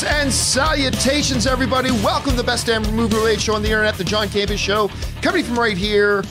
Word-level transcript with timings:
Greetings 0.00 0.22
and 0.22 0.32
salutations, 0.32 1.46
everybody. 1.46 1.90
Welcome 1.90 2.30
to 2.30 2.36
the 2.36 2.44
best 2.44 2.66
damn 2.66 2.82
movie 2.94 3.16
related 3.16 3.42
show 3.42 3.54
on 3.54 3.62
the 3.62 3.68
internet, 3.68 3.96
the 3.96 4.04
John 4.04 4.28
Campea 4.28 4.56
Show, 4.56 4.88
coming 5.20 5.44
from 5.44 5.58
right 5.58 5.76
here 5.76 6.24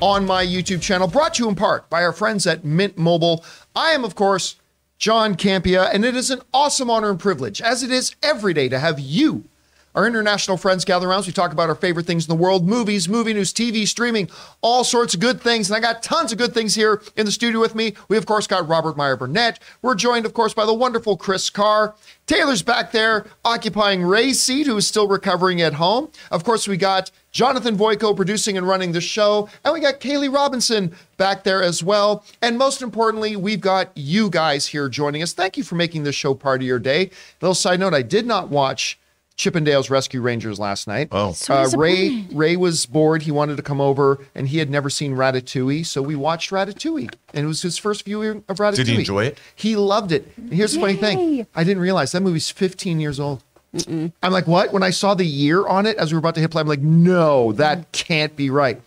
on 0.00 0.26
my 0.26 0.44
YouTube 0.44 0.80
channel, 0.80 1.06
brought 1.06 1.34
to 1.34 1.44
you 1.44 1.48
in 1.48 1.54
part 1.54 1.88
by 1.88 2.02
our 2.02 2.12
friends 2.12 2.46
at 2.46 2.64
Mint 2.64 2.98
Mobile. 2.98 3.44
I 3.76 3.90
am, 3.90 4.04
of 4.04 4.16
course, 4.16 4.56
John 4.98 5.36
Campea, 5.36 5.92
and 5.92 6.04
it 6.04 6.16
is 6.16 6.30
an 6.30 6.40
awesome 6.52 6.90
honor 6.90 7.10
and 7.10 7.20
privilege, 7.20 7.60
as 7.62 7.82
it 7.82 7.92
is 7.92 8.16
every 8.22 8.54
day, 8.54 8.68
to 8.68 8.78
have 8.78 8.98
you 8.98 9.44
our 9.94 10.06
international 10.06 10.56
friends 10.56 10.84
gather 10.84 11.08
around. 11.08 11.26
We 11.26 11.32
talk 11.32 11.52
about 11.52 11.68
our 11.68 11.74
favorite 11.74 12.06
things 12.06 12.26
in 12.26 12.36
the 12.36 12.42
world 12.42 12.66
movies, 12.66 13.08
movie 13.08 13.34
news, 13.34 13.52
TV, 13.52 13.86
streaming, 13.86 14.30
all 14.60 14.84
sorts 14.84 15.14
of 15.14 15.20
good 15.20 15.40
things. 15.40 15.70
And 15.70 15.76
I 15.76 15.80
got 15.80 16.02
tons 16.02 16.32
of 16.32 16.38
good 16.38 16.54
things 16.54 16.74
here 16.74 17.02
in 17.16 17.26
the 17.26 17.32
studio 17.32 17.60
with 17.60 17.74
me. 17.74 17.94
We, 18.08 18.16
of 18.16 18.26
course, 18.26 18.46
got 18.46 18.68
Robert 18.68 18.96
Meyer 18.96 19.16
Burnett. 19.16 19.58
We're 19.82 19.94
joined, 19.94 20.26
of 20.26 20.34
course, 20.34 20.54
by 20.54 20.66
the 20.66 20.74
wonderful 20.74 21.16
Chris 21.16 21.50
Carr. 21.50 21.94
Taylor's 22.26 22.62
back 22.62 22.92
there 22.92 23.26
occupying 23.44 24.02
Ray's 24.02 24.42
seat, 24.42 24.66
who 24.66 24.76
is 24.76 24.86
still 24.86 25.08
recovering 25.08 25.60
at 25.60 25.74
home. 25.74 26.10
Of 26.30 26.44
course, 26.44 26.66
we 26.66 26.76
got 26.76 27.10
Jonathan 27.32 27.76
Voico 27.76 28.14
producing 28.14 28.56
and 28.56 28.66
running 28.66 28.92
the 28.92 29.00
show. 29.00 29.48
And 29.64 29.74
we 29.74 29.80
got 29.80 30.00
Kaylee 30.00 30.32
Robinson 30.32 30.94
back 31.16 31.44
there 31.44 31.62
as 31.62 31.82
well. 31.82 32.24
And 32.40 32.56
most 32.56 32.80
importantly, 32.82 33.36
we've 33.36 33.60
got 33.60 33.90
you 33.96 34.30
guys 34.30 34.68
here 34.68 34.88
joining 34.88 35.22
us. 35.22 35.32
Thank 35.32 35.56
you 35.56 35.64
for 35.64 35.74
making 35.74 36.04
this 36.04 36.14
show 36.14 36.34
part 36.34 36.60
of 36.60 36.66
your 36.66 36.78
day. 36.78 37.10
Little 37.40 37.54
side 37.54 37.80
note 37.80 37.94
I 37.94 38.02
did 38.02 38.26
not 38.26 38.48
watch 38.48 38.98
Chippendales 39.42 39.90
Rescue 39.90 40.20
Rangers 40.20 40.60
last 40.60 40.86
night. 40.86 41.08
Oh, 41.10 41.32
So 41.32 41.54
uh, 41.54 41.68
Ray. 41.76 42.26
Ray 42.32 42.56
was 42.56 42.86
bored. 42.86 43.22
He 43.22 43.32
wanted 43.32 43.56
to 43.56 43.62
come 43.62 43.80
over, 43.80 44.24
and 44.34 44.48
he 44.48 44.58
had 44.58 44.70
never 44.70 44.88
seen 44.88 45.16
Ratatouille, 45.16 45.84
so 45.84 46.00
we 46.00 46.14
watched 46.14 46.50
Ratatouille, 46.50 47.12
and 47.34 47.44
it 47.44 47.48
was 47.48 47.62
his 47.62 47.76
first 47.76 48.04
viewing 48.04 48.44
of 48.48 48.58
Ratatouille. 48.58 48.76
Did 48.76 48.86
he 48.86 48.98
enjoy 49.00 49.24
it? 49.26 49.38
He 49.56 49.74
loved 49.74 50.12
it. 50.12 50.32
And 50.36 50.52
here's 50.52 50.74
the 50.74 50.80
funny 50.80 50.94
thing: 50.94 51.46
I 51.56 51.64
didn't 51.64 51.82
realize 51.82 52.12
that 52.12 52.20
movie's 52.22 52.50
15 52.50 53.00
years 53.00 53.18
old. 53.18 53.42
I'm 53.74 54.12
like, 54.22 54.46
what? 54.46 54.72
When 54.72 54.82
I 54.82 54.90
saw 54.90 55.14
the 55.14 55.26
year 55.26 55.66
on 55.66 55.86
it 55.86 55.96
as 55.96 56.12
we 56.12 56.16
were 56.16 56.20
about 56.20 56.34
to 56.34 56.40
hit 56.40 56.50
play, 56.50 56.60
I'm 56.60 56.68
like, 56.68 56.82
no, 56.82 57.52
that 57.52 57.90
can't 57.92 58.36
be 58.36 58.50
right. 58.50 58.80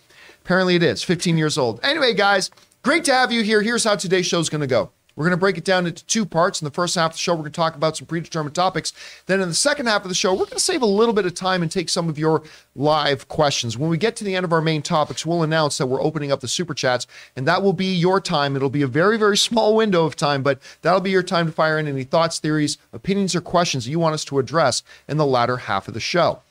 Apparently, 0.44 0.76
it 0.76 0.84
is 0.84 1.02
15 1.04 1.38
years 1.38 1.58
old. 1.58 1.80
Anyway, 1.84 2.14
guys, 2.14 2.52
great 2.84 3.04
to 3.06 3.14
have 3.14 3.32
you 3.32 3.42
here. 3.42 3.62
Here's 3.64 3.84
how 3.84 3.96
today's 3.96 4.28
show's 4.28 4.48
going 4.48 4.62
to 4.62 4.68
go. 4.68 4.92
We're 5.16 5.24
going 5.24 5.32
to 5.32 5.38
break 5.38 5.58
it 5.58 5.64
down 5.64 5.88
into 5.88 6.06
two 6.06 6.26
parts. 6.26 6.62
In 6.62 6.66
the 6.66 6.72
first 6.72 6.96
half 6.96 7.12
of 7.12 7.16
the 7.16 7.20
show, 7.20 7.34
we're 7.34 7.44
going 7.44 7.52
to 7.54 7.56
talk 7.56 7.76
about 7.76 7.96
some 7.96 8.06
predetermined 8.06 8.54
topics. 8.54 8.92
Then, 9.28 9.40
in 9.40 9.48
the 9.48 9.56
second 9.56 9.86
half 9.86 10.04
of 10.04 10.10
the 10.10 10.16
show, 10.16 10.34
we're 10.34 10.40
going 10.40 10.52
to 10.52 10.60
save 10.60 10.82
a 10.82 10.86
little 10.88 11.14
bit 11.14 11.26
of 11.26 11.34
time 11.34 11.62
and 11.62 11.72
take 11.72 11.88
some 11.88 12.10
of 12.10 12.20
your 12.20 12.44
live 12.76 13.30
questions. 13.30 13.78
When 13.78 13.90
we 13.90 13.98
get 13.98 14.18
to 14.18 14.26
the 14.26 14.36
end 14.36 14.44
of 14.44 14.52
our 14.52 14.62
main 14.62 14.82
topics, 14.82 15.26
we'll 15.26 15.44
announce 15.44 15.78
that 15.78 15.88
we're 15.88 16.02
opening 16.02 16.34
up 16.34 16.42
the 16.42 16.50
super 16.50 16.74
chats, 16.74 17.08
and 17.36 17.48
that 17.48 17.64
will 17.64 17.74
be 17.74 17.94
your 17.94 18.20
time. 18.20 18.56
It'll 18.58 18.70
be 18.70 18.82
a 18.82 18.88
very, 18.88 19.18
very 19.18 19.38
small 19.38 19.76
window 19.76 20.06
of 20.06 20.18
time, 20.18 20.44
but 20.44 20.60
that'll 20.82 21.00
be 21.00 21.12
your 21.12 21.24
time 21.24 21.46
to 21.46 21.52
fire 21.54 21.80
in 21.80 21.88
any 21.88 22.04
thoughts, 22.04 22.40
theories, 22.40 22.78
opinions, 22.92 23.36
or 23.36 23.42
questions 23.42 23.86
that 23.86 23.92
you 23.92 24.00
want 24.00 24.16
us 24.16 24.26
to 24.26 24.40
address 24.40 24.84
in 25.08 25.16
the 25.16 25.26
latter 25.26 25.58
half 25.58 25.88
of 25.88 25.94
the 25.94 26.00
show. 26.02 26.42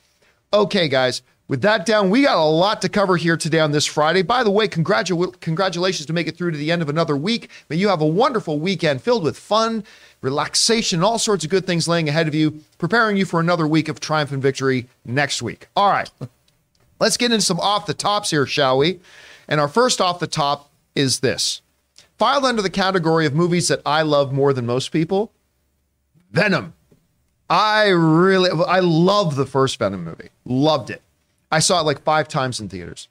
Okay, 0.51 0.87
guys, 0.87 1.21
with 1.47 1.61
that 1.61 1.85
down, 1.85 2.09
we 2.09 2.23
got 2.23 2.37
a 2.37 2.43
lot 2.43 2.81
to 2.81 2.89
cover 2.89 3.17
here 3.17 3.37
today 3.37 3.59
on 3.59 3.71
this 3.71 3.85
Friday. 3.85 4.21
By 4.23 4.43
the 4.43 4.51
way, 4.51 4.67
congratu- 4.67 5.39
congratulations 5.39 6.07
to 6.07 6.13
make 6.13 6.27
it 6.27 6.37
through 6.37 6.51
to 6.51 6.57
the 6.57 6.71
end 6.71 6.81
of 6.81 6.89
another 6.89 7.15
week. 7.15 7.49
May 7.69 7.75
you 7.75 7.89
have 7.89 8.01
a 8.01 8.07
wonderful 8.07 8.59
weekend 8.59 9.01
filled 9.01 9.23
with 9.23 9.37
fun, 9.37 9.83
relaxation, 10.21 11.03
all 11.03 11.19
sorts 11.19 11.43
of 11.43 11.51
good 11.51 11.67
things 11.67 11.87
laying 11.87 12.09
ahead 12.09 12.27
of 12.27 12.33
you, 12.33 12.61
preparing 12.77 13.15
you 13.15 13.25
for 13.25 13.39
another 13.39 13.67
week 13.67 13.89
of 13.89 13.99
triumph 13.99 14.31
and 14.31 14.41
victory 14.41 14.87
next 15.05 15.41
week. 15.41 15.67
All 15.75 15.91
right, 15.91 16.09
let's 16.99 17.17
get 17.17 17.31
into 17.31 17.45
some 17.45 17.59
off 17.59 17.85
the 17.85 17.93
tops 17.93 18.31
here, 18.31 18.45
shall 18.45 18.77
we? 18.79 18.99
And 19.47 19.59
our 19.59 19.67
first 19.67 20.01
off 20.01 20.19
the 20.19 20.27
top 20.27 20.71
is 20.95 21.19
this 21.19 21.61
filed 22.17 22.45
under 22.45 22.61
the 22.61 22.69
category 22.69 23.25
of 23.25 23.35
movies 23.35 23.67
that 23.67 23.81
I 23.85 24.01
love 24.01 24.31
more 24.31 24.53
than 24.53 24.65
most 24.65 24.89
people 24.89 25.31
Venom. 26.31 26.73
I 27.49 27.87
really, 27.89 28.49
I 28.67 28.79
love 28.79 29.35
the 29.35 29.45
first 29.45 29.79
Venom 29.79 30.03
movie. 30.03 30.29
Loved 30.43 30.89
it. 30.89 31.01
I 31.55 31.59
saw 31.59 31.79
it 31.79 31.85
like 31.85 32.03
five 32.03 32.27
times 32.27 32.59
in 32.59 32.67
theaters. 32.67 33.07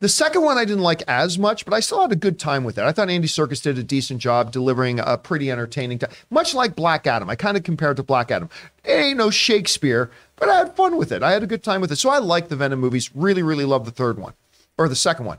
The 0.00 0.08
second 0.08 0.42
one 0.42 0.58
I 0.58 0.66
didn't 0.66 0.82
like 0.82 1.02
as 1.08 1.38
much, 1.38 1.64
but 1.64 1.72
I 1.72 1.80
still 1.80 2.02
had 2.02 2.12
a 2.12 2.16
good 2.16 2.38
time 2.38 2.64
with 2.64 2.76
it. 2.76 2.84
I 2.84 2.92
thought 2.92 3.08
Andy 3.08 3.28
Serkis 3.28 3.62
did 3.62 3.78
a 3.78 3.82
decent 3.82 4.20
job 4.20 4.52
delivering 4.52 5.00
a 5.00 5.16
pretty 5.16 5.50
entertaining 5.50 5.98
time, 5.98 6.10
much 6.28 6.54
like 6.54 6.76
Black 6.76 7.06
Adam. 7.06 7.30
I 7.30 7.34
kind 7.34 7.56
of 7.56 7.62
compared 7.62 7.96
to 7.96 8.02
Black 8.02 8.30
Adam. 8.30 8.50
It 8.84 8.90
ain't 8.90 9.16
no 9.16 9.30
Shakespeare, 9.30 10.10
but 10.36 10.50
I 10.50 10.58
had 10.58 10.76
fun 10.76 10.98
with 10.98 11.12
it. 11.12 11.22
I 11.22 11.32
had 11.32 11.42
a 11.42 11.46
good 11.46 11.62
time 11.62 11.80
with 11.80 11.90
it. 11.90 11.96
So 11.96 12.10
I 12.10 12.18
like 12.18 12.48
the 12.48 12.56
Venom 12.56 12.78
movies. 12.78 13.10
Really, 13.14 13.42
really 13.42 13.64
love 13.64 13.86
the 13.86 13.90
third 13.90 14.18
one 14.18 14.34
or 14.76 14.86
the 14.86 14.94
second 14.94 15.24
one. 15.24 15.38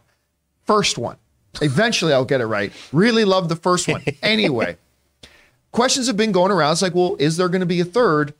First 0.65 0.97
one. 0.97 1.17
Eventually 1.61 2.13
I'll 2.13 2.25
get 2.25 2.41
it 2.41 2.47
right. 2.47 2.73
Really 2.91 3.25
love 3.25 3.47
the 3.47 3.55
first 3.55 3.87
one. 3.87 4.01
Anyway, 4.23 4.77
questions 5.71 6.07
have 6.07 6.17
been 6.17 6.31
going 6.31 6.51
around. 6.51 6.71
It's 6.71 6.81
like, 6.81 6.95
well, 6.95 7.15
is 7.19 7.37
there 7.37 7.47
going 7.47 7.59
to 7.59 7.67
be 7.67 7.79
a 7.79 7.85
third? 7.85 8.33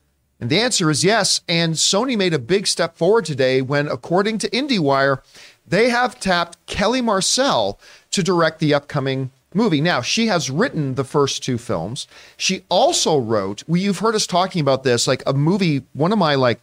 And 0.44 0.50
the 0.50 0.60
answer 0.60 0.92
is 0.92 1.06
yes. 1.06 1.40
And 1.48 1.76
Sony 1.76 2.18
made 2.18 2.34
a 2.34 2.38
big 2.38 2.68
step 2.68 2.98
forward 2.98 3.24
today 3.24 3.62
when, 3.62 3.88
according 3.88 4.40
to 4.40 4.50
IndieWire, 4.50 5.20
they 5.66 5.88
have 5.88 6.20
tapped 6.20 6.58
Kelly 6.66 7.00
Marcel 7.00 7.80
to 8.12 8.22
direct 8.22 8.60
the 8.60 8.74
upcoming 8.74 9.32
movie. 9.54 9.80
Now, 9.80 10.02
she 10.02 10.28
has 10.28 10.50
written 10.50 10.96
the 10.96 11.06
first 11.06 11.46
two 11.46 11.58
films. 11.58 12.10
She 12.36 12.66
also 12.68 13.18
wrote, 13.18 13.64
well, 13.70 13.80
you've 13.80 14.00
heard 14.00 14.16
us 14.16 14.28
talking 14.28 14.60
about 14.60 14.84
this, 14.84 15.08
like 15.08 15.24
a 15.26 15.32
movie, 15.32 15.84
one 15.94 16.12
of 16.12 16.20
my 16.20 16.36
like 16.36 16.60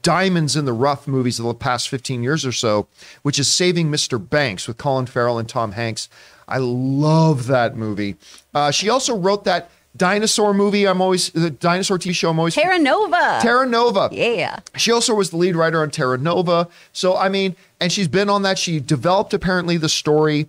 diamonds 0.00 0.56
in 0.56 0.64
the 0.64 0.72
rough 0.72 1.06
movies 1.06 1.38
of 1.38 1.44
the 1.44 1.52
past 1.52 1.90
15 1.90 2.22
years 2.22 2.46
or 2.46 2.52
so, 2.52 2.88
which 3.20 3.38
is 3.38 3.52
Saving 3.52 3.90
Mr. 3.90 4.18
Banks 4.18 4.66
with 4.66 4.78
Colin 4.78 5.04
Farrell 5.04 5.38
and 5.38 5.46
Tom 5.46 5.72
Hanks. 5.72 6.08
I 6.48 6.56
love 6.56 7.48
that 7.48 7.76
movie. 7.76 8.16
Uh, 8.54 8.70
she 8.70 8.88
also 8.88 9.14
wrote 9.14 9.44
that 9.44 9.70
dinosaur 9.96 10.54
movie. 10.54 10.86
I'm 10.86 11.00
always 11.00 11.30
the 11.30 11.50
dinosaur 11.50 11.98
TV 11.98 12.14
show. 12.14 12.30
I'm 12.30 12.38
always 12.38 12.54
Terra 12.54 12.78
Nova. 12.78 13.38
Terra 13.42 13.66
Nova. 13.66 14.08
yeah. 14.12 14.60
She 14.76 14.92
also 14.92 15.14
was 15.14 15.30
the 15.30 15.36
lead 15.36 15.56
writer 15.56 15.82
on 15.82 15.90
Terra 15.90 16.18
Nova. 16.18 16.68
So, 16.92 17.16
I 17.16 17.28
mean, 17.28 17.56
and 17.80 17.92
she's 17.92 18.08
been 18.08 18.28
on 18.28 18.42
that. 18.42 18.58
She 18.58 18.80
developed 18.80 19.34
apparently 19.34 19.76
the 19.76 19.88
story 19.88 20.48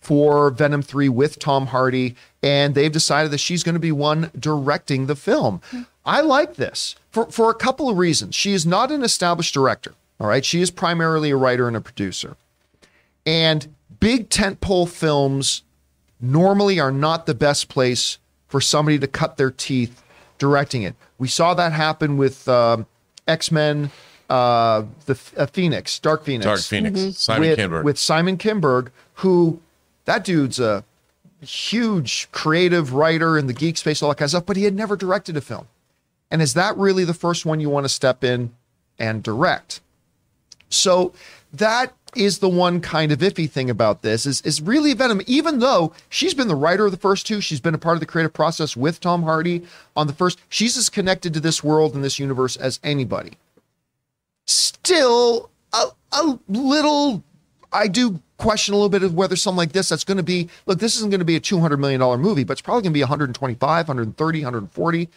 for 0.00 0.50
Venom 0.50 0.82
3 0.82 1.08
with 1.08 1.38
Tom 1.40 1.66
Hardy, 1.66 2.14
and 2.40 2.76
they've 2.76 2.92
decided 2.92 3.32
that 3.32 3.38
she's 3.38 3.64
going 3.64 3.74
to 3.74 3.80
be 3.80 3.90
one 3.90 4.30
directing 4.38 5.06
the 5.06 5.16
film. 5.16 5.60
Hmm. 5.70 5.82
I 6.04 6.20
like 6.20 6.54
this 6.54 6.94
for, 7.10 7.26
for 7.26 7.50
a 7.50 7.54
couple 7.54 7.88
of 7.88 7.98
reasons. 7.98 8.36
She 8.36 8.52
is 8.52 8.64
not 8.64 8.92
an 8.92 9.02
established 9.02 9.52
director, 9.52 9.94
all 10.20 10.28
right? 10.28 10.44
She 10.44 10.60
is 10.60 10.70
primarily 10.70 11.30
a 11.30 11.36
writer 11.36 11.66
and 11.66 11.76
a 11.76 11.80
producer. 11.80 12.36
And 13.26 13.74
big 13.98 14.28
tentpole 14.28 14.88
films 14.88 15.64
normally 16.20 16.78
are 16.78 16.92
not 16.92 17.26
the 17.26 17.34
best 17.34 17.68
place 17.68 18.18
for 18.48 18.60
somebody 18.60 18.98
to 18.98 19.06
cut 19.06 19.36
their 19.36 19.50
teeth 19.50 20.02
directing 20.38 20.82
it. 20.82 20.94
We 21.18 21.28
saw 21.28 21.54
that 21.54 21.72
happen 21.72 22.16
with 22.16 22.48
um, 22.48 22.86
X 23.26 23.50
Men, 23.50 23.90
uh, 24.28 24.84
the 25.06 25.18
uh, 25.36 25.46
Phoenix, 25.46 25.98
Dark 25.98 26.24
Phoenix, 26.24 26.44
Dark 26.44 26.60
Phoenix, 26.60 27.18
Simon 27.18 27.48
with, 27.48 27.58
Kinberg. 27.58 27.84
with 27.84 27.98
Simon 27.98 28.36
Kinberg, 28.36 28.88
who 29.14 29.60
that 30.04 30.24
dude's 30.24 30.60
a 30.60 30.84
huge 31.40 32.28
creative 32.32 32.92
writer 32.92 33.38
in 33.38 33.46
the 33.46 33.52
geek 33.52 33.76
space, 33.76 34.02
all 34.02 34.08
that 34.08 34.16
kind 34.16 34.26
of 34.26 34.30
stuff, 34.30 34.46
but 34.46 34.56
he 34.56 34.64
had 34.64 34.74
never 34.74 34.96
directed 34.96 35.36
a 35.36 35.40
film. 35.40 35.68
And 36.30 36.42
is 36.42 36.54
that 36.54 36.76
really 36.76 37.04
the 37.04 37.14
first 37.14 37.46
one 37.46 37.60
you 37.60 37.70
want 37.70 37.84
to 37.84 37.88
step 37.88 38.24
in 38.24 38.52
and 38.98 39.22
direct? 39.22 39.80
So 40.68 41.12
that 41.52 41.92
is 42.16 42.38
the 42.38 42.48
one 42.48 42.80
kind 42.80 43.12
of 43.12 43.18
iffy 43.18 43.48
thing 43.48 43.70
about 43.70 44.02
this 44.02 44.26
is, 44.26 44.40
is 44.42 44.60
really 44.60 44.94
Venom, 44.94 45.20
even 45.26 45.58
though 45.58 45.92
she's 46.08 46.34
been 46.34 46.48
the 46.48 46.54
writer 46.54 46.86
of 46.86 46.92
the 46.92 46.98
first 46.98 47.26
two, 47.26 47.40
she's 47.40 47.60
been 47.60 47.74
a 47.74 47.78
part 47.78 47.96
of 47.96 48.00
the 48.00 48.06
creative 48.06 48.32
process 48.32 48.76
with 48.76 49.00
Tom 49.00 49.22
Hardy 49.22 49.62
on 49.96 50.06
the 50.06 50.12
first, 50.12 50.40
she's 50.48 50.76
as 50.76 50.88
connected 50.88 51.34
to 51.34 51.40
this 51.40 51.62
world 51.62 51.94
and 51.94 52.02
this 52.02 52.18
universe 52.18 52.56
as 52.56 52.80
anybody. 52.82 53.32
Still 54.46 55.50
a, 55.72 55.86
a 56.12 56.38
little, 56.48 57.22
I 57.72 57.88
do 57.88 58.20
question 58.38 58.74
a 58.74 58.76
little 58.76 58.88
bit 58.88 59.02
of 59.02 59.14
whether 59.14 59.36
something 59.36 59.58
like 59.58 59.72
this 59.72 59.88
that's 59.88 60.04
going 60.04 60.18
to 60.18 60.22
be, 60.22 60.48
look, 60.66 60.78
this 60.78 60.96
isn't 60.96 61.10
going 61.10 61.20
to 61.20 61.24
be 61.24 61.36
a 61.36 61.40
$200 61.40 61.78
million 61.78 62.00
movie, 62.20 62.44
but 62.44 62.52
it's 62.52 62.60
probably 62.60 62.82
going 62.82 62.92
to 62.92 62.98
be 62.98 63.02
125, 63.02 63.88
130, 63.88 64.38
140 64.40 65.08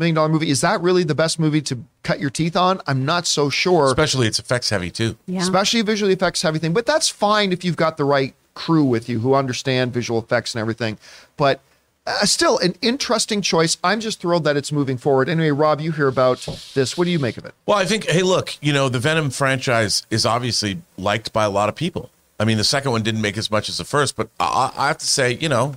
million 0.00 0.14
dollar 0.16 0.28
movie. 0.28 0.50
Is 0.50 0.62
that 0.62 0.80
really 0.80 1.04
the 1.04 1.14
best 1.14 1.38
movie 1.38 1.60
to 1.62 1.78
cut 2.02 2.18
your 2.18 2.30
teeth 2.30 2.56
on? 2.56 2.80
I'm 2.88 3.04
not 3.04 3.26
so 3.26 3.50
sure 3.50 3.86
Especially 3.86 4.26
it's 4.26 4.40
effects 4.40 4.70
heavy 4.70 4.90
too. 4.90 5.16
Yeah. 5.26 5.40
especially 5.40 5.82
visually 5.82 6.12
effects 6.14 6.42
heavy 6.42 6.58
thing. 6.58 6.72
But 6.72 6.86
that's 6.86 7.08
fine 7.08 7.52
if 7.52 7.64
you've 7.64 7.76
got 7.76 7.96
the 7.96 8.04
right 8.04 8.34
crew 8.54 8.84
with 8.84 9.08
you 9.08 9.20
who 9.20 9.34
understand 9.34 9.92
visual 9.92 10.18
effects 10.18 10.54
and 10.54 10.60
everything. 10.60 10.98
But 11.36 11.60
uh, 12.06 12.24
still, 12.24 12.58
an 12.58 12.74
interesting 12.82 13.42
choice. 13.42 13.76
I'm 13.84 14.00
just 14.00 14.20
thrilled 14.20 14.44
that 14.44 14.56
it's 14.56 14.72
moving 14.72 14.96
forward. 14.96 15.28
Anyway, 15.28 15.50
Rob, 15.50 15.80
you 15.80 15.92
hear 15.92 16.08
about 16.08 16.38
this. 16.74 16.96
What 16.96 17.04
do 17.04 17.10
you 17.10 17.18
make 17.18 17.36
of 17.36 17.44
it? 17.44 17.54
Well, 17.66 17.76
I 17.78 17.84
think, 17.84 18.06
hey, 18.06 18.22
look, 18.22 18.56
you 18.60 18.72
know, 18.72 18.88
the 18.88 18.98
Venom 18.98 19.30
franchise 19.30 20.06
is 20.10 20.24
obviously 20.26 20.80
liked 20.96 21.32
by 21.32 21.44
a 21.44 21.50
lot 21.50 21.68
of 21.68 21.76
people. 21.76 22.10
I 22.40 22.46
mean, 22.46 22.56
the 22.56 22.64
second 22.64 22.90
one 22.92 23.02
didn't 23.02 23.20
make 23.20 23.36
as 23.36 23.50
much 23.50 23.68
as 23.68 23.76
the 23.76 23.84
first, 23.84 24.16
but 24.16 24.30
I, 24.40 24.72
I 24.76 24.86
have 24.88 24.98
to 24.98 25.06
say, 25.06 25.34
you 25.34 25.48
know, 25.48 25.74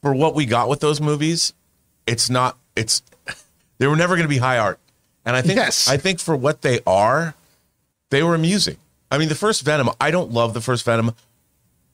for 0.00 0.14
what 0.14 0.34
we 0.34 0.46
got 0.46 0.68
with 0.70 0.80
those 0.80 1.00
movies, 1.02 1.52
it's 2.06 2.30
not, 2.30 2.56
it's, 2.74 3.02
they 3.78 3.86
were 3.86 3.96
never 3.96 4.14
going 4.16 4.24
to 4.24 4.28
be 4.28 4.38
high 4.38 4.58
art. 4.58 4.78
And 5.24 5.34
I 5.36 5.42
think, 5.42 5.56
Yes. 5.56 5.88
I 5.88 5.96
think 5.96 6.20
for 6.20 6.36
what 6.36 6.62
they 6.62 6.80
are, 6.86 7.34
they 8.10 8.22
were 8.22 8.34
amusing. 8.34 8.76
I 9.10 9.18
mean, 9.18 9.28
the 9.28 9.34
first 9.34 9.62
Venom, 9.62 9.90
I 10.00 10.10
don't 10.10 10.32
love 10.32 10.54
the 10.54 10.60
first 10.60 10.84
Venom, 10.84 11.14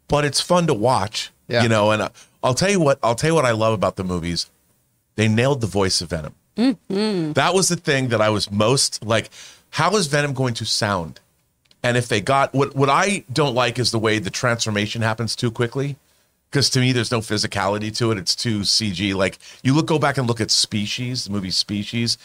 but 0.08 0.24
it's 0.24 0.40
fun 0.40 0.66
to 0.66 0.74
watch, 0.74 1.30
Yeah. 1.48 1.62
you 1.62 1.68
know, 1.68 1.90
and 1.90 2.02
uh, 2.02 2.08
I'll 2.42 2.54
tell 2.54 2.70
you 2.70 2.80
what, 2.80 2.98
I'll 3.02 3.14
tell 3.14 3.30
you 3.30 3.34
what 3.34 3.44
I 3.44 3.52
love 3.52 3.72
about 3.74 3.96
the 3.96 4.04
movies. 4.04 4.50
They 5.16 5.28
nailed 5.28 5.60
the 5.60 5.66
voice 5.66 6.00
of 6.00 6.10
Venom. 6.10 6.34
That 6.56 7.52
was 7.54 7.68
the 7.68 7.76
thing 7.76 8.08
that 8.08 8.20
I 8.20 8.28
was 8.30 8.50
most 8.50 9.04
like, 9.04 9.30
how 9.70 9.94
is 9.96 10.06
Venom 10.06 10.34
going 10.34 10.54
to 10.54 10.64
sound? 10.66 11.20
And 11.82 11.96
if 11.96 12.08
they 12.08 12.20
got 12.20 12.54
what 12.54 12.76
what 12.76 12.88
I 12.88 13.24
don't 13.32 13.54
like 13.54 13.78
is 13.78 13.90
the 13.90 13.98
way 13.98 14.18
the 14.18 14.30
transformation 14.30 15.02
happens 15.02 15.34
too 15.34 15.50
quickly. 15.50 15.96
Because 16.52 16.68
to 16.70 16.80
me, 16.80 16.92
there's 16.92 17.10
no 17.10 17.20
physicality 17.20 17.96
to 17.96 18.12
it. 18.12 18.18
It's 18.18 18.36
too 18.36 18.60
CG. 18.60 19.14
Like 19.14 19.38
you 19.62 19.74
look, 19.74 19.86
go 19.86 19.98
back 19.98 20.18
and 20.18 20.28
look 20.28 20.38
at 20.38 20.50
Species, 20.50 21.24
the 21.24 21.30
movie 21.30 21.50
Species, 21.50 22.18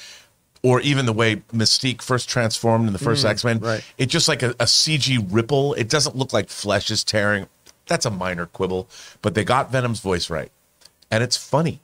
or 0.62 0.82
even 0.82 1.06
the 1.06 1.14
way 1.14 1.38
Mystique 1.54 2.02
first 2.02 2.28
transformed 2.28 2.88
in 2.88 2.94
the 2.94 3.00
first 3.00 3.22
mm-hmm. 3.22 3.32
X 3.32 3.46
Men. 3.46 3.60
right. 3.60 3.84
It's 3.98 4.12
just 4.12 4.28
like 4.28 4.44
a, 4.44 4.50
a 4.52 4.66
CG 4.66 5.26
ripple. 5.32 5.74
It 5.76 5.88
doesn't 5.88 6.18
look 6.18 6.34
like 6.34 6.50
flesh 6.50 6.92
is 6.92 7.06
tearing. 7.06 7.48
That's 7.86 8.06
a 8.06 8.12
minor 8.12 8.48
quibble, 8.48 8.90
but 9.22 9.34
they 9.34 9.46
got 9.46 9.72
Venom's 9.72 10.02
voice 10.02 10.30
right, 10.30 10.52
and 11.10 11.24
it's 11.24 11.38
funny. 11.38 11.80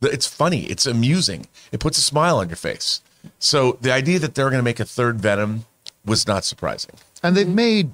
It's 0.00 0.26
funny. 0.26 0.64
It's 0.64 0.86
amusing. 0.86 1.46
It 1.72 1.78
puts 1.78 1.98
a 1.98 2.00
smile 2.00 2.38
on 2.38 2.48
your 2.48 2.56
face. 2.56 3.02
So 3.38 3.78
the 3.82 3.92
idea 3.92 4.18
that 4.18 4.34
they're 4.34 4.50
going 4.50 4.58
to 4.58 4.64
make 4.64 4.80
a 4.80 4.84
third 4.84 5.20
Venom 5.20 5.66
was 6.04 6.26
not 6.26 6.44
surprising. 6.44 6.96
And 7.22 7.36
they've 7.36 7.46
mm-hmm. 7.46 7.54
made 7.54 7.90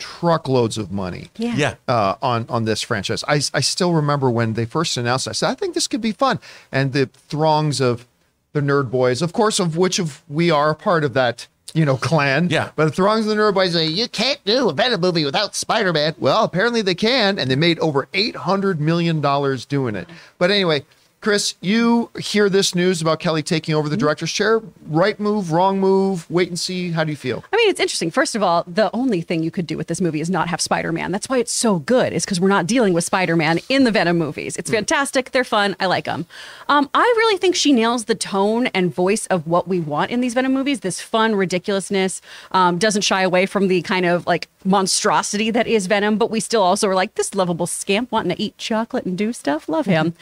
truckloads 0.00 0.76
of 0.78 0.90
money. 0.90 1.28
Yeah. 1.36 1.54
Yeah. 1.54 1.74
uh, 1.86 2.16
on 2.20 2.46
on 2.48 2.64
this 2.64 2.82
franchise. 2.82 3.22
I 3.28 3.34
I 3.54 3.60
still 3.60 3.92
remember 3.92 4.28
when 4.30 4.54
they 4.54 4.64
first 4.64 4.96
announced. 4.96 5.28
it, 5.28 5.30
I 5.30 5.32
said 5.34 5.50
I 5.50 5.54
think 5.54 5.74
this 5.74 5.86
could 5.86 6.00
be 6.00 6.12
fun, 6.12 6.40
and 6.72 6.92
the 6.92 7.06
throngs 7.28 7.80
of 7.80 8.06
the 8.52 8.60
nerd 8.60 8.90
boys, 8.90 9.22
of 9.22 9.32
course, 9.32 9.60
of 9.60 9.76
which 9.76 10.00
of 10.00 10.22
we 10.28 10.50
are 10.50 10.70
a 10.70 10.74
part 10.74 11.04
of 11.04 11.14
that. 11.14 11.46
You 11.72 11.84
know, 11.84 11.96
clan. 11.96 12.48
Yeah. 12.50 12.70
But 12.74 12.86
the 12.86 12.90
throngs 12.90 13.26
of 13.26 13.36
the 13.36 13.40
nerd 13.40 13.54
boys 13.54 13.74
say 13.74 13.86
you 13.86 14.08
can't 14.08 14.44
do 14.44 14.68
a 14.68 14.72
Venom 14.72 15.00
movie 15.00 15.24
without 15.24 15.54
Spider 15.54 15.92
Man. 15.92 16.16
Well, 16.18 16.42
apparently 16.42 16.82
they 16.82 16.96
can, 16.96 17.38
and 17.38 17.48
they 17.48 17.54
made 17.54 17.78
over 17.78 18.08
eight 18.12 18.34
hundred 18.34 18.80
million 18.80 19.20
dollars 19.20 19.66
doing 19.66 19.94
it. 19.94 20.08
But 20.38 20.50
anyway, 20.50 20.84
Chris, 21.20 21.54
you 21.60 22.08
hear 22.18 22.48
this 22.48 22.74
news 22.74 23.02
about 23.02 23.20
Kelly 23.20 23.42
taking 23.42 23.74
over 23.74 23.90
the 23.90 23.96
director's 23.96 24.32
chair? 24.32 24.62
Right 24.86 25.20
move, 25.20 25.52
wrong 25.52 25.78
move? 25.78 26.28
Wait 26.30 26.48
and 26.48 26.58
see. 26.58 26.92
How 26.92 27.04
do 27.04 27.10
you 27.10 27.16
feel? 27.16 27.44
I 27.52 27.56
mean, 27.56 27.68
it's 27.68 27.78
interesting. 27.78 28.10
First 28.10 28.34
of 28.34 28.42
all, 28.42 28.64
the 28.66 28.90
only 28.96 29.20
thing 29.20 29.42
you 29.42 29.50
could 29.50 29.66
do 29.66 29.76
with 29.76 29.88
this 29.88 30.00
movie 30.00 30.22
is 30.22 30.30
not 30.30 30.48
have 30.48 30.62
Spider 30.62 30.92
Man. 30.92 31.12
That's 31.12 31.28
why 31.28 31.36
it's 31.36 31.52
so 31.52 31.80
good, 31.80 32.14
is 32.14 32.24
because 32.24 32.40
we're 32.40 32.48
not 32.48 32.66
dealing 32.66 32.94
with 32.94 33.04
Spider 33.04 33.36
Man 33.36 33.60
in 33.68 33.84
the 33.84 33.90
Venom 33.90 34.16
movies. 34.16 34.56
It's 34.56 34.70
fantastic. 34.70 35.32
They're 35.32 35.44
fun. 35.44 35.76
I 35.78 35.84
like 35.84 36.06
them. 36.06 36.24
Um, 36.70 36.88
I 36.94 37.02
really 37.18 37.36
think 37.36 37.54
she 37.54 37.74
nails 37.74 38.06
the 38.06 38.14
tone 38.14 38.68
and 38.68 38.94
voice 38.94 39.26
of 39.26 39.46
what 39.46 39.68
we 39.68 39.78
want 39.78 40.10
in 40.10 40.22
these 40.22 40.32
Venom 40.32 40.54
movies 40.54 40.80
this 40.80 41.02
fun 41.02 41.34
ridiculousness. 41.34 42.22
Um, 42.52 42.78
doesn't 42.78 43.02
shy 43.02 43.20
away 43.20 43.44
from 43.44 43.68
the 43.68 43.82
kind 43.82 44.06
of 44.06 44.26
like 44.26 44.48
monstrosity 44.64 45.50
that 45.50 45.66
is 45.66 45.86
Venom, 45.86 46.16
but 46.16 46.30
we 46.30 46.40
still 46.40 46.62
also 46.62 46.88
are 46.88 46.94
like 46.94 47.16
this 47.16 47.34
lovable 47.34 47.66
scamp 47.66 48.10
wanting 48.10 48.34
to 48.34 48.42
eat 48.42 48.56
chocolate 48.56 49.04
and 49.04 49.18
do 49.18 49.34
stuff. 49.34 49.68
Love 49.68 49.84
him. 49.84 50.14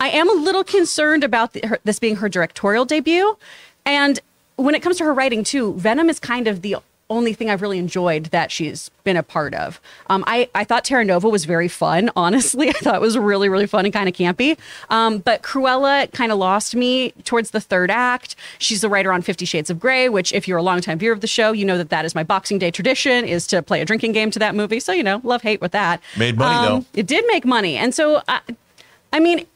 I 0.00 0.08
am 0.10 0.28
a 0.28 0.40
little 0.40 0.64
concerned 0.64 1.24
about 1.24 1.52
the, 1.52 1.66
her, 1.66 1.78
this 1.84 1.98
being 1.98 2.16
her 2.16 2.28
directorial 2.28 2.84
debut. 2.84 3.36
And 3.84 4.20
when 4.56 4.74
it 4.74 4.82
comes 4.82 4.96
to 4.98 5.04
her 5.04 5.14
writing, 5.14 5.44
too, 5.44 5.74
Venom 5.74 6.08
is 6.08 6.20
kind 6.20 6.46
of 6.46 6.62
the 6.62 6.76
only 7.10 7.32
thing 7.32 7.48
I've 7.48 7.62
really 7.62 7.78
enjoyed 7.78 8.26
that 8.26 8.52
she's 8.52 8.90
been 9.02 9.16
a 9.16 9.22
part 9.22 9.54
of. 9.54 9.80
Um, 10.08 10.24
I, 10.26 10.48
I 10.54 10.64
thought 10.64 10.84
Terra 10.84 11.04
Nova 11.04 11.28
was 11.28 11.46
very 11.46 11.68
fun, 11.68 12.10
honestly. 12.16 12.68
I 12.68 12.72
thought 12.72 12.96
it 12.96 13.00
was 13.00 13.16
really, 13.16 13.48
really 13.48 13.66
fun 13.66 13.84
and 13.84 13.94
kind 13.94 14.08
of 14.08 14.14
campy. 14.14 14.58
Um, 14.90 15.18
but 15.18 15.42
Cruella 15.42 16.12
kind 16.12 16.30
of 16.30 16.38
lost 16.38 16.74
me 16.74 17.12
towards 17.24 17.50
the 17.50 17.60
third 17.60 17.90
act. 17.90 18.36
She's 18.58 18.80
the 18.82 18.88
writer 18.88 19.12
on 19.12 19.22
Fifty 19.22 19.44
Shades 19.44 19.70
of 19.70 19.80
Grey, 19.80 20.08
which, 20.08 20.32
if 20.32 20.46
you're 20.46 20.58
a 20.58 20.62
longtime 20.62 20.98
viewer 20.98 21.14
of 21.14 21.20
the 21.20 21.26
show, 21.26 21.52
you 21.52 21.64
know 21.64 21.78
that 21.78 21.88
that 21.90 22.04
is 22.04 22.14
my 22.14 22.22
Boxing 22.22 22.58
Day 22.58 22.70
tradition, 22.70 23.24
is 23.24 23.46
to 23.48 23.62
play 23.62 23.80
a 23.80 23.84
drinking 23.84 24.12
game 24.12 24.30
to 24.32 24.38
that 24.38 24.54
movie. 24.54 24.80
So, 24.80 24.92
you 24.92 25.02
know, 25.02 25.20
love 25.24 25.42
hate 25.42 25.60
with 25.60 25.72
that. 25.72 26.00
Made 26.16 26.36
money, 26.36 26.68
though. 26.68 26.84
It 26.94 27.06
did 27.06 27.24
make 27.28 27.46
money. 27.46 27.76
And 27.76 27.94
so, 27.94 28.22
I, 28.28 28.40
I 29.12 29.20
mean, 29.20 29.46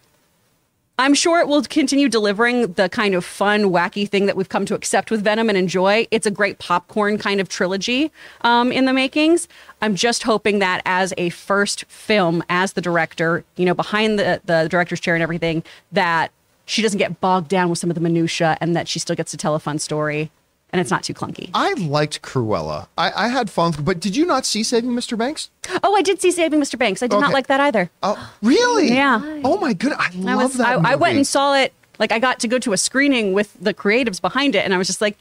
I'm 0.99 1.15
sure 1.15 1.41
it 1.41 1.49
will 1.49 1.63
continue 1.63 2.09
delivering 2.09 2.75
the 2.75 2.89
kind 2.89 3.15
of 3.15 3.25
fun, 3.25 3.65
wacky 3.65 4.09
thing 4.09 4.27
that 4.27 4.37
we've 4.37 4.49
come 4.49 4.67
to 4.67 4.75
accept 4.75 5.11
with 5.11 5.25
Venom 5.25 5.49
and 5.49 5.57
enjoy. 5.57 6.07
It's 6.11 6.27
a 6.27 6.31
great 6.31 6.59
popcorn 6.59 7.17
kind 7.17 7.41
of 7.41 7.49
trilogy 7.49 8.13
um, 8.43 8.71
in 8.71 8.85
the 8.85 8.93
makings. 8.93 9.49
I'm 9.81 9.97
just 9.97 10.23
hoping 10.25 10.59
that 10.59 10.83
as 10.85 11.15
a 11.17 11.31
first 11.31 11.87
film, 11.87 12.45
as 12.51 12.75
the 12.75 12.83
director, 12.83 13.43
you 13.57 13.65
know, 13.65 13.75
behind 13.75 14.19
the, 14.19 14.43
the 14.45 14.69
director's 14.71 15.01
chair 15.01 15.15
and 15.15 15.23
everything, 15.23 15.65
that 15.93 16.31
she 16.67 16.83
doesn't 16.83 16.99
get 16.99 17.21
bogged 17.21 17.49
down 17.49 17.71
with 17.71 17.79
some 17.79 17.91
of 17.91 17.95
the 17.95 18.01
minutia 18.01 18.59
and 18.61 18.77
that 18.77 18.87
she 18.87 18.99
still 18.99 19.17
gets 19.17 19.31
to 19.31 19.37
tell 19.37 19.55
a 19.55 19.61
fun 19.61 19.79
story 19.79 20.31
and 20.73 20.81
it's 20.81 20.91
not 20.91 21.03
too 21.03 21.13
clunky. 21.15 21.51
I 21.55 21.75
liked 21.75 22.23
Cruella. 22.23 22.87
I, 22.97 23.13
I 23.25 23.29
had 23.29 23.51
fun, 23.51 23.75
but 23.81 24.01
did 24.01 24.17
you 24.17 24.25
not 24.27 24.47
see 24.47 24.63
Saving 24.63 24.91
Mr. 24.93 25.17
Banks? 25.19 25.51
Oh, 25.83 25.95
I 25.95 26.03
did 26.03 26.21
see 26.23 26.31
Saving 26.31 26.61
Mr. 26.61 26.79
Banks. 26.79 27.03
I 27.03 27.07
did 27.07 27.21
not 27.21 27.33
like 27.33 27.47
that 27.49 27.61
either. 27.61 27.91
Oh, 28.03 28.33
really? 28.43 28.89
Yeah. 28.89 29.21
Oh 29.45 29.59
my 29.59 29.73
goodness, 29.75 29.99
I 30.01 30.07
I 30.07 30.35
love 30.35 30.43
was 30.51 30.57
that. 30.59 30.79
I, 30.85 30.93
I 30.93 30.95
went 30.97 31.17
and 31.17 31.27
saw 31.27 31.55
it. 31.55 31.73
Like 31.99 32.11
I 32.11 32.19
got 32.19 32.41
to 32.41 32.49
go 32.49 32.59
to 32.59 32.73
a 32.73 32.77
screening 32.79 33.33
with 33.35 33.55
the 33.61 33.75
creatives 33.75 34.21
behind 34.21 34.55
it, 34.55 34.65
and 34.65 34.73
I 34.75 34.79
was 34.79 34.87
just 34.87 35.01
like, 35.01 35.17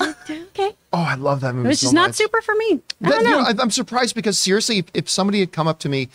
okay, 0.00 0.74
Oh, 0.92 1.02
I 1.02 1.14
love 1.14 1.40
that 1.42 1.54
movie. 1.54 1.66
it 1.66 1.70
was 1.70 1.80
so 1.80 1.84
just 1.86 1.94
not 1.94 2.14
super 2.14 2.40
for 2.40 2.54
me. 2.54 2.72
I 2.72 2.78
That- 3.00 3.10
don't 3.10 3.24
you 3.24 3.30
know. 3.30 3.40
know, 3.42 3.46
I- 3.46 3.62
I'm 3.62 3.70
surprised 3.70 4.14
because 4.14 4.38
seriously, 4.38 4.78
if, 4.78 4.86
if 4.94 5.08
somebody 5.10 5.40
had 5.40 5.52
come 5.52 5.68
up 5.68 5.78
to 5.80 5.88
me 5.88 6.08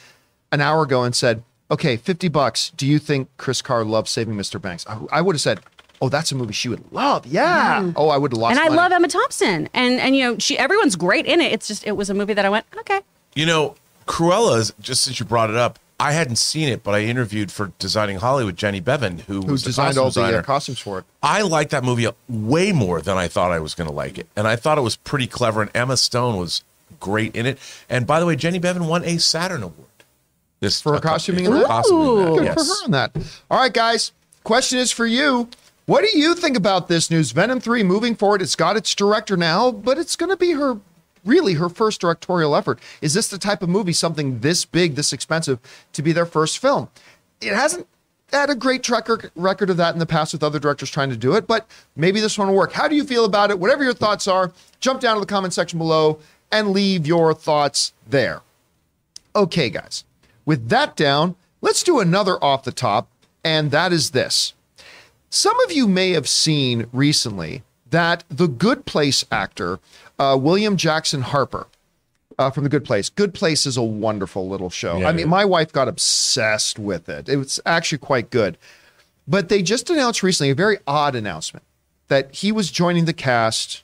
an 0.51 0.61
hour 0.61 0.83
ago 0.83 1.03
and 1.03 1.15
said, 1.15 1.43
"Okay, 1.69 1.95
fifty 1.95 2.27
bucks, 2.27 2.71
do 2.75 2.85
you 2.85 2.99
think 2.99 3.29
Chris 3.37 3.61
Carr 3.61 3.85
loves 3.85 4.11
Saving 4.11 4.35
Mr. 4.35 4.61
Banks?" 4.61 4.85
I, 4.87 4.99
I 5.11 5.21
would 5.21 5.35
have 5.35 5.41
said, 5.41 5.59
"Oh, 6.01 6.09
that's 6.09 6.31
a 6.31 6.35
movie 6.35 6.53
she 6.53 6.67
would 6.69 6.83
love." 6.91 7.25
Yeah. 7.25 7.91
Oh, 7.95 8.09
I 8.09 8.17
would 8.17 8.33
love. 8.33 8.41
lost. 8.41 8.51
and 8.51 8.59
I 8.59 8.65
money. 8.65 8.77
love 8.77 8.91
Emma 8.91 9.07
Thompson, 9.07 9.69
and 9.73 9.99
and 9.99 10.15
you 10.15 10.23
know 10.23 10.37
she 10.39 10.57
everyone's 10.57 10.95
great 10.95 11.25
in 11.25 11.39
it. 11.41 11.51
It's 11.51 11.67
just 11.67 11.85
it 11.85 11.93
was 11.93 12.09
a 12.09 12.13
movie 12.13 12.33
that 12.33 12.45
I 12.45 12.49
went 12.49 12.65
okay. 12.79 13.01
You 13.35 13.45
know, 13.45 13.75
Cruella's 14.07 14.73
just 14.81 15.03
since 15.03 15.19
you 15.19 15.25
brought 15.25 15.49
it 15.49 15.55
up, 15.55 15.79
I 15.99 16.13
hadn't 16.13 16.37
seen 16.37 16.67
it, 16.67 16.83
but 16.83 16.95
I 16.95 17.01
interviewed 17.01 17.51
for 17.51 17.71
Designing 17.79 18.17
Hollywood 18.17 18.57
Jenny 18.57 18.81
Beavan, 18.81 19.21
who, 19.21 19.41
Who 19.41 19.51
was 19.51 19.63
designed 19.63 19.95
costume 19.95 20.25
all 20.25 20.31
the 20.31 20.39
uh, 20.39 20.41
costumes 20.41 20.79
for 20.79 20.99
it? 20.99 21.05
I 21.21 21.43
liked 21.43 21.71
that 21.71 21.83
movie 21.83 22.07
way 22.27 22.71
more 22.71 23.01
than 23.01 23.17
I 23.17 23.27
thought 23.27 23.51
I 23.51 23.59
was 23.59 23.75
going 23.75 23.87
to 23.87 23.95
like 23.95 24.17
it, 24.17 24.27
and 24.35 24.47
I 24.47 24.55
thought 24.55 24.77
it 24.77 24.81
was 24.81 24.95
pretty 24.95 25.27
clever. 25.27 25.61
And 25.61 25.71
Emma 25.75 25.95
Stone 25.97 26.37
was 26.37 26.63
great 26.99 27.35
in 27.35 27.45
it. 27.45 27.59
And 27.89 28.07
by 28.07 28.19
the 28.19 28.25
way, 28.25 28.35
Jenny 28.35 28.59
Beavan 28.59 28.87
won 28.87 29.05
a 29.05 29.17
Saturn 29.19 29.63
Award. 29.63 29.87
This 30.59 30.81
For 30.81 30.93
her 30.93 30.99
costuming 30.99 31.45
for 31.45 31.53
in 31.53 31.59
that? 31.61 31.67
costuming 31.67 32.07
in 32.07 32.15
that, 32.25 32.33
Good 32.37 32.43
yes. 32.45 32.53
for 32.55 32.63
her 32.63 32.85
on 32.85 32.91
that. 32.91 33.11
All 33.49 33.59
right, 33.59 33.73
guys. 33.73 34.11
Question 34.43 34.79
is 34.79 34.91
for 34.91 35.05
you. 35.05 35.49
What 35.91 36.09
do 36.09 36.17
you 36.17 36.35
think 36.35 36.55
about 36.55 36.87
this 36.87 37.11
news? 37.11 37.33
Venom 37.33 37.59
3 37.59 37.83
moving 37.83 38.15
forward. 38.15 38.41
It's 38.41 38.55
got 38.55 38.77
its 38.77 38.95
director 38.95 39.35
now, 39.35 39.71
but 39.71 39.97
it's 39.97 40.15
going 40.15 40.29
to 40.29 40.37
be 40.37 40.51
her 40.51 40.79
really 41.25 41.55
her 41.55 41.67
first 41.67 41.99
directorial 41.99 42.55
effort. 42.55 42.79
Is 43.01 43.13
this 43.13 43.27
the 43.27 43.37
type 43.37 43.61
of 43.61 43.67
movie, 43.67 43.91
something 43.91 44.39
this 44.39 44.63
big, 44.63 44.95
this 44.95 45.11
expensive, 45.11 45.59
to 45.91 46.01
be 46.01 46.13
their 46.13 46.25
first 46.25 46.59
film? 46.59 46.87
It 47.41 47.51
hasn't 47.53 47.87
had 48.31 48.49
a 48.49 48.55
great 48.55 48.83
track 48.83 49.09
record 49.35 49.69
of 49.69 49.75
that 49.75 49.93
in 49.93 49.99
the 49.99 50.05
past 50.05 50.31
with 50.31 50.43
other 50.43 50.59
directors 50.59 50.89
trying 50.89 51.09
to 51.09 51.17
do 51.17 51.35
it, 51.35 51.45
but 51.45 51.67
maybe 51.97 52.21
this 52.21 52.37
one 52.37 52.47
will 52.47 52.55
work. 52.55 52.71
How 52.71 52.87
do 52.87 52.95
you 52.95 53.03
feel 53.03 53.25
about 53.25 53.51
it? 53.51 53.59
Whatever 53.59 53.83
your 53.83 53.93
thoughts 53.93 54.29
are, 54.29 54.53
jump 54.79 55.01
down 55.01 55.15
to 55.15 55.19
the 55.19 55.25
comment 55.25 55.53
section 55.53 55.77
below 55.77 56.19
and 56.53 56.69
leave 56.69 57.05
your 57.05 57.33
thoughts 57.33 57.91
there. 58.07 58.43
Okay, 59.35 59.69
guys. 59.69 60.05
With 60.45 60.69
that 60.69 60.95
down, 60.95 61.35
let's 61.59 61.83
do 61.83 61.99
another 61.99 62.41
off 62.41 62.63
the 62.63 62.71
top, 62.71 63.09
and 63.43 63.71
that 63.71 63.91
is 63.91 64.11
this. 64.11 64.53
Some 65.33 65.57
of 65.61 65.71
you 65.71 65.87
may 65.87 66.11
have 66.11 66.27
seen 66.27 66.87
recently 66.91 67.63
that 67.89 68.25
the 68.29 68.49
Good 68.49 68.85
Place 68.85 69.23
actor, 69.31 69.79
uh, 70.19 70.37
William 70.37 70.75
Jackson 70.75 71.21
Harper, 71.21 71.67
uh, 72.37 72.51
from 72.51 72.65
The 72.65 72.69
Good 72.69 72.83
Place. 72.83 73.07
Good 73.07 73.33
Place 73.33 73.65
is 73.65 73.77
a 73.77 73.81
wonderful 73.81 74.49
little 74.49 74.69
show. 74.69 74.99
Yeah, 74.99 75.07
I 75.07 75.13
mean, 75.13 75.29
my 75.29 75.45
wife 75.45 75.71
got 75.71 75.87
obsessed 75.87 76.77
with 76.77 77.07
it. 77.07 77.29
It 77.29 77.37
was 77.37 77.61
actually 77.65 77.99
quite 77.99 78.29
good. 78.29 78.57
But 79.25 79.47
they 79.47 79.61
just 79.61 79.89
announced 79.89 80.21
recently 80.21 80.49
a 80.49 80.55
very 80.55 80.79
odd 80.85 81.15
announcement 81.15 81.65
that 82.09 82.35
he 82.35 82.51
was 82.51 82.69
joining 82.69 83.05
the 83.05 83.13
cast 83.13 83.83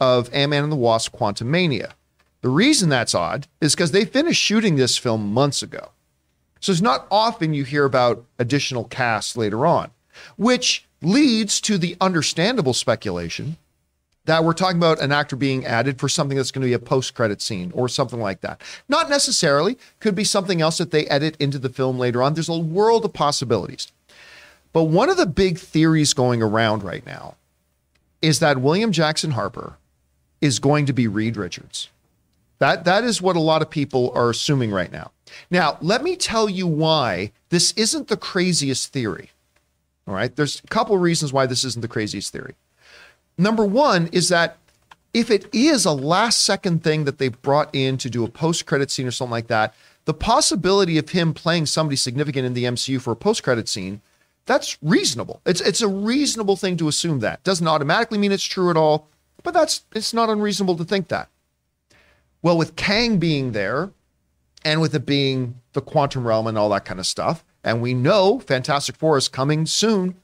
of 0.00 0.28
Ant-Man 0.32 0.64
and 0.64 0.72
the 0.72 0.76
Wasp 0.76 1.12
Quantum 1.12 1.52
Mania. 1.52 1.94
The 2.40 2.48
reason 2.48 2.88
that's 2.88 3.14
odd 3.14 3.46
is 3.60 3.76
because 3.76 3.92
they 3.92 4.04
finished 4.04 4.42
shooting 4.42 4.74
this 4.74 4.98
film 4.98 5.32
months 5.32 5.62
ago. 5.62 5.90
So 6.58 6.72
it's 6.72 6.80
not 6.80 7.06
often 7.12 7.54
you 7.54 7.62
hear 7.62 7.84
about 7.84 8.24
additional 8.40 8.84
casts 8.84 9.36
later 9.36 9.64
on, 9.64 9.92
which 10.36 10.86
leads 11.02 11.60
to 11.62 11.78
the 11.78 11.96
understandable 12.00 12.74
speculation 12.74 13.56
that 14.26 14.44
we're 14.44 14.52
talking 14.52 14.76
about 14.76 15.00
an 15.00 15.12
actor 15.12 15.34
being 15.34 15.64
added 15.64 15.98
for 15.98 16.08
something 16.08 16.36
that's 16.36 16.50
going 16.50 16.62
to 16.62 16.68
be 16.68 16.74
a 16.74 16.78
post-credit 16.78 17.40
scene 17.40 17.72
or 17.74 17.88
something 17.88 18.20
like 18.20 18.42
that. 18.42 18.60
Not 18.88 19.08
necessarily, 19.08 19.78
could 19.98 20.14
be 20.14 20.24
something 20.24 20.60
else 20.60 20.78
that 20.78 20.90
they 20.90 21.06
edit 21.06 21.36
into 21.40 21.58
the 21.58 21.70
film 21.70 21.98
later 21.98 22.22
on. 22.22 22.34
There's 22.34 22.48
a 22.48 22.58
world 22.58 23.04
of 23.04 23.12
possibilities. 23.12 23.90
But 24.72 24.84
one 24.84 25.08
of 25.08 25.16
the 25.16 25.26
big 25.26 25.58
theories 25.58 26.14
going 26.14 26.42
around 26.42 26.82
right 26.82 27.04
now 27.04 27.34
is 28.22 28.38
that 28.38 28.60
William 28.60 28.92
Jackson 28.92 29.32
Harper 29.32 29.76
is 30.40 30.58
going 30.58 30.86
to 30.86 30.92
be 30.92 31.08
Reed 31.08 31.36
Richards. 31.36 31.88
That 32.58 32.84
that 32.84 33.04
is 33.04 33.22
what 33.22 33.36
a 33.36 33.40
lot 33.40 33.62
of 33.62 33.70
people 33.70 34.12
are 34.14 34.30
assuming 34.30 34.70
right 34.70 34.92
now. 34.92 35.12
Now, 35.50 35.78
let 35.80 36.02
me 36.04 36.14
tell 36.14 36.48
you 36.48 36.66
why 36.66 37.32
this 37.48 37.72
isn't 37.72 38.08
the 38.08 38.16
craziest 38.16 38.92
theory. 38.92 39.30
All 40.10 40.16
right, 40.16 40.34
there's 40.34 40.60
a 40.64 40.66
couple 40.66 40.96
of 40.96 41.02
reasons 41.02 41.32
why 41.32 41.46
this 41.46 41.62
isn't 41.62 41.82
the 41.82 41.88
craziest 41.88 42.32
theory. 42.32 42.56
Number 43.38 43.64
one 43.64 44.08
is 44.08 44.28
that 44.28 44.58
if 45.14 45.30
it 45.30 45.46
is 45.54 45.84
a 45.84 45.92
last 45.92 46.42
second 46.42 46.82
thing 46.82 47.04
that 47.04 47.18
they 47.18 47.28
brought 47.28 47.72
in 47.72 47.96
to 47.98 48.10
do 48.10 48.24
a 48.24 48.28
post 48.28 48.66
credit 48.66 48.90
scene 48.90 49.06
or 49.06 49.12
something 49.12 49.30
like 49.30 49.46
that, 49.46 49.72
the 50.06 50.14
possibility 50.14 50.98
of 50.98 51.10
him 51.10 51.32
playing 51.32 51.66
somebody 51.66 51.94
significant 51.94 52.44
in 52.44 52.54
the 52.54 52.64
MCU 52.64 53.00
for 53.00 53.12
a 53.12 53.16
post 53.16 53.44
credit 53.44 53.68
scene 53.68 54.00
That's 54.46 54.76
reasonable. 54.82 55.40
It's 55.46 55.60
it's 55.60 55.80
a 55.80 55.86
reasonable 55.86 56.56
thing 56.56 56.76
to 56.78 56.88
assume 56.88 57.20
that. 57.20 57.44
Doesn't 57.44 57.68
automatically 57.68 58.18
mean 58.18 58.32
it's 58.32 58.42
true 58.42 58.68
at 58.68 58.76
all, 58.76 59.06
but 59.44 59.54
that's 59.54 59.84
it's 59.94 60.12
not 60.12 60.28
unreasonable 60.28 60.76
to 60.78 60.84
think 60.84 61.06
that. 61.06 61.28
Well, 62.42 62.58
with 62.58 62.74
Kang 62.74 63.18
being 63.18 63.52
there, 63.52 63.90
and 64.64 64.80
with 64.80 64.92
it 64.94 65.06
being 65.06 65.60
the 65.72 65.80
quantum 65.80 66.26
realm 66.26 66.48
and 66.48 66.58
all 66.58 66.70
that 66.70 66.84
kind 66.84 66.98
of 66.98 67.06
stuff, 67.06 67.44
and 67.62 67.82
we 67.82 67.94
know 67.94 68.38
Fantastic 68.40 68.96
Four 68.96 69.18
is 69.18 69.28
coming 69.28 69.66
soon, 69.66 70.14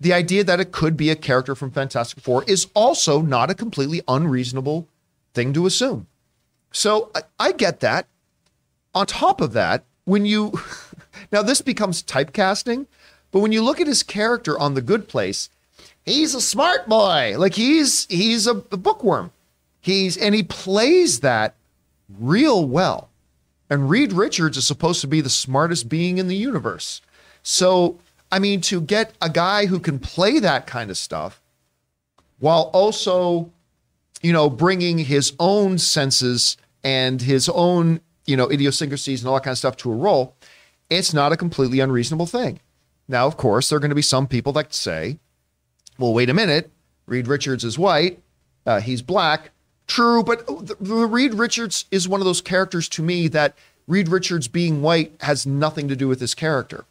the 0.00 0.12
idea 0.12 0.44
that 0.44 0.60
it 0.60 0.72
could 0.72 0.96
be 0.96 1.10
a 1.10 1.16
character 1.16 1.54
from 1.54 1.70
Fantastic 1.70 2.20
Four 2.20 2.44
is 2.44 2.66
also 2.74 3.22
not 3.22 3.50
a 3.50 3.54
completely 3.54 4.02
unreasonable 4.06 4.88
thing 5.32 5.52
to 5.52 5.66
assume. 5.66 6.06
So 6.72 7.10
I, 7.14 7.22
I 7.38 7.52
get 7.52 7.80
that. 7.80 8.06
On 8.94 9.06
top 9.06 9.40
of 9.40 9.52
that, 9.54 9.84
when 10.04 10.26
you 10.26 10.52
now 11.32 11.42
this 11.42 11.62
becomes 11.62 12.02
typecasting, 12.02 12.86
but 13.30 13.40
when 13.40 13.52
you 13.52 13.62
look 13.62 13.80
at 13.80 13.86
his 13.86 14.02
character 14.02 14.58
on 14.58 14.74
The 14.74 14.82
Good 14.82 15.08
Place, 15.08 15.48
he's 16.04 16.34
a 16.34 16.40
smart 16.40 16.88
boy. 16.88 17.34
Like 17.38 17.54
he's 17.54 18.06
he's 18.06 18.46
a, 18.46 18.62
a 18.70 18.76
bookworm. 18.76 19.32
He's 19.80 20.16
and 20.16 20.34
he 20.34 20.42
plays 20.42 21.20
that 21.20 21.54
real 22.18 22.66
well. 22.66 23.08
And 23.74 23.90
Reed 23.90 24.12
Richards 24.12 24.56
is 24.56 24.64
supposed 24.64 25.00
to 25.00 25.08
be 25.08 25.20
the 25.20 25.28
smartest 25.28 25.88
being 25.88 26.18
in 26.18 26.28
the 26.28 26.36
universe. 26.36 27.00
So, 27.42 27.98
I 28.30 28.38
mean, 28.38 28.60
to 28.60 28.80
get 28.80 29.12
a 29.20 29.28
guy 29.28 29.66
who 29.66 29.80
can 29.80 29.98
play 29.98 30.38
that 30.38 30.68
kind 30.68 30.92
of 30.92 30.96
stuff 30.96 31.42
while 32.38 32.70
also, 32.72 33.50
you 34.22 34.32
know, 34.32 34.48
bringing 34.48 34.98
his 34.98 35.32
own 35.40 35.78
senses 35.78 36.56
and 36.84 37.20
his 37.20 37.48
own, 37.48 38.00
you 38.26 38.36
know, 38.36 38.48
idiosyncrasies 38.48 39.22
and 39.22 39.28
all 39.28 39.34
that 39.34 39.42
kind 39.42 39.50
of 39.50 39.58
stuff 39.58 39.76
to 39.78 39.90
a 39.90 39.96
role, 39.96 40.36
it's 40.88 41.12
not 41.12 41.32
a 41.32 41.36
completely 41.36 41.80
unreasonable 41.80 42.26
thing. 42.26 42.60
Now, 43.08 43.26
of 43.26 43.36
course, 43.36 43.68
there 43.68 43.78
are 43.78 43.80
going 43.80 43.88
to 43.88 43.96
be 43.96 44.02
some 44.02 44.28
people 44.28 44.52
that 44.52 44.72
say, 44.72 45.18
well, 45.98 46.14
wait 46.14 46.30
a 46.30 46.34
minute, 46.34 46.70
Reed 47.06 47.26
Richards 47.26 47.64
is 47.64 47.76
white, 47.76 48.20
uh, 48.66 48.80
he's 48.80 49.02
black. 49.02 49.50
True, 49.86 50.22
but 50.22 50.46
the, 50.46 50.76
the 50.80 51.06
Reed 51.06 51.34
Richards 51.34 51.84
is 51.90 52.08
one 52.08 52.20
of 52.20 52.24
those 52.24 52.40
characters 52.40 52.88
to 52.90 53.02
me 53.02 53.28
that 53.28 53.54
Reed 53.86 54.08
Richards 54.08 54.48
being 54.48 54.80
white 54.82 55.12
has 55.20 55.46
nothing 55.46 55.88
to 55.88 55.96
do 55.96 56.08
with 56.08 56.20
his 56.20 56.34
character, 56.34 56.84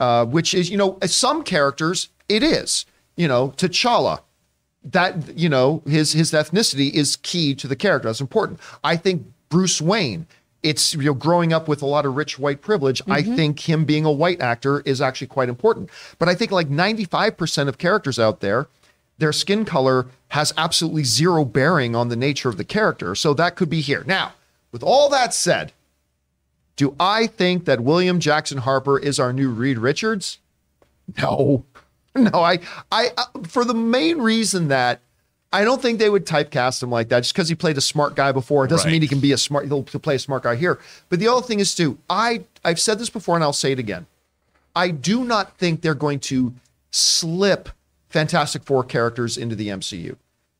uh, 0.00 0.24
which 0.24 0.52
is, 0.54 0.68
you 0.68 0.76
know, 0.76 0.98
some 1.06 1.44
characters 1.44 2.08
it 2.28 2.42
is. 2.42 2.84
You 3.14 3.28
know, 3.28 3.50
T'Challa, 3.50 4.20
that 4.84 5.38
you 5.38 5.48
know 5.48 5.82
his 5.86 6.12
his 6.12 6.32
ethnicity 6.32 6.90
is 6.92 7.16
key 7.16 7.54
to 7.54 7.68
the 7.68 7.76
character. 7.76 8.08
That's 8.08 8.20
important. 8.20 8.58
I 8.82 8.96
think 8.96 9.26
Bruce 9.48 9.80
Wayne. 9.80 10.26
It's 10.62 10.94
you 10.94 11.02
know 11.02 11.14
growing 11.14 11.52
up 11.52 11.66
with 11.66 11.82
a 11.82 11.86
lot 11.86 12.06
of 12.06 12.16
rich 12.16 12.38
white 12.38 12.62
privilege. 12.62 13.02
I 13.08 13.22
think 13.22 13.68
him 13.68 13.84
being 13.84 14.04
a 14.04 14.12
white 14.12 14.40
actor 14.40 14.80
is 14.82 15.00
actually 15.00 15.26
quite 15.26 15.48
important. 15.48 15.90
But 16.20 16.28
I 16.28 16.36
think 16.36 16.52
like 16.52 16.70
ninety 16.70 17.04
five 17.04 17.36
percent 17.36 17.68
of 17.68 17.78
characters 17.78 18.18
out 18.18 18.40
there 18.40 18.68
their 19.22 19.32
skin 19.32 19.64
color 19.64 20.06
has 20.28 20.52
absolutely 20.56 21.04
zero 21.04 21.44
bearing 21.44 21.94
on 21.94 22.08
the 22.08 22.16
nature 22.16 22.48
of 22.48 22.56
the 22.56 22.64
character. 22.64 23.14
So 23.14 23.32
that 23.34 23.54
could 23.56 23.70
be 23.70 23.80
here. 23.80 24.02
Now, 24.06 24.32
with 24.72 24.82
all 24.82 25.08
that 25.10 25.32
said, 25.32 25.72
do 26.76 26.94
I 26.98 27.26
think 27.26 27.64
that 27.66 27.80
William 27.80 28.18
Jackson 28.18 28.58
Harper 28.58 28.98
is 28.98 29.20
our 29.20 29.32
new 29.32 29.50
Reed 29.50 29.78
Richards? 29.78 30.38
No. 31.18 31.64
No, 32.14 32.40
I 32.40 32.58
I 32.90 33.10
uh, 33.16 33.24
for 33.48 33.64
the 33.64 33.72
main 33.72 34.18
reason 34.18 34.68
that 34.68 35.00
I 35.50 35.64
don't 35.64 35.80
think 35.80 35.98
they 35.98 36.10
would 36.10 36.26
typecast 36.26 36.82
him 36.82 36.90
like 36.90 37.08
that 37.08 37.20
just 37.20 37.32
because 37.32 37.48
he 37.48 37.54
played 37.54 37.78
a 37.78 37.80
smart 37.80 38.14
guy 38.16 38.32
before. 38.32 38.66
It 38.66 38.68
doesn't 38.68 38.86
Right. 38.86 38.92
mean 38.92 39.00
he 39.00 39.08
can 39.08 39.18
be 39.20 39.32
a 39.32 39.38
smart 39.38 39.64
he'll 39.64 39.82
play 39.82 40.16
a 40.16 40.18
smart 40.18 40.42
guy 40.42 40.56
here. 40.56 40.78
But 41.08 41.20
the 41.20 41.28
other 41.28 41.40
thing 41.40 41.58
is 41.58 41.74
too, 41.74 41.96
I 42.10 42.44
I've 42.66 42.78
said 42.78 42.98
this 42.98 43.08
before 43.08 43.34
and 43.34 43.42
I'll 43.42 43.54
say 43.54 43.72
it 43.72 43.78
again. 43.78 44.04
I 44.76 44.90
do 44.90 45.24
not 45.24 45.56
think 45.56 45.80
they're 45.80 45.94
going 45.94 46.20
to 46.20 46.52
slip 46.90 47.70
Fantastic 48.12 48.64
Four 48.64 48.84
characters 48.84 49.36
into 49.36 49.56
the 49.56 49.68
MCU. 49.68 50.16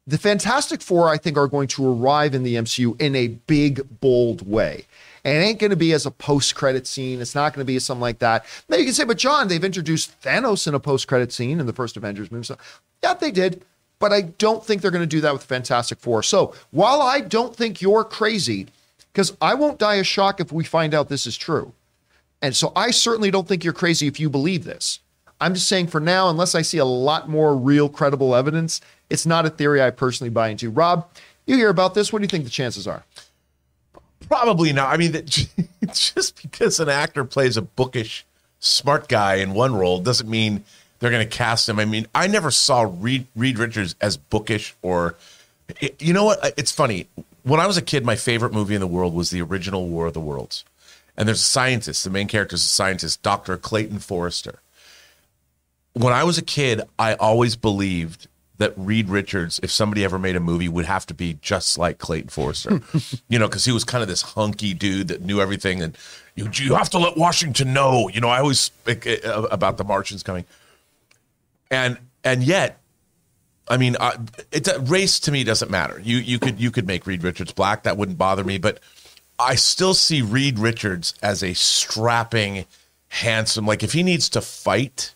The 0.07 0.19
Fantastic 0.19 0.83
Four, 0.83 1.09
I 1.09 1.17
think, 1.17 1.37
are 1.37 1.47
going 1.47 1.69
to 1.69 1.93
arrive 1.93 2.35
in 2.35 2.43
the 2.43 2.57
MCU 2.57 3.01
in 3.01 3.15
a 3.15 3.29
big, 3.29 4.01
bold 4.01 4.49
way. 4.49 4.87
And 5.25 5.37
it 5.37 5.41
ain't 5.41 5.61
going 5.61 5.71
to 5.71 5.77
be 5.77 5.93
as 5.93 6.05
a 6.05 6.11
post 6.11 6.57
credit 6.57 6.87
scene. 6.89 7.21
It's 7.21 7.37
not 7.37 7.55
going 7.55 7.65
to 7.65 7.73
be 7.73 7.79
something 7.79 8.01
like 8.01 8.19
that. 8.19 8.45
Now 8.69 8.79
you 8.79 8.85
can 8.85 8.95
say, 8.95 9.05
but 9.05 9.19
John, 9.19 9.47
they've 9.47 9.63
introduced 9.63 10.21
Thanos 10.21 10.67
in 10.67 10.75
a 10.75 10.81
post 10.81 11.07
credit 11.07 11.33
scene 11.33 11.61
in 11.61 11.67
the 11.67 11.73
first 11.73 11.97
Avengers 11.97 12.33
movie. 12.33 12.45
So, 12.45 12.57
yeah, 13.05 13.15
they 13.15 13.31
did. 13.31 13.65
But 14.01 14.13
I 14.13 14.23
don't 14.23 14.65
think 14.65 14.83
they're 14.83 14.91
going 14.91 15.03
to 15.03 15.07
do 15.07 15.21
that 15.21 15.33
with 15.33 15.45
Fantastic 15.45 16.01
Four. 16.01 16.25
So 16.25 16.55
while 16.73 17.01
I 17.01 17.21
don't 17.21 17.55
think 17.55 17.81
you're 17.81 18.03
crazy, 18.03 18.67
because 19.13 19.37
I 19.41 19.55
won't 19.55 19.79
die 19.79 19.97
a 19.97 20.05
shock 20.05 20.41
if 20.41 20.51
we 20.51 20.65
find 20.65 20.93
out 20.93 21.09
this 21.09 21.27
is 21.27 21.37
true. 21.37 21.73
And 22.41 22.57
so 22.57 22.73
I 22.75 22.91
certainly 22.91 23.31
don't 23.31 23.47
think 23.47 23.63
you're 23.63 23.73
crazy 23.73 24.09
if 24.09 24.19
you 24.19 24.29
believe 24.29 24.65
this. 24.65 24.99
I'm 25.43 25.55
just 25.55 25.67
saying 25.67 25.89
for 25.89 25.99
now, 25.99 26.31
unless 26.31 26.55
I 26.55 26.63
see 26.63 26.79
a 26.79 26.85
lot 26.85 27.29
more 27.29 27.57
real 27.57 27.89
credible 27.89 28.37
evidence, 28.37 28.81
it's 29.11 29.27
not 29.27 29.45
a 29.45 29.51
theory 29.51 29.83
I 29.83 29.91
personally 29.91 30.31
buy 30.31 30.51
into. 30.51 30.71
Rob, 30.71 31.09
you 31.47 31.57
hear 31.57 31.69
about 31.69 31.95
this. 31.95 32.13
What 32.13 32.21
do 32.21 32.23
you 32.23 32.29
think 32.29 32.45
the 32.45 32.51
chances 32.51 32.87
are? 32.87 33.05
Probably 34.29 34.73
not. 34.73 34.95
I 34.95 34.97
mean, 34.97 35.13
just 35.93 36.41
because 36.41 36.79
an 36.79 36.89
actor 36.89 37.25
plays 37.25 37.57
a 37.57 37.63
bookish, 37.63 38.25
smart 38.61 39.09
guy 39.09 39.37
in 39.37 39.53
one 39.53 39.75
role 39.75 39.99
doesn't 39.99 40.31
mean 40.31 40.63
they're 41.01 41.11
going 41.11 41.29
to 41.29 41.37
cast 41.37 41.69
him. 41.69 41.81
I 41.81 41.87
mean, 41.87 42.07
I 42.15 42.29
never 42.29 42.53
saw 42.53 42.89
Reed, 43.01 43.27
Reed 43.35 43.59
Richards 43.59 43.97
as 44.01 44.17
bookish 44.17 44.77
or, 44.81 45.17
you 45.99 46.13
know 46.13 46.25
what? 46.25 46.55
It's 46.57 46.71
funny. 46.71 47.09
When 47.43 47.59
I 47.59 47.67
was 47.67 47.77
a 47.77 47.83
kid, 47.83 48.07
my 48.07 48.15
favorite 48.15 48.53
movie 48.53 48.77
in 48.77 48.81
the 48.81 48.87
world 48.87 49.13
was 49.13 49.31
the 49.31 49.43
original 49.43 49.89
War 49.89 50.07
of 50.07 50.15
the 50.15 50.21
Worlds. 50.21 50.65
And 51.17 51.27
there's 51.27 51.41
a 51.41 51.45
scientist, 51.45 52.05
the 52.05 52.11
main 52.11 52.29
character 52.29 52.55
is 52.55 52.63
a 52.63 52.69
scientist, 52.69 53.23
Dr. 53.23 53.57
Clayton 53.57 53.99
Forrester. 53.99 54.61
When 55.95 56.13
I 56.13 56.25
was 56.25 56.39
a 56.39 56.43
kid, 56.43 56.81
I 56.99 57.15
always 57.15 57.57
believed 57.57 58.29
that 58.59 58.73
Reed 58.77 59.09
Richards, 59.09 59.59
if 59.63 59.71
somebody 59.71 60.05
ever 60.05 60.19
made 60.19 60.37
a 60.37 60.41
movie, 60.41 60.69
would 60.69 60.85
have 60.85 61.05
to 61.07 61.15
be 61.15 61.39
just 61.43 61.79
like 61.79 61.99
Clayton 61.99 62.29
Forrester. 62.31 62.81
you 63.29 63.39
know, 63.39 63.49
because 63.49 63.65
he 63.65 63.73
was 63.73 63.85
kind 63.85 64.03
of 64.03 64.09
this 64.09 64.23
hunky 64.23 64.73
dude 64.73 65.09
that 65.09 65.23
knew 65.23 65.41
everything, 65.41 65.83
and 65.83 65.97
you 66.35 66.49
you 66.55 66.75
have 66.75 66.89
to 66.91 66.99
let 66.99 67.17
Washington 67.17 67.73
know. 67.73 68.09
You 68.09 68.21
know, 68.21 68.29
I 68.29 68.39
always 68.39 68.61
speak 68.61 69.07
uh, 69.07 69.49
about 69.51 69.79
the 69.79 69.85
Martians 69.85 70.23
coming, 70.23 70.45
and 71.71 71.99
and 72.23 72.43
yet, 72.43 72.79
I 73.69 73.77
mean, 73.79 73.97
uh, 73.99 74.17
a 74.53 74.81
race 74.81 75.19
to 75.21 75.33
me 75.33 75.45
doesn't 75.45 75.71
matter. 75.71 76.01
You 76.01 76.19
you 76.19 76.39
could 76.39 76.61
you 76.61 76.71
could 76.71 76.87
make 76.87 77.07
Reed 77.07 77.25
Richards 77.25 77.53
black, 77.53 77.83
that 77.83 77.97
wouldn't 77.97 78.19
bother 78.19 78.45
me, 78.45 78.59
but 78.59 78.79
I 79.39 79.57
still 79.57 79.95
see 79.95 80.23
Reed 80.23 80.59
Richards 80.59 81.15
as 81.21 81.43
a 81.43 81.55
strapping, 81.55 82.67
handsome. 83.09 83.67
Like 83.67 83.83
if 83.83 83.93
he 83.93 84.03
needs 84.03 84.29
to 84.31 84.41
fight 84.41 85.15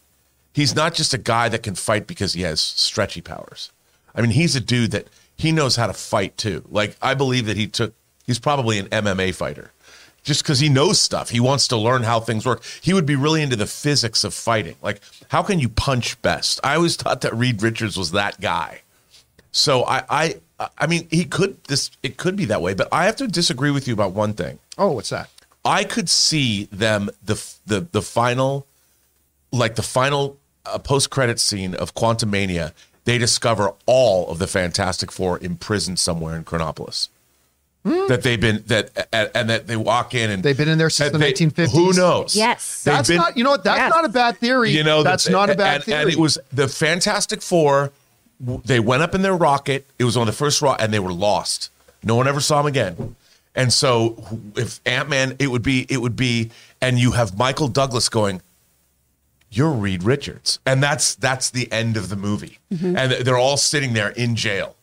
he's 0.56 0.75
not 0.75 0.94
just 0.94 1.12
a 1.12 1.18
guy 1.18 1.50
that 1.50 1.62
can 1.62 1.75
fight 1.75 2.06
because 2.06 2.32
he 2.32 2.40
has 2.40 2.60
stretchy 2.60 3.20
powers. 3.20 3.70
I 4.14 4.22
mean, 4.22 4.30
he's 4.30 4.56
a 4.56 4.60
dude 4.60 4.90
that 4.92 5.06
he 5.36 5.52
knows 5.52 5.76
how 5.76 5.86
to 5.86 5.92
fight 5.92 6.36
too. 6.38 6.64
Like 6.70 6.96
I 7.02 7.12
believe 7.12 7.44
that 7.46 7.58
he 7.58 7.66
took 7.66 7.94
he's 8.25 8.38
probably 8.38 8.78
an 8.78 8.86
MMA 8.86 9.34
fighter. 9.34 9.70
Just 10.25 10.42
because 10.42 10.58
he 10.58 10.68
knows 10.68 11.00
stuff, 11.00 11.28
he 11.30 11.38
wants 11.38 11.68
to 11.68 11.76
learn 11.76 12.02
how 12.02 12.18
things 12.18 12.44
work. 12.44 12.64
He 12.80 12.92
would 12.92 13.06
be 13.06 13.14
really 13.14 13.42
into 13.42 13.54
the 13.54 13.66
physics 13.66 14.25
of 14.25 14.34
fighting. 14.34 14.75
Like, 14.82 15.00
how 15.28 15.44
can 15.44 15.60
you 15.60 15.68
punch 15.68 16.20
best? 16.20 16.58
I 16.64 16.75
always 16.75 16.96
thought 16.96 17.20
that 17.20 17.32
Reed 17.32 17.62
Richards 17.62 17.96
was 17.96 18.10
that 18.10 18.40
guy. 18.40 18.80
So 19.52 19.84
I, 19.84 20.02
I, 20.10 20.34
I 20.76 20.88
mean, 20.88 21.06
he 21.12 21.26
could 21.26 21.62
this. 21.64 21.92
It 22.02 22.16
could 22.16 22.34
be 22.34 22.46
that 22.46 22.60
way, 22.60 22.75
but 22.75 22.88
I 22.90 23.04
have 23.04 23.14
to 23.16 23.28
disagree 23.28 23.70
with 23.70 23.86
you 23.86 23.94
about 23.94 24.14
one 24.14 24.32
thing. 24.32 24.58
Oh, 24.76 24.90
what's 24.90 25.10
that? 25.10 25.30
I 25.64 25.84
could 25.84 26.08
see 26.08 26.64
them 26.72 27.08
the 27.25 27.34
the 27.66 27.80
the 27.92 28.02
final, 28.02 28.66
like 29.52 29.76
the 29.76 29.82
final 29.82 30.38
uh, 30.68 30.78
post 30.78 31.11
credit 31.11 31.38
scene 31.40 31.75
of 31.75 31.94
Quantum 31.94 32.30
Mania. 32.30 32.73
They 33.04 33.18
discover 33.18 33.73
all 33.87 34.28
of 34.30 34.38
the 34.38 34.46
Fantastic 34.49 35.12
Four 35.12 35.38
imprisoned 35.38 35.99
somewhere 35.99 36.37
in 36.37 36.44
Chronopolis. 36.44 37.08
That 37.85 38.23
they've 38.25 38.40
been 38.40 38.64
that 38.66 39.06
and, 39.12 39.30
and 39.32 39.49
that 39.49 39.68
they 39.68 39.76
walk 39.76 40.12
in 40.12 40.28
and. 40.28 40.42
They've 40.42 40.56
been 40.56 40.68
in 40.68 40.76
there 40.76 40.90
since 40.90 41.14
and 41.14 41.23
the 41.23 41.26
1950s. 41.32 41.70
Who 41.70 41.92
knows? 41.92 42.35
Yes. 42.35 42.82
They've 42.82 42.94
That's 42.94 43.08
been- 43.08 43.16
not, 43.18 43.37
you 43.37 43.44
know 43.44 43.50
what? 43.50 43.62
That's 43.62 43.78
Yes. 43.78 43.90
not 43.90 44.04
a 44.04 44.08
bad 44.08 44.38
theory. 44.38 44.70
you 44.73 44.82
know 44.82 45.04
that's 45.04 45.25
that- 45.26 45.30
not 45.30 45.50
a 45.50 45.54
bad 45.54 45.76
and, 45.76 45.85
theory. 45.85 46.02
and 46.02 46.11
it 46.11 46.18
was 46.18 46.37
the 46.52 46.66
Fantastic 46.66 47.42
Four. 47.42 47.92
They 48.40 48.80
went 48.80 49.02
up 49.04 49.14
in 49.14 49.23
their 49.23 49.37
rocket. 49.37 49.87
It 50.00 50.04
was 50.04 50.16
on 50.16 50.26
the 50.26 50.32
first 50.32 50.61
rocket, 50.61 50.82
and 50.82 50.92
they 50.92 50.99
were 50.99 51.12
lost. 51.12 51.70
No 52.02 52.16
one 52.16 52.26
ever 52.26 52.40
saw 52.40 52.58
them 52.58 52.66
again. 52.66 53.14
And 53.54 53.73
so, 53.73 54.20
if 54.56 54.80
Ant 54.85 55.08
Man, 55.08 55.37
it 55.38 55.46
would 55.46 55.62
be, 55.62 55.87
it 55.88 55.99
would 55.99 56.16
be, 56.16 56.50
and 56.82 56.99
you 56.99 57.12
have 57.12 57.38
Michael 57.38 57.68
Douglas 57.68 58.08
going, 58.08 58.42
"You're 59.50 59.70
Reed 59.72 60.02
Richards," 60.02 60.58
and 60.66 60.82
that's 60.82 61.14
that's 61.14 61.50
the 61.50 61.70
end 61.72 61.96
of 61.96 62.08
the 62.08 62.16
movie. 62.16 62.58
Mm-hmm. 62.72 62.96
And 62.96 63.12
they're 63.12 63.38
all 63.38 63.56
sitting 63.56 63.92
there 63.94 64.10
in 64.10 64.34
jail, 64.36 64.76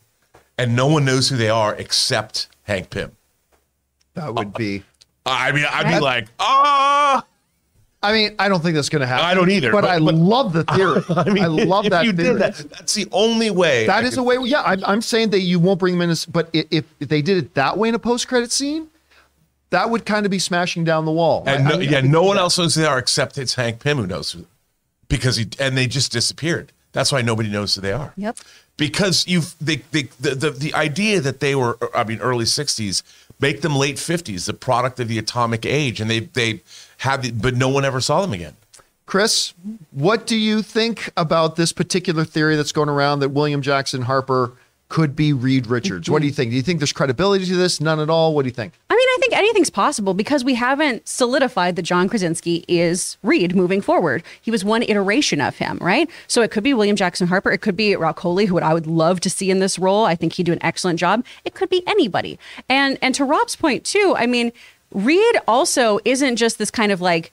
and 0.58 0.74
no 0.76 0.86
one 0.86 1.04
knows 1.04 1.28
who 1.28 1.36
they 1.36 1.48
are 1.50 1.74
except 1.74 2.48
Hank 2.64 2.90
Pym. 2.90 3.16
that 4.14 4.34
would 4.34 4.54
be. 4.54 4.82
I 5.26 5.52
mean, 5.52 5.64
I'd 5.70 5.94
be 5.94 6.00
like, 6.00 6.28
ah. 6.38 7.24
I 8.02 8.12
mean, 8.12 8.34
I 8.38 8.50
don't 8.50 8.62
think 8.62 8.74
that's 8.74 8.90
going 8.90 9.00
to 9.00 9.06
happen. 9.06 9.24
I 9.24 9.32
don't 9.32 9.50
either, 9.50 9.72
But, 9.72 9.80
but- 9.80 9.90
I 9.90 9.98
but- 9.98 10.14
love 10.14 10.52
the 10.52 10.62
theory. 10.64 11.00
I, 11.16 11.30
mean, 11.30 11.42
I 11.42 11.46
love 11.46 11.86
if 11.86 11.90
that 11.92 12.04
you 12.04 12.12
theory. 12.12 12.34
did 12.34 12.38
that. 12.42 12.56
That's 12.70 12.92
the 12.92 13.08
only 13.12 13.50
way. 13.50 13.86
That 13.86 14.04
I 14.04 14.06
is 14.06 14.10
could- 14.16 14.20
a 14.20 14.22
way. 14.24 14.36
Yeah, 14.46 14.60
I'm, 14.62 14.84
I'm 14.84 15.00
saying 15.00 15.30
that 15.30 15.40
you 15.40 15.58
won't 15.58 15.80
bring 15.80 15.94
them 15.94 16.02
in. 16.02 16.10
As, 16.10 16.26
but 16.26 16.50
if, 16.52 16.84
if 17.00 17.08
they 17.08 17.22
did 17.22 17.38
it 17.38 17.54
that 17.54 17.78
way 17.78 17.88
in 17.88 17.94
a 17.94 17.98
post 17.98 18.28
credit 18.28 18.52
scene, 18.52 18.88
that 19.70 19.88
would 19.88 20.04
kind 20.04 20.26
of 20.26 20.30
be 20.30 20.38
smashing 20.38 20.84
down 20.84 21.06
the 21.06 21.12
wall. 21.12 21.44
And 21.46 21.66
I- 21.66 21.68
no, 21.70 21.74
I 21.76 21.78
mean, 21.78 21.90
yeah, 21.90 21.98
I 21.98 22.00
no 22.02 22.22
one 22.24 22.36
that. 22.36 22.42
else 22.42 22.58
knows 22.58 22.74
who 22.74 22.82
they 22.82 22.86
are 22.86 22.98
except 22.98 23.38
it's 23.38 23.54
Hank 23.54 23.80
Pym 23.80 23.96
who 23.96 24.06
knows 24.06 24.32
who. 24.32 24.44
Because 25.08 25.36
he 25.36 25.48
and 25.58 25.76
they 25.76 25.86
just 25.86 26.12
disappeared. 26.12 26.72
That's 26.92 27.10
why 27.10 27.22
nobody 27.22 27.50
knows 27.50 27.74
who 27.74 27.80
they 27.80 27.92
are. 27.92 28.12
Yep. 28.16 28.38
Because 28.76 29.26
you've 29.26 29.54
they, 29.60 29.76
they, 29.90 30.04
the, 30.20 30.34
the 30.34 30.50
the 30.50 30.74
idea 30.74 31.20
that 31.20 31.40
they 31.40 31.54
were 31.54 31.78
I 31.94 32.04
mean 32.04 32.20
early 32.20 32.44
'60s 32.44 33.02
make 33.40 33.60
them 33.60 33.76
late 33.76 33.96
'50s, 33.96 34.46
the 34.46 34.54
product 34.54 35.00
of 35.00 35.08
the 35.08 35.18
atomic 35.18 35.66
age, 35.66 36.00
and 36.00 36.10
they 36.10 36.20
they 36.20 36.62
had 36.98 37.22
the, 37.22 37.30
but 37.30 37.54
no 37.54 37.68
one 37.68 37.84
ever 37.84 38.00
saw 38.00 38.20
them 38.22 38.32
again. 38.32 38.56
Chris, 39.06 39.52
what 39.90 40.26
do 40.26 40.36
you 40.36 40.62
think 40.62 41.10
about 41.16 41.56
this 41.56 41.72
particular 41.72 42.24
theory 42.24 42.56
that's 42.56 42.72
going 42.72 42.88
around 42.88 43.20
that 43.20 43.28
William 43.28 43.60
Jackson 43.60 44.02
Harper 44.02 44.54
could 44.88 45.14
be 45.14 45.32
Reed 45.32 45.66
Richards? 45.66 46.08
What 46.08 46.20
do 46.20 46.26
you 46.26 46.32
think? 46.32 46.50
Do 46.50 46.56
you 46.56 46.62
think 46.62 46.80
there's 46.80 46.92
credibility 46.92 47.44
to 47.46 47.56
this? 47.56 47.80
None 47.80 48.00
at 48.00 48.08
all. 48.08 48.34
What 48.34 48.42
do 48.42 48.48
you 48.48 48.54
think? 48.54 48.72
I 48.88 48.94
mean, 48.94 49.06
I 49.08 49.18
anything's 49.34 49.70
possible 49.70 50.14
because 50.14 50.44
we 50.44 50.54
haven't 50.54 51.06
solidified 51.06 51.76
that 51.76 51.82
John 51.82 52.08
Krasinski 52.08 52.64
is 52.68 53.16
Reed 53.22 53.54
moving 53.54 53.80
forward. 53.80 54.22
He 54.40 54.50
was 54.50 54.64
one 54.64 54.82
iteration 54.82 55.40
of 55.40 55.56
him, 55.56 55.78
right? 55.80 56.08
So 56.26 56.42
it 56.42 56.50
could 56.50 56.64
be 56.64 56.74
William 56.74 56.96
Jackson 56.96 57.26
Harper. 57.26 57.52
It 57.52 57.60
could 57.60 57.76
be 57.76 57.94
Rock 57.96 58.16
Coley, 58.16 58.46
who 58.46 58.58
I 58.58 58.72
would 58.72 58.86
love 58.86 59.20
to 59.20 59.30
see 59.30 59.50
in 59.50 59.58
this 59.58 59.78
role. 59.78 60.04
I 60.04 60.14
think 60.14 60.34
he'd 60.34 60.46
do 60.46 60.52
an 60.52 60.62
excellent 60.62 60.98
job. 60.98 61.24
It 61.44 61.54
could 61.54 61.68
be 61.68 61.82
anybody. 61.86 62.38
And 62.68 62.98
and 63.02 63.14
to 63.16 63.24
Rob's 63.24 63.56
point 63.56 63.84
too, 63.84 64.14
I 64.16 64.26
mean, 64.26 64.52
Reed 64.92 65.36
also 65.48 65.98
isn't 66.04 66.36
just 66.36 66.58
this 66.58 66.70
kind 66.70 66.92
of 66.92 67.00
like 67.00 67.32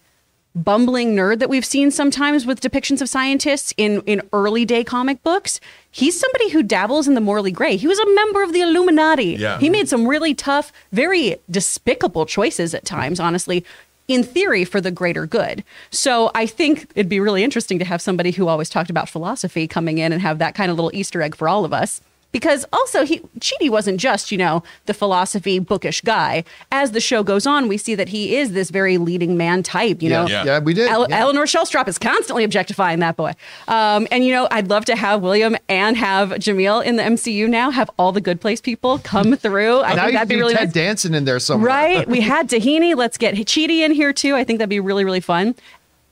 bumbling 0.56 1.16
nerd 1.16 1.40
that 1.40 1.50
we've 1.50 1.66
seen 1.66 1.92
sometimes 1.92 2.46
with 2.46 2.62
depictions 2.62 3.02
of 3.02 3.10
scientists 3.10 3.74
in 3.78 4.02
in 4.02 4.22
early 4.34 4.66
day 4.66 4.84
comic 4.84 5.22
books. 5.24 5.60
He's 5.90 6.20
somebody 6.20 6.50
who 6.50 6.64
dabbles 6.64 7.08
in 7.08 7.16
the 7.16 7.22
morally 7.22 7.52
gray. 7.52 7.78
He 7.78 7.88
was 7.88 8.00
a 8.00 8.16
member 8.16 8.44
of 8.44 8.54
the 8.54 8.62
Illuminati. 8.62 9.36
Yeah. 9.36 9.60
He 9.60 9.70
made 9.70 9.90
some 9.90 10.08
really 10.08 10.34
tough, 10.34 10.72
very 10.92 11.38
despicable 11.50 12.26
choices 12.26 12.74
at 12.74 12.86
times, 12.86 13.20
honestly. 13.20 13.66
In 14.08 14.24
theory, 14.24 14.66
for 14.66 14.82
the 14.82 14.92
greater 14.92 15.26
good. 15.26 15.64
So 15.90 16.32
I 16.36 16.46
think 16.46 16.92
it'd 16.96 17.08
be 17.08 17.22
really 17.22 17.46
interesting 17.46 17.80
to 17.80 17.86
have 17.86 18.02
somebody 18.02 18.32
who 18.32 18.48
always 18.48 18.70
talked 18.70 18.90
about 18.90 19.08
philosophy 19.08 19.68
coming 19.68 20.00
in 20.00 20.12
and 20.12 20.22
have 20.22 20.40
that 20.40 20.54
kind 20.54 20.70
of 20.70 20.76
little 20.76 20.92
Easter 20.94 21.22
egg 21.22 21.34
for 21.34 21.48
all 21.48 21.64
of 21.64 21.72
us 21.72 22.02
because 22.32 22.66
also 22.72 23.04
he 23.06 23.20
Chidi 23.40 23.70
wasn't 23.70 24.00
just 24.00 24.32
you 24.32 24.38
know 24.38 24.64
the 24.86 24.94
philosophy 24.94 25.60
bookish 25.60 26.02
guy. 26.02 26.44
As 26.72 26.92
the 26.92 27.00
show 27.02 27.24
goes 27.24 27.46
on, 27.46 27.68
we 27.68 27.78
see 27.78 27.96
that 27.96 28.10
he 28.10 28.36
is 28.38 28.52
this 28.54 28.70
very 28.70 28.98
leading 28.98 29.38
man 29.38 29.64
type. 29.64 30.02
You 30.02 30.10
Yeah. 30.10 30.22
know, 30.24 30.28
Yeah. 30.30 30.44
Yeah, 30.46 30.60
we 30.60 30.74
did. 30.74 30.90
El- 30.90 31.08
Yeah. 31.10 31.20
Eleanor 31.20 31.46
Shellstrop 31.46 31.88
is 31.88 31.98
constantly 31.98 32.44
objectifying 32.44 33.00
that 33.00 33.16
boy. 33.18 33.34
Um, 33.68 34.08
and 34.12 34.26
you 34.26 34.32
know, 34.34 34.48
I'd 34.52 34.70
love 34.70 34.86
to 34.86 34.96
have 34.96 35.22
William 35.22 35.56
and 35.70 35.98
have 35.98 36.30
Jameel 36.32 36.84
in 36.84 36.96
the 36.96 37.04
MCU 37.04 37.48
now. 37.48 37.72
Have 37.72 37.90
all 37.98 38.12
the 38.12 38.22
Good 38.22 38.40
Place 38.42 38.62
people 38.62 39.00
come 39.00 39.36
through. 39.36 39.82
I 39.82 39.94
now 39.94 40.02
think 40.04 40.08
you 40.08 40.14
that'd 40.14 40.30
be 40.30 40.36
really 40.38 40.54
Ted 40.54 40.68
nice. 40.70 40.74
Danson 40.74 41.14
in 41.14 41.26
there 41.26 41.40
somewhere. 41.40 41.68
Right? 41.68 42.08
We 42.08 42.22
had 42.22 42.50
Tahani. 42.50 42.96
Let's 42.96 43.18
get 43.18 43.36
Chidi 43.36 43.80
in 43.86 43.92
here 43.92 44.14
too. 44.14 44.36
I 44.36 44.44
think 44.44 44.60
that'd 44.60 44.70
be 44.70 44.80
really, 44.80 45.04
really 45.06 45.20
fun. 45.20 45.56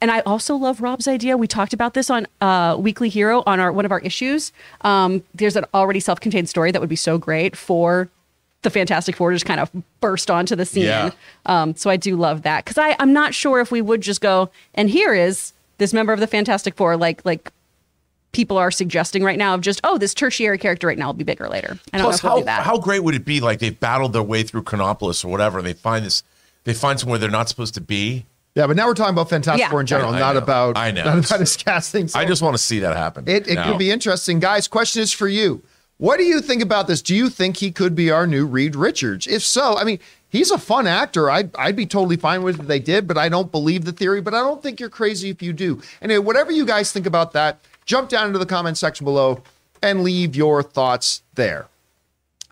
And 0.01 0.11
I 0.11 0.21
also 0.21 0.55
love 0.55 0.81
Rob's 0.81 1.07
idea. 1.07 1.35
We 1.35 1.47
talked 1.47 1.73
about 1.73 1.93
this 1.93 2.09
on 2.09 2.25
uh, 2.39 2.77
Weekly 2.79 3.09
Hero 3.09 3.43
on 3.45 3.59
our 3.59 3.71
one 3.71 3.85
of 3.85 3.91
our 3.91 3.99
issues. 3.99 4.53
Um, 4.81 5.23
there's 5.35 5.55
an 5.55 5.65
already 5.73 5.99
self-contained 5.99 6.47
story 6.47 6.71
that 6.71 6.79
would 6.79 6.89
be 6.89 6.95
so 6.95 7.17
great 7.17 7.55
for 7.55 8.09
the 8.61 8.69
Fantastic 8.69 9.15
Four 9.15 9.31
to 9.31 9.35
just 9.35 9.45
kind 9.45 9.59
of 9.59 9.71
burst 10.01 10.29
onto 10.31 10.55
the 10.55 10.65
scene. 10.65 10.83
Yeah. 10.83 11.11
Um, 11.45 11.75
so 11.75 11.89
I 11.89 11.97
do 11.97 12.15
love 12.15 12.43
that 12.43 12.63
because 12.65 12.77
I 12.77 12.95
I'm 12.99 13.13
not 13.13 13.33
sure 13.33 13.59
if 13.59 13.71
we 13.71 13.81
would 13.81 14.01
just 14.01 14.21
go 14.21 14.49
and 14.75 14.89
here 14.89 15.13
is 15.13 15.53
this 15.77 15.93
member 15.93 16.13
of 16.13 16.19
the 16.19 16.27
Fantastic 16.27 16.75
Four 16.75 16.97
like 16.97 17.23
like 17.25 17.51
people 18.31 18.57
are 18.57 18.69
suggesting 18.69 19.23
right 19.23 19.37
now 19.37 19.53
of 19.53 19.61
just 19.61 19.79
oh 19.83 19.97
this 19.97 20.13
tertiary 20.13 20.57
character 20.57 20.87
right 20.87 20.97
now 20.97 21.07
will 21.07 21.13
be 21.13 21.23
bigger 21.23 21.49
later. 21.49 21.79
I 21.93 21.97
don't 21.97 22.05
Plus, 22.05 22.21
we'll 22.21 22.31
how 22.33 22.39
do 22.39 22.45
that. 22.45 22.63
how 22.63 22.77
great 22.77 23.03
would 23.03 23.15
it 23.15 23.25
be? 23.25 23.39
Like 23.39 23.59
they've 23.59 23.79
battled 23.79 24.13
their 24.13 24.23
way 24.23 24.43
through 24.43 24.63
Chronopolis 24.63 25.23
or 25.23 25.31
whatever, 25.31 25.57
and 25.59 25.67
they 25.67 25.73
find 25.73 26.05
this, 26.05 26.23
they 26.63 26.73
find 26.73 26.99
somewhere 26.99 27.17
they're 27.17 27.29
not 27.29 27.49
supposed 27.49 27.73
to 27.75 27.81
be. 27.81 28.25
Yeah, 28.55 28.67
but 28.67 28.75
now 28.75 28.87
we're 28.87 28.93
talking 28.93 29.13
about 29.13 29.29
Fantastic 29.29 29.61
Yeah. 29.61 29.69
Four 29.69 29.81
in 29.81 29.87
general, 29.87 30.13
I 30.13 30.19
not 30.19 30.33
know. 30.33 30.39
about 30.39 30.77
I 30.77 30.91
know. 30.91 31.03
not 31.15 31.25
about 31.25 31.39
his 31.39 31.55
casting. 31.55 32.07
So 32.07 32.19
I 32.19 32.25
just 32.25 32.41
want 32.41 32.55
to 32.55 32.61
see 32.61 32.79
that 32.79 32.95
happen. 32.95 33.27
it, 33.27 33.47
it 33.47 33.55
now. 33.55 33.69
could 33.69 33.79
be 33.79 33.91
interesting, 33.91 34.39
guys. 34.39 34.67
Question 34.67 35.01
is 35.01 35.13
for 35.13 35.27
you. 35.27 35.61
What 35.97 36.17
do 36.17 36.23
you 36.23 36.39
think 36.39 36.61
about 36.61 36.87
this? 36.87 37.01
Do 37.01 37.13
you 37.13 37.29
think 37.29 37.57
he 37.57 37.71
could 37.71 37.93
be 37.93 38.09
our 38.09 38.25
new 38.25 38.45
Reed 38.45 38.75
Richards? 38.75 39.27
If 39.27 39.43
so, 39.43 39.77
I 39.77 39.83
mean, 39.83 39.99
he's 40.29 40.49
a 40.49 40.57
fun 40.57 40.87
actor. 40.87 41.29
I'd, 41.29 41.53
I'd 41.57 41.75
be 41.75 41.85
totally 41.85 42.15
fine 42.15 42.41
with 42.41 42.55
it 42.55 42.61
if 42.61 42.67
they 42.67 42.79
did, 42.79 43.05
but 43.05 43.17
I 43.17 43.27
don't 43.27 43.51
believe 43.51 43.83
the 43.83 43.91
theory. 43.91 44.21
But 44.21 44.33
I 44.33 44.39
don't 44.39 44.63
think 44.63 44.79
you're 44.79 44.89
crazy 44.89 45.29
if 45.29 45.41
you 45.41 45.51
do. 45.51 45.81
Anyway, 46.01 46.19
whatever 46.19 46.51
you 46.51 46.65
guys 46.65 46.93
think 46.93 47.05
about 47.05 47.33
that, 47.33 47.59
jump 47.85 48.07
down 48.09 48.27
into 48.27 48.39
the 48.39 48.45
comment 48.45 48.77
section 48.77 49.03
below 49.03 49.43
and 49.83 50.01
leave 50.01 50.35
your 50.37 50.63
thoughts 50.63 51.21
there. 51.35 51.67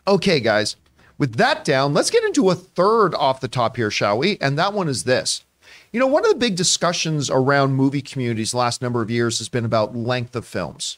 Okay, 0.06 0.42
guys, 0.42 0.76
with 1.18 1.36
that 1.36 1.64
down, 1.64 1.94
let's 1.94 2.10
get 2.10 2.24
into 2.26 2.50
a 2.50 2.56
third 2.56 3.16
off 3.16 3.40
the 3.40 3.48
top 3.48 3.78
here, 3.78 3.92
shall 3.92 4.18
we? 4.18 4.38
And 4.40 4.58
that 4.58 4.74
one 4.74 4.90
is 4.90 5.06
this. 5.06 5.44
You 5.92 6.00
know, 6.00 6.08
one 6.08 6.26
of 6.26 6.32
the 6.32 6.38
big 6.38 6.56
discussions 6.56 7.30
around 7.30 7.74
movie 7.74 8.02
communities 8.02 8.54
last 8.54 8.82
number 8.82 9.02
of 9.02 9.10
years 9.10 9.38
has 9.40 9.50
been 9.50 9.66
about 9.66 9.96
length 9.96 10.36
of 10.36 10.46
films. 10.46 10.98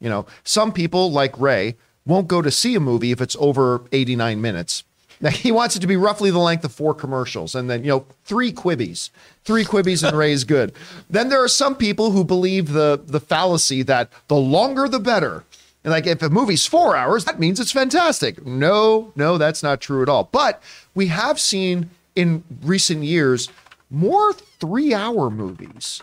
You 0.00 0.08
know, 0.08 0.26
some 0.44 0.72
people, 0.72 1.12
like 1.12 1.38
Ray, 1.38 1.76
won't 2.06 2.28
go 2.28 2.40
to 2.40 2.50
see 2.50 2.74
a 2.74 2.80
movie 2.80 3.12
if 3.12 3.20
it's 3.20 3.36
over 3.38 3.82
89 3.92 4.40
minutes. 4.40 4.84
Now, 5.20 5.30
he 5.30 5.52
wants 5.52 5.76
it 5.76 5.80
to 5.80 5.86
be 5.86 5.96
roughly 5.96 6.30
the 6.30 6.38
length 6.38 6.64
of 6.64 6.72
four 6.72 6.94
commercials 6.94 7.54
and 7.54 7.68
then, 7.68 7.84
you 7.84 7.90
know, 7.90 8.06
three 8.24 8.52
quibbies. 8.52 9.10
Three 9.44 9.64
quibbies 9.64 10.06
and 10.06 10.16
Ray's 10.16 10.44
good. 10.44 10.72
Then 11.10 11.28
there 11.28 11.44
are 11.44 11.48
some 11.48 11.76
people 11.76 12.12
who 12.12 12.24
believe 12.24 12.72
the, 12.72 13.00
the 13.04 13.20
fallacy 13.20 13.82
that 13.82 14.10
the 14.28 14.36
longer 14.36 14.88
the 14.88 14.98
better. 14.98 15.44
And 15.84 15.92
like 15.92 16.06
if 16.06 16.22
a 16.22 16.30
movie's 16.30 16.66
four 16.66 16.96
hours, 16.96 17.26
that 17.26 17.38
means 17.38 17.60
it's 17.60 17.72
fantastic. 17.72 18.46
No, 18.46 19.12
no, 19.14 19.36
that's 19.36 19.62
not 19.62 19.82
true 19.82 20.02
at 20.02 20.08
all. 20.08 20.24
But 20.24 20.62
we 20.94 21.08
have 21.08 21.38
seen 21.38 21.90
in 22.16 22.42
recent 22.62 23.04
years 23.04 23.48
more 23.90 24.32
three 24.32 24.94
hour 24.94 25.30
movies 25.30 26.02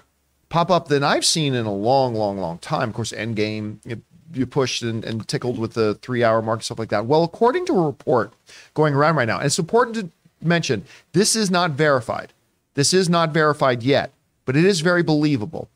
pop 0.50 0.70
up 0.70 0.88
than 0.88 1.04
I've 1.04 1.26
seen 1.26 1.54
in 1.54 1.66
a 1.66 1.74
long, 1.74 2.16
long, 2.16 2.38
long 2.38 2.58
time. 2.60 2.90
Of 2.90 2.96
course, 2.96 3.12
Endgame, 3.12 3.80
you, 3.86 4.02
you 4.34 4.46
pushed 4.46 4.84
and, 4.84 5.04
and 5.04 5.28
tickled 5.28 5.58
with 5.58 5.74
the 5.74 5.96
three 5.96 6.24
hour 6.24 6.42
mark 6.42 6.60
and 6.60 6.66
stuff 6.66 6.80
like 6.80 6.90
that. 6.90 7.06
Well, 7.06 7.24
according 7.24 7.66
to 7.68 7.74
a 7.74 7.86
report 7.86 8.34
going 8.74 8.94
around 8.94 9.16
right 9.16 9.28
now, 9.28 9.38
and 9.38 9.46
it's 9.46 9.60
important 9.60 9.96
to 9.96 10.10
mention 10.46 10.86
this 11.14 11.36
is 11.36 11.50
not 11.50 11.72
verified. 11.72 12.34
This 12.76 12.94
is 12.94 13.10
not 13.10 13.32
verified 13.32 13.84
yet, 13.84 14.12
but 14.46 14.56
it 14.56 14.66
is 14.66 14.82
very 14.82 15.04
believable. 15.04 15.70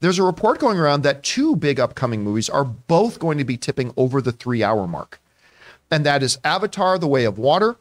There's 0.00 0.18
a 0.18 0.24
report 0.24 0.60
going 0.60 0.78
around 0.78 1.02
that 1.02 1.22
two 1.22 1.56
big 1.56 1.80
upcoming 1.80 2.22
movies 2.22 2.48
are 2.48 2.64
both 2.64 3.18
going 3.18 3.38
to 3.38 3.44
be 3.44 3.56
tipping 3.56 3.92
over 3.96 4.20
the 4.20 4.32
three 4.32 4.62
hour 4.62 4.86
mark. 4.86 5.20
And 5.90 6.04
that 6.04 6.22
is 6.22 6.38
Avatar, 6.44 6.98
The 6.98 7.08
Way 7.08 7.24
of 7.24 7.38
Water, 7.38 7.76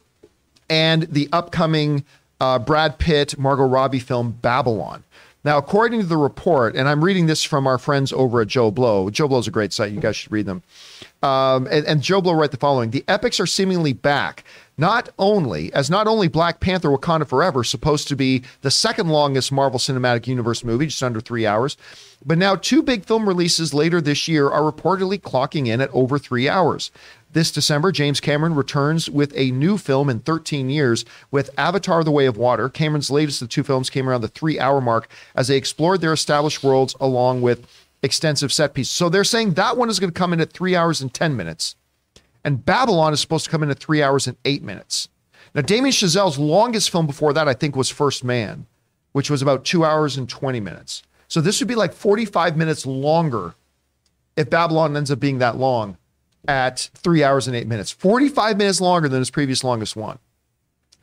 and 0.70 1.04
the 1.04 1.30
upcoming 1.32 2.06
uh, 2.40 2.60
Brad 2.60 2.98
Pitt, 3.00 3.38
Margot 3.38 3.66
Robbie 3.66 4.00
film 4.00 4.32
Babylon. 4.42 5.04
Now, 5.44 5.58
according 5.58 6.02
to 6.02 6.06
the 6.06 6.18
report, 6.18 6.76
and 6.76 6.90
I'm 6.90 7.02
reading 7.02 7.28
this 7.28 7.42
from 7.42 7.68
our 7.68 7.78
friends 7.78 8.12
over 8.12 8.42
at 8.42 8.50
JoBlo. 8.50 9.12
Joe 9.14 9.30
Blow's 9.30 9.48
a 9.48 9.52
great 9.52 9.72
site. 9.72 9.94
You 9.94 10.02
guys 10.02 10.18
should 10.18 10.32
read 10.32 10.46
them. 10.46 10.62
Um, 11.24 11.68
and, 11.72 11.86
and 11.86 12.02
JoBlo 12.02 12.38
wrote 12.38 12.52
the 12.52 12.58
following: 12.58 12.90
The 12.90 13.06
epics 13.08 13.40
are 13.40 13.46
seemingly 13.46 13.94
back. 13.94 14.44
Not 14.78 15.10
only 15.18 15.72
as 15.74 15.90
not 15.90 16.06
only 16.06 16.28
Black 16.28 16.60
Panther: 16.60 16.90
Wakanda 16.90 17.26
Forever 17.26 17.64
supposed 17.64 18.10
to 18.10 18.16
be 18.16 18.44
the 18.62 18.70
second 18.70 19.08
longest 19.08 19.52
Marvel 19.52 19.80
Cinematic 19.80 20.28
Universe 20.28 20.66
movie, 20.66 20.88
just 20.88 21.02
under 21.02 21.22
three 21.22 21.46
hours, 21.46 21.78
but 22.26 22.38
now 22.38 22.56
two 22.56 22.84
big 22.84 23.06
film 23.06 23.28
releases 23.28 23.74
later 23.74 24.02
this 24.02 24.28
year 24.28 24.50
are 24.50 24.70
reportedly 24.70 25.20
clocking 25.20 25.68
in 25.68 25.80
at 25.80 25.90
over 25.92 26.20
three 26.20 26.50
hours. 26.50 26.92
This 27.34 27.52
December, 27.52 27.92
James 27.92 28.22
Cameron 28.22 28.56
returns 28.56 29.10
with 29.10 29.34
a 29.36 29.52
new 29.52 29.78
film 29.78 30.10
in 30.10 30.20
13 30.20 30.70
years 30.70 31.04
with 31.30 31.50
Avatar 31.58 32.04
The 32.04 32.12
Way 32.12 32.26
of 32.26 32.38
Water. 32.38 32.70
Cameron's 32.70 33.12
latest 33.12 33.42
of 33.42 33.50
two 33.50 33.64
films 33.64 33.90
came 33.90 34.08
around 34.08 34.22
the 34.22 34.30
three 34.30 34.60
hour 34.60 34.80
mark 34.80 35.10
as 35.36 35.50
they 35.50 35.58
explored 35.58 36.00
their 36.00 36.14
established 36.14 36.64
worlds 36.64 36.96
along 37.02 37.42
with 37.42 37.68
extensive 38.02 38.54
set 38.54 38.74
pieces. 38.74 38.92
So 38.92 39.10
they're 39.10 39.26
saying 39.26 39.56
that 39.56 39.76
one 39.76 39.90
is 39.90 40.00
going 40.00 40.12
to 40.12 40.18
come 40.18 40.32
in 40.32 40.40
at 40.40 40.54
three 40.54 40.76
hours 40.76 41.02
and 41.02 41.14
10 41.14 41.36
minutes. 41.36 41.76
And 42.46 42.66
Babylon 42.66 43.12
is 43.12 43.20
supposed 43.20 43.46
to 43.46 43.52
come 43.52 43.64
in 43.64 43.70
at 43.70 43.80
three 43.80 44.02
hours 44.02 44.26
and 44.26 44.38
eight 44.46 44.64
minutes. 44.64 45.10
Now, 45.54 45.62
Damien 45.62 45.92
Chazelle's 45.92 46.40
longest 46.40 46.90
film 46.92 47.08
before 47.08 47.34
that, 47.34 47.48
I 47.48 47.54
think, 47.54 47.76
was 47.76 47.90
First 47.90 48.24
Man, 48.24 48.68
which 49.12 49.30
was 49.30 49.42
about 49.42 49.66
two 49.66 49.84
hours 49.84 50.16
and 50.16 50.30
20 50.30 50.60
minutes. 50.62 51.04
So 51.28 51.42
this 51.42 51.60
would 51.60 51.68
be 51.68 51.76
like 51.76 51.94
45 51.94 52.56
minutes 52.56 52.86
longer 52.86 53.56
if 54.38 54.50
Babylon 54.50 54.96
ends 54.96 55.12
up 55.12 55.20
being 55.20 55.40
that 55.40 55.58
long 55.58 55.98
at 56.48 56.90
three 56.96 57.24
hours 57.24 57.48
and 57.48 57.56
eight 57.56 57.68
minutes. 57.68 57.92
45 57.92 58.58
minutes 58.58 58.82
longer 58.82 59.10
than 59.10 59.20
his 59.20 59.30
previous 59.30 59.64
longest 59.64 59.96
one. 59.96 60.20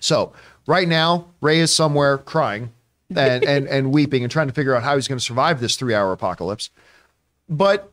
So 0.00 0.32
right 0.66 0.88
now, 0.88 1.26
Ray 1.40 1.60
is 1.60 1.74
somewhere 1.74 2.18
crying 2.18 2.72
and, 3.14 3.44
and, 3.48 3.66
and 3.68 3.92
weeping 3.92 4.22
and 4.22 4.30
trying 4.30 4.48
to 4.48 4.54
figure 4.54 4.74
out 4.74 4.82
how 4.82 4.94
he's 4.94 5.08
going 5.08 5.18
to 5.18 5.24
survive 5.24 5.60
this 5.60 5.76
three 5.76 5.94
hour 5.94 6.12
apocalypse. 6.12 6.70
But 7.48 7.90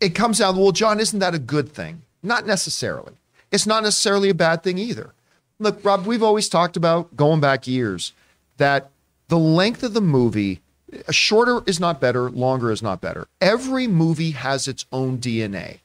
it 0.00 0.10
comes 0.14 0.38
down, 0.38 0.56
well, 0.56 0.72
John, 0.72 1.00
isn't 1.00 1.18
that 1.18 1.34
a 1.34 1.38
good 1.38 1.72
thing? 1.72 2.02
Not 2.22 2.46
necessarily. 2.46 3.14
It's 3.50 3.66
not 3.66 3.82
necessarily 3.82 4.28
a 4.28 4.34
bad 4.34 4.62
thing 4.62 4.78
either. 4.78 5.12
Look, 5.58 5.84
Rob, 5.84 6.06
we've 6.06 6.22
always 6.22 6.48
talked 6.48 6.76
about 6.76 7.16
going 7.16 7.40
back 7.40 7.66
years 7.66 8.12
that 8.56 8.90
the 9.28 9.38
length 9.38 9.82
of 9.82 9.94
the 9.94 10.00
movie, 10.00 10.60
uh, 10.92 11.12
shorter 11.12 11.60
is 11.66 11.80
not 11.80 12.00
better, 12.00 12.30
longer 12.30 12.70
is 12.70 12.82
not 12.82 13.00
better. 13.00 13.26
Every 13.40 13.86
movie 13.86 14.32
has 14.32 14.68
its 14.68 14.86
own 14.92 15.18
DNA 15.18 15.80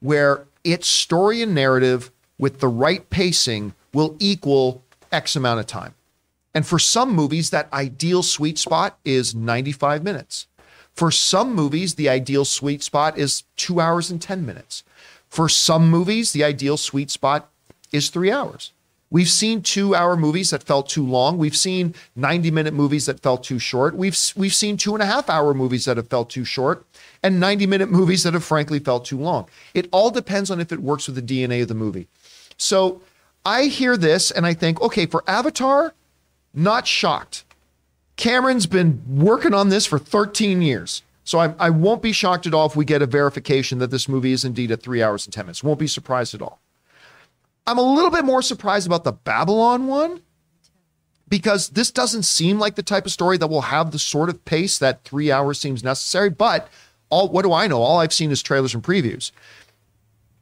where 0.00 0.44
its 0.64 0.86
story 0.86 1.42
and 1.42 1.54
narrative 1.54 2.10
with 2.38 2.60
the 2.60 2.68
right 2.68 3.08
pacing 3.10 3.74
will 3.92 4.16
equal 4.18 4.82
X 5.12 5.36
amount 5.36 5.60
of 5.60 5.66
time. 5.66 5.94
And 6.54 6.66
for 6.66 6.78
some 6.78 7.14
movies, 7.14 7.50
that 7.50 7.72
ideal 7.72 8.22
sweet 8.22 8.58
spot 8.58 8.98
is 9.04 9.34
95 9.34 10.02
minutes. 10.02 10.46
For 10.92 11.10
some 11.10 11.54
movies, 11.54 11.94
the 11.94 12.08
ideal 12.08 12.44
sweet 12.44 12.82
spot 12.82 13.16
is 13.16 13.44
two 13.56 13.80
hours 13.80 14.10
and 14.10 14.20
10 14.20 14.44
minutes. 14.44 14.82
For 15.28 15.48
some 15.48 15.88
movies, 15.88 16.32
the 16.32 16.42
ideal 16.42 16.76
sweet 16.76 17.10
spot 17.10 17.48
is 17.92 18.10
three 18.10 18.32
hours. 18.32 18.72
We've 19.10 19.28
seen 19.28 19.62
two 19.62 19.94
hour 19.94 20.16
movies 20.16 20.50
that 20.50 20.62
felt 20.62 20.88
too 20.88 21.04
long. 21.04 21.38
We've 21.38 21.56
seen 21.56 21.94
90 22.14 22.50
minute 22.50 22.74
movies 22.74 23.06
that 23.06 23.20
felt 23.20 23.42
too 23.42 23.58
short. 23.58 23.96
We've, 23.96 24.16
we've 24.36 24.54
seen 24.54 24.76
two 24.76 24.94
and 24.94 25.02
a 25.02 25.06
half 25.06 25.28
hour 25.28 25.52
movies 25.52 25.84
that 25.84 25.96
have 25.96 26.08
felt 26.08 26.30
too 26.30 26.44
short 26.44 26.84
and 27.22 27.40
90 27.40 27.66
minute 27.66 27.90
movies 27.90 28.22
that 28.22 28.34
have 28.34 28.44
frankly 28.44 28.78
felt 28.78 29.04
too 29.04 29.18
long. 29.18 29.48
It 29.74 29.88
all 29.92 30.10
depends 30.10 30.50
on 30.50 30.60
if 30.60 30.72
it 30.72 30.80
works 30.80 31.06
with 31.06 31.16
the 31.16 31.22
DNA 31.22 31.62
of 31.62 31.68
the 31.68 31.74
movie. 31.74 32.08
So 32.56 33.02
I 33.44 33.64
hear 33.64 33.96
this 33.96 34.30
and 34.30 34.46
I 34.46 34.54
think, 34.54 34.80
okay, 34.80 35.06
for 35.06 35.24
Avatar, 35.26 35.94
not 36.54 36.86
shocked. 36.86 37.44
Cameron's 38.16 38.66
been 38.66 39.02
working 39.08 39.54
on 39.54 39.68
this 39.68 39.86
for 39.86 39.98
13 39.98 40.62
years. 40.62 41.02
So 41.24 41.38
I, 41.38 41.54
I 41.58 41.70
won't 41.70 42.02
be 42.02 42.12
shocked 42.12 42.46
at 42.46 42.54
all 42.54 42.66
if 42.66 42.76
we 42.76 42.84
get 42.84 43.02
a 43.02 43.06
verification 43.06 43.78
that 43.78 43.90
this 43.90 44.08
movie 44.08 44.32
is 44.32 44.44
indeed 44.44 44.70
at 44.70 44.82
three 44.82 45.02
hours 45.02 45.26
and 45.26 45.32
10 45.32 45.46
minutes. 45.46 45.62
Won't 45.62 45.78
be 45.78 45.86
surprised 45.86 46.34
at 46.34 46.42
all. 46.42 46.60
I'm 47.66 47.78
a 47.78 47.82
little 47.82 48.10
bit 48.10 48.24
more 48.24 48.42
surprised 48.42 48.86
about 48.86 49.04
the 49.04 49.12
Babylon 49.12 49.86
one 49.86 50.22
because 51.28 51.68
this 51.68 51.90
doesn't 51.90 52.24
seem 52.24 52.58
like 52.58 52.74
the 52.74 52.82
type 52.82 53.06
of 53.06 53.12
story 53.12 53.38
that 53.38 53.46
will 53.46 53.60
have 53.62 53.92
the 53.92 53.98
sort 53.98 54.28
of 54.28 54.44
pace 54.44 54.78
that 54.78 55.04
three 55.04 55.30
hours 55.30 55.60
seems 55.60 55.84
necessary. 55.84 56.30
But 56.30 56.68
all 57.10 57.28
what 57.28 57.42
do 57.42 57.52
I 57.52 57.66
know? 57.66 57.82
All 57.82 57.98
I've 57.98 58.12
seen 58.12 58.30
is 58.30 58.42
trailers 58.42 58.74
and 58.74 58.82
previews. 58.82 59.32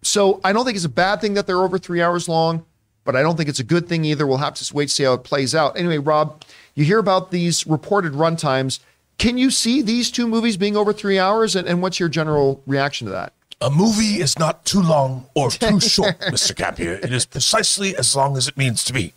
So 0.02 0.40
I 0.44 0.52
don't 0.52 0.64
think 0.64 0.76
it's 0.76 0.84
a 0.84 0.90
bad 0.90 1.20
thing 1.20 1.34
that 1.34 1.46
they're 1.46 1.62
over 1.62 1.78
three 1.78 2.00
hours 2.00 2.28
long, 2.28 2.64
but 3.04 3.16
I 3.16 3.22
don't 3.22 3.36
think 3.36 3.48
it's 3.48 3.58
a 3.58 3.64
good 3.64 3.88
thing 3.88 4.04
either. 4.04 4.26
We'll 4.26 4.36
have 4.38 4.54
to 4.54 4.74
wait 4.74 4.88
to 4.88 4.94
see 4.94 5.04
how 5.04 5.14
it 5.14 5.24
plays 5.24 5.54
out. 5.54 5.76
Anyway, 5.76 5.98
Rob, 5.98 6.44
you 6.74 6.84
hear 6.84 6.98
about 6.98 7.30
these 7.30 7.66
reported 7.66 8.12
runtimes. 8.12 8.78
Can 9.18 9.36
you 9.36 9.50
see 9.50 9.82
these 9.82 10.10
two 10.10 10.28
movies 10.28 10.56
being 10.56 10.76
over 10.76 10.92
three 10.92 11.18
hours? 11.18 11.56
And, 11.56 11.66
and 11.66 11.82
what's 11.82 11.98
your 11.98 12.08
general 12.08 12.62
reaction 12.66 13.06
to 13.06 13.10
that? 13.12 13.32
A 13.60 13.70
movie 13.70 14.20
is 14.20 14.38
not 14.38 14.64
too 14.64 14.80
long 14.80 15.26
or 15.34 15.50
too 15.50 15.80
short, 15.80 16.20
Mr. 16.20 16.54
Campea. 16.54 17.04
It 17.04 17.12
is 17.12 17.26
precisely 17.26 17.96
as 17.96 18.14
long 18.14 18.36
as 18.36 18.46
it 18.46 18.56
means 18.56 18.84
to 18.84 18.92
be. 18.92 19.12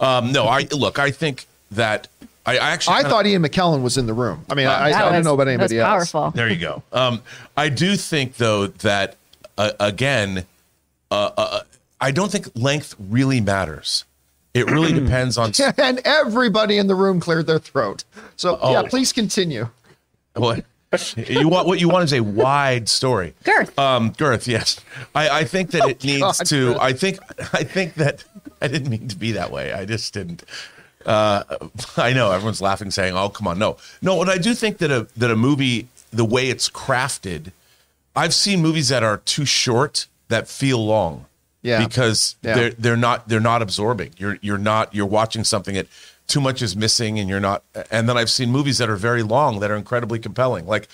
Um, 0.00 0.32
no, 0.32 0.46
I 0.46 0.66
look. 0.72 0.98
I 0.98 1.12
think 1.12 1.46
that 1.70 2.08
I, 2.48 2.54
I 2.54 2.70
actually 2.70 2.96
I 2.96 3.02
thought 3.02 3.26
Ian 3.26 3.42
McKellen 3.42 3.82
was 3.82 3.98
in 3.98 4.06
the 4.06 4.14
room. 4.14 4.44
I 4.48 4.54
mean, 4.54 4.66
I, 4.66 4.86
I 4.86 4.90
That 4.92 5.12
don't 5.12 5.24
know 5.24 5.34
about 5.34 5.48
anybody 5.48 5.78
else. 5.78 6.10
Powerful. 6.12 6.30
There 6.30 6.48
you 6.48 6.56
go. 6.58 6.82
Um, 6.92 7.20
I 7.56 7.68
do 7.68 7.96
think 7.96 8.36
though 8.36 8.68
that 8.68 9.16
uh, 9.58 9.72
again, 9.78 10.46
uh, 11.10 11.30
uh, 11.36 11.60
I 12.00 12.10
don't 12.10 12.30
think 12.32 12.48
length 12.54 12.94
really 12.98 13.40
matters. 13.40 14.04
It 14.54 14.70
really 14.70 14.92
depends 14.98 15.36
on 15.36 15.52
And 15.78 16.00
everybody 16.04 16.78
in 16.78 16.86
the 16.86 16.94
room 16.94 17.20
cleared 17.20 17.46
their 17.46 17.58
throat. 17.58 18.04
So 18.36 18.52
yeah, 18.70 18.80
Oh. 18.80 18.86
please 18.88 19.12
continue. 19.12 19.68
what 20.34 20.64
you 21.16 21.48
want. 21.50 21.66
What 21.66 21.80
you 21.80 21.88
want 21.90 22.04
is 22.04 22.12
a 22.14 22.20
wide 22.20 22.88
story. 22.88 23.34
Girth. 23.44 23.78
Um, 23.78 24.10
girth. 24.12 24.48
Yes. 24.48 24.80
I, 25.14 25.40
I 25.40 25.44
think 25.44 25.72
that 25.72 25.86
it 25.86 26.02
needs 26.02 26.22
Oh, 26.22 26.32
God, 26.32 26.46
to. 26.46 26.76
I 26.80 26.92
think. 26.94 27.18
I 27.52 27.62
think 27.62 27.94
that 27.96 28.24
I 28.62 28.68
didn't 28.68 28.88
mean 28.88 29.08
to 29.08 29.16
be 29.16 29.32
that 29.32 29.50
way. 29.50 29.72
I 29.72 29.84
just 29.84 30.14
didn't. 30.14 30.44
Uh, 31.08 31.42
I 31.96 32.12
know 32.12 32.30
everyone's 32.30 32.60
laughing, 32.62 32.90
saying, 32.90 33.16
"Oh, 33.16 33.28
come 33.30 33.46
on, 33.48 33.58
no, 33.58 33.78
no." 34.02 34.20
And 34.20 34.30
I 34.30 34.38
do 34.38 34.54
think 34.54 34.78
that 34.78 34.90
a 34.90 35.08
that 35.16 35.30
a 35.30 35.36
movie, 35.36 35.88
the 36.12 36.24
way 36.24 36.50
it's 36.50 36.68
crafted, 36.68 37.52
I've 38.14 38.34
seen 38.34 38.60
movies 38.62 38.88
that 38.90 39.02
are 39.02 39.16
too 39.18 39.44
short 39.44 40.06
that 40.28 40.46
feel 40.48 40.84
long. 40.84 41.24
Yeah. 41.62 41.84
Because 41.84 42.36
Yeah. 42.42 42.54
they're 42.54 42.70
they're 42.70 42.96
not 42.96 43.28
they're 43.28 43.40
not 43.40 43.62
absorbing. 43.62 44.10
You're 44.18 44.38
you're 44.42 44.58
not 44.58 44.94
you're 44.94 45.06
watching 45.06 45.42
something 45.44 45.74
that 45.74 45.86
too 46.28 46.40
much 46.40 46.60
is 46.62 46.76
missing, 46.76 47.18
and 47.18 47.28
you're 47.28 47.40
not. 47.40 47.62
And 47.90 48.08
then 48.08 48.16
I've 48.18 48.30
seen 48.30 48.50
movies 48.52 48.78
that 48.78 48.88
are 48.90 48.96
very 48.96 49.22
long 49.22 49.60
that 49.60 49.70
are 49.70 49.76
incredibly 49.76 50.18
compelling. 50.18 50.66
Like 50.66 50.88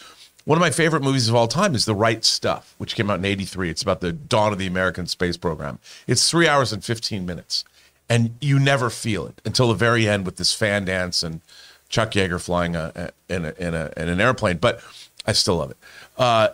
one 0.45 0.57
of 0.57 0.61
my 0.61 0.71
favorite 0.71 1.03
movies 1.03 1.29
of 1.29 1.35
all 1.35 1.49
time 1.49 1.75
is 1.75 1.87
The 1.87 1.95
Right 1.95 2.25
Stuff, 2.25 2.75
which 2.79 2.95
came 2.95 3.11
out 3.11 3.19
in 3.19 3.25
'83. 3.25 3.69
It's 3.71 3.83
about 3.83 4.01
the 4.01 4.13
dawn 4.13 4.53
of 4.53 4.59
the 4.59 4.67
American 4.67 5.07
space 5.07 5.37
program. 5.37 5.81
It's 6.07 6.31
three 6.31 6.47
hours 6.49 6.73
and 6.73 6.85
15 6.85 7.27
minutes, 7.27 7.65
and 8.09 8.37
you 8.41 8.59
never 8.59 8.91
feel 8.91 9.27
it 9.27 9.41
until 9.45 9.69
the 9.69 9.75
very 9.75 10.09
end 10.09 10.27
with 10.27 10.37
this 10.37 10.53
fan 10.53 10.85
dance 10.85 11.23
and 11.23 11.41
Chuck 11.89 12.13
Yeager 12.13 12.41
flying 12.41 12.75
a, 12.77 12.93
a- 13.29 13.35
in, 13.35 13.45
a, 13.45 13.53
in, 13.59 13.75
a, 13.75 13.93
in 13.97 14.09
an 14.09 14.21
airplane. 14.21 14.57
But 14.59 14.81
I 15.27 15.33
still 15.33 15.57
love 15.57 15.71
it. 15.71 15.77
Uh, 16.19 16.49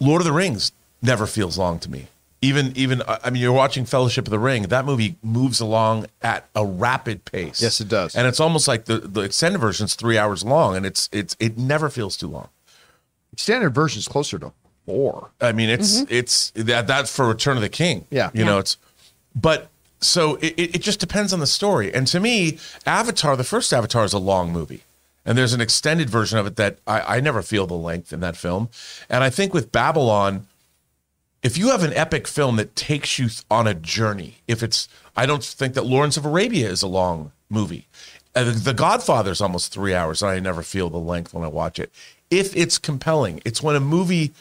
Lord 0.00 0.20
of 0.20 0.26
the 0.26 0.32
Rings 0.32 0.72
never 1.02 1.26
feels 1.26 1.58
long 1.58 1.78
to 1.80 1.90
me. 1.90 2.06
Even 2.42 2.72
even 2.76 3.02
I 3.08 3.30
mean, 3.30 3.40
you're 3.42 3.50
watching 3.52 3.86
Fellowship 3.86 4.26
of 4.26 4.30
the 4.30 4.38
Ring. 4.38 4.64
That 4.64 4.84
movie 4.84 5.16
moves 5.22 5.58
along 5.58 6.06
at 6.20 6.46
a 6.54 6.64
rapid 6.66 7.24
pace. 7.24 7.62
Yes, 7.62 7.80
it 7.80 7.88
does. 7.88 8.14
And 8.14 8.26
it's 8.26 8.40
almost 8.40 8.68
like 8.68 8.84
the 8.84 8.98
the 8.98 9.22
extended 9.22 9.58
version's 9.58 9.94
three 9.94 10.18
hours 10.18 10.44
long, 10.44 10.76
and 10.76 10.84
it's 10.84 11.08
it's 11.12 11.34
it 11.40 11.56
never 11.56 11.88
feels 11.88 12.14
too 12.16 12.28
long. 12.28 12.48
Standard 13.36 13.74
version 13.74 13.98
is 14.00 14.06
closer 14.06 14.38
to 14.38 14.52
four. 14.84 15.30
I 15.40 15.52
mean, 15.52 15.70
it's 15.70 16.00
it's 16.10 16.50
that 16.54 16.86
that's 16.86 17.14
for 17.14 17.26
Return 17.26 17.56
of 17.56 17.62
the 17.62 17.68
King. 17.70 18.06
Yeah. 18.10 18.30
you 18.34 18.44
know 18.44 18.58
it's, 18.58 18.76
but 19.34 19.68
so 20.00 20.36
it, 20.36 20.54
it 20.58 20.82
just 20.82 21.00
depends 21.00 21.32
on 21.32 21.40
the 21.40 21.46
story. 21.46 21.92
And 21.94 22.06
to 22.08 22.20
me, 22.20 22.58
Avatar, 22.84 23.36
the 23.36 23.44
first 23.44 23.72
Avatar, 23.72 24.04
is 24.04 24.12
a 24.12 24.18
long 24.18 24.52
movie, 24.52 24.82
and 25.24 25.36
there's 25.36 25.52
an 25.52 25.60
extended 25.60 26.10
version 26.10 26.38
of 26.38 26.46
it 26.46 26.56
that 26.56 26.78
I, 26.86 27.16
I 27.16 27.20
never 27.20 27.42
feel 27.42 27.66
the 27.66 27.74
length 27.74 28.12
in 28.12 28.20
that 28.20 28.36
film. 28.36 28.68
And 29.08 29.24
I 29.24 29.30
think 29.30 29.52
with 29.54 29.72
Babylon, 29.72 30.46
if 31.42 31.56
you 31.56 31.68
have 31.68 31.82
an 31.84 31.92
epic 31.92 32.26
film 32.26 32.56
that 32.56 32.74
takes 32.76 33.18
you 33.18 33.28
on 33.50 33.66
a 33.66 33.74
journey, 33.74 34.36
if 34.48 34.62
it's, 34.62 34.88
I 35.16 35.26
don't 35.26 35.44
think 35.44 35.74
that 35.74 35.86
Lawrence 35.86 36.16
of 36.16 36.24
Arabia 36.24 36.68
is 36.68 36.82
a 36.82 36.88
long 36.88 37.32
movie. 37.48 37.86
Uh, 38.34 38.44
the- 38.44 38.50
the 38.52 38.74
Godfather's 38.74 39.40
almost 39.40 39.72
three 39.72 39.94
hours, 39.94 40.22
and 40.22 40.30
I 40.30 40.40
never 40.40 40.62
feel 40.62 40.90
the 40.90 40.98
length 40.98 41.32
when 41.32 41.44
I 41.44 41.48
watch 41.48 41.78
it. 41.78 41.92
If 42.30 42.56
it's 42.56 42.78
compelling, 42.78 43.40
it's 43.44 43.62
when 43.62 43.76
a 43.76 43.80
movie 43.80 44.32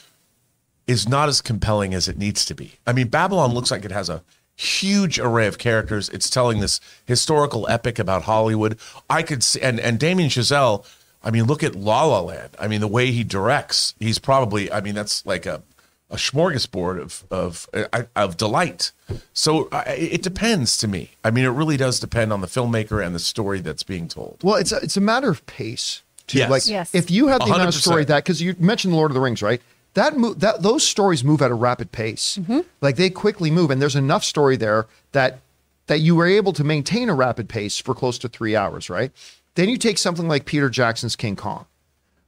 is 0.87 1.07
not 1.07 1.29
as 1.29 1.41
compelling 1.41 1.93
as 1.93 2.07
it 2.07 2.17
needs 2.17 2.45
to 2.45 2.55
be. 2.55 2.73
I 2.85 2.93
mean, 2.93 3.07
Babylon 3.07 3.53
looks 3.53 3.71
like 3.71 3.85
it 3.85 3.91
has 3.91 4.09
a 4.09 4.23
huge 4.55 5.19
array 5.19 5.47
of 5.47 5.57
characters. 5.57 6.09
It's 6.09 6.29
telling 6.29 6.59
this 6.59 6.79
historical 7.05 7.67
epic 7.69 7.99
about 7.99 8.23
Hollywood. 8.23 8.77
I 9.09 9.21
could 9.23 9.43
see, 9.43 9.61
and 9.61 9.79
and 9.79 9.99
Damien 9.99 10.29
Chazelle. 10.29 10.85
I 11.23 11.31
mean, 11.31 11.45
look 11.45 11.63
at 11.63 11.73
La 11.75 12.05
La 12.05 12.19
Land. 12.21 12.51
I 12.59 12.67
mean, 12.67 12.81
the 12.81 12.87
way 12.87 13.11
he 13.11 13.23
directs, 13.23 13.95
he's 13.99 14.19
probably. 14.19 14.71
I 14.71 14.79
mean, 14.81 14.93
that's 14.95 15.25
like 15.25 15.45
a 15.45 15.63
a 16.11 16.17
smorgasbord 16.17 17.01
of 17.01 17.23
of 17.31 17.67
uh, 17.73 18.03
of 18.15 18.37
delight. 18.37 18.91
So 19.33 19.67
I, 19.71 19.81
it 19.93 20.21
depends 20.21 20.77
to 20.77 20.87
me. 20.87 21.11
I 21.23 21.31
mean, 21.31 21.45
it 21.45 21.49
really 21.49 21.77
does 21.77 21.99
depend 21.99 22.31
on 22.31 22.41
the 22.41 22.47
filmmaker 22.47 23.03
and 23.03 23.15
the 23.15 23.19
story 23.19 23.59
that's 23.59 23.83
being 23.83 24.07
told. 24.07 24.37
Well, 24.43 24.55
it's 24.55 24.71
a, 24.71 24.77
it's 24.77 24.97
a 24.97 25.01
matter 25.01 25.29
of 25.29 25.45
pace. 25.47 26.03
Too. 26.27 26.39
Yes. 26.39 26.49
Like 26.49 26.67
Yes. 26.67 26.95
if 26.95 27.11
you 27.11 27.27
have 27.27 27.39
the 27.39 27.45
amount 27.45 27.67
of 27.67 27.75
story 27.75 28.03
that 28.05 28.23
because 28.23 28.41
you 28.41 28.55
mentioned 28.57 28.95
Lord 28.95 29.11
of 29.11 29.15
the 29.15 29.21
Rings, 29.21 29.41
right? 29.43 29.61
That 29.95 30.17
mo- 30.17 30.33
that 30.35 30.61
those 30.61 30.87
stories 30.87 31.23
move 31.23 31.41
at 31.41 31.51
a 31.51 31.55
rapid 31.55 31.91
pace. 31.91 32.37
Like 32.81 32.95
they 32.97 33.09
quickly 33.09 33.49
move, 33.49 33.71
and 33.71 33.81
there's 33.81 33.95
enough 33.95 34.23
story 34.23 34.55
there 34.55 34.85
that 35.13 35.39
that 35.87 35.99
you 35.99 36.15
were 36.15 36.25
able 36.27 36.53
to 36.53 36.63
maintain 36.63 37.09
a 37.09 37.13
rapid 37.15 37.47
pace 37.49 37.77
for 37.79 37.93
close 37.95 38.17
to 38.19 38.27
three 38.27 38.55
hours, 38.55 38.89
right? 38.89 39.11
Then 39.55 39.69
you 39.69 39.77
take 39.77 39.97
something 39.97 40.27
like 40.27 40.45
Peter 40.45 40.69
Jackson's 40.69 41.15
King 41.15 41.35
Kong, 41.35 41.65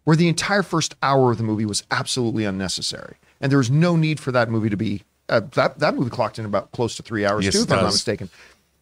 where 0.06 0.16
the 0.16 0.28
entire 0.30 0.64
first 0.64 0.96
hour 1.04 1.32
of 1.32 1.38
the 1.38 1.44
movie 1.44 1.66
was 1.66 1.84
absolutely 1.92 2.46
unnecessary, 2.46 3.18
and 3.42 3.52
there 3.52 3.58
was 3.58 3.70
no 3.70 3.96
need 3.96 4.20
for 4.20 4.32
that 4.32 4.50
movie 4.50 4.70
to 4.70 4.78
be. 4.78 5.04
Uh, 5.30 5.42
that 5.56 5.80
that 5.80 5.94
movie 5.94 6.10
clocked 6.10 6.40
in 6.40 6.46
about 6.46 6.72
close 6.72 6.96
to 6.96 7.04
three 7.04 7.26
hours 7.26 7.44
Yes, 7.44 7.54
too, 7.54 7.64
if 7.64 7.72
I'm 7.72 7.80
not 7.80 7.86
mistaken. 7.88 8.30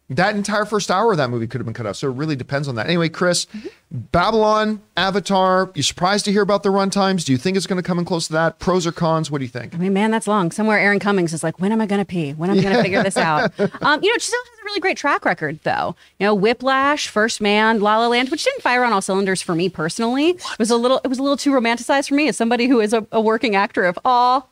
That 0.08 0.36
entire 0.36 0.64
first 0.64 0.88
hour 0.88 1.10
of 1.10 1.18
that 1.18 1.30
movie 1.30 1.48
could 1.48 1.60
have 1.60 1.64
been 1.64 1.74
cut 1.74 1.84
off. 1.84 1.96
So 1.96 2.08
it 2.08 2.14
really 2.14 2.36
depends 2.36 2.68
on 2.68 2.76
that. 2.76 2.86
Anyway, 2.86 3.08
Chris, 3.08 3.48
Babylon, 3.90 4.80
Avatar, 4.96 5.72
you 5.74 5.82
surprised 5.82 6.24
to 6.26 6.32
hear 6.32 6.42
about 6.42 6.62
the 6.62 6.68
runtimes? 6.68 7.24
Do 7.24 7.32
you 7.32 7.38
think 7.38 7.56
it's 7.56 7.66
going 7.66 7.82
to 7.82 7.86
come 7.86 7.98
in 7.98 8.04
close 8.04 8.28
to 8.28 8.32
that? 8.34 8.60
Pros 8.60 8.86
or 8.86 8.92
cons? 8.92 9.32
What 9.32 9.38
do 9.38 9.44
you 9.44 9.50
think? 9.50 9.74
I 9.74 9.78
mean, 9.78 9.92
man, 9.92 10.12
that's 10.12 10.28
long. 10.28 10.52
Somewhere 10.52 10.78
Aaron 10.78 11.00
Cummings 11.00 11.32
is 11.32 11.42
like, 11.42 11.60
when 11.60 11.72
am 11.72 11.80
I 11.80 11.86
going 11.86 11.98
to 11.98 12.04
pee? 12.04 12.32
When 12.34 12.50
am 12.50 12.58
I 12.58 12.62
going 12.62 12.76
to 12.76 12.82
figure 12.82 13.02
this 13.02 13.16
out? 13.16 13.52
Um, 13.82 14.02
you 14.02 14.10
know, 14.10 14.18
she 14.18 14.28
still 14.28 14.40
has 14.40 14.58
a 14.60 14.64
really 14.64 14.80
great 14.80 14.96
track 14.96 15.24
record, 15.24 15.60
though. 15.62 15.94
You 16.18 16.26
know, 16.26 16.34
Whiplash, 16.34 17.08
First 17.08 17.40
Man, 17.40 17.80
La 17.80 17.98
La 17.98 18.08
Land, 18.08 18.30
which 18.30 18.42
didn't 18.42 18.62
fire 18.62 18.84
on 18.84 18.92
all 18.92 19.02
cylinders 19.02 19.42
for 19.42 19.54
me 19.54 19.68
personally. 19.68 20.30
It 20.30 20.58
was 20.58 20.70
a 20.70 20.76
little, 20.76 21.00
it 21.04 21.08
was 21.08 21.18
a 21.18 21.22
little 21.22 21.36
too 21.36 21.50
romanticized 21.50 22.08
for 22.08 22.14
me 22.14 22.28
as 22.28 22.36
somebody 22.36 22.66
who 22.66 22.80
is 22.80 22.92
a, 22.92 23.06
a 23.12 23.20
working 23.20 23.54
actor 23.54 23.84
of 23.84 23.98
aw. 24.04 24.42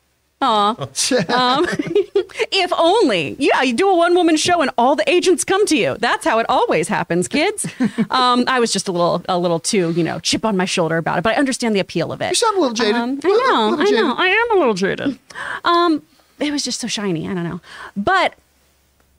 Aw. 0.41 0.75
Um, 1.35 1.67
if 2.53 2.73
only. 2.77 3.37
Yeah, 3.39 3.63
you 3.63 3.73
do 3.75 3.89
a 3.89 3.97
one 3.97 4.15
woman 4.15 4.37
show 4.37 4.61
and 4.61 4.71
all 4.77 4.95
the 4.97 5.09
agents 5.09 5.45
come 5.45 5.65
to 5.67 5.77
you. 5.77 5.97
That's 5.99 6.25
how 6.25 6.39
it 6.39 6.47
always 6.49 6.89
happens, 6.89 7.29
kids. 7.29 7.67
Um, 8.11 8.45
I 8.47 8.61
was 8.61 8.73
just 8.73 8.87
a 8.89 8.93
little 8.93 9.23
a 9.29 9.39
little 9.39 9.59
too, 9.59 9.91
you 9.93 10.05
know, 10.05 10.19
chip 10.21 10.45
on 10.45 10.57
my 10.57 10.65
shoulder 10.67 10.97
about 10.99 11.19
it, 11.19 11.23
but 11.23 11.35
I 11.35 11.37
understand 11.37 11.75
the 11.75 11.81
appeal 11.81 12.13
of 12.13 12.21
it. 12.21 12.29
You 12.31 12.35
sound 12.35 12.57
a 12.57 12.61
little 12.61 12.75
jaded. 12.75 12.95
Um, 12.95 13.21
I 13.25 13.29
know, 13.29 13.77
I 13.81 13.85
jaded. 13.85 14.01
know. 14.01 14.15
I 14.17 14.27
am 14.27 14.57
a 14.57 14.59
little 14.61 14.75
jaded. 14.75 15.19
Um, 15.65 16.03
it 16.39 16.51
was 16.53 16.63
just 16.65 16.81
so 16.81 16.87
shiny. 16.87 17.29
I 17.29 17.35
don't 17.35 17.45
know. 17.45 17.61
But 17.97 18.35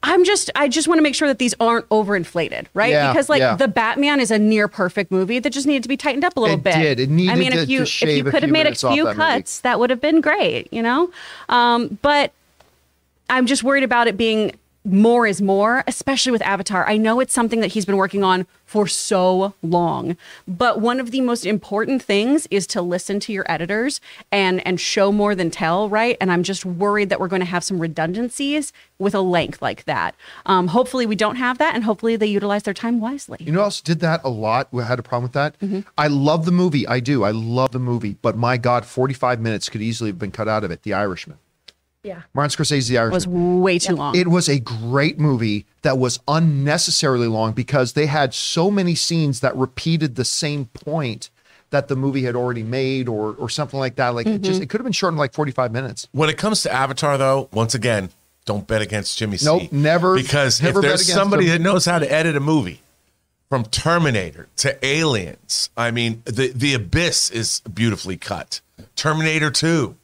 I'm 0.07 0.23
just 0.23 0.51
I 0.55 0.67
just 0.67 0.87
want 0.87 0.99
to 0.99 1.01
make 1.01 1.15
sure 1.15 1.27
that 1.27 1.39
these 1.39 1.55
aren't 1.59 1.89
overinflated, 1.89 2.67
right? 2.75 2.91
Yeah, 2.91 3.11
because 3.11 3.27
like 3.27 3.39
yeah. 3.39 3.55
the 3.55 3.67
Batman 3.67 4.19
is 4.19 4.29
a 4.29 4.37
near 4.37 4.67
perfect 4.67 5.11
movie 5.11 5.39
that 5.39 5.49
just 5.51 5.65
needed 5.65 5.81
to 5.83 5.89
be 5.89 5.97
tightened 5.97 6.23
up 6.23 6.37
a 6.37 6.39
little 6.39 6.57
It 6.57 6.63
bit. 6.63 6.75
did. 6.75 6.99
It 6.99 7.09
needed 7.09 7.31
I 7.31 7.35
mean, 7.35 7.51
to- 7.51 7.57
if 7.63 7.69
you 7.69 7.81
if 7.81 8.01
you 8.03 8.23
could 8.23 8.43
have 8.43 8.51
made 8.51 8.67
a 8.67 8.75
few 8.75 9.03
that 9.05 9.17
movie. 9.17 9.17
cuts, 9.17 9.61
that 9.61 9.79
would 9.79 9.89
have 9.89 9.99
been 9.99 10.21
great, 10.21 10.71
you 10.71 10.83
know. 10.83 11.09
Um, 11.49 11.97
but 12.03 12.31
I'm 13.29 13.47
just 13.47 13.63
worried 13.63 13.83
about 13.83 14.07
it 14.07 14.15
being 14.15 14.51
more 14.85 15.25
is 15.25 15.41
more, 15.41 15.83
especially 15.87 16.31
with 16.31 16.41
Avatar. 16.43 16.87
I 16.87 16.97
know 16.97 17.19
it's 17.19 17.33
something 17.33 17.59
that 17.61 17.73
he's 17.73 17.85
been 17.85 17.97
working 17.97 18.23
on 18.23 18.45
for 18.65 18.87
so 18.87 19.53
long, 19.61 20.17
but 20.47 20.81
one 20.81 20.99
of 20.99 21.11
the 21.11 21.21
most 21.21 21.45
important 21.45 22.01
things 22.01 22.47
is 22.51 22.67
to 22.67 22.81
listen 22.81 23.19
to 23.21 23.33
your 23.33 23.45
editors 23.47 24.01
and 24.31 24.65
and 24.65 24.79
show 24.79 25.11
more 25.11 25.35
than 25.35 25.51
tell, 25.51 25.89
right? 25.89 26.17
And 26.21 26.31
I'm 26.31 26.43
just 26.43 26.65
worried 26.65 27.09
that 27.09 27.19
we're 27.19 27.27
going 27.27 27.41
to 27.41 27.45
have 27.45 27.63
some 27.63 27.79
redundancies 27.79 28.73
with 28.97 29.13
a 29.13 29.21
length 29.21 29.61
like 29.61 29.85
that. 29.85 30.15
Um, 30.45 30.67
hopefully, 30.67 31.05
we 31.05 31.15
don't 31.15 31.35
have 31.35 31.57
that, 31.57 31.75
and 31.75 31.83
hopefully, 31.83 32.15
they 32.15 32.27
utilize 32.27 32.63
their 32.63 32.73
time 32.73 32.99
wisely. 32.99 33.37
You 33.39 33.51
know, 33.51 33.61
else 33.61 33.81
did 33.81 33.99
that 34.01 34.21
a 34.23 34.29
lot. 34.29 34.67
We 34.71 34.83
had 34.83 34.99
a 34.99 35.03
problem 35.03 35.23
with 35.23 35.33
that. 35.33 35.55
I 35.97 36.07
love 36.07 36.45
the 36.45 36.51
movie. 36.51 36.87
I 36.87 36.99
do. 36.99 37.23
I 37.23 37.31
love 37.31 37.71
the 37.71 37.79
movie. 37.79 38.17
But 38.21 38.37
my 38.37 38.57
God, 38.57 38.85
45 38.85 39.39
minutes 39.39 39.69
could 39.69 39.81
easily 39.81 40.09
have 40.11 40.19
been 40.19 40.31
cut 40.31 40.47
out 40.47 40.63
of 40.63 40.71
it. 40.71 40.83
The 40.83 40.93
Irishman. 40.93 41.37
Yeah, 42.05 42.21
Martin 42.33 42.55
Scorsese's 42.55 42.87
The 42.87 42.97
it 42.97 43.11
was 43.11 43.27
way 43.27 43.79
too 43.79 43.95
long. 43.95 44.15
It 44.15 44.27
was 44.27 44.47
a 44.47 44.59
great 44.59 45.19
movie 45.19 45.65
that 45.81 45.97
was 45.97 46.19
unnecessarily 46.27 47.27
long 47.27 47.53
because 47.53 47.93
they 47.93 48.05
had 48.05 48.33
so 48.33 48.69
many 48.69 48.95
scenes 48.95 49.39
that 49.39 49.55
repeated 49.55 50.15
the 50.15 50.25
same 50.25 50.65
point 50.65 51.29
that 51.71 51.87
the 51.87 51.95
movie 51.95 52.23
had 52.23 52.35
already 52.35 52.63
made 52.63 53.09
or 53.09 53.33
or 53.33 53.49
something 53.49 53.79
like 53.79 53.95
that. 53.95 54.09
Like 54.09 54.27
it 54.27 54.41
just 54.41 54.55
mm-hmm. 54.55 54.63
it 54.63 54.69
could 54.69 54.79
have 54.79 54.85
been 54.85 54.93
shortened 54.93 55.19
like 55.19 55.33
45 55.33 55.71
minutes. 55.71 56.07
When 56.11 56.29
it 56.29 56.37
comes 56.37 56.61
to 56.63 56.71
Avatar, 56.71 57.17
though, 57.17 57.49
once 57.51 57.73
again, 57.73 58.09
don't 58.45 58.67
bet 58.67 58.81
against 58.81 59.17
Jimmy 59.17 59.37
C. 59.37 59.45
Nope, 59.45 59.71
never- 59.71 60.15
Because 60.15 60.61
never 60.61 60.79
if 60.79 60.83
bet 60.83 60.89
there's 60.89 61.01
against 61.01 61.19
somebody 61.19 61.45
him. 61.45 61.51
that 61.53 61.61
knows 61.61 61.85
how 61.85 61.99
to 61.99 62.11
edit 62.11 62.35
a 62.35 62.39
movie, 62.39 62.81
from 63.49 63.63
Terminator 63.65 64.47
to 64.57 64.85
Aliens, 64.85 65.69
I 65.75 65.91
mean, 65.91 66.21
the 66.25 66.51
the 66.53 66.73
Abyss 66.73 67.31
is 67.31 67.61
beautifully 67.61 68.17
cut. 68.17 68.61
Terminator 68.95 69.51
Two, 69.51 69.97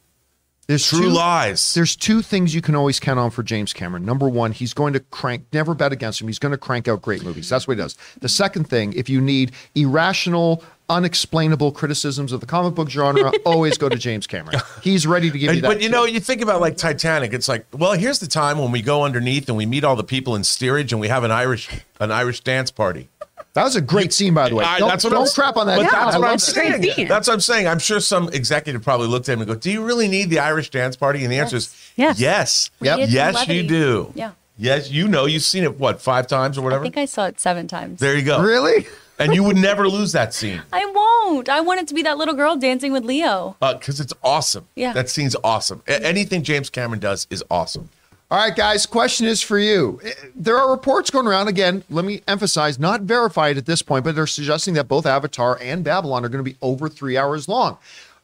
There's 0.72 0.88
True 0.88 1.00
two- 1.02 1.10
Lies. 1.10 1.74
There's 1.74 1.94
two 1.94 2.22
things 2.22 2.54
you 2.54 2.62
can 2.62 2.74
always 2.74 2.98
count 2.98 3.18
on 3.18 3.30
for 3.30 3.42
James 3.42 3.74
Cameron. 3.74 4.06
Number 4.06 4.26
one, 4.28 4.52
he's 4.52 4.72
going 4.72 4.94
to 4.94 5.00
crank, 5.00 5.44
never 5.52 5.74
bet 5.74 5.92
against 5.92 6.20
him. 6.20 6.28
He's 6.28 6.38
going 6.38 6.52
to 6.52 6.58
crank 6.58 6.88
out 6.88 7.02
great 7.02 7.22
movies. 7.22 7.48
That's 7.48 7.68
what 7.68 7.76
he 7.76 7.82
does. 7.82 7.96
The 8.20 8.28
second 8.28 8.68
thing, 8.70 8.94
if 8.94 9.10
you 9.10 9.20
need 9.20 9.52
irrational, 9.74 10.64
unexplainable 10.88 11.72
criticisms 11.72 12.32
of 12.32 12.40
the 12.40 12.46
comic 12.46 12.74
book 12.74 12.88
genre, 12.88 13.32
always 13.44 13.76
go 13.76 13.88
to 13.88 13.96
James 13.96 14.26
Cameron. 14.26 14.60
He's 14.82 15.06
ready 15.06 15.30
to 15.30 15.38
give 15.38 15.54
you 15.54 15.60
that. 15.60 15.68
but 15.68 15.82
you 15.82 15.88
know, 15.88 16.06
too. 16.06 16.12
you 16.12 16.20
think 16.20 16.40
about 16.40 16.60
like 16.60 16.76
Titanic. 16.78 17.32
It's 17.32 17.48
like, 17.48 17.66
well, 17.72 17.92
here's 17.92 18.18
the 18.20 18.26
time 18.26 18.58
when 18.58 18.72
we 18.72 18.80
go 18.80 19.04
underneath 19.04 19.48
and 19.48 19.56
we 19.58 19.66
meet 19.66 19.84
all 19.84 19.96
the 19.96 20.04
people 20.04 20.34
in 20.34 20.44
steerage 20.44 20.92
and 20.92 21.00
we 21.00 21.08
have 21.08 21.24
an 21.24 21.30
Irish 21.30 21.68
an 22.00 22.10
Irish 22.10 22.40
dance 22.40 22.70
party. 22.70 23.08
That 23.54 23.64
was 23.64 23.76
a 23.76 23.80
great 23.80 24.12
scene, 24.12 24.34
by 24.34 24.48
the 24.48 24.54
way. 24.54 24.64
I- 24.64 24.78
don't 24.78 24.88
that's 24.88 25.04
what 25.04 25.10
don't 25.10 25.26
I'm, 25.28 25.32
crap 25.34 25.56
on 25.56 25.66
that. 25.66 25.76
But 25.76 25.82
Yeah, 25.84 25.90
that's 25.90 26.06
what 26.06 26.14
I'm 26.14 26.20
love 26.22 26.40
that. 26.40 26.54
Great 26.54 26.82
saying. 26.82 26.92
scene. 26.94 27.08
That's 27.08 27.28
what 27.28 27.34
I'm 27.34 27.40
saying. 27.40 27.68
I'm 27.68 27.78
sure 27.78 28.00
some 28.00 28.28
executive 28.32 28.82
probably 28.82 29.08
looked 29.08 29.28
at 29.28 29.34
him 29.34 29.40
and 29.40 29.48
go, 29.48 29.54
"Do 29.54 29.70
you 29.70 29.84
really 29.84 30.08
need 30.08 30.30
the 30.30 30.38
Irish 30.38 30.70
dance 30.70 30.96
party?" 30.96 31.22
And 31.24 31.32
the 31.32 31.38
answer 31.38 31.56
is 31.56 31.74
Yes. 31.96 32.18
yes. 32.18 32.70
Yep. 32.80 32.98
needed 32.98 33.10
some 33.10 33.14
Yes, 33.34 33.48
you 33.48 33.62
do. 33.68 34.12
Yeah. 34.14 34.30
Yes, 34.58 34.90
you 34.90 35.08
know. 35.08 35.24
You've 35.26 35.42
seen 35.42 35.64
it 35.64 35.78
what 35.78 36.00
five 36.00 36.26
times 36.26 36.56
or 36.58 36.62
whatever. 36.62 36.82
I 36.82 36.86
think 36.86 36.96
I 36.98 37.04
saw 37.06 37.26
it 37.26 37.40
seven 37.40 37.66
times. 37.68 38.00
there 38.00 38.14
you 38.16 38.22
go. 38.22 38.40
Really? 38.40 38.86
And 39.18 39.34
you 39.34 39.44
would 39.44 39.56
never 39.56 39.88
lose 39.88 40.12
that 40.12 40.34
scene 40.34 40.62
I 40.72 40.84
won't. 40.86 41.48
I 41.48 41.60
want 41.60 41.80
it 41.80 41.86
to 41.88 41.94
be 41.94 42.02
that 42.02 42.18
little 42.18 42.34
girl 42.34 42.56
dancing 42.56 42.92
with 42.92 43.04
Leo. 43.04 43.56
Uh, 43.62 43.74
because 43.74 44.00
it's 44.00 44.12
awesome. 44.24 44.66
Yeah. 44.74 44.92
that 44.94 45.08
scene's 45.10 45.36
awesome. 45.44 45.82
A- 45.86 46.04
anything 46.04 46.42
James 46.42 46.70
Cameron 46.70 46.98
does 47.00 47.26
is 47.30 47.44
awesome. 47.50 47.90
All 48.32 48.38
right, 48.38 48.56
guys, 48.56 48.86
question 48.86 49.26
is 49.26 49.42
for 49.42 49.58
you. 49.58 50.00
Eh, 50.02 50.10
There 50.34 50.56
are 50.56 50.70
reports 50.70 51.10
going 51.10 51.26
around, 51.26 51.48
again, 51.48 51.84
let 51.90 52.06
me 52.06 52.22
emphasize, 52.26 52.78
not 52.78 53.02
verified 53.02 53.58
at 53.58 53.66
this 53.66 53.82
point, 53.82 54.06
but 54.06 54.14
they're 54.14 54.26
suggesting 54.26 54.72
that 54.72 54.88
both 54.88 55.04
Avatar 55.04 55.58
and 55.60 55.84
Babylon 55.84 56.24
are 56.24 56.30
going 56.30 56.42
to 56.42 56.50
be 56.50 56.56
over 56.62 56.88
three 56.88 57.18
hours 57.18 57.46
long. 57.46 57.76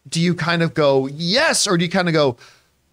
Do 0.08 0.18
you 0.18 0.34
kind 0.34 0.62
of 0.62 0.72
go, 0.72 1.08
yes, 1.08 1.66
or 1.66 1.76
do 1.76 1.84
you 1.84 1.90
kind 1.90 2.08
of 2.08 2.14
go, 2.14 2.38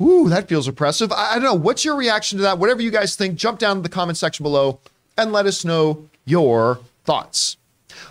ooh, 0.02 0.28
that 0.28 0.50
feels 0.50 0.68
oppressive? 0.68 1.10
I, 1.14 1.32
I 1.32 1.34
don't 1.36 1.44
know. 1.46 1.54
What's 1.54 1.86
your 1.86 1.96
reaction 1.96 2.38
to 2.40 2.42
that? 2.42 2.58
Whatever 2.60 2.82
you 2.82 2.92
guys 2.92 3.16
think, 3.16 3.38
jump 3.38 3.60
down 3.60 3.78
to 3.78 3.82
the 3.82 3.88
comment 3.88 4.18
section 4.18 4.44
below 4.44 4.80
and 5.18 5.32
let 5.32 5.46
us 5.46 5.64
know 5.64 6.10
your 6.26 6.80
thoughts. 7.06 7.56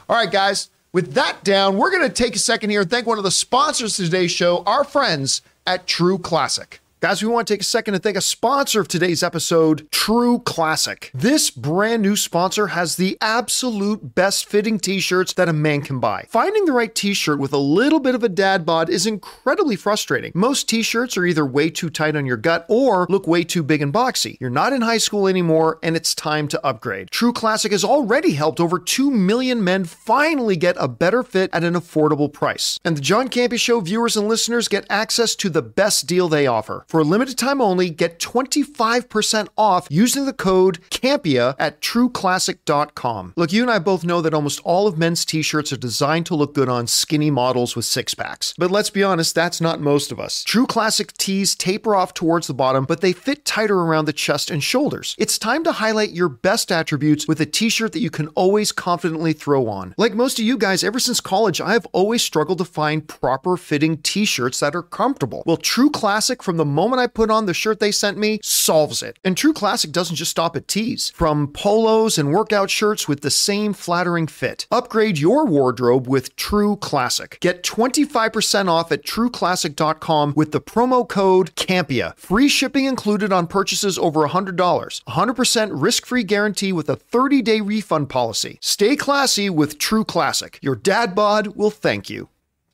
All 0.09 0.17
right, 0.17 0.33
guys, 0.33 0.71
with 0.95 1.13
that 1.13 1.45
down, 1.45 1.77
we're 1.77 1.91
going 1.91 2.09
to 2.09 2.23
take 2.23 2.37
a 2.37 2.39
second 2.39 2.71
here 2.71 2.81
and 2.81 2.91
thank 2.91 3.07
one 3.07 3.19
of 3.19 3.25
the 3.25 3.31
sponsors 3.31 3.99
of 4.01 4.07
today's 4.07 4.31
show, 4.31 4.63
our 4.65 4.83
friends 4.83 5.43
at 5.67 5.87
True 5.87 6.17
Classic. 6.17 6.81
Guys, 7.05 7.23
we 7.23 7.29
want 7.29 7.47
to 7.47 7.53
take 7.53 7.61
a 7.61 7.65
second 7.65 7.93
to 7.93 8.01
thank 8.01 8.17
a 8.17 8.23
sponsor 8.23 8.81
of 8.81 8.89
today's 8.89 9.23
episode, 9.23 9.87
True 9.91 10.39
Classic. 10.39 11.11
This 11.13 11.51
brand 11.51 12.01
new 12.01 12.17
sponsor 12.17 12.69
has 12.69 12.97
the 12.97 13.19
absolute 13.21 14.15
best 14.15 14.49
fitting 14.49 14.79
t 14.79 15.01
shirts 15.01 15.35
that 15.35 15.47
a 15.47 15.53
man 15.53 15.83
can 15.83 16.01
buy. 16.01 16.25
Finding 16.31 16.65
the 16.65 16.73
right 16.73 16.95
t 16.95 17.13
shirt 17.13 17.39
with 17.39 17.53
a 17.53 17.59
little 17.59 18.01
bit 18.01 18.15
of 18.15 18.25
a 18.25 18.29
dad 18.31 18.65
bod 18.65 18.89
is 18.89 19.07
incredibly 19.07 19.77
frustrating. 19.77 20.33
Most 20.35 20.67
t 20.67 20.81
shirts 20.81 21.19
are 21.19 21.27
either 21.27 21.45
way 21.45 21.69
too 21.69 21.91
tight 21.91 22.17
on 22.17 22.25
your 22.25 22.39
gut 22.39 22.65
or 22.71 23.07
look 23.11 23.27
way 23.27 23.45
too 23.45 23.63
big 23.63 23.83
and 23.83 23.93
boxy. 23.93 24.39
You're 24.41 24.49
not 24.49 24.73
in 24.73 24.81
high 24.81 24.97
school 24.97 25.29
anymore, 25.29 25.79
and 25.83 25.97
it's 25.97 26.15
time 26.15 26.49
to 26.49 26.67
upgrade. 26.67 27.11
True 27.11 27.35
Classic 27.35 27.73
has 27.73 27.85
already 27.85 28.33
helped 28.33 28.61
over 28.61 28.79
2 28.79 29.11
million 29.11 29.63
men 29.63 29.85
finally 29.85 30.57
get 30.57 30.75
a 30.79 30.89
better 30.89 31.23
fit 31.23 31.51
at 31.53 31.65
an 31.65 31.75
affordable 31.75 32.33
price. 32.33 32.81
And 32.83 32.97
the 32.97 33.03
John 33.03 33.29
Campea 33.29 33.61
Show 33.61 33.81
viewers 33.81 34.17
and 34.17 34.27
listeners 34.27 34.69
get 34.69 34.87
access 34.89 35.35
to 35.35 35.51
the 35.51 35.61
best 35.61 36.07
deal 36.07 36.31
they 36.31 36.47
offer. 36.47 36.87
For 36.95 37.01
a 37.01 37.03
limited 37.03 37.37
time 37.37 37.61
only, 37.61 37.91
get 37.91 38.21
25% 38.21 39.49
off 39.59 39.89
using 39.91 40.27
the 40.27 40.33
code 40.33 40.79
CAMPEA 40.91 41.57
at 41.59 41.81
trueclassic.com. 41.81 43.33
Look, 43.37 43.53
you 43.53 43.63
and 43.63 43.71
I 43.73 43.81
both 43.81 44.05
know 44.05 44.21
that 44.21 44.33
almost 44.33 44.61
all 44.63 44.87
of 44.87 44.97
men's 44.97 45.25
t 45.25 45.43
shirts 45.43 45.73
are 45.73 45.77
designed 45.77 46.27
to 46.27 46.37
look 46.37 46.55
good 46.55 46.69
on 46.69 46.87
skinny 46.87 47.33
models 47.33 47.75
with 47.75 47.85
six 47.85 48.15
packs. 48.15 48.55
But 48.57 48.71
let's 48.71 48.91
be 48.91 49.03
honest, 49.03 49.35
that's 49.35 49.61
not 49.61 49.81
most 49.81 50.13
of 50.13 50.21
us. 50.21 50.45
True 50.45 50.69
Classic 50.69 51.13
tees 51.15 51.57
taper 51.57 51.97
off 51.97 52.15
towards 52.15 52.47
the 52.47 52.55
bottom, 52.55 52.85
but 52.85 53.01
they 53.01 53.13
fit 53.13 53.45
tighter 53.45 53.81
around 53.81 54.05
the 54.05 54.13
chest 54.13 54.49
and 54.49 54.63
shoulders. 54.63 55.17
It's 55.19 55.37
time 55.37 55.65
to 55.65 55.73
highlight 55.73 56.11
your 56.11 56.29
best 56.29 56.71
attributes 56.71 57.27
with 57.27 57.41
a 57.41 57.47
t 57.47 57.71
shirt 57.71 57.91
that 57.95 58.03
you 58.03 58.11
can 58.11 58.29
always 58.37 58.71
confidently 58.71 59.33
throw 59.33 59.67
on. 59.67 59.97
Like 59.99 60.15
most 60.15 60.39
of 60.39 60.45
you 60.45 60.57
guys, 60.57 60.85
ever 60.85 61.01
since 61.01 61.21
college, 61.21 61.61
I've 61.61 61.87
always 61.87 62.23
struggled 62.23 62.59
to 62.59 62.65
find 62.65 63.09
proper 63.09 63.57
fitting 63.57 63.97
t 63.97 64.25
shirts 64.25 64.61
that 64.61 64.77
are 64.77 64.83
comfortable. 64.83 65.43
Well, 65.45 65.57
True 65.57 65.91
Classic, 65.91 66.41
from 66.41 66.57
the 66.57 66.65
moment 66.65 66.84
I 66.93 67.07
put 67.07 67.31
on 67.31 67.47
the 67.47 67.55
shirt 67.55 67.81
they 67.81 67.93
sent 67.93 68.19
me, 68.19 68.41
solves 68.43 69.03
it. 69.03 69.19
And 69.25 69.37
True 69.37 69.53
Classic 69.55 69.91
doesn't 69.91 70.17
just 70.17 70.33
stop 70.33 70.57
at 70.57 70.69
tees. 70.69 71.11
From 71.15 71.49
polos 71.49 72.19
and 72.19 72.33
workout 72.33 72.69
shirts 72.69 73.09
with 73.09 73.23
the 73.23 73.31
same 73.31 73.73
flattering 73.73 74.27
fit. 74.27 74.67
Upgrade 74.71 75.19
your 75.19 75.47
wardrobe 75.47 76.07
with 76.07 76.37
True 76.37 76.77
Classic. 76.77 77.39
Get 77.41 77.63
25% 77.63 78.69
off 78.69 78.93
at 78.93 79.05
trueclassic.com 79.05 80.35
with 80.37 80.53
the 80.53 80.61
promo 80.61 81.09
code 81.09 81.55
CAMPEA. 81.55 82.17
Free 82.19 82.49
shipping 82.49 82.85
included 82.85 83.33
on 83.33 83.47
purchases 83.47 83.99
over 83.99 84.27
$100. 84.29 84.55
100% 84.55 85.71
risk-free 85.73 86.25
guarantee 86.25 86.73
with 86.73 86.89
a 86.89 86.97
30-day 86.97 87.61
refund 87.61 88.09
policy. 88.09 88.59
Stay 88.61 88.97
classy 88.97 89.49
with 89.49 89.79
True 89.79 90.05
Classic. 90.05 90.59
Your 90.61 90.77
dad 90.77 91.15
bod 91.15 91.49
will 91.57 91.71
thank 91.71 92.11
you. 92.11 92.29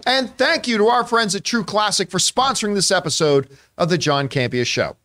And 0.07 0.31
thank 0.37 0.67
you 0.67 0.79
to 0.79 0.87
our 0.89 1.05
friends 1.07 1.35
at 1.35 1.45
True 1.45 1.65
Classic 1.65 2.11
for 2.11 2.19
sponsoring 2.19 2.75
this 2.75 2.91
episode 2.91 3.49
of 3.77 3.89
the 3.91 3.99
John 3.99 4.29
Campea 4.29 4.67
Show. 4.67 4.97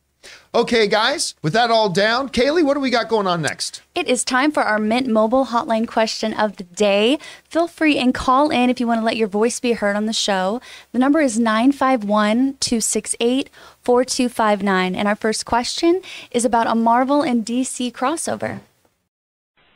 Okay, 0.55 0.87
guys, 0.87 1.35
with 1.43 1.53
that 1.53 1.69
all 1.69 1.89
down, 1.89 2.29
Kaylee, 2.29 2.63
what 2.63 2.73
do 2.73 2.79
we 2.79 2.89
got 2.89 3.09
going 3.09 3.27
on 3.27 3.41
next? 3.43 3.83
It 3.93 4.07
is 4.07 4.23
time 4.23 4.51
for 4.51 4.63
our 4.63 4.79
Mint 4.79 5.05
Mobile 5.05 5.47
hotline 5.47 5.87
question 5.87 6.33
of 6.33 6.55
the 6.55 6.63
day. 6.63 7.19
Feel 7.43 7.67
free 7.67 7.99
and 7.99 8.13
call 8.13 8.49
in 8.49 8.69
if 8.71 8.79
you 8.79 8.87
want 8.87 9.01
to 9.01 9.05
let 9.05 9.17
your 9.17 9.27
voice 9.27 9.59
be 9.59 9.73
heard 9.73 9.95
on 9.95 10.05
the 10.07 10.13
show. 10.13 10.61
The 10.93 10.99
number 10.99 11.21
is 11.21 11.37
951 11.37 12.55
268 12.59 13.49
4259. 13.83 14.95
And 14.95 15.07
our 15.07 15.15
first 15.15 15.45
question 15.45 16.01
is 16.31 16.45
about 16.45 16.67
a 16.67 16.73
Marvel 16.73 17.21
and 17.21 17.45
DC 17.45 17.91
crossover. 17.91 18.61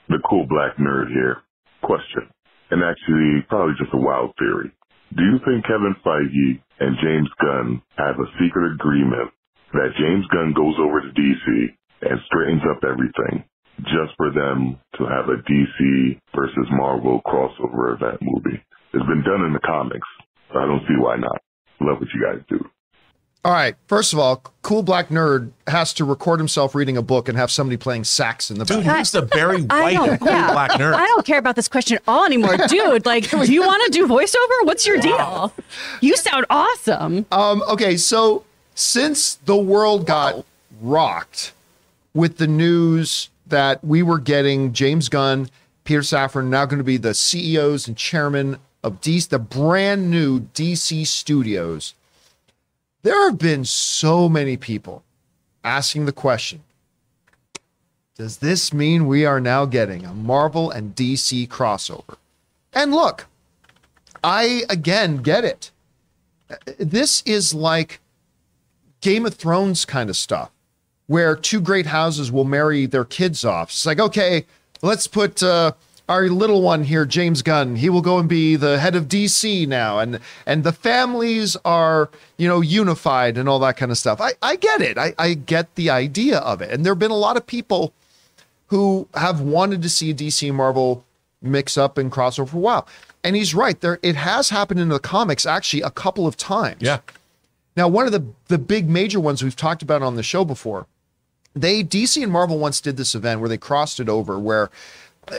the 0.07 0.17
cool 0.27 0.47
black 0.47 0.77
nerd 0.77 1.09
here. 1.09 1.37
Question, 1.83 2.27
and 2.71 2.83
actually 2.83 3.45
probably 3.49 3.75
just 3.77 3.93
a 3.93 3.97
wild 3.97 4.33
theory. 4.39 4.71
Do 5.15 5.23
you 5.23 5.39
think 5.45 5.65
Kevin 5.65 5.95
Feige 6.05 6.61
and 6.79 6.97
James 7.01 7.29
Gunn 7.41 7.81
have 7.97 8.19
a 8.19 8.29
secret 8.37 8.73
agreement 8.73 9.31
that 9.73 9.97
James 9.97 10.25
Gunn 10.31 10.53
goes 10.53 10.75
over 10.77 11.01
to 11.01 11.09
DC 11.09 11.45
and 12.01 12.19
straightens 12.25 12.61
up 12.69 12.83
everything 12.85 13.43
just 13.89 14.13
for 14.17 14.29
them 14.29 14.77
to 14.97 15.03
have 15.05 15.29
a 15.29 15.41
DC 15.49 16.19
versus 16.35 16.67
Marvel 16.71 17.21
crossover 17.25 17.95
event 17.95 18.21
movie? 18.21 18.61
It's 18.93 19.05
been 19.05 19.23
done 19.23 19.45
in 19.45 19.53
the 19.53 19.65
comics, 19.65 20.07
I 20.53 20.65
don't 20.65 20.85
see 20.87 20.97
why 20.97 21.17
not. 21.17 21.41
Love 21.81 21.99
what 21.99 22.09
you 22.13 22.21
guys 22.21 22.43
do. 22.49 22.59
All 23.45 23.53
right, 23.53 23.75
first 23.87 24.11
of 24.11 24.19
all, 24.19 24.43
cool 24.63 24.83
black 24.83 25.07
nerd 25.07 25.51
has 25.65 25.93
to 25.93 26.03
record 26.03 26.41
himself 26.41 26.75
reading 26.75 26.97
a 26.97 27.01
book 27.01 27.29
and 27.29 27.37
have 27.37 27.49
somebody 27.49 27.77
playing 27.77 28.03
sax 28.03 28.51
in 28.51 28.59
the 28.59 28.65
Dude, 28.65 28.83
back. 28.83 28.97
he's 28.97 29.11
the 29.11 29.21
Barry 29.21 29.65
I 29.69 29.81
White 29.81 30.13
of 30.13 30.19
cool 30.19 30.27
yeah. 30.27 30.51
black 30.51 30.71
nerd. 30.71 30.93
I 30.93 31.05
don't 31.05 31.25
care 31.25 31.39
about 31.39 31.55
this 31.55 31.69
question 31.69 31.95
at 31.97 32.03
all 32.05 32.25
anymore, 32.25 32.57
dude. 32.67 33.05
Like, 33.05 33.29
do 33.29 33.51
you 33.51 33.61
want 33.61 33.81
to 33.85 33.91
do 33.97 34.07
voiceover? 34.07 34.65
What's 34.65 34.85
your 34.85 34.97
deal? 34.97 35.53
You 36.01 36.17
sound 36.17 36.47
awesome. 36.49 37.25
Um, 37.31 37.63
okay, 37.69 37.95
so 37.95 38.43
since 38.75 39.35
the 39.35 39.55
world 39.55 40.05
got 40.05 40.45
rocked 40.81 41.53
with 42.13 42.37
the 42.37 42.47
news 42.47 43.29
that 43.47 43.83
we 43.83 44.03
were 44.03 44.19
getting 44.19 44.73
James 44.73 45.07
Gunn, 45.07 45.49
Peter 45.85 46.01
Safran 46.01 46.47
now 46.47 46.65
going 46.65 46.77
to 46.77 46.83
be 46.83 46.97
the 46.97 47.13
CEOs 47.13 47.87
and 47.87 47.95
chairman 47.95 48.57
of 48.83 48.99
DC, 49.01 49.29
the 49.29 49.39
brand 49.39 50.11
new 50.11 50.41
DC 50.41 51.07
studios, 51.07 51.93
there 53.01 53.29
have 53.29 53.37
been 53.37 53.65
so 53.65 54.27
many 54.27 54.57
people 54.57 55.03
asking 55.63 56.05
the 56.05 56.11
question 56.11 56.63
Does 58.15 58.37
this 58.37 58.73
mean 58.73 59.07
we 59.07 59.25
are 59.25 59.39
now 59.39 59.65
getting 59.65 60.05
a 60.05 60.13
Marvel 60.13 60.69
and 60.71 60.95
DC 60.95 61.47
crossover? 61.47 62.17
And 62.73 62.91
look, 62.91 63.27
I 64.23 64.63
again 64.69 65.17
get 65.17 65.45
it. 65.45 65.71
This 66.77 67.21
is 67.25 67.53
like 67.53 67.99
Game 69.01 69.25
of 69.25 69.35
Thrones 69.35 69.85
kind 69.85 70.09
of 70.09 70.17
stuff, 70.17 70.51
where 71.07 71.35
two 71.35 71.61
great 71.61 71.85
houses 71.85 72.31
will 72.31 72.43
marry 72.43 72.85
their 72.85 73.05
kids 73.05 73.45
off. 73.45 73.69
It's 73.69 73.85
like, 73.85 73.99
okay, 73.99 74.45
let's 74.81 75.07
put 75.07 75.41
uh, 75.41 75.73
our 76.09 76.27
little 76.27 76.61
one 76.63 76.83
here, 76.83 77.05
James 77.05 77.43
Gunn. 77.43 77.75
He 77.75 77.87
will 77.87 78.01
go 78.01 78.17
and 78.17 78.27
be 78.27 78.55
the 78.55 78.79
head 78.79 78.95
of 78.95 79.07
DC 79.07 79.67
now, 79.67 79.99
and 79.99 80.19
and 80.45 80.63
the 80.63 80.73
families 80.73 81.55
are 81.63 82.09
you 82.37 82.47
know 82.47 82.59
unified 82.59 83.37
and 83.37 83.47
all 83.47 83.59
that 83.59 83.77
kind 83.77 83.91
of 83.91 83.97
stuff. 83.97 84.19
I 84.19 84.33
I 84.41 84.55
get 84.55 84.81
it. 84.81 84.97
I 84.97 85.13
I 85.17 85.35
get 85.35 85.75
the 85.75 85.89
idea 85.89 86.39
of 86.39 86.61
it, 86.61 86.71
and 86.71 86.83
there 86.83 86.91
have 86.91 86.99
been 86.99 87.11
a 87.11 87.15
lot 87.15 87.37
of 87.37 87.45
people 87.45 87.93
who 88.67 89.07
have 89.13 89.39
wanted 89.39 89.81
to 89.83 89.89
see 89.89 90.13
DC 90.13 90.51
Marvel 90.53 91.05
mix 91.41 91.77
up 91.77 91.97
and 91.97 92.11
crossover 92.11 92.49
for 92.49 92.57
a 92.57 92.59
while. 92.59 92.87
And 93.23 93.35
he's 93.35 93.53
right. 93.53 93.79
There 93.79 93.99
it 94.01 94.15
has 94.15 94.49
happened 94.49 94.79
in 94.79 94.89
the 94.89 94.99
comics 94.99 95.45
actually 95.45 95.83
a 95.83 95.91
couple 95.91 96.25
of 96.25 96.35
times. 96.35 96.81
Yeah. 96.81 96.99
Now, 97.75 97.87
one 97.87 98.07
of 98.07 98.11
the 98.11 98.25
the 98.47 98.57
big 98.57 98.89
major 98.89 99.19
ones 99.19 99.43
we've 99.43 99.55
talked 99.55 99.83
about 99.83 100.01
on 100.01 100.15
the 100.15 100.23
show 100.23 100.43
before, 100.43 100.87
they 101.53 101.83
DC 101.83 102.21
and 102.21 102.31
Marvel 102.31 102.57
once 102.57 102.81
did 102.81 102.97
this 102.97 103.13
event 103.13 103.41
where 103.41 103.49
they 103.49 103.57
crossed 103.57 103.99
it 103.99 104.09
over, 104.09 104.39
where 104.39 104.71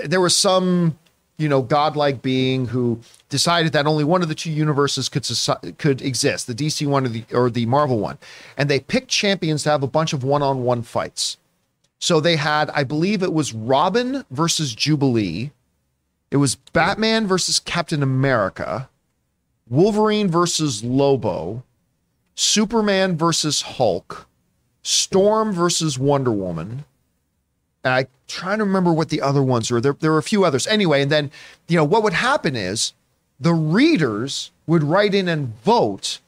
there 0.05 0.21
was 0.21 0.37
some 0.37 0.99
you 1.39 1.49
know 1.49 1.63
godlike 1.63 2.23
being 2.23 2.67
who 2.67 3.01
decided 3.29 3.73
that 3.73 3.87
only 3.87 4.05
one 4.05 4.23
of 4.23 4.29
the 4.29 4.35
two 4.35 4.51
universes 4.51 5.09
could 5.09 5.27
could 5.79 6.03
exist, 6.03 6.47
the 6.47 6.55
DC 6.55 6.87
one 6.87 7.07
or 7.07 7.09
the 7.09 7.25
or 7.33 7.51
the 7.51 7.67
Marvel 7.67 7.99
one, 7.99 8.19
and 8.57 8.69
they 8.69 8.81
picked 8.81 9.09
champions 9.09 9.63
to 9.65 9.71
have 9.71 9.83
a 9.83 9.89
bunch 9.89 10.13
of 10.13 10.25
one 10.25 10.43
on 10.43 10.63
one 10.63 10.83
fights. 10.83 11.37
So 12.01 12.19
they 12.19 12.37
had, 12.37 12.71
I 12.71 12.83
believe 12.83 13.23
it 13.23 13.33
was 13.33 13.53
Robin 13.53 14.25
versus 14.31 14.75
Jubilee. 14.75 15.51
It 16.31 16.39
was 16.39 16.55
Batman 16.55 17.27
versus 17.27 17.61
Captain 17.61 18.03
America, 18.03 18.89
Wolverine 19.69 20.29
versus 20.29 20.83
Lobo, 20.83 21.63
Superman 22.35 23.19
versus 23.19 23.63
Hulk, 23.63 24.27
Storm 24.83 25.53
versus 25.53 25.99
Wonder 25.99 26.33
Woman. 26.33 26.85
I 27.85 28.07
trying 28.31 28.59
to 28.59 28.65
remember 28.65 28.93
what 28.93 29.09
the 29.09 29.21
other 29.21 29.43
ones 29.43 29.71
were. 29.71 29.81
There, 29.81 29.97
there 29.99 30.13
were 30.13 30.19
a 30.19 30.23
few 30.23 30.45
others. 30.45 30.67
Anyway, 30.67 31.03
and 31.03 31.11
then, 31.11 31.31
you 31.69 31.77
know, 31.77 31.85
what 31.85 32.03
would 32.03 32.13
happen 32.13 32.57
is 32.57 32.95
the 33.39 33.55
readers 33.55 34.51
would 34.67 34.83
write 34.83 35.15
in 35.15 35.29
and 35.29 35.55
vote 35.63 36.21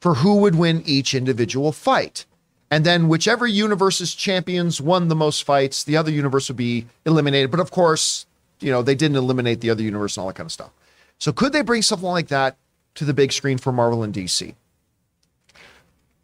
for 0.00 0.14
who 0.14 0.36
would 0.36 0.54
win 0.54 0.82
each 0.84 1.14
individual 1.14 1.72
fight. 1.72 2.24
And 2.70 2.86
then 2.86 3.08
whichever 3.08 3.46
universe's 3.46 4.14
champions 4.14 4.80
won 4.80 5.08
the 5.08 5.14
most 5.14 5.44
fights, 5.44 5.84
the 5.84 5.96
other 5.96 6.10
universe 6.10 6.48
would 6.48 6.56
be 6.56 6.86
eliminated. 7.04 7.50
But 7.50 7.60
of 7.60 7.70
course, 7.70 8.26
you 8.60 8.72
know, 8.72 8.82
they 8.82 8.94
didn't 8.94 9.16
eliminate 9.16 9.60
the 9.60 9.70
other 9.70 9.82
universe 9.82 10.16
and 10.16 10.22
all 10.22 10.28
that 10.28 10.36
kind 10.36 10.46
of 10.46 10.52
stuff. 10.52 10.70
So 11.18 11.32
could 11.32 11.52
they 11.52 11.62
bring 11.62 11.82
something 11.82 12.08
like 12.08 12.28
that 12.28 12.56
to 12.94 13.04
the 13.04 13.12
big 13.14 13.32
screen 13.32 13.58
for 13.58 13.72
Marvel 13.72 14.02
and 14.02 14.12
DC? 14.14 14.54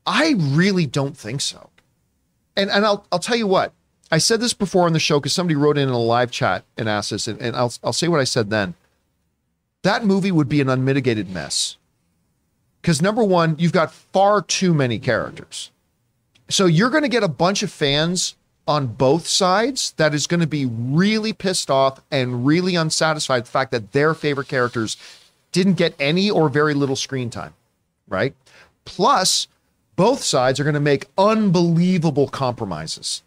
I 0.07 0.35
really 0.38 0.87
don't 0.87 1.17
think 1.17 1.43
so. 1.43 1.69
And 2.57 2.71
and 2.71 2.85
I'll 2.85 3.07
I'll 3.12 3.19
tell 3.19 3.37
you 3.37 3.47
what. 3.47 3.73
I 4.11 4.18
said 4.18 4.40
this 4.40 4.55
before 4.55 4.87
on 4.87 4.92
the 4.92 4.99
show 4.99 5.21
because 5.21 5.33
somebody 5.33 5.57
wrote 5.57 5.77
in, 5.77 5.88
in 5.88 5.94
a 5.94 5.99
live 5.99 6.31
chat 6.31 6.64
and 6.77 6.88
asked 6.88 7.11
this, 7.11 7.29
and, 7.29 7.40
and 7.40 7.55
I'll 7.55 7.73
I'll 7.85 7.92
say 7.92 8.09
what 8.09 8.21
I 8.21 8.25
said 8.25 8.51
then. 8.51 8.75
That 9.83 10.05
movie 10.05 10.33
would 10.33 10.49
be 10.49 10.61
an 10.61 10.68
unmitigated 10.68 11.31
mess. 11.31 11.77
Because 12.81 13.03
number 13.03 13.23
one, 13.23 13.57
you've 13.59 13.73
got 13.73 13.92
far 13.92 14.40
too 14.40 14.73
many 14.73 14.99
characters. 14.99 15.71
So 16.49 16.66
you're 16.66 16.90
going 16.90 17.03
to 17.03 17.09
get 17.09 17.23
a 17.23 17.29
bunch 17.29 17.62
of 17.62 17.71
fans 17.71 18.35
on 18.66 18.87
both 18.87 19.27
sides 19.27 19.92
that 19.97 20.14
is 20.14 20.27
going 20.27 20.40
to 20.40 20.47
be 20.47 20.66
really 20.66 21.33
pissed 21.33 21.71
off 21.71 22.01
and 22.11 22.47
really 22.47 22.77
unsatisfied 22.77 23.44
the 23.44 23.51
fact 23.51 23.71
that 23.73 23.92
their 23.92 24.14
favorite 24.14 24.49
characters 24.49 24.97
didn't 25.53 25.75
get 25.75 25.94
any 25.99 26.31
or 26.31 26.49
very 26.49 26.75
little 26.75 26.97
screen 26.97 27.31
time, 27.31 27.55
right? 28.09 28.35
Plus, 28.85 29.49
both 29.97 30.23
sides 30.23 30.61
are 30.61 30.64
going 30.64 30.75
to 30.75 30.81
make 30.81 31.07
unbelievable 31.16 32.29
compromises. 32.29 33.23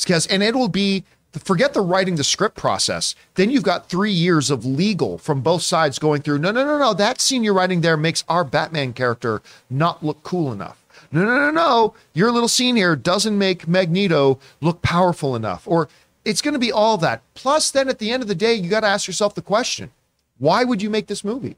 Because 0.00 0.26
and 0.26 0.42
it 0.42 0.54
will 0.54 0.68
be 0.68 1.04
forget 1.38 1.72
the 1.72 1.80
writing 1.80 2.16
the 2.16 2.24
script 2.24 2.56
process. 2.56 3.14
Then 3.34 3.50
you've 3.50 3.62
got 3.62 3.88
three 3.88 4.12
years 4.12 4.50
of 4.50 4.64
legal 4.64 5.18
from 5.18 5.40
both 5.40 5.62
sides 5.62 5.98
going 5.98 6.22
through. 6.22 6.38
No, 6.38 6.50
no, 6.50 6.64
no, 6.64 6.78
no. 6.78 6.94
That 6.94 7.20
scene 7.20 7.44
you're 7.44 7.54
writing 7.54 7.80
there 7.80 7.96
makes 7.96 8.24
our 8.28 8.44
Batman 8.44 8.92
character 8.92 9.42
not 9.70 10.04
look 10.04 10.22
cool 10.22 10.52
enough. 10.52 10.78
No, 11.10 11.24
no, 11.24 11.36
no, 11.36 11.50
no. 11.50 11.94
Your 12.14 12.30
little 12.30 12.48
scene 12.48 12.76
here 12.76 12.96
doesn't 12.96 13.36
make 13.36 13.68
Magneto 13.68 14.38
look 14.60 14.82
powerful 14.82 15.36
enough. 15.36 15.66
Or 15.66 15.88
it's 16.24 16.42
going 16.42 16.54
to 16.54 16.60
be 16.60 16.72
all 16.72 16.96
that. 16.98 17.22
Plus, 17.34 17.70
then 17.70 17.88
at 17.88 17.98
the 17.98 18.10
end 18.10 18.22
of 18.22 18.28
the 18.28 18.34
day, 18.34 18.54
you 18.54 18.68
got 18.68 18.80
to 18.80 18.86
ask 18.86 19.06
yourself 19.06 19.34
the 19.34 19.42
question 19.42 19.90
why 20.38 20.64
would 20.64 20.82
you 20.82 20.90
make 20.90 21.06
this 21.06 21.22
movie? 21.22 21.56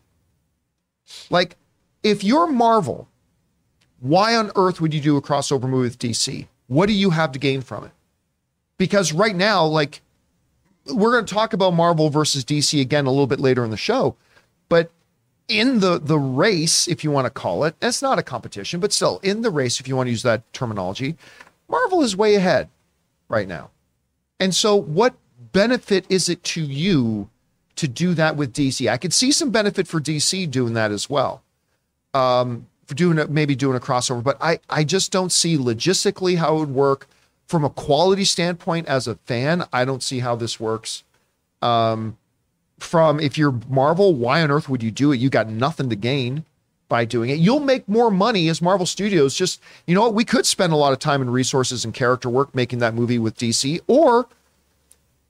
Like, 1.31 1.57
if 2.03 2.23
you're 2.23 2.47
Marvel, 2.47 3.09
why 4.01 4.37
on 4.37 4.51
earth 4.57 4.81
would 4.81 4.93
you 4.93 5.01
do 5.01 5.17
a 5.17 5.23
crossover 5.23 5.63
movie 5.63 5.89
with 5.89 5.99
DC? 5.99 6.47
What 6.67 6.87
do 6.87 6.93
you 6.93 7.11
have 7.11 7.33
to 7.33 7.39
gain 7.39 7.63
from 7.63 7.85
it? 7.85 7.91
Because 8.79 9.13
right 9.13 9.37
now, 9.37 9.65
like, 9.65 10.03
we're 10.87 11.13
going 11.13 11.25
to 11.25 11.35
talk 11.35 11.53
about 11.53 11.75
Marvel 11.75 12.11
versus 12.11 12.45
DC 12.45 12.81
again 12.81 13.07
a 13.07 13.11
little 13.11 13.27
bit 13.27 13.41
later 13.41 13.65
in 13.65 13.71
the 13.71 13.77
show, 13.77 14.17
but 14.69 14.91
in 15.49 15.81
the 15.81 15.99
the 15.99 16.19
race, 16.19 16.89
if 16.89 17.05
you 17.05 17.11
want 17.11 17.27
to 17.27 17.31
call 17.31 17.65
it, 17.65 17.75
it's 17.83 18.03
not 18.03 18.19
a 18.19 18.23
competition, 18.23 18.81
but 18.81 18.93
still 18.93 19.21
in 19.23 19.43
the 19.43 19.51
race, 19.51 19.81
if 19.81 19.89
you 19.89 19.97
want 19.97 20.07
to 20.07 20.11
use 20.11 20.23
that 20.23 20.51
terminology, 20.53 21.17
Marvel 21.69 22.03
is 22.03 22.17
way 22.17 22.35
ahead 22.35 22.69
right 23.29 23.49
now. 23.49 23.71
And 24.41 24.55
so, 24.55 24.75
what 24.75 25.15
benefit 25.53 26.07
is 26.09 26.29
it 26.29 26.43
to 26.45 26.63
you 26.63 27.29
to 27.77 27.89
do 27.89 28.15
that 28.15 28.37
with 28.37 28.53
DC? 28.53 28.91
I 28.91 28.97
could 28.97 29.13
see 29.13 29.33
some 29.33 29.51
benefit 29.51 29.87
for 29.87 30.01
DC 30.01 30.51
doing 30.51 30.75
that 30.75 30.91
as 30.91 31.09
well. 31.09 31.43
Um, 32.13 32.67
for 32.87 32.95
doing 32.95 33.19
it, 33.19 33.31
maybe 33.31 33.55
doing 33.55 33.77
a 33.77 33.81
crossover, 33.81 34.23
but 34.23 34.37
I, 34.41 34.61
I 34.69 34.85
just 34.85 35.11
don't 35.11 35.33
see 35.33 35.57
logistically 35.57 36.37
how 36.37 36.57
it 36.57 36.61
would 36.61 36.71
work 36.71 37.09
from 37.47 37.65
a 37.65 37.71
quality 37.71 38.25
standpoint 38.25 38.87
as 38.89 39.07
a 39.07 39.17
fan. 39.17 39.65
I 39.73 39.85
don't 39.85 40.03
see 40.03 40.21
how 40.21 40.37
this 40.37 40.59
works. 40.59 41.05
Um, 41.63 42.17
from 42.79 43.21
if 43.21 43.39
you're 43.39 43.59
Marvel, 43.69 44.15
why 44.15 44.43
on 44.43 44.51
earth 44.51 44.69
would 44.69 44.83
you 44.83 44.91
do 44.91 45.13
it? 45.13 45.21
You 45.21 45.31
got 45.31 45.49
nothing 45.49 45.89
to 45.91 45.97
gain 45.97 46.45
by 46.89 47.05
doing 47.05 47.31
it. 47.31 47.39
You'll 47.39 47.61
make 47.61 47.89
more 47.89 48.11
money 48.11 48.49
as 48.49 48.61
Marvel 48.61 48.87
Studios. 48.87 49.35
Just, 49.35 49.61
you 49.87 49.95
know 49.95 50.03
what? 50.03 50.15
We 50.15 50.25
could 50.25 50.47
spend 50.47 50.73
a 50.73 50.77
lot 50.77 50.93
of 50.93 50.99
time 50.99 51.23
and 51.23 51.33
resources 51.33 51.85
and 51.85 51.95
character 51.95 52.29
work 52.29 52.55
making 52.55 52.81
that 52.81 52.95
movie 52.95 53.19
with 53.19 53.37
DC, 53.37 53.81
or 53.87 54.29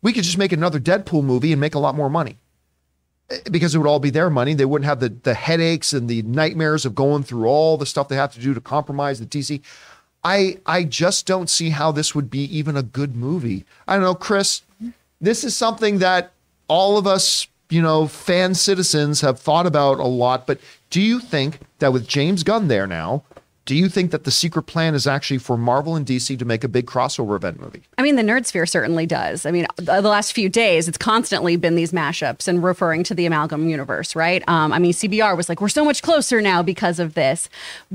we 0.02 0.12
could 0.12 0.24
just 0.24 0.38
make 0.38 0.52
another 0.52 0.80
Deadpool 0.80 1.24
movie 1.24 1.52
and 1.52 1.60
make 1.60 1.74
a 1.74 1.78
lot 1.78 1.94
more 1.94 2.10
money 2.10 2.38
because 3.50 3.74
it 3.74 3.78
would 3.78 3.86
all 3.86 4.00
be 4.00 4.10
their 4.10 4.30
money. 4.30 4.54
They 4.54 4.64
wouldn't 4.64 4.86
have 4.86 5.00
the, 5.00 5.08
the 5.08 5.34
headaches 5.34 5.92
and 5.92 6.08
the 6.08 6.22
nightmares 6.22 6.84
of 6.84 6.94
going 6.94 7.22
through 7.22 7.46
all 7.46 7.76
the 7.76 7.86
stuff 7.86 8.08
they 8.08 8.16
have 8.16 8.34
to 8.34 8.40
do 8.40 8.54
to 8.54 8.60
compromise 8.60 9.20
the 9.20 9.26
DC. 9.26 9.62
I 10.24 10.58
I 10.64 10.84
just 10.84 11.26
don't 11.26 11.50
see 11.50 11.70
how 11.70 11.92
this 11.92 12.14
would 12.14 12.30
be 12.30 12.44
even 12.56 12.76
a 12.76 12.82
good 12.82 13.14
movie. 13.14 13.64
I 13.86 13.94
don't 13.94 14.02
know, 14.02 14.14
Chris. 14.14 14.62
This 15.20 15.44
is 15.44 15.56
something 15.56 15.98
that 15.98 16.32
all 16.68 16.96
of 16.96 17.06
us, 17.06 17.46
you 17.70 17.82
know, 17.82 18.06
fan 18.06 18.54
citizens 18.54 19.20
have 19.20 19.38
thought 19.38 19.66
about 19.66 19.98
a 19.98 20.06
lot. 20.06 20.46
But 20.46 20.60
do 20.90 21.00
you 21.00 21.20
think 21.20 21.58
that 21.78 21.92
with 21.92 22.08
James 22.08 22.42
Gunn 22.42 22.68
there 22.68 22.86
now, 22.86 23.22
do 23.66 23.74
you 23.74 23.88
think 23.88 24.10
that 24.10 24.24
the 24.24 24.30
secret 24.30 24.64
plan 24.64 24.94
is 24.94 25.06
actually 25.06 25.38
for 25.38 25.56
Marvel 25.56 25.96
and 25.96 26.04
DC 26.04 26.38
to 26.38 26.44
make 26.44 26.64
a 26.64 26.68
big 26.68 26.86
crossover 26.86 27.34
event 27.34 27.58
movie? 27.58 27.82
I 27.96 28.02
mean, 28.02 28.16
the 28.16 28.22
nerd 28.22 28.44
sphere 28.44 28.66
certainly 28.66 29.06
does. 29.06 29.46
I 29.46 29.50
mean, 29.50 29.66
the 29.76 30.02
last 30.02 30.32
few 30.34 30.50
days, 30.50 30.86
it's 30.86 30.98
constantly 30.98 31.56
been 31.56 31.74
these 31.74 31.90
mashups 31.90 32.46
and 32.46 32.62
referring 32.62 33.04
to 33.04 33.14
the 33.14 33.24
amalgam 33.24 33.68
universe, 33.68 34.14
right? 34.14 34.46
Um, 34.48 34.72
I 34.72 34.78
mean, 34.78 34.92
CBR 34.92 35.34
was 35.36 35.48
like, 35.48 35.62
we're 35.62 35.68
so 35.68 35.84
much 35.84 36.02
closer 36.02 36.42
now 36.42 36.62
because 36.62 36.98
of 36.98 37.14
this. 37.14 37.48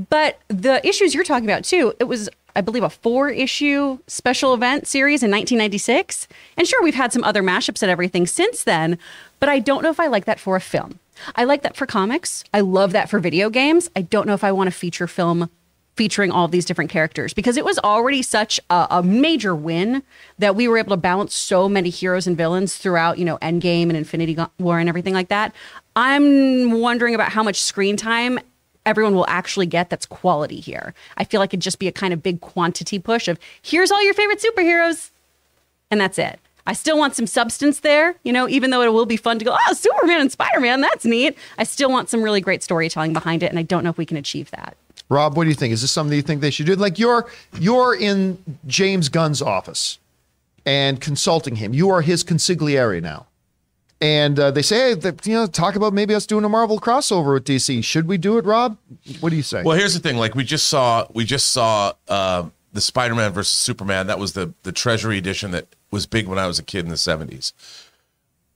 But 0.08 0.40
the 0.48 0.84
issues 0.86 1.14
you're 1.14 1.24
talking 1.24 1.48
about, 1.48 1.62
too, 1.62 1.94
it 2.00 2.04
was 2.04 2.28
I 2.56 2.62
believe, 2.62 2.82
a 2.82 2.90
four 2.90 3.28
issue 3.28 4.00
special 4.08 4.54
event 4.54 4.88
series 4.88 5.22
in 5.22 5.30
1996. 5.30 6.26
And 6.56 6.66
sure, 6.66 6.82
we've 6.82 6.96
had 6.96 7.12
some 7.12 7.22
other 7.22 7.44
mashups 7.44 7.80
and 7.80 7.88
everything 7.88 8.26
since 8.26 8.64
then, 8.64 8.98
but 9.38 9.48
I 9.48 9.60
don't 9.60 9.84
know 9.84 9.90
if 9.90 10.00
I 10.00 10.08
like 10.08 10.24
that 10.24 10.40
for 10.40 10.56
a 10.56 10.60
film. 10.60 10.98
I 11.36 11.44
like 11.44 11.62
that 11.62 11.76
for 11.76 11.86
comics. 11.86 12.42
I 12.52 12.60
love 12.60 12.90
that 12.90 13.08
for 13.08 13.20
video 13.20 13.50
games. 13.50 13.88
I 13.94 14.02
don't 14.02 14.26
know 14.26 14.34
if 14.34 14.42
I 14.42 14.50
want 14.50 14.68
a 14.68 14.72
feature 14.72 15.06
film 15.06 15.48
featuring 16.00 16.30
all 16.30 16.48
these 16.48 16.64
different 16.64 16.90
characters 16.90 17.34
because 17.34 17.58
it 17.58 17.64
was 17.66 17.78
already 17.80 18.22
such 18.22 18.58
a, 18.70 18.86
a, 18.90 19.02
major 19.02 19.54
win 19.54 20.02
that 20.38 20.56
we 20.56 20.66
were 20.66 20.78
able 20.78 20.88
to 20.88 20.96
balance 20.96 21.34
so 21.34 21.68
many 21.68 21.90
heroes 21.90 22.26
and 22.26 22.38
villains 22.38 22.74
throughout, 22.76 23.18
you 23.18 23.24
know, 23.26 23.36
Endgame 23.42 23.82
and 23.82 23.98
Infinity 23.98 24.34
War 24.58 24.78
and 24.78 24.88
everything 24.88 25.12
like 25.12 25.28
that. 25.28 25.54
I'm 25.94 26.80
wondering 26.80 27.14
about 27.14 27.32
how 27.32 27.42
much 27.42 27.60
screen 27.60 27.98
time 27.98 28.38
everyone 28.86 29.14
will 29.14 29.26
actually 29.28 29.66
get 29.66 29.90
that's 29.90 30.06
quality 30.06 30.58
here. 30.58 30.94
I 31.18 31.24
feel 31.24 31.38
like 31.38 31.50
it'd 31.50 31.60
just 31.60 31.78
be 31.78 31.86
a 31.86 31.92
kind 31.92 32.14
of 32.14 32.22
big 32.22 32.40
quantity 32.40 32.98
push 32.98 33.28
of 33.28 33.38
here's 33.60 33.90
all 33.90 34.02
your 34.02 34.14
favorite 34.14 34.42
superheroes, 34.42 35.10
and 35.90 36.00
that's 36.00 36.18
it. 36.18 36.40
I 36.66 36.72
still 36.72 36.96
want 36.96 37.14
some 37.14 37.26
substance 37.26 37.80
there, 37.80 38.14
you 38.22 38.32
know, 38.32 38.48
even 38.48 38.70
though 38.70 38.80
it 38.80 38.90
will 38.90 39.04
be 39.04 39.18
fun 39.18 39.38
to 39.38 39.44
go, 39.44 39.54
oh, 39.68 39.74
Superman 39.74 40.22
and 40.22 40.32
Spider 40.32 40.60
Man, 40.60 40.80
that's 40.80 41.04
neat. 41.04 41.36
I 41.58 41.64
still 41.64 41.90
want 41.90 42.08
some 42.08 42.22
really 42.22 42.40
great 42.40 42.62
storytelling 42.62 43.12
behind 43.12 43.42
it, 43.42 43.50
and 43.50 43.58
I 43.58 43.62
don't 43.62 43.84
know 43.84 43.90
if 43.90 43.98
we 43.98 44.06
can 44.06 44.16
achieve 44.16 44.50
that. 44.52 44.78
Rob, 45.10 45.36
what 45.36 45.44
do 45.44 45.50
you 45.50 45.54
think? 45.56 45.72
Is 45.74 45.82
this 45.82 45.90
something 45.90 46.16
you 46.16 46.22
think 46.22 46.40
they 46.40 46.50
should 46.50 46.66
do? 46.66 46.74
Like 46.76 46.98
you're 46.98 47.26
you're 47.58 47.94
in 47.94 48.38
James 48.66 49.08
Gunn's 49.10 49.42
office. 49.42 49.98
and 50.66 51.00
consulting 51.00 51.56
him. 51.56 51.74
You 51.74 51.90
are 51.90 52.00
his 52.02 52.22
consigliere 52.24 53.02
now. 53.02 53.26
And 54.02 54.38
uh, 54.38 54.50
they 54.50 54.62
say, 54.62 54.94
hey, 54.94 55.12
you 55.24 55.34
know, 55.34 55.46
talk 55.46 55.74
about 55.74 55.92
maybe 55.92 56.14
us 56.14 56.24
doing 56.26 56.44
a 56.44 56.48
Marvel 56.48 56.78
crossover 56.80 57.34
with 57.34 57.44
DC. 57.44 57.82
Should 57.84 58.06
we 58.08 58.16
do 58.18 58.38
it, 58.38 58.44
Rob? 58.46 58.78
What 59.20 59.28
do 59.30 59.36
you 59.36 59.42
say? 59.42 59.62
Well, 59.62 59.76
here's 59.76 59.92
the 59.94 60.00
thing. 60.00 60.16
Like 60.16 60.34
we 60.34 60.44
just 60.44 60.68
saw, 60.68 61.06
we 61.12 61.24
just 61.24 61.50
saw 61.52 61.92
uh, 62.08 62.44
the 62.72 62.80
Spider-Man 62.80 63.32
versus 63.32 63.56
Superman. 63.56 64.06
That 64.06 64.18
was 64.18 64.32
the 64.34 64.54
the 64.62 64.72
Treasury 64.72 65.18
edition 65.18 65.50
that 65.50 65.66
was 65.90 66.06
big 66.06 66.28
when 66.28 66.38
I 66.38 66.46
was 66.46 66.58
a 66.58 66.62
kid 66.62 66.84
in 66.84 66.90
the 66.90 66.96
'70s. 66.96 67.52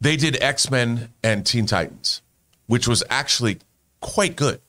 They 0.01 0.17
did 0.17 0.41
X-Men 0.43 1.11
and 1.23 1.45
Teen 1.45 1.67
Titans, 1.67 2.23
which 2.67 2.87
was 2.89 3.03
actually 3.11 3.59
quite 4.01 4.37
good. 4.37 4.61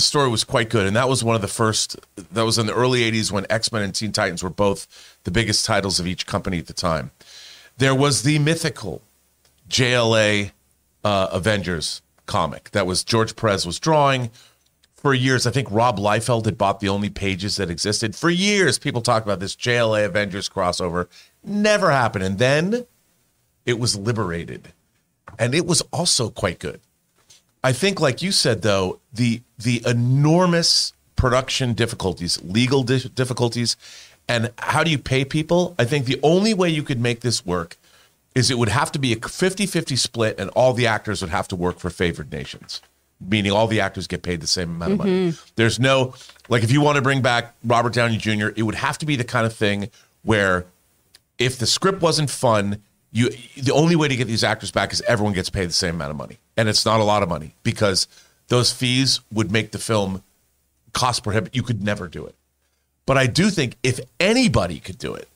The 0.00 0.06
story 0.06 0.30
was 0.30 0.44
quite 0.44 0.70
good, 0.70 0.86
and 0.86 0.96
that 0.96 1.10
was 1.10 1.22
one 1.22 1.36
of 1.36 1.42
the 1.42 1.46
first. 1.46 1.94
That 2.32 2.46
was 2.46 2.56
in 2.56 2.64
the 2.64 2.72
early 2.72 3.00
'80s 3.00 3.30
when 3.30 3.44
X-Men 3.50 3.82
and 3.82 3.94
Teen 3.94 4.12
Titans 4.12 4.42
were 4.42 4.48
both 4.48 5.18
the 5.24 5.30
biggest 5.30 5.66
titles 5.66 6.00
of 6.00 6.06
each 6.06 6.24
company 6.24 6.58
at 6.58 6.68
the 6.68 6.72
time. 6.72 7.10
There 7.76 7.94
was 7.94 8.22
the 8.22 8.38
mythical 8.38 9.02
JLA 9.68 10.52
uh, 11.04 11.28
Avengers 11.30 12.00
comic 12.24 12.70
that 12.70 12.86
was 12.86 13.04
George 13.04 13.36
Perez 13.36 13.66
was 13.66 13.78
drawing 13.78 14.30
for 14.94 15.12
years. 15.12 15.46
I 15.46 15.50
think 15.50 15.68
Rob 15.70 15.98
Liefeld 15.98 16.46
had 16.46 16.56
bought 16.56 16.80
the 16.80 16.88
only 16.88 17.10
pages 17.10 17.56
that 17.56 17.68
existed. 17.68 18.16
For 18.16 18.30
years, 18.30 18.78
people 18.78 19.02
talked 19.02 19.26
about 19.26 19.38
this 19.38 19.54
JLA 19.54 20.06
Avengers 20.06 20.48
crossover. 20.48 21.08
Never 21.44 21.90
happened. 21.90 22.24
And 22.24 22.38
then 22.38 22.86
it 23.66 23.78
was 23.78 23.98
liberated. 23.98 24.72
And 25.38 25.54
it 25.54 25.66
was 25.66 25.82
also 25.92 26.30
quite 26.30 26.58
good. 26.58 26.80
I 27.62 27.72
think, 27.72 28.00
like 28.00 28.22
you 28.22 28.32
said, 28.32 28.62
though, 28.62 29.00
the 29.12 29.42
the 29.58 29.82
enormous 29.86 30.92
production 31.16 31.74
difficulties, 31.74 32.42
legal 32.42 32.82
di- 32.82 33.10
difficulties, 33.14 33.76
and 34.28 34.50
how 34.58 34.82
do 34.82 34.90
you 34.90 34.98
pay 34.98 35.24
people? 35.24 35.74
I 35.78 35.84
think 35.84 36.06
the 36.06 36.18
only 36.22 36.54
way 36.54 36.70
you 36.70 36.82
could 36.82 37.00
make 37.00 37.20
this 37.20 37.44
work 37.44 37.76
is 38.34 38.50
it 38.50 38.58
would 38.58 38.68
have 38.68 38.92
to 38.92 38.98
be 38.98 39.12
a 39.12 39.16
50-50 39.16 39.98
split 39.98 40.38
and 40.38 40.50
all 40.50 40.72
the 40.72 40.86
actors 40.86 41.20
would 41.20 41.30
have 41.30 41.48
to 41.48 41.56
work 41.56 41.78
for 41.78 41.90
favored 41.90 42.32
nations 42.32 42.80
meaning 43.20 43.52
all 43.52 43.66
the 43.66 43.80
actors 43.80 44.06
get 44.06 44.22
paid 44.22 44.40
the 44.40 44.46
same 44.46 44.70
amount 44.70 44.92
of 44.92 44.98
money. 44.98 45.10
Mm-hmm. 45.10 45.50
There's 45.56 45.78
no 45.78 46.14
like 46.48 46.62
if 46.62 46.72
you 46.72 46.80
want 46.80 46.96
to 46.96 47.02
bring 47.02 47.20
back 47.20 47.54
robert 47.64 47.92
downey 47.92 48.16
jr 48.16 48.48
it 48.56 48.62
would 48.62 48.74
have 48.74 48.98
to 48.98 49.06
be 49.06 49.16
the 49.16 49.24
kind 49.24 49.46
of 49.46 49.52
thing 49.52 49.90
where 50.22 50.66
if 51.38 51.58
the 51.58 51.66
script 51.66 52.00
wasn't 52.00 52.30
fun 52.30 52.82
you 53.12 53.30
the 53.56 53.72
only 53.72 53.96
way 53.96 54.08
to 54.08 54.16
get 54.16 54.26
these 54.26 54.44
actors 54.44 54.70
back 54.70 54.92
is 54.92 55.02
everyone 55.02 55.34
gets 55.34 55.50
paid 55.50 55.68
the 55.68 55.74
same 55.74 55.96
amount 55.96 56.10
of 56.10 56.16
money 56.16 56.38
and 56.60 56.68
it's 56.68 56.84
not 56.84 57.00
a 57.00 57.04
lot 57.04 57.22
of 57.22 57.28
money 57.28 57.54
because 57.62 58.06
those 58.48 58.72
fees 58.72 59.20
would 59.32 59.50
make 59.50 59.72
the 59.72 59.78
film 59.78 60.22
cost 60.92 61.22
prohibitive 61.22 61.54
you 61.54 61.62
could 61.62 61.82
never 61.82 62.06
do 62.08 62.24
it 62.26 62.34
but 63.06 63.16
i 63.16 63.26
do 63.26 63.50
think 63.50 63.76
if 63.82 63.98
anybody 64.18 64.78
could 64.78 64.98
do 64.98 65.14
it 65.14 65.28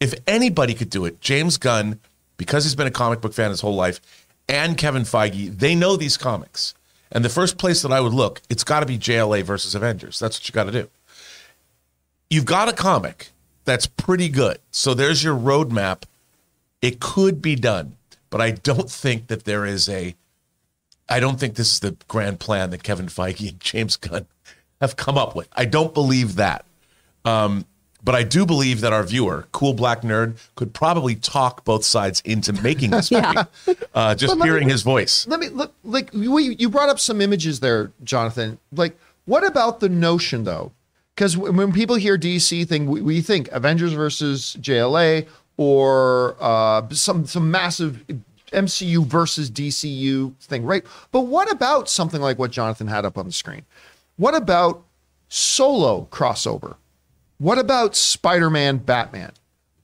if 0.00 0.14
anybody 0.26 0.74
could 0.74 0.90
do 0.90 1.04
it, 1.04 1.20
James 1.20 1.56
Gunn, 1.56 1.98
because 2.36 2.64
he's 2.64 2.74
been 2.74 2.86
a 2.86 2.92
comic 2.92 3.20
book 3.20 3.34
fan 3.34 3.50
his 3.50 3.60
whole 3.60 3.74
life, 3.74 4.00
and 4.48 4.78
Kevin 4.78 5.02
Feige, 5.02 5.58
they 5.58 5.74
know 5.74 5.96
these 5.96 6.16
comics. 6.16 6.74
And 7.10 7.24
the 7.24 7.30
first 7.30 7.58
place 7.58 7.82
that 7.82 7.92
I 7.92 8.00
would 8.00 8.12
look, 8.12 8.40
it's 8.48 8.64
got 8.64 8.80
to 8.80 8.86
be 8.86 8.98
JLA 8.98 9.42
versus 9.42 9.74
Avengers. 9.74 10.18
That's 10.18 10.38
what 10.38 10.48
you 10.48 10.52
got 10.52 10.64
to 10.64 10.72
do. 10.72 10.88
You've 12.30 12.44
got 12.44 12.68
a 12.68 12.72
comic 12.72 13.30
that's 13.64 13.86
pretty 13.86 14.28
good. 14.28 14.58
So 14.70 14.94
there's 14.94 15.24
your 15.24 15.36
roadmap. 15.36 16.02
It 16.80 17.00
could 17.00 17.42
be 17.42 17.56
done, 17.56 17.96
but 18.30 18.40
I 18.40 18.52
don't 18.52 18.90
think 18.90 19.28
that 19.28 19.44
there 19.44 19.64
is 19.64 19.88
a. 19.88 20.14
I 21.08 21.20
don't 21.20 21.40
think 21.40 21.54
this 21.54 21.72
is 21.72 21.80
the 21.80 21.96
grand 22.08 22.38
plan 22.40 22.70
that 22.70 22.82
Kevin 22.82 23.06
Feige 23.06 23.48
and 23.50 23.60
James 23.60 23.96
Gunn 23.96 24.26
have 24.80 24.96
come 24.96 25.16
up 25.18 25.34
with. 25.34 25.48
I 25.54 25.64
don't 25.64 25.94
believe 25.94 26.36
that. 26.36 26.64
Um, 27.24 27.64
but 28.04 28.14
I 28.14 28.22
do 28.22 28.46
believe 28.46 28.80
that 28.82 28.92
our 28.92 29.02
viewer, 29.02 29.46
cool 29.52 29.74
black 29.74 30.02
nerd, 30.02 30.36
could 30.54 30.72
probably 30.72 31.16
talk 31.16 31.64
both 31.64 31.84
sides 31.84 32.20
into 32.24 32.52
making 32.52 32.90
this 32.90 33.10
movie. 33.10 33.24
uh, 33.94 34.14
just 34.14 34.30
But 34.32 34.38
let 34.38 34.38
me- 34.38 34.44
hearing 34.46 34.68
his 34.68 34.82
voice. 34.82 35.26
Let 35.26 35.40
me 35.40 35.48
look 35.48 35.74
like 35.82 36.10
we, 36.12 36.54
you 36.56 36.68
brought 36.70 36.88
up 36.90 37.00
some 37.00 37.20
images 37.20 37.60
there, 37.60 37.90
Jonathan. 38.04 38.58
Like, 38.72 38.96
what 39.24 39.44
about 39.46 39.80
the 39.80 39.88
notion 39.88 40.44
though? 40.44 40.72
Because 41.14 41.36
when 41.36 41.72
people 41.72 41.96
hear 41.96 42.16
DC 42.16 42.68
thing, 42.68 42.86
we, 42.86 43.02
we 43.02 43.20
think 43.20 43.48
Avengers 43.50 43.92
versus 43.92 44.56
JLA 44.60 45.26
or 45.56 46.36
uh, 46.40 46.88
some 46.90 47.26
some 47.26 47.50
massive 47.50 48.04
MCU 48.52 49.04
versus 49.04 49.50
DCU 49.50 50.34
thing, 50.40 50.64
right? 50.64 50.84
But 51.12 51.22
what 51.22 51.50
about 51.50 51.88
something 51.88 52.20
like 52.20 52.38
what 52.38 52.50
Jonathan 52.50 52.86
had 52.86 53.04
up 53.04 53.18
on 53.18 53.26
the 53.26 53.32
screen? 53.32 53.64
What 54.16 54.34
about 54.34 54.82
solo 55.28 56.08
crossover? 56.10 56.76
What 57.38 57.58
about 57.58 57.94
Spider-Man 57.94 58.78
Batman? 58.78 59.32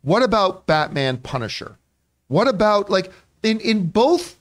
What 0.03 0.23
about 0.23 0.67
Batman 0.67 1.19
Punisher? 1.19 1.77
What 2.29 2.49
about 2.49 2.91
like 2.91 3.13
in 3.43 3.61
in 3.61 3.87
both 3.87 4.37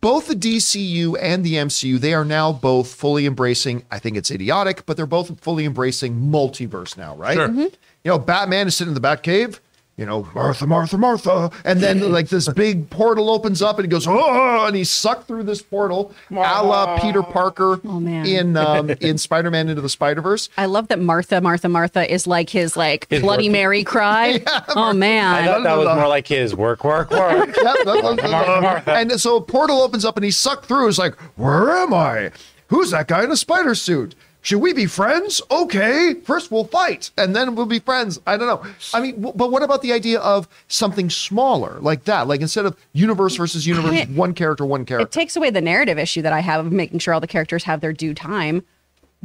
both 0.00 0.28
the 0.28 0.34
DCU 0.34 1.16
and 1.20 1.44
the 1.44 1.54
MCU, 1.54 1.98
they 1.98 2.14
are 2.14 2.24
now 2.24 2.52
both 2.52 2.94
fully 2.94 3.26
embracing. 3.26 3.82
I 3.90 3.98
think 3.98 4.16
it's 4.16 4.30
idiotic, 4.30 4.86
but 4.86 4.96
they're 4.96 5.06
both 5.06 5.40
fully 5.40 5.64
embracing 5.64 6.14
multiverse 6.14 6.96
now, 6.96 7.16
right? 7.16 7.34
Sure. 7.34 7.48
Mm-hmm. 7.48 7.60
You 8.04 8.10
know, 8.10 8.18
Batman 8.18 8.68
is 8.68 8.76
sitting 8.76 8.94
in 8.94 9.00
the 9.00 9.06
Batcave. 9.06 9.58
You 9.98 10.04
know, 10.04 10.28
Martha, 10.34 10.66
Martha, 10.66 10.98
Martha, 10.98 11.50
and 11.64 11.80
then 11.80 12.12
like 12.12 12.28
this 12.28 12.46
big 12.50 12.90
portal 12.90 13.30
opens 13.30 13.62
up, 13.62 13.78
and 13.78 13.86
he 13.86 13.88
goes, 13.88 14.06
oh, 14.06 14.66
and 14.66 14.76
he's 14.76 14.90
sucked 14.90 15.26
through 15.26 15.44
this 15.44 15.62
portal, 15.62 16.12
a 16.30 16.34
la 16.34 17.00
Peter 17.00 17.22
Parker 17.22 17.80
Oh, 17.82 17.98
man. 17.98 18.26
in 18.26 18.58
um, 18.58 18.90
in 19.00 19.16
Spider-Man 19.16 19.70
into 19.70 19.80
the 19.80 19.88
Spider-Verse. 19.88 20.50
I 20.58 20.66
love 20.66 20.88
that 20.88 20.98
Martha, 21.00 21.40
Martha, 21.40 21.70
Martha 21.70 22.12
is 22.12 22.26
like 22.26 22.50
his 22.50 22.76
like 22.76 23.06
His 23.08 23.22
Bloody 23.22 23.48
work- 23.48 23.52
Mary 23.52 23.84
cry. 23.84 24.42
oh 24.76 24.90
I 24.90 24.92
man. 24.92 25.46
thought 25.46 25.62
that 25.62 25.78
was 25.78 25.86
more 25.96 26.08
like 26.08 26.28
his 26.28 26.54
work, 26.54 26.84
work, 26.84 27.10
work. 27.10 27.56
Yep, 27.56 27.76
that 27.86 28.02
was- 28.02 28.16
Martha, 28.30 28.60
Martha. 28.60 28.92
And 28.92 29.18
so 29.18 29.36
a 29.36 29.40
portal 29.40 29.80
opens 29.80 30.04
up 30.04 30.16
and 30.18 30.24
he's 30.26 30.36
sucked 30.36 30.66
through. 30.66 30.88
It's 30.88 30.98
like, 30.98 31.14
where 31.38 31.70
am 31.70 31.94
I? 31.94 32.32
Who's 32.68 32.90
that 32.90 33.08
guy 33.08 33.24
in 33.24 33.30
a 33.30 33.36
spider 33.36 33.74
suit? 33.74 34.14
Should 34.46 34.60
we 34.60 34.72
be 34.72 34.86
friends? 34.86 35.42
Okay, 35.50 36.14
first 36.22 36.52
we'll 36.52 36.66
fight 36.66 37.10
and 37.18 37.34
then 37.34 37.56
we'll 37.56 37.66
be 37.66 37.80
friends. 37.80 38.20
I 38.28 38.36
don't 38.36 38.46
know. 38.46 38.70
I 38.94 39.00
mean, 39.00 39.16
w- 39.16 39.32
but 39.34 39.50
what 39.50 39.64
about 39.64 39.82
the 39.82 39.92
idea 39.92 40.20
of 40.20 40.46
something 40.68 41.10
smaller 41.10 41.80
like 41.80 42.04
that? 42.04 42.28
Like 42.28 42.40
instead 42.42 42.64
of 42.64 42.76
universe 42.92 43.34
versus 43.34 43.66
universe, 43.66 43.94
It- 44.02 44.10
one 44.10 44.34
character, 44.34 44.64
one 44.64 44.84
character. 44.84 45.04
It 45.04 45.10
takes 45.10 45.34
away 45.34 45.50
the 45.50 45.60
narrative 45.60 45.98
issue 45.98 46.22
that 46.22 46.32
I 46.32 46.38
have 46.42 46.64
of 46.64 46.70
making 46.70 47.00
sure 47.00 47.12
all 47.12 47.18
the 47.20 47.26
characters 47.26 47.64
have 47.64 47.80
their 47.80 47.92
due 47.92 48.14
time. 48.14 48.62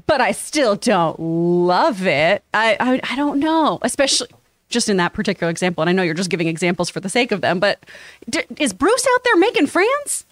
But 0.07 0.21
I 0.21 0.31
still 0.31 0.75
don't 0.75 1.19
love 1.19 2.07
it. 2.07 2.43
I 2.55 2.75
I, 2.79 2.99
I 3.11 3.15
don't 3.15 3.39
know, 3.39 3.77
especially 3.83 4.29
just 4.69 4.89
in 4.89 4.97
that 4.97 5.13
particular 5.13 5.51
example. 5.51 5.83
And 5.83 5.89
I 5.91 5.93
know 5.93 6.01
you're 6.01 6.15
just 6.15 6.31
giving 6.31 6.47
examples 6.47 6.89
for 6.89 6.99
the 6.99 7.09
sake 7.09 7.31
of 7.31 7.41
them, 7.41 7.59
but 7.59 7.85
d- 8.27 8.41
is 8.57 8.73
Bruce 8.73 9.05
out 9.13 9.23
there 9.23 9.37
making 9.37 9.67
friends? 9.67 10.25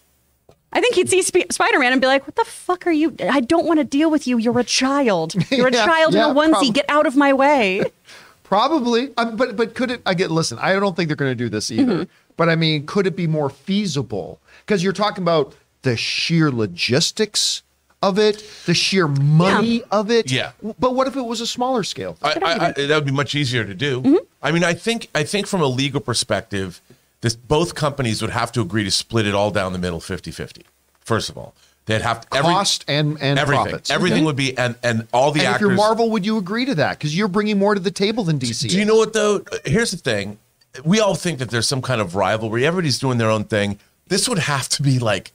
I 0.72 0.82
think 0.82 0.95
he'd 0.95 1.09
see 1.09 1.22
Sp- 1.26 1.49
Spider 1.51 1.80
Man 1.80 1.91
and 1.91 1.99
be 2.01 2.07
like, 2.07 2.26
"What 2.28 2.36
the 2.36 2.45
fuck 2.45 2.86
are 2.88 2.91
you? 2.91 3.15
I 3.20 3.39
don't 3.39 3.65
want 3.65 3.80
to 3.80 3.84
deal 3.84 4.11
with 4.11 4.28
you. 4.28 4.38
You're 4.38 4.59
a 4.59 4.63
child. 4.63 5.34
You're 5.51 5.67
a 5.67 5.74
Yeah, 5.74 5.86
child 5.86 6.13
yeah, 6.13 6.30
in 6.30 6.38
a 6.38 6.39
onesie. 6.39 6.51
prob- 6.51 6.74
Get 6.76 6.86
out 6.89 7.05
of 7.07 7.15
my 7.15 7.34
way." 7.34 7.84
Probably, 8.43 9.11
um, 9.17 9.36
but 9.36 9.55
but 9.55 9.76
could 9.76 9.91
it? 9.91 10.01
I 10.05 10.13
get. 10.15 10.32
Listen, 10.32 10.57
I 10.59 10.74
don't 10.74 10.95
think 10.95 11.07
they're 11.07 11.15
going 11.15 11.32
to 11.32 11.36
do 11.36 11.49
this 11.49 11.70
either. 11.70 11.93
Mm-hmm. 11.93 12.03
But 12.38 12.49
I 12.49 12.55
mean, 12.55 12.86
could 12.88 13.05
it 13.05 13.15
be 13.15 13.28
more 13.28 13.49
feasible? 13.49 14.39
Because 14.65 14.84
you're 14.84 14.93
talking 14.93 15.24
about 15.24 15.53
the 15.84 15.95
sheer 15.97 16.51
logistics 16.51 17.61
of 18.01 18.17
it, 18.17 18.43
the 18.65 18.74
sheer 18.74 19.07
money 19.07 19.84
of 19.91 20.09
it. 20.09 20.32
Yeah. 20.32 20.51
But 20.80 20.95
what 20.95 21.05
if 21.07 21.15
it 21.15 21.22
was 21.22 21.41
a 21.41 21.47
smaller 21.47 21.84
scale? 21.84 22.17
I, 22.24 22.30
I, 22.41 22.65
I, 22.67 22.72
that 22.72 22.95
would 22.95 23.05
be 23.05 23.11
much 23.11 23.36
easier 23.36 23.65
to 23.65 23.74
do. 23.76 24.01
Mm-hmm. 24.01 24.15
I 24.41 24.51
mean, 24.51 24.63
I 24.63 24.74
think 24.74 25.09
I 25.13 25.24
think 25.24 25.45
from 25.47 25.61
a 25.61 25.67
legal 25.67 25.99
perspective, 26.01 26.82
this 27.22 27.36
both 27.36 27.76
companies 27.76 28.22
would 28.22 28.32
have 28.32 28.51
to 28.53 28.61
agree 28.61 28.84
to 28.84 28.91
split 28.91 29.28
it 29.28 29.34
all 29.36 29.51
down 29.51 29.74
the 29.74 29.80
middle 29.80 29.99
50-50. 29.99 30.63
First 31.01 31.30
of 31.30 31.38
all, 31.38 31.53
they'd 31.86 32.01
have 32.01 32.22
to, 32.30 32.38
every, 32.38 32.51
Cost 32.53 32.86
and 32.88 33.17
and 33.22 33.38
everything. 33.39 33.63
profits. 33.65 33.89
Everything 33.89 34.24
would 34.26 34.36
be 34.36 34.57
and 34.57 34.76
and 34.84 35.07
all 35.11 35.32
the 35.32 35.45
and 35.45 35.55
if 35.55 35.61
you're 35.61 35.72
Marvel, 35.72 36.11
would 36.11 36.26
you 36.26 36.38
agree 36.38 36.65
to 36.65 36.76
that? 36.76 36.97
Because 36.97 37.17
you're 37.17 37.28
bringing 37.28 37.57
more 37.59 37.74
to 37.74 37.80
the 37.82 37.91
table 37.91 38.24
than 38.24 38.38
DC. 38.39 38.70
Do 38.70 38.78
you 38.78 38.86
know 38.86 38.95
what 38.95 39.13
though? 39.13 39.43
Here's 39.65 39.91
the 39.91 39.97
thing: 39.97 40.38
we 40.86 40.99
all 40.99 41.15
think 41.15 41.39
that 41.39 41.49
there's 41.49 41.67
some 41.67 41.82
kind 41.82 41.99
of 41.99 42.15
rivalry. 42.15 42.65
Everybody's 42.65 42.99
doing 42.99 43.17
their 43.17 43.30
own 43.32 43.43
thing. 43.43 43.80
This 44.07 44.30
would 44.30 44.39
have 44.39 44.70
to 44.70 44.84
be 44.84 44.99
like. 44.99 45.32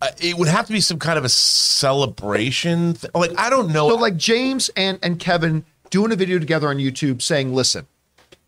uh, 0.00 0.08
It 0.18 0.38
would 0.38 0.48
have 0.48 0.66
to 0.66 0.72
be 0.72 0.80
some 0.80 0.98
kind 0.98 1.18
of 1.18 1.24
a 1.24 1.28
celebration. 1.28 2.94
th- 2.94 3.12
Like 3.14 3.32
I 3.38 3.50
don't 3.50 3.72
know. 3.72 3.88
So 3.90 3.96
like 3.96 4.16
James 4.16 4.70
and 4.76 4.98
and 5.02 5.18
Kevin 5.18 5.64
doing 5.90 6.10
a 6.12 6.16
video 6.16 6.38
together 6.38 6.68
on 6.68 6.76
YouTube 6.78 7.20
saying, 7.20 7.54
"Listen, 7.54 7.86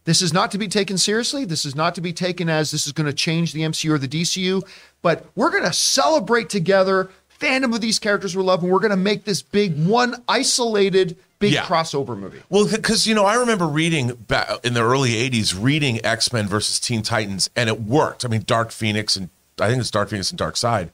this 0.05 0.21
is 0.23 0.33
not 0.33 0.51
to 0.53 0.59
be 0.59 0.69
taken 0.69 0.99
seriously. 0.99 1.45
This 1.45 1.65
is 1.65 1.75
not 1.75 1.95
to 1.95 2.01
be 2.01 2.13
taken 2.13 2.49
as 2.49 2.71
this 2.71 2.87
is 2.87 2.93
going 2.93 3.07
to 3.07 3.13
change 3.13 3.53
the 3.53 3.61
MCU 3.63 3.91
or 3.91 3.99
the 3.99 4.09
DCU, 4.09 4.63
but 5.03 5.27
we're 5.35 5.51
going 5.51 5.65
to 5.65 5.73
celebrate 5.73 6.51
together 6.51 7.11
fandom 7.41 7.75
of 7.75 7.81
these 7.81 7.99
characters 7.99 8.37
we 8.37 8.43
love, 8.43 8.63
and 8.63 8.71
we're 8.73 8.79
going 8.81 8.91
to 8.91 8.97
make 8.97 9.25
this 9.25 9.43
big 9.43 9.87
one 9.87 10.23
isolated 10.29 11.17
big 11.41 11.53
Yeah. 11.53 11.65
crossover 11.65 12.17
movie." 12.19 12.41
Well, 12.49 12.67
because 12.69 13.07
you 13.07 13.15
know, 13.15 13.25
I 13.25 13.35
remember 13.35 13.67
reading 13.67 14.13
back 14.29 14.51
in 14.65 14.75
the 14.75 14.83
early 14.83 15.15
'80s, 15.17 15.55
reading 15.59 16.05
X 16.05 16.33
Men 16.33 16.47
versus 16.47 16.79
Teen 16.79 17.03
Titans, 17.03 17.51
and 17.57 17.69
it 17.69 17.83
worked. 17.83 18.25
I 18.25 18.29
mean, 18.29 18.45
Dark 18.47 18.71
Phoenix 18.71 19.17
and 19.17 19.31
I 19.61 19.69
think 19.69 19.81
it's 19.81 19.91
Dark 19.91 20.11
Phoenix 20.11 20.31
and 20.31 20.39
Dark 20.39 20.57
Side 20.57 20.91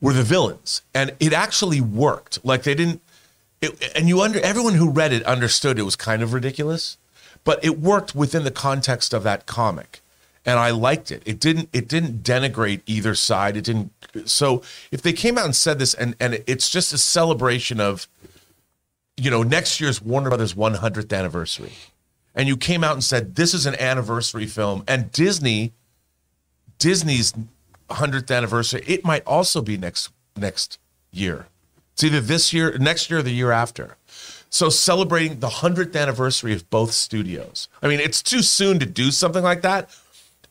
were 0.00 0.12
the 0.12 0.22
villains, 0.22 0.82
and 0.94 1.14
it 1.20 1.32
actually 1.32 1.80
worked. 1.80 2.38
Like 2.44 2.62
they 2.62 2.74
didn't, 2.74 3.00
it, 3.60 3.92
and 3.94 4.08
you 4.08 4.20
under 4.22 4.40
everyone 4.40 4.74
who 4.74 4.90
read 4.90 5.12
it 5.12 5.22
understood 5.24 5.78
it 5.78 5.82
was 5.82 5.96
kind 5.96 6.22
of 6.22 6.32
ridiculous, 6.32 6.96
but 7.44 7.64
it 7.64 7.78
worked 7.78 8.14
within 8.14 8.44
the 8.44 8.50
context 8.50 9.14
of 9.14 9.22
that 9.24 9.46
comic. 9.46 10.00
And 10.46 10.58
I 10.58 10.70
liked 10.70 11.10
it. 11.10 11.22
It 11.26 11.38
didn't 11.38 11.68
it 11.72 11.86
didn't 11.86 12.22
denigrate 12.22 12.80
either 12.86 13.14
side. 13.14 13.56
It 13.56 13.64
didn't 13.64 13.92
so 14.24 14.62
if 14.90 15.02
they 15.02 15.12
came 15.12 15.36
out 15.36 15.44
and 15.44 15.54
said 15.54 15.78
this 15.78 15.92
and 15.92 16.16
and 16.18 16.42
it's 16.46 16.70
just 16.70 16.92
a 16.92 16.98
celebration 16.98 17.80
of 17.80 18.08
you 19.16 19.30
know, 19.30 19.42
next 19.42 19.82
year's 19.82 20.00
Warner 20.00 20.30
Brothers 20.30 20.54
100th 20.54 21.16
anniversary. 21.16 21.72
And 22.34 22.48
you 22.48 22.56
came 22.56 22.82
out 22.82 22.94
and 22.94 23.04
said 23.04 23.34
this 23.34 23.52
is 23.52 23.66
an 23.66 23.74
anniversary 23.74 24.46
film 24.46 24.82
and 24.88 25.12
Disney 25.12 25.72
Disney's 26.78 27.34
100th 27.90 28.34
anniversary, 28.34 28.82
it 28.86 29.04
might 29.04 29.24
also 29.26 29.62
be 29.62 29.76
next 29.76 30.10
next 30.36 30.78
year. 31.12 31.46
It's 31.92 32.04
either 32.04 32.20
this 32.20 32.52
year, 32.52 32.76
next 32.78 33.10
year, 33.10 33.20
or 33.20 33.22
the 33.22 33.32
year 33.32 33.52
after. 33.52 33.96
So 34.50 34.68
celebrating 34.68 35.38
the 35.40 35.48
100th 35.48 35.96
anniversary 35.96 36.52
of 36.52 36.68
both 36.70 36.92
studios. 36.92 37.68
I 37.82 37.88
mean, 37.88 38.00
it's 38.00 38.20
too 38.20 38.42
soon 38.42 38.80
to 38.80 38.86
do 38.86 39.10
something 39.12 39.44
like 39.44 39.62
that 39.62 39.90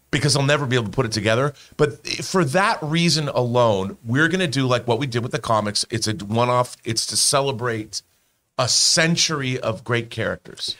because 0.10 0.36
I'll 0.36 0.44
never 0.44 0.66
be 0.66 0.76
able 0.76 0.86
to 0.86 0.92
put 0.92 1.06
it 1.06 1.12
together. 1.12 1.54
But 1.78 2.08
for 2.08 2.44
that 2.46 2.80
reason 2.82 3.28
alone, 3.28 3.98
we're 4.06 4.30
going 4.30 4.40
to 4.40 4.48
do 4.48 4.66
like 4.66 4.88
what 4.88 5.00
we 5.00 5.06
did 5.06 5.22
with 5.22 5.34
the 5.34 5.40
comics. 5.40 5.86
It's 5.90 6.08
a 6.08 6.14
one 6.14 6.50
off, 6.50 6.78
it's 6.84 7.06
to 7.08 7.18
celebrate 7.18 8.02
a 8.58 8.68
century 8.68 9.60
of 9.60 9.84
great 9.84 10.10
characters. 10.10 10.76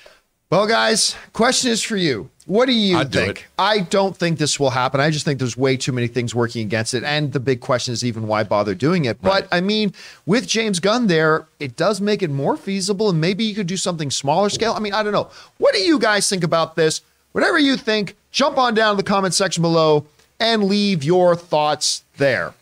Well, 0.52 0.66
guys, 0.66 1.16
question 1.32 1.70
is 1.70 1.84
for 1.84 1.96
you. 1.96 2.32
What 2.48 2.66
do 2.66 2.72
you 2.72 2.98
I'd 2.98 3.12
think? 3.12 3.42
it. 3.42 3.46
I 3.60 3.82
don't 3.82 4.18
think 4.18 4.40
this 4.40 4.60
will 4.60 4.72
happen. 4.72 5.00
I 5.00 5.12
just 5.12 5.24
think 5.24 5.38
there's 5.38 5.56
way 5.56 5.78
too 5.78 5.92
many 5.92 6.08
things 6.08 6.34
working 6.34 6.66
against 6.66 6.96
it. 6.96 7.04
And 7.04 7.32
the 7.32 7.40
big 7.40 7.60
question 7.60 7.94
is 7.94 8.04
even 8.04 8.26
why 8.26 8.42
bother 8.42 8.74
doing 8.74 9.06
it. 9.06 9.22
But 9.22 9.48
I 9.52 9.62
mean, 9.62 9.94
with 10.26 10.48
James 10.48 10.80
Gunn 10.80 11.06
there, 11.06 11.46
it 11.60 11.76
does 11.76 12.02
make 12.02 12.24
it 12.24 12.32
more 12.32 12.58
feasible. 12.58 13.12
And 13.12 13.22
maybe 13.22 13.44
you 13.44 13.54
could 13.54 13.68
do 13.68 13.78
something 13.78 14.10
smaller 14.10 14.50
scale. 14.50 14.74
I 14.74 14.80
mean, 14.80 14.94
I 14.94 15.04
don't 15.04 15.14
know. 15.14 15.30
What 15.60 15.76
do 15.76 15.82
you 15.82 16.00
guys 16.00 16.28
think 16.28 16.44
about 16.44 16.76
this? 16.76 17.02
Whatever 17.32 17.60
you 17.60 17.78
think, 17.78 18.16
jump 18.32 18.58
on 18.58 18.74
down 18.74 18.96
to 18.96 19.04
the 19.04 19.08
comment 19.08 19.36
section 19.36 19.62
below 19.62 20.08
and 20.40 20.64
leave 20.64 21.04
your 21.04 21.36
thoughts 21.36 22.04
there. 22.18 22.56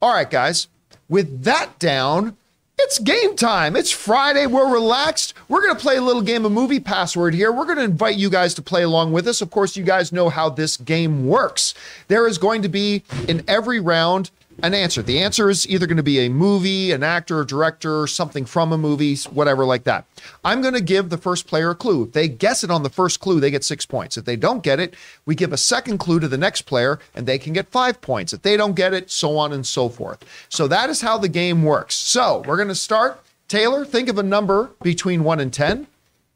All 0.00 0.14
right, 0.14 0.30
guys. 0.30 0.68
With 1.10 1.44
that 1.44 1.78
down, 1.78 2.38
it's 2.78 2.98
game 2.98 3.36
time. 3.36 3.76
It's 3.76 3.90
Friday. 3.90 4.46
We're 4.46 4.72
relaxed. 4.72 5.34
We're 5.48 5.62
going 5.62 5.74
to 5.74 5.80
play 5.80 5.96
a 5.96 6.02
little 6.02 6.22
game 6.22 6.44
of 6.44 6.52
movie 6.52 6.80
password 6.80 7.34
here. 7.34 7.52
We're 7.52 7.66
going 7.66 7.78
to 7.78 7.84
invite 7.84 8.16
you 8.16 8.28
guys 8.28 8.54
to 8.54 8.62
play 8.62 8.82
along 8.82 9.12
with 9.12 9.28
us. 9.28 9.40
Of 9.40 9.50
course, 9.50 9.76
you 9.76 9.84
guys 9.84 10.12
know 10.12 10.28
how 10.28 10.50
this 10.50 10.76
game 10.76 11.26
works. 11.26 11.74
There 12.08 12.26
is 12.26 12.38
going 12.38 12.62
to 12.62 12.68
be 12.68 13.02
in 13.28 13.44
every 13.46 13.80
round 13.80 14.30
an 14.62 14.74
answer. 14.74 15.02
The 15.02 15.18
answer 15.20 15.50
is 15.50 15.68
either 15.68 15.86
going 15.86 15.96
to 15.96 16.02
be 16.02 16.20
a 16.20 16.28
movie, 16.28 16.92
an 16.92 17.02
actor, 17.02 17.40
a 17.40 17.46
director, 17.46 18.06
something 18.06 18.44
from 18.44 18.72
a 18.72 18.78
movie, 18.78 19.16
whatever 19.30 19.64
like 19.64 19.84
that. 19.84 20.06
I'm 20.44 20.62
going 20.62 20.74
to 20.74 20.80
give 20.80 21.10
the 21.10 21.18
first 21.18 21.46
player 21.46 21.70
a 21.70 21.74
clue. 21.74 22.04
If 22.04 22.12
they 22.12 22.28
guess 22.28 22.64
it 22.64 22.70
on 22.70 22.82
the 22.82 22.90
first 22.90 23.20
clue, 23.20 23.40
they 23.40 23.50
get 23.50 23.64
six 23.64 23.84
points. 23.84 24.16
If 24.16 24.24
they 24.24 24.36
don't 24.36 24.62
get 24.62 24.80
it, 24.80 24.94
we 25.26 25.34
give 25.34 25.52
a 25.52 25.56
second 25.56 25.98
clue 25.98 26.20
to 26.20 26.28
the 26.28 26.38
next 26.38 26.62
player 26.62 26.98
and 27.14 27.26
they 27.26 27.38
can 27.38 27.52
get 27.52 27.68
five 27.70 28.00
points. 28.00 28.32
If 28.32 28.42
they 28.42 28.56
don't 28.56 28.74
get 28.74 28.94
it, 28.94 29.10
so 29.10 29.36
on 29.36 29.52
and 29.52 29.66
so 29.66 29.88
forth. 29.88 30.24
So 30.48 30.66
that 30.68 30.90
is 30.90 31.00
how 31.00 31.18
the 31.18 31.28
game 31.28 31.62
works. 31.62 31.94
So 31.94 32.42
we're 32.46 32.56
going 32.56 32.68
to 32.68 32.74
start. 32.74 33.20
Taylor, 33.48 33.84
think 33.84 34.08
of 34.08 34.18
a 34.18 34.22
number 34.22 34.70
between 34.82 35.24
one 35.24 35.40
and 35.40 35.52
10. 35.52 35.86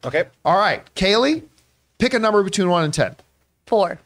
Okay. 0.05 0.25
All 0.45 0.59
right. 0.59 0.83
Kaylee, 0.95 1.43
pick 1.99 2.15
a 2.15 2.19
number 2.19 2.43
between 2.43 2.69
one 2.69 2.85
and 2.85 2.95
10. 2.95 3.17
Four. 3.67 3.99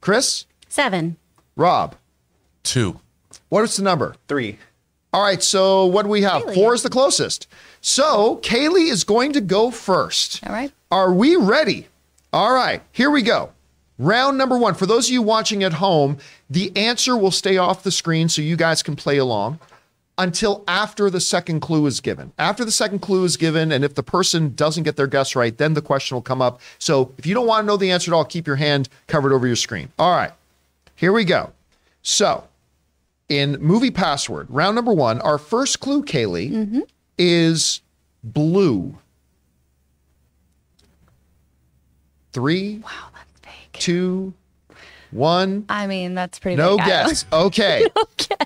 Chris, 0.00 0.46
Seven. 0.68 1.16
Rob, 1.56 1.96
Two. 2.62 3.00
What 3.48 3.62
is 3.62 3.76
the 3.76 3.82
number? 3.82 4.14
Three. 4.28 4.58
All 5.12 5.22
right, 5.22 5.42
so 5.42 5.86
what 5.86 6.02
do 6.02 6.08
we 6.08 6.22
have? 6.22 6.42
Kaylee. 6.42 6.54
Four 6.54 6.74
is 6.74 6.82
the 6.82 6.90
closest. 6.90 7.46
So 7.80 8.36
Kaylee 8.42 8.90
is 8.90 9.04
going 9.04 9.32
to 9.32 9.40
go 9.40 9.70
first. 9.70 10.46
All 10.46 10.52
right. 10.52 10.72
Are 10.90 11.12
we 11.12 11.36
ready? 11.36 11.86
All 12.32 12.52
right, 12.52 12.82
here 12.92 13.10
we 13.10 13.22
go. 13.22 13.52
Round 13.98 14.36
number 14.36 14.58
one. 14.58 14.74
For 14.74 14.84
those 14.84 15.08
of 15.08 15.12
you 15.12 15.22
watching 15.22 15.64
at 15.64 15.74
home, 15.74 16.18
the 16.50 16.76
answer 16.76 17.16
will 17.16 17.30
stay 17.30 17.56
off 17.56 17.82
the 17.82 17.90
screen 17.90 18.28
so 18.28 18.42
you 18.42 18.56
guys 18.56 18.82
can 18.82 18.94
play 18.94 19.16
along 19.16 19.58
until 20.18 20.64
after 20.68 21.08
the 21.08 21.20
second 21.20 21.60
clue 21.60 21.86
is 21.86 22.00
given. 22.00 22.32
After 22.38 22.64
the 22.64 22.72
second 22.72 23.00
clue 23.00 23.24
is 23.24 23.36
given, 23.36 23.72
and 23.72 23.84
if 23.84 23.94
the 23.94 24.02
person 24.02 24.54
doesn't 24.54 24.82
get 24.84 24.96
their 24.96 25.06
guess 25.06 25.34
right, 25.36 25.56
then 25.56 25.74
the 25.74 25.82
question 25.82 26.14
will 26.14 26.22
come 26.22 26.42
up. 26.42 26.60
So 26.78 27.14
if 27.16 27.26
you 27.26 27.34
don't 27.34 27.46
want 27.46 27.62
to 27.62 27.66
know 27.66 27.76
the 27.76 27.90
answer 27.90 28.12
at 28.12 28.16
all, 28.16 28.24
keep 28.24 28.46
your 28.46 28.56
hand 28.56 28.88
covered 29.06 29.32
over 29.32 29.46
your 29.46 29.56
screen. 29.56 29.90
All 29.98 30.14
right, 30.14 30.32
here 30.94 31.12
we 31.12 31.24
go. 31.24 31.52
So 32.02 32.44
in 33.28 33.52
movie 33.60 33.90
password, 33.90 34.46
round 34.50 34.74
number 34.76 34.92
one, 34.92 35.20
our 35.20 35.38
first 35.38 35.80
clue, 35.80 36.02
Kaylee, 36.04 36.50
mm-hmm. 36.50 36.80
is 37.18 37.80
blue. 38.22 38.96
Three, 42.32 42.78
Wow, 42.84 42.90
that's 43.14 43.32
fake. 43.42 43.72
two, 43.72 44.34
one. 45.10 45.64
I 45.68 45.86
mean, 45.86 46.14
that's 46.14 46.38
pretty 46.38 46.56
No 46.56 46.76
big. 46.76 46.86
I 46.86 46.88
don't- 47.02 47.08
guess. 47.08 47.24
Okay. 47.32 47.86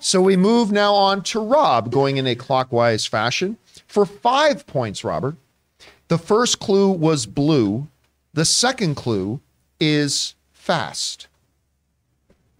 So 0.01 0.22
we 0.22 0.37
move 0.37 0.70
now 0.70 0.95
on 0.95 1.22
to 1.24 1.41
Rob, 1.41 1.91
going 1.91 2.16
in 2.16 2.26
a 2.26 2.35
clockwise 2.37 3.07
fashion. 3.07 3.57
For 3.89 4.07
five 4.07 4.66
points, 4.66 5.03
Robert, 5.03 5.35
the 6.09 6.18
first 6.18 6.61
clue 6.61 6.89
was 6.91 7.26
blue. 7.26 7.89
The 8.33 8.45
second 8.45 8.95
clue 8.95 9.41
is 9.81 10.35
fast. 10.53 11.26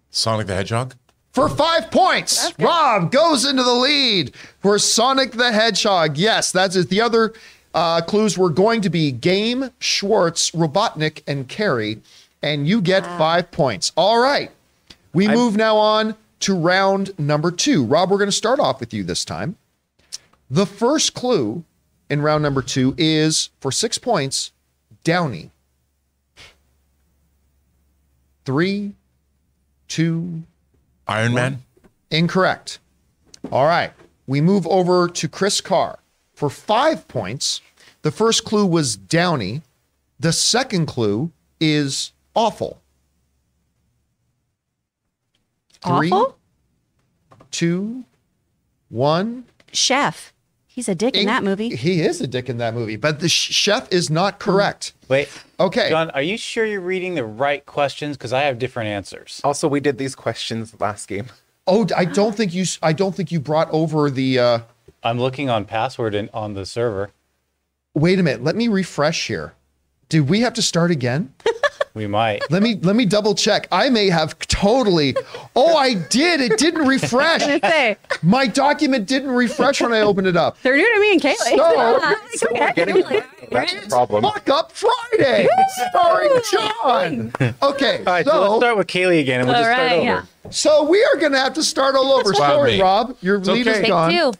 Sonic 0.09 0.47
the 0.47 0.55
Hedgehog. 0.55 0.95
For 1.31 1.47
five 1.47 1.91
points, 1.91 2.51
Rob 2.59 3.11
goes 3.11 3.45
into 3.45 3.63
the 3.63 3.73
lead 3.73 4.35
for 4.59 4.77
Sonic 4.77 5.31
the 5.31 5.51
Hedgehog. 5.51 6.17
Yes, 6.17 6.51
that's. 6.51 6.75
The 6.85 6.99
other 6.99 7.33
uh, 7.73 8.01
clues 8.01 8.37
were 8.37 8.49
going 8.49 8.81
to 8.81 8.89
be 8.89 9.11
Game, 9.11 9.71
Schwartz, 9.79 10.51
Robotnik, 10.51 11.23
and 11.27 11.47
Carrey. 11.47 12.01
And 12.43 12.67
you 12.67 12.81
get 12.81 13.05
five 13.05 13.51
points. 13.51 13.91
All 13.95 14.21
right. 14.21 14.51
We 15.13 15.27
move 15.27 15.55
now 15.55 15.77
on 15.77 16.15
to 16.41 16.55
round 16.55 17.17
number 17.19 17.51
two. 17.51 17.85
Rob, 17.85 18.09
we're 18.09 18.17
going 18.17 18.27
to 18.29 18.35
start 18.35 18.59
off 18.59 18.79
with 18.79 18.93
you 18.93 19.03
this 19.03 19.23
time. 19.23 19.55
The 20.49 20.65
first 20.65 21.13
clue 21.13 21.63
in 22.09 22.21
round 22.21 22.43
number 22.43 22.61
two 22.61 22.93
is 22.97 23.49
for 23.59 23.71
six 23.71 23.97
points 23.97 24.51
Downey. 25.03 25.51
Three, 28.43 28.93
two, 29.87 30.43
Iron 31.07 31.33
Man. 31.33 31.63
Incorrect. 32.09 32.79
All 33.51 33.65
right. 33.65 33.91
We 34.27 34.41
move 34.41 34.65
over 34.67 35.07
to 35.07 35.27
Chris 35.27 35.61
Carr. 35.61 35.99
For 36.33 36.49
five 36.49 37.07
points, 37.07 37.61
the 38.01 38.11
first 38.11 38.45
clue 38.45 38.65
was 38.65 38.95
Downey. 38.95 39.61
The 40.19 40.31
second 40.33 40.85
clue 40.85 41.31
is 41.59 42.13
awful. 42.35 42.81
Three, 45.83 46.11
Awful? 46.11 46.37
two, 47.49 48.03
one. 48.89 49.45
Chef. 49.73 50.31
He's 50.81 50.89
a 50.89 50.95
dick 50.95 51.15
in 51.15 51.27
that 51.27 51.43
movie. 51.43 51.75
He 51.75 52.01
is 52.01 52.21
a 52.21 52.25
dick 52.25 52.49
in 52.49 52.57
that 52.57 52.73
movie, 52.73 52.95
but 52.95 53.19
the 53.19 53.29
sh- 53.29 53.53
chef 53.53 53.87
is 53.91 54.09
not 54.09 54.39
correct. 54.39 54.93
Wait. 55.09 55.29
Okay. 55.59 55.89
John, 55.89 56.09
are 56.09 56.23
you 56.23 56.39
sure 56.39 56.65
you're 56.65 56.81
reading 56.81 57.13
the 57.13 57.23
right 57.23 57.63
questions? 57.67 58.17
Because 58.17 58.33
I 58.33 58.41
have 58.41 58.57
different 58.57 58.89
answers. 58.89 59.41
Also, 59.43 59.67
we 59.67 59.79
did 59.79 59.99
these 59.99 60.15
questions 60.15 60.73
last 60.81 61.07
game. 61.07 61.27
Oh, 61.67 61.85
I 61.95 62.05
don't 62.05 62.35
think 62.35 62.55
you. 62.55 62.65
I 62.81 62.93
don't 62.93 63.13
think 63.15 63.31
you 63.31 63.39
brought 63.39 63.69
over 63.69 64.09
the. 64.09 64.39
Uh, 64.39 64.59
I'm 65.03 65.19
looking 65.19 65.51
on 65.51 65.65
password 65.65 66.15
in, 66.15 66.31
on 66.33 66.55
the 66.55 66.65
server. 66.65 67.11
wait 67.93 68.17
a 68.17 68.23
minute. 68.23 68.43
Let 68.43 68.55
me 68.55 68.67
refresh 68.67 69.27
here. 69.27 69.53
Did 70.09 70.29
we 70.29 70.41
have 70.41 70.55
to 70.55 70.63
start 70.63 70.89
again? 70.89 71.31
We 71.93 72.07
might. 72.07 72.41
Let 72.49 72.63
me 72.63 72.75
let 72.81 72.95
me 72.95 73.05
double 73.05 73.35
check. 73.35 73.67
I 73.71 73.89
may 73.89 74.09
have 74.09 74.37
totally. 74.39 75.15
Oh, 75.55 75.75
I 75.75 75.95
did. 75.95 76.39
It 76.39 76.57
didn't 76.57 76.87
refresh. 76.87 77.41
Say, 77.41 77.97
My 78.23 78.47
document 78.47 79.07
didn't 79.07 79.31
refresh 79.31 79.81
when 79.81 79.91
I 79.91 79.99
opened 79.99 80.27
it 80.27 80.37
up. 80.37 80.57
they're 80.61 80.77
new 80.77 80.93
to 80.95 81.01
me 81.01 81.11
and 81.13 81.21
Kaylee. 81.21 82.37
So, 82.37 82.73
Getting 82.75 83.03
that's 83.51 83.73
the 83.73 83.89
problem. 83.89 84.23
fuck 84.23 84.47
up 84.49 84.71
Friday, 84.71 85.47
starring 85.89 86.31
John. 86.51 87.33
Okay, 87.61 87.97
All 87.99 88.03
right, 88.05 88.25
so, 88.25 88.41
let's 88.41 88.55
start 88.61 88.77
with 88.77 88.87
Kaylee 88.87 89.19
again 89.19 89.41
and 89.41 89.49
we'll 89.49 89.57
All 89.57 89.63
just 89.63 89.73
start 89.75 89.91
over. 89.91 90.03
yeah. 90.03 90.23
so 90.49 90.83
we 90.89 91.03
are 91.03 91.17
going 91.17 91.33
to 91.33 91.39
have 91.39 91.53
to 91.55 91.63
start 91.63 91.95
all 91.95 92.13
over. 92.13 92.31
fine. 92.33 92.35
Sorry, 92.49 92.71
Me. 92.77 92.81
Rob, 92.81 93.17
your 93.21 93.39
lead 93.39 93.67
okay. 93.67 93.69
is 93.71 93.77
Take 93.79 93.87
gone. 93.87 94.11
two. 94.11 94.31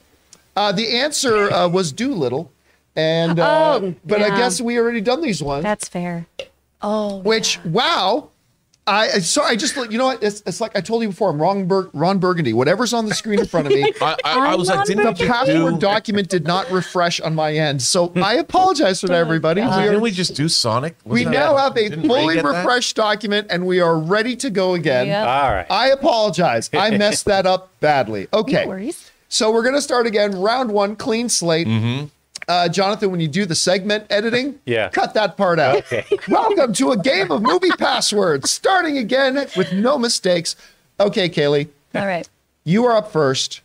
Uh, 0.55 0.71
the 0.71 0.97
answer 0.99 1.51
uh, 1.51 1.67
was 1.67 1.91
Dolittle, 1.91 2.51
and 2.95 3.39
uh, 3.39 3.79
Oh, 3.81 3.95
but 4.05 4.21
I 4.21 4.29
guess 4.37 4.61
we 4.61 4.77
already 4.79 5.01
done 5.01 5.21
these 5.21 5.43
ones. 5.43 5.63
That's 5.63 5.89
fair. 5.89 6.27
Oh, 6.83 7.17
Which 7.17 7.63
wow. 7.65 8.29
I 8.87 9.09
I- 9.11 9.19
sorry. 9.19 9.51
I 9.51 9.55
just 9.55 9.75
you 9.75 9.97
know 9.99 10.07
what? 10.07 10.23
It's, 10.23 10.41
it's 10.47 10.59
like 10.59 10.75
I 10.75 10.81
told 10.81 11.03
you 11.03 11.09
before. 11.09 11.29
I'm 11.29 11.39
Ron, 11.39 11.65
Bur- 11.67 11.91
Ron 11.93 12.17
Burgundy. 12.17 12.51
Whatever's 12.51 12.93
on 12.93 13.05
the 13.05 13.13
screen 13.13 13.39
in 13.39 13.45
front 13.45 13.67
of 13.67 13.73
me, 13.73 13.83
I, 14.01 14.15
I, 14.25 14.51
I 14.53 14.55
was 14.55 14.69
like, 14.69 14.85
didn't 14.87 15.03
the 15.15 15.25
password 15.27 15.75
do? 15.75 15.79
document 15.79 16.29
did 16.29 16.45
not 16.47 16.69
refresh 16.71 17.19
on 17.21 17.35
my 17.35 17.53
end. 17.53 17.83
So 17.83 18.11
I 18.15 18.35
apologize 18.35 18.99
for 19.01 19.07
that, 19.07 19.13
everybody. 19.17 19.61
We, 19.61 19.67
Didn't 19.69 20.01
we 20.01 20.09
just 20.09 20.35
do 20.35 20.49
Sonic? 20.49 20.95
we 21.05 21.19
Wasn't 21.25 21.31
now 21.35 21.55
have 21.57 21.77
a 21.77 21.89
fully 21.91 22.33
get 22.35 22.43
that? 22.43 22.57
refreshed 22.57 22.95
document, 22.95 23.47
and 23.51 23.67
we 23.67 23.79
are 23.79 23.99
ready 23.99 24.35
to 24.37 24.49
go 24.49 24.73
again. 24.73 25.05
Yep. 25.07 25.27
All 25.27 25.51
right. 25.53 25.67
I 25.69 25.89
apologize. 25.89 26.71
I 26.73 26.89
messed 26.97 27.25
that 27.25 27.45
up 27.45 27.69
badly. 27.81 28.27
Okay. 28.33 28.63
No 28.63 28.69
worries. 28.69 29.11
So 29.29 29.51
we're 29.51 29.63
going 29.63 29.75
to 29.75 29.81
start 29.81 30.07
again. 30.07 30.31
Round 30.41 30.71
one, 30.71 30.95
clean 30.95 31.29
slate. 31.29 31.67
Mm-hmm. 31.67 32.07
Uh, 32.47 32.67
Jonathan, 32.67 33.11
when 33.11 33.19
you 33.19 33.27
do 33.27 33.45
the 33.45 33.55
segment 33.55 34.05
editing, 34.09 34.59
Yeah. 34.65 34.89
cut 34.89 35.13
that 35.13 35.37
part 35.37 35.59
out. 35.59 35.77
Okay. 35.77 36.05
Welcome 36.27 36.73
to 36.73 36.91
a 36.91 36.97
game 36.97 37.31
of 37.31 37.41
movie 37.41 37.69
passwords, 37.77 38.49
starting 38.51 38.97
again 38.97 39.35
with 39.55 39.71
no 39.73 39.97
mistakes. 39.97 40.55
Okay, 40.99 41.29
Kaylee, 41.29 41.67
All 41.95 42.05
right. 42.05 42.27
you 42.63 42.85
are 42.85 42.95
up 42.97 43.11
first, 43.11 43.61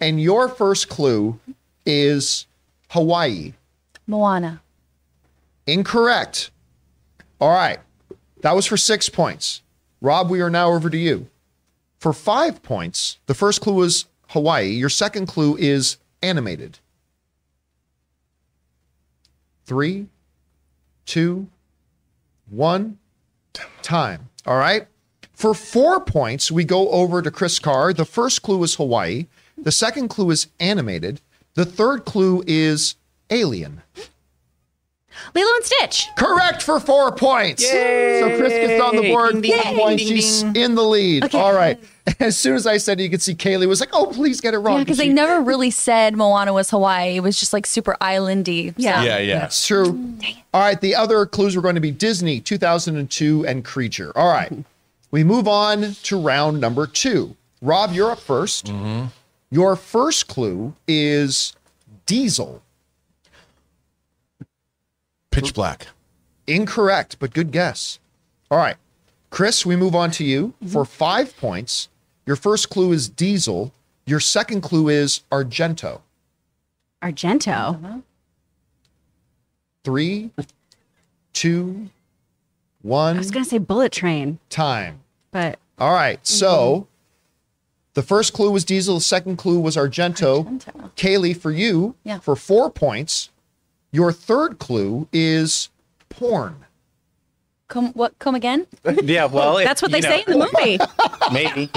and 0.00 0.20
your 0.20 0.48
first 0.48 0.88
clue 0.88 1.38
is 1.86 2.46
Hawaii. 2.90 3.52
Moana. 4.06 4.60
Incorrect. 5.66 6.50
All 7.40 7.50
right. 7.52 7.78
That 8.42 8.54
was 8.54 8.66
for 8.66 8.76
six 8.76 9.08
points. 9.08 9.62
Rob, 10.00 10.30
we 10.30 10.40
are 10.40 10.50
now 10.50 10.72
over 10.72 10.88
to 10.88 10.96
you. 10.96 11.26
For 11.98 12.12
five 12.12 12.62
points, 12.62 13.18
the 13.26 13.34
first 13.34 13.60
clue 13.60 13.74
was 13.74 14.06
Hawaii. 14.28 14.68
Your 14.68 14.88
second 14.88 15.26
clue 15.26 15.56
is 15.56 15.96
animated. 16.22 16.78
Three, 19.68 20.06
two, 21.04 21.46
one, 22.48 22.96
time. 23.82 24.30
All 24.46 24.56
right. 24.56 24.86
For 25.34 25.52
four 25.52 26.00
points, 26.00 26.50
we 26.50 26.64
go 26.64 26.88
over 26.88 27.20
to 27.20 27.30
Chris 27.30 27.58
Carr. 27.58 27.92
The 27.92 28.06
first 28.06 28.40
clue 28.40 28.62
is 28.62 28.76
Hawaii. 28.76 29.26
The 29.58 29.70
second 29.70 30.08
clue 30.08 30.30
is 30.30 30.46
animated. 30.58 31.20
The 31.52 31.66
third 31.66 32.06
clue 32.06 32.42
is 32.46 32.94
alien. 33.28 33.82
Lilo 35.34 35.50
and 35.56 35.64
Stitch. 35.64 36.06
Correct 36.16 36.62
for 36.62 36.80
four 36.80 37.12
points. 37.14 37.62
So 37.62 38.36
Chris 38.38 38.54
gets 38.54 38.82
on 38.82 38.96
the 38.96 39.10
board. 39.10 39.32
Ding, 39.32 39.42
ding, 39.42 39.52
four 39.60 39.64
ding, 39.64 39.78
points. 39.78 40.02
ding, 40.04 40.16
She's 40.16 40.42
in 40.44 40.76
the 40.76 40.82
lead. 40.82 41.24
Okay. 41.24 41.38
All 41.38 41.52
right. 41.52 41.78
As 42.20 42.36
soon 42.36 42.54
as 42.54 42.66
I 42.66 42.76
said 42.76 43.00
it, 43.00 43.02
you 43.02 43.10
could 43.10 43.22
see 43.22 43.34
Kaylee 43.34 43.66
was 43.66 43.80
like, 43.80 43.90
"Oh, 43.92 44.06
please 44.06 44.40
get 44.40 44.54
it 44.54 44.58
wrong." 44.58 44.78
Yeah, 44.78 44.84
because 44.84 44.98
they 44.98 45.08
never 45.08 45.40
really 45.40 45.70
said 45.70 46.16
Moana 46.16 46.52
was 46.52 46.70
Hawaii. 46.70 47.16
It 47.16 47.20
was 47.20 47.38
just 47.38 47.52
like 47.52 47.66
super 47.66 47.96
islandy. 48.00 48.74
Yeah. 48.76 49.02
Yeah, 49.02 49.18
yeah. 49.18 49.40
That's 49.40 49.66
true. 49.66 50.16
All 50.54 50.60
right. 50.60 50.80
The 50.80 50.94
other 50.94 51.26
clues 51.26 51.56
were 51.56 51.62
going 51.62 51.74
to 51.74 51.80
be 51.80 51.90
Disney, 51.90 52.40
2002, 52.40 53.46
and 53.46 53.64
Creature. 53.64 54.12
All 54.16 54.32
right. 54.32 54.50
Mm-hmm. 54.50 54.62
We 55.10 55.24
move 55.24 55.48
on 55.48 55.94
to 56.04 56.20
round 56.20 56.60
number 56.60 56.86
two. 56.86 57.36
Rob, 57.60 57.92
you're 57.92 58.10
up 58.10 58.20
1st 58.20 58.64
mm-hmm. 58.64 59.06
Your 59.50 59.76
first 59.76 60.28
clue 60.28 60.74
is 60.86 61.54
Diesel. 62.06 62.62
Pitch 65.30 65.54
Black. 65.54 65.88
Incorrect, 66.46 67.16
but 67.18 67.32
good 67.32 67.50
guess. 67.50 67.98
All 68.50 68.58
right. 68.58 68.76
Chris, 69.30 69.64
we 69.64 69.76
move 69.76 69.94
on 69.94 70.10
to 70.12 70.24
you 70.24 70.54
for 70.60 70.82
mm-hmm. 70.82 70.92
five 70.92 71.36
points. 71.38 71.88
Your 72.28 72.36
first 72.36 72.68
clue 72.68 72.92
is 72.92 73.08
Diesel. 73.08 73.72
Your 74.04 74.20
second 74.20 74.60
clue 74.60 74.90
is 74.90 75.22
Argento. 75.32 76.02
Argento. 77.02 77.82
Uh-huh. 77.82 77.98
Three, 79.82 80.30
two, 81.32 81.88
I 82.84 83.12
was 83.14 83.30
gonna 83.30 83.46
say 83.46 83.56
Bullet 83.56 83.92
Train, 83.92 84.38
time. 84.50 85.00
but 85.30 85.58
All 85.78 85.94
right. 85.94 86.18
Mm-hmm. 86.18 86.24
So 86.34 86.86
the 87.94 88.02
first 88.02 88.34
clue 88.34 88.50
was 88.50 88.62
Diesel. 88.62 88.96
The 88.96 89.00
second 89.00 89.38
clue 89.38 89.58
was 89.58 89.74
Argento. 89.76 90.44
Argento. 90.44 90.90
Kaylee, 90.96 91.34
for 91.34 91.50
you, 91.50 91.94
Yeah. 92.04 92.18
for 92.18 92.36
four 92.36 92.70
points. 92.70 93.30
Your 93.90 94.12
third 94.12 94.58
clue 94.58 95.08
is 95.14 95.70
porn. 96.10 96.66
Come 97.68 97.94
what? 97.94 98.18
Come 98.18 98.34
again? 98.34 98.66
Yeah, 99.02 99.24
well, 99.24 99.56
if- 99.56 99.64
that's 99.66 99.80
what 99.80 99.92
they 99.92 99.98
you 99.98 100.02
say 100.02 100.24
in 100.26 100.38
the 100.38 100.50
movie. 100.52 100.78
Maybe. 101.32 101.70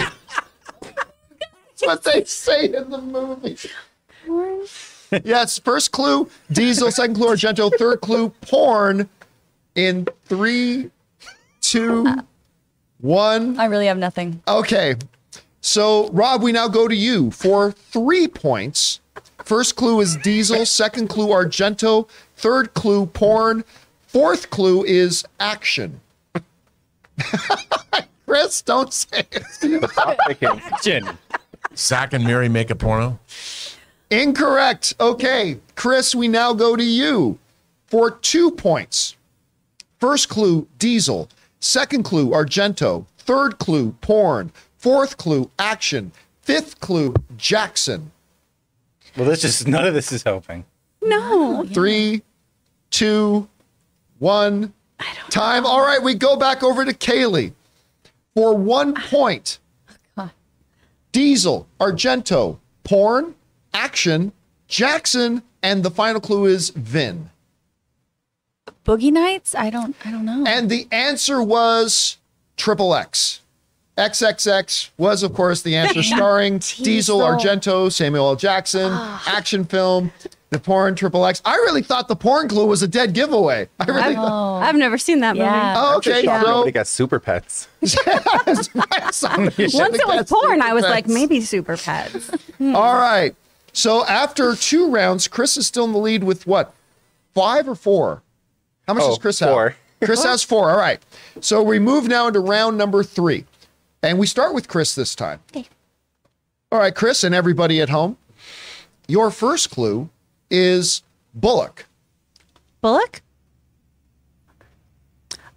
That's 1.81 2.05
what 2.05 2.13
they 2.13 2.23
say 2.25 2.65
in 2.65 2.89
the 2.89 3.01
movie. 3.01 3.57
yes, 5.23 5.59
first 5.59 5.91
clue, 5.91 6.29
Diesel. 6.51 6.91
Second 6.91 7.15
clue, 7.15 7.27
Argento. 7.27 7.71
Third 7.77 8.01
clue, 8.01 8.29
porn. 8.41 9.09
In 9.75 10.05
three, 10.25 10.91
two, 11.61 12.05
one. 12.99 13.57
I 13.59 13.65
really 13.65 13.85
have 13.87 13.97
nothing. 13.97 14.41
Okay. 14.47 14.95
So, 15.61 16.09
Rob, 16.09 16.41
we 16.41 16.51
now 16.51 16.67
go 16.67 16.87
to 16.87 16.95
you 16.95 17.31
for 17.31 17.71
three 17.71 18.27
points. 18.27 18.99
First 19.45 19.75
clue 19.75 20.01
is 20.01 20.17
Diesel. 20.17 20.65
Second 20.65 21.07
clue, 21.07 21.27
Argento. 21.27 22.09
Third 22.35 22.73
clue, 22.73 23.05
porn. 23.05 23.63
Fourth 24.07 24.49
clue 24.49 24.83
is 24.83 25.23
action. 25.39 26.01
Chris, 28.25 28.61
don't 28.61 28.93
say 28.93 29.23
it. 29.31 29.43
Stop 29.91 30.17
picking. 30.27 30.61
Jen. 30.83 31.17
Zack 31.75 32.13
and 32.13 32.23
Miri 32.23 32.49
make 32.49 32.69
a 32.69 32.75
porno. 32.75 33.19
Incorrect. 34.09 34.93
Okay. 34.99 35.57
Chris, 35.75 36.13
we 36.13 36.27
now 36.27 36.53
go 36.53 36.75
to 36.75 36.83
you 36.83 37.39
for 37.87 38.11
two 38.11 38.51
points. 38.51 39.15
First 39.99 40.29
clue, 40.29 40.67
Diesel. 40.79 41.29
Second 41.59 42.03
clue, 42.03 42.31
Argento. 42.31 43.05
Third 43.19 43.59
clue, 43.59 43.91
porn. 44.01 44.51
Fourth 44.77 45.17
clue, 45.17 45.49
action. 45.59 46.11
Fifth 46.41 46.79
clue, 46.79 47.13
Jackson. 47.37 48.11
Well, 49.15 49.27
this 49.27 49.41
just 49.41 49.67
none 49.67 49.85
of 49.85 49.93
this 49.93 50.11
is 50.11 50.23
helping. 50.23 50.65
no. 51.01 51.65
Three, 51.65 52.23
two, 52.89 53.47
one. 54.19 54.73
Time. 55.29 55.65
All 55.65 55.81
right, 55.81 56.01
we 56.01 56.13
go 56.13 56.35
back 56.35 56.61
over 56.63 56.85
to 56.85 56.93
Kaylee 56.93 57.53
for 58.35 58.55
one 58.55 58.93
point. 58.93 59.57
Diesel, 61.11 61.67
Argento, 61.79 62.57
porn, 62.83 63.35
action, 63.73 64.31
Jackson, 64.67 65.43
and 65.61 65.83
the 65.83 65.91
final 65.91 66.21
clue 66.21 66.45
is 66.45 66.69
Vin. 66.71 67.29
Boogie 68.85 69.11
Nights? 69.11 69.53
I 69.53 69.69
don't. 69.69 69.95
I 70.05 70.11
don't 70.11 70.25
know. 70.25 70.43
And 70.47 70.69
the 70.69 70.87
answer 70.91 71.41
was 71.41 72.17
Triple 72.57 72.95
X. 72.95 73.41
XXX 73.97 74.89
was, 74.97 75.21
of 75.21 75.33
course, 75.33 75.61
the 75.61 75.75
answer 75.75 76.01
starring 76.03 76.59
Diesel, 76.59 77.19
Argento, 77.19 77.91
Samuel 77.91 78.29
L. 78.29 78.35
Jackson, 78.35 78.91
ah. 78.91 79.23
action 79.27 79.65
film, 79.65 80.11
the 80.51 80.59
porn 80.59 80.95
Triple 80.95 81.25
X. 81.25 81.41
I 81.45 81.55
really 81.55 81.81
thought 81.81 82.07
the 82.09 82.15
porn 82.15 82.49
clue 82.49 82.67
was 82.67 82.83
a 82.83 82.87
dead 82.87 83.13
giveaway. 83.13 83.69
I 83.79 83.85
really 83.85 84.15
thought. 84.15 84.59
Oh. 84.59 84.63
I've 84.63 84.75
never 84.75 84.97
seen 84.97 85.21
that 85.21 85.35
movie. 85.35 85.45
Yeah. 85.45 85.73
Oh, 85.77 85.97
okay, 85.97 86.23
Shocked 86.23 86.45
so 86.45 86.51
nobody 86.51 86.71
got 86.73 86.87
super 86.87 87.19
pets. 87.19 87.67
Once 87.81 87.95
it 88.05 90.07
was 90.07 90.29
porn, 90.29 90.61
I 90.61 90.73
was 90.73 90.83
like, 90.83 91.07
maybe 91.07 91.41
Super 91.41 91.77
Pets. 91.77 92.29
All 92.61 92.95
right. 92.95 93.33
So 93.73 94.05
after 94.05 94.55
two 94.55 94.91
rounds, 94.91 95.27
Chris 95.29 95.55
is 95.55 95.65
still 95.65 95.85
in 95.85 95.93
the 95.93 95.97
lead 95.99 96.23
with 96.23 96.45
what? 96.45 96.73
Five 97.33 97.67
or 97.69 97.75
four? 97.75 98.21
How 98.87 98.93
much 98.93 99.03
Oh, 99.03 99.09
does 99.09 99.17
Chris 99.19 99.39
have? 99.39 99.49
four. 99.49 99.75
Chris 100.03 100.23
has 100.23 100.43
four. 100.43 100.69
All 100.71 100.77
right. 100.77 100.99
So 101.39 101.63
we 101.63 101.79
move 101.79 102.07
now 102.07 102.27
into 102.27 102.39
round 102.41 102.77
number 102.77 103.03
three. 103.03 103.45
And 104.03 104.19
we 104.19 104.27
start 104.27 104.53
with 104.53 104.67
Chris 104.67 104.95
this 104.95 105.15
time. 105.15 105.39
Okay. 105.55 105.67
All 106.71 106.79
right, 106.79 106.93
Chris 106.93 107.23
and 107.23 107.33
everybody 107.33 107.79
at 107.79 107.89
home. 107.89 108.17
Your 109.07 109.31
first 109.31 109.69
clue 109.69 110.09
is 110.51 111.01
Bullock. 111.33 111.85
Bullock? 112.81 113.21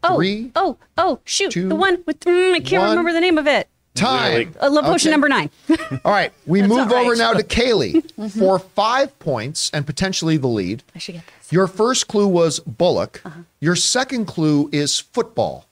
Oh, 0.06 0.16
Three, 0.16 0.52
oh, 0.54 0.76
oh, 0.98 1.20
shoot. 1.24 1.50
two, 1.50 1.68
the 1.68 1.74
one 1.74 2.02
with, 2.06 2.20
mm, 2.20 2.52
I 2.54 2.60
can't 2.60 2.82
one. 2.82 2.90
remember 2.90 3.12
the 3.14 3.20
name 3.20 3.38
of 3.38 3.46
it. 3.46 3.68
Time. 3.94 4.54
Uh, 4.60 4.68
Love 4.70 4.84
Potion 4.84 5.08
Okay. 5.08 5.12
number 5.12 5.28
nine. 5.28 5.50
All 6.04 6.12
right. 6.12 6.32
We 6.46 6.60
move 6.62 6.90
all 6.90 6.94
over 6.94 7.10
right. 7.10 7.18
now 7.18 7.32
to 7.32 7.42
Kaylee 7.44 8.32
for 8.38 8.58
five 8.58 9.16
points 9.20 9.70
and 9.72 9.86
potentially 9.86 10.36
the 10.36 10.48
lead. 10.48 10.82
I 10.94 10.98
should 10.98 11.14
get 11.14 11.22
this. 11.38 11.52
Your 11.52 11.66
first 11.68 12.08
clue 12.08 12.26
was 12.26 12.58
Bullock. 12.60 13.22
Your 13.60 13.76
second 13.76 14.26
clue 14.26 14.68
is 14.72 14.98
football. 14.98 15.66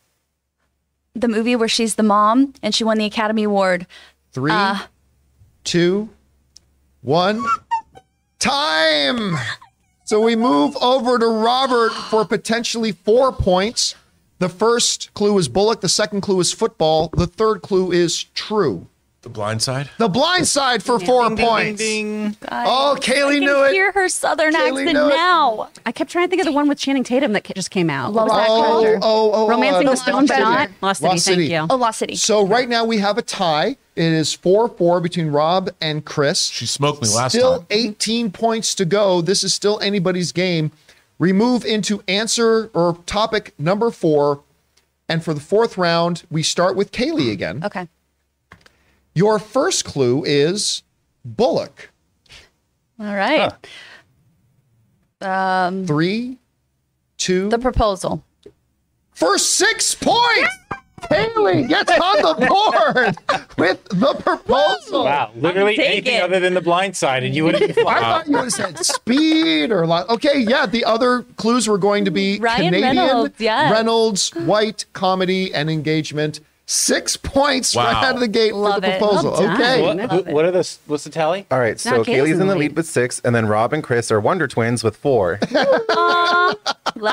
The 1.14 1.26
movie 1.28 1.56
where 1.56 1.68
she's 1.68 1.96
the 1.96 2.04
mom 2.04 2.54
and 2.62 2.74
she 2.74 2.84
won 2.84 2.96
the 2.96 3.04
Academy 3.06 3.42
Award. 3.42 3.86
Three, 4.32 4.52
two, 5.64 6.08
one. 7.02 7.44
Time. 8.42 9.36
So 10.04 10.20
we 10.20 10.34
move 10.34 10.76
over 10.82 11.16
to 11.16 11.26
Robert 11.28 11.92
for 11.92 12.24
potentially 12.24 12.90
four 12.90 13.32
points. 13.32 13.94
The 14.40 14.48
first 14.48 15.14
clue 15.14 15.38
is 15.38 15.48
Bullock. 15.48 15.80
The 15.80 15.88
second 15.88 16.22
clue 16.22 16.40
is 16.40 16.52
football. 16.52 17.08
The 17.16 17.28
third 17.28 17.62
clue 17.62 17.92
is 17.92 18.24
true. 18.34 18.88
The 19.20 19.28
Blind 19.28 19.62
Side. 19.62 19.88
The 19.98 20.08
blind 20.08 20.48
side 20.48 20.82
for 20.82 20.98
four 20.98 21.28
points. 21.36 21.80
Oh, 21.80 22.96
Kaylee 23.00 23.36
I 23.36 23.38
knew 23.38 23.46
can 23.46 23.64
it. 23.66 23.72
hear 23.72 23.92
her 23.92 24.08
southern 24.08 24.52
Kaylee 24.54 24.80
accent 24.80 24.92
knew 24.94 25.06
it. 25.06 25.14
now. 25.14 25.68
I 25.86 25.92
kept 25.92 26.10
trying 26.10 26.26
to 26.26 26.28
think 26.28 26.42
of 26.42 26.46
the 26.46 26.52
one 26.52 26.68
with 26.68 26.78
Channing 26.78 27.04
Tatum 27.04 27.32
that 27.34 27.44
just 27.54 27.70
came 27.70 27.88
out. 27.88 28.12
What 28.12 28.24
was 28.26 28.32
that 28.36 28.48
Oh, 28.50 28.98
oh, 29.00 29.30
oh, 29.32 29.48
Romancing 29.48 29.86
uh, 29.86 29.92
the 29.92 29.96
Stone, 29.96 30.26
but 30.26 30.40
not 30.40 30.70
Lost 30.80 31.00
City. 31.00 31.08
Lost 31.08 31.24
Thank 31.26 31.48
you. 31.48 31.66
Oh, 31.70 31.76
Lost 31.76 32.00
City. 32.00 32.16
So 32.16 32.44
right 32.44 32.68
now 32.68 32.84
we 32.84 32.98
have 32.98 33.16
a 33.16 33.22
tie. 33.22 33.76
It 33.94 34.04
is 34.12 34.34
4-4 34.36 35.02
between 35.02 35.28
Rob 35.28 35.70
and 35.80 36.04
Chris. 36.04 36.46
She 36.46 36.64
smoked 36.66 37.02
me 37.02 37.08
last 37.08 37.32
time. 37.32 37.40
Still 37.40 37.66
18 37.70 38.30
points 38.32 38.74
to 38.76 38.84
go. 38.86 39.20
This 39.20 39.44
is 39.44 39.52
still 39.52 39.78
anybody's 39.80 40.32
game. 40.32 40.72
Remove 41.18 41.64
into 41.64 42.02
answer 42.08 42.70
or 42.74 42.96
topic 43.06 43.52
number 43.58 43.90
four. 43.90 44.42
And 45.08 45.22
for 45.22 45.34
the 45.34 45.40
fourth 45.40 45.76
round, 45.76 46.22
we 46.30 46.42
start 46.42 46.74
with 46.74 46.90
Kaylee 46.90 47.30
again. 47.32 47.62
Okay. 47.64 47.86
Your 49.14 49.38
first 49.38 49.84
clue 49.84 50.24
is 50.24 50.82
Bullock. 51.24 51.90
All 52.98 53.14
right. 53.14 53.52
Um, 55.20 55.86
Three, 55.86 56.38
two, 57.18 57.48
The 57.50 57.58
proposal. 57.58 58.24
for 59.12 59.38
six 59.38 59.94
points. 59.94 60.48
Haley 61.10 61.64
gets 61.66 61.90
on 61.92 62.16
the 62.18 62.46
board 62.46 63.48
with 63.58 63.84
the 63.88 64.14
proposal. 64.22 65.04
Wow, 65.04 65.30
literally 65.36 65.78
anything 65.78 66.14
it. 66.16 66.22
other 66.22 66.40
than 66.40 66.54
the 66.54 66.60
blind 66.60 66.96
side, 66.96 67.22
and 67.24 67.34
you 67.34 67.44
would 67.44 67.60
have 67.60 67.74
been 67.74 67.86
I 67.86 68.00
thought 68.00 68.26
you 68.26 68.32
would 68.32 68.44
have 68.44 68.52
said 68.52 68.78
speed 68.84 69.70
or 69.70 69.86
lot. 69.86 70.08
Okay, 70.08 70.38
yeah. 70.40 70.66
The 70.66 70.84
other 70.84 71.22
clues 71.36 71.68
were 71.68 71.78
going 71.78 72.04
to 72.04 72.10
be 72.10 72.38
Ryan 72.38 72.64
Canadian, 72.72 72.96
Reynolds, 72.96 73.34
yes. 73.38 73.72
Reynolds, 73.72 74.30
white, 74.34 74.84
comedy, 74.92 75.52
and 75.54 75.70
engagement. 75.70 76.40
Six 76.64 77.16
points 77.16 77.74
Wow. 77.74 77.84
right 77.92 78.04
out 78.04 78.14
of 78.14 78.20
the 78.20 78.28
gate 78.28 78.54
Love 78.54 78.76
for 78.76 78.80
the 78.82 78.94
it. 78.94 78.98
proposal. 78.98 79.32
Well 79.32 79.52
okay. 79.54 79.82
What, 79.82 80.26
what 80.28 80.44
are 80.44 80.50
the? 80.52 80.76
What's 80.86 81.04
the 81.04 81.10
tally? 81.10 81.44
All 81.50 81.58
right, 81.58 81.78
so 81.78 81.90
Not 81.98 82.06
Kaylee's 82.06 82.30
Kaylee's 82.30 82.38
in 82.40 82.46
the 82.46 82.54
lead 82.54 82.76
with 82.76 82.86
six, 82.86 83.20
and 83.24 83.34
then 83.34 83.46
Rob 83.46 83.72
and 83.72 83.82
Chris 83.82 84.10
are 84.10 84.20
Wonder 84.20 84.46
Twins 84.46 84.82
with 84.84 84.96
four. 84.96 85.38
Love 85.50 86.56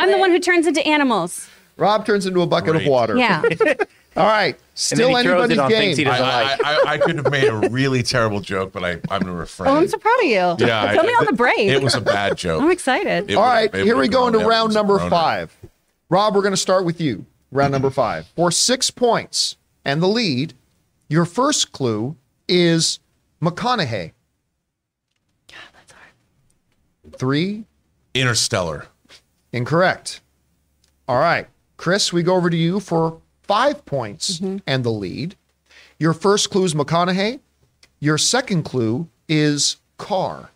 I'm 0.01 0.11
the 0.11 0.17
one 0.17 0.31
who 0.31 0.39
turns 0.39 0.67
into 0.67 0.85
animals. 0.87 1.49
Rob 1.79 2.05
turns 2.05 2.25
into 2.25 2.41
a 2.41 2.47
bucket 2.47 2.71
Great. 2.71 2.83
of 2.85 2.89
water. 2.89 3.15
Yeah. 3.17 3.41
All 4.17 4.25
right. 4.25 4.57
Still 4.73 5.15
he 5.15 5.23
throws 5.23 5.49
anybody's 5.49 5.57
it 5.57 5.69
game. 5.69 5.95
things 5.95 6.07
I, 6.09 6.19
like. 6.19 6.65
I, 6.65 6.73
I, 6.73 6.91
I 6.93 6.97
could 6.97 7.15
have 7.17 7.31
made 7.31 7.45
a 7.47 7.69
really 7.69 8.03
terrible 8.03 8.41
joke, 8.41 8.71
but 8.73 8.83
I, 8.83 8.91
I'm 9.09 9.21
going 9.21 9.25
to 9.25 9.31
refrain. 9.33 9.69
Oh, 9.69 9.77
I'm 9.77 9.87
so 9.87 9.97
proud 9.97 10.19
of 10.19 10.25
you. 10.25 10.31
yeah, 10.67 10.83
I- 10.83 10.93
Tell 10.95 11.03
me 11.03 11.13
on 11.13 11.25
the 11.25 11.33
brave. 11.33 11.69
It 11.71 11.81
was 11.81 11.95
a 11.95 12.01
bad 12.01 12.37
joke. 12.37 12.61
I'm 12.61 12.71
excited. 12.71 13.29
It 13.29 13.35
All 13.35 13.43
would- 13.43 13.47
right, 13.73 13.75
here 13.75 13.95
we 13.97 14.07
go 14.07 14.27
into 14.27 14.39
round 14.39 14.73
number 14.73 14.95
runner. 14.95 15.09
five. 15.09 15.55
Rob, 16.09 16.35
we're 16.35 16.41
going 16.41 16.53
to 16.53 16.57
start 16.57 16.85
with 16.85 16.99
you. 16.99 17.25
Round 17.51 17.71
number 17.71 17.89
five. 17.89 18.27
For 18.35 18.51
six 18.51 18.91
points 18.91 19.57
and 19.85 20.01
the 20.01 20.07
lead, 20.07 20.53
your 21.07 21.25
first 21.25 21.71
clue 21.71 22.15
is 22.47 22.99
McConaughey. 23.41 24.11
Three, 27.17 27.65
Interstellar. 28.13 28.85
incorrect. 29.51 30.21
All 31.07 31.17
right. 31.19 31.47
Chris, 31.79 32.11
we 32.11 32.21
go 32.23 32.35
over 32.35 32.49
to 32.49 32.57
you 32.57 32.81
for 32.81 33.21
five 33.43 33.85
points 33.85 34.41
and 34.67 34.83
the 34.83 34.89
lead. 34.91 35.37
Your 35.97 36.11
first 36.13 36.49
clue 36.49 36.65
is 36.65 36.73
McConaughey. 36.73 37.39
Your 38.01 38.17
second 38.17 38.63
clue 38.63 39.07
is 39.29 39.77
car. 39.97 40.51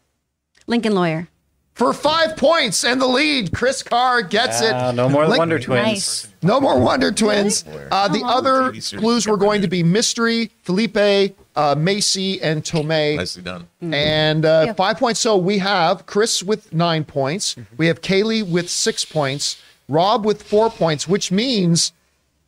Lincoln 0.68 0.94
Lawyer. 0.94 1.30
For 1.76 1.94
five 1.94 2.36
points 2.36 2.84
and 2.84 3.00
the 3.00 3.08
lead, 3.08 3.54
Chris 3.54 3.82
Carr 3.82 4.22
gets 4.22 4.62
it. 4.62 4.74
Ah, 4.74 4.92
no 4.92 5.08
more 5.08 5.26
Link- 5.26 5.40
Wonder 5.40 5.60
Twins. 5.60 5.86
Nice. 5.86 6.28
No 6.42 6.60
more 6.60 6.78
Wonder 6.78 7.10
Twins. 7.10 7.64
Uh, 7.90 8.10
the 8.10 8.22
other 8.26 8.74
clues 8.98 9.26
were 9.26 9.38
going 9.38 9.62
to 9.62 9.70
be 9.70 9.82
Mystery, 9.82 10.52
Phillippe, 10.64 11.36
uh, 11.56 11.74
Macy, 11.78 12.42
and 12.42 12.64
Tomei. 12.64 13.16
Nicely 13.16 13.44
done. 13.44 13.70
And 13.82 14.44
uh, 14.46 14.74
five 14.74 14.98
points. 14.98 15.22
So 15.22 15.38
we 15.38 15.60
have 15.60 16.06
Chris 16.06 16.44
with 16.44 16.74
nine 16.74 17.06
points. 17.06 17.56
We 17.78 17.88
have 17.88 18.02
Kaylee 18.02 18.46
with 18.46 18.70
six 18.70 19.06
points. 19.06 19.62
Rob 19.88 20.26
with 20.26 20.44
four 20.44 20.70
points, 20.70 21.08
which 21.08 21.32
means 21.32 21.92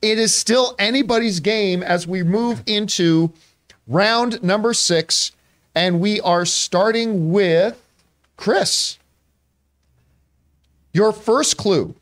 it 0.01 0.17
is 0.17 0.33
still 0.33 0.75
anybody's 0.79 1.39
game 1.39 1.83
as 1.83 2.07
we 2.07 2.23
move 2.23 2.63
into 2.65 3.31
round 3.87 4.41
number 4.43 4.73
six. 4.73 5.31
And 5.73 5.99
we 5.99 6.21
are 6.21 6.45
starting 6.45 7.31
with 7.31 7.81
Chris. 8.37 8.97
Your 10.93 11.11
first 11.11 11.57
clue 11.57 11.95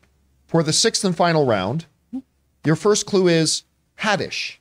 for 0.46 0.62
the 0.62 0.72
sixth 0.72 1.04
and 1.04 1.16
final 1.16 1.46
round, 1.46 1.86
your 2.64 2.76
first 2.76 3.06
clue 3.06 3.26
is 3.26 3.64
Haddish. 3.98 4.58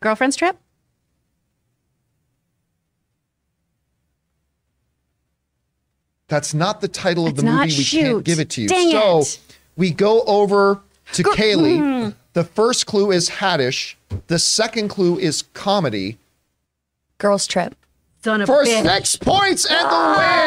Girlfriend's 0.00 0.36
Trip. 0.36 0.56
That's 6.28 6.52
not 6.54 6.80
the 6.80 6.88
title 6.88 7.24
of 7.26 7.32
It's 7.32 7.42
the 7.42 7.46
movie. 7.50 7.56
not. 7.56 7.66
We 7.68 7.84
can't 7.84 8.24
give 8.24 8.38
it 8.38 8.50
to 8.50 8.62
you. 8.62 8.68
Dang 8.68 8.90
so 8.90 9.20
it. 9.20 9.38
we 9.76 9.90
go 9.90 10.22
over 10.22 10.80
to 11.14 11.22
Hmm. 11.22 11.30
Kaylee. 11.30 12.14
The 12.34 12.44
first 12.44 12.86
clue 12.86 13.10
is 13.10 13.30
Haddish. 13.30 13.94
The 14.28 14.38
second 14.38 14.88
clue 14.88 15.18
is 15.18 15.42
comedy. 15.54 16.18
Girls 17.18 17.46
trip. 17.46 17.74
Son 18.24 18.40
of 18.40 18.46
For 18.48 18.62
a 18.62 18.64
bitch. 18.66 18.82
six 18.82 19.14
points 19.16 19.64
and 19.64 19.78
the 19.78 19.84
win, 19.84 19.88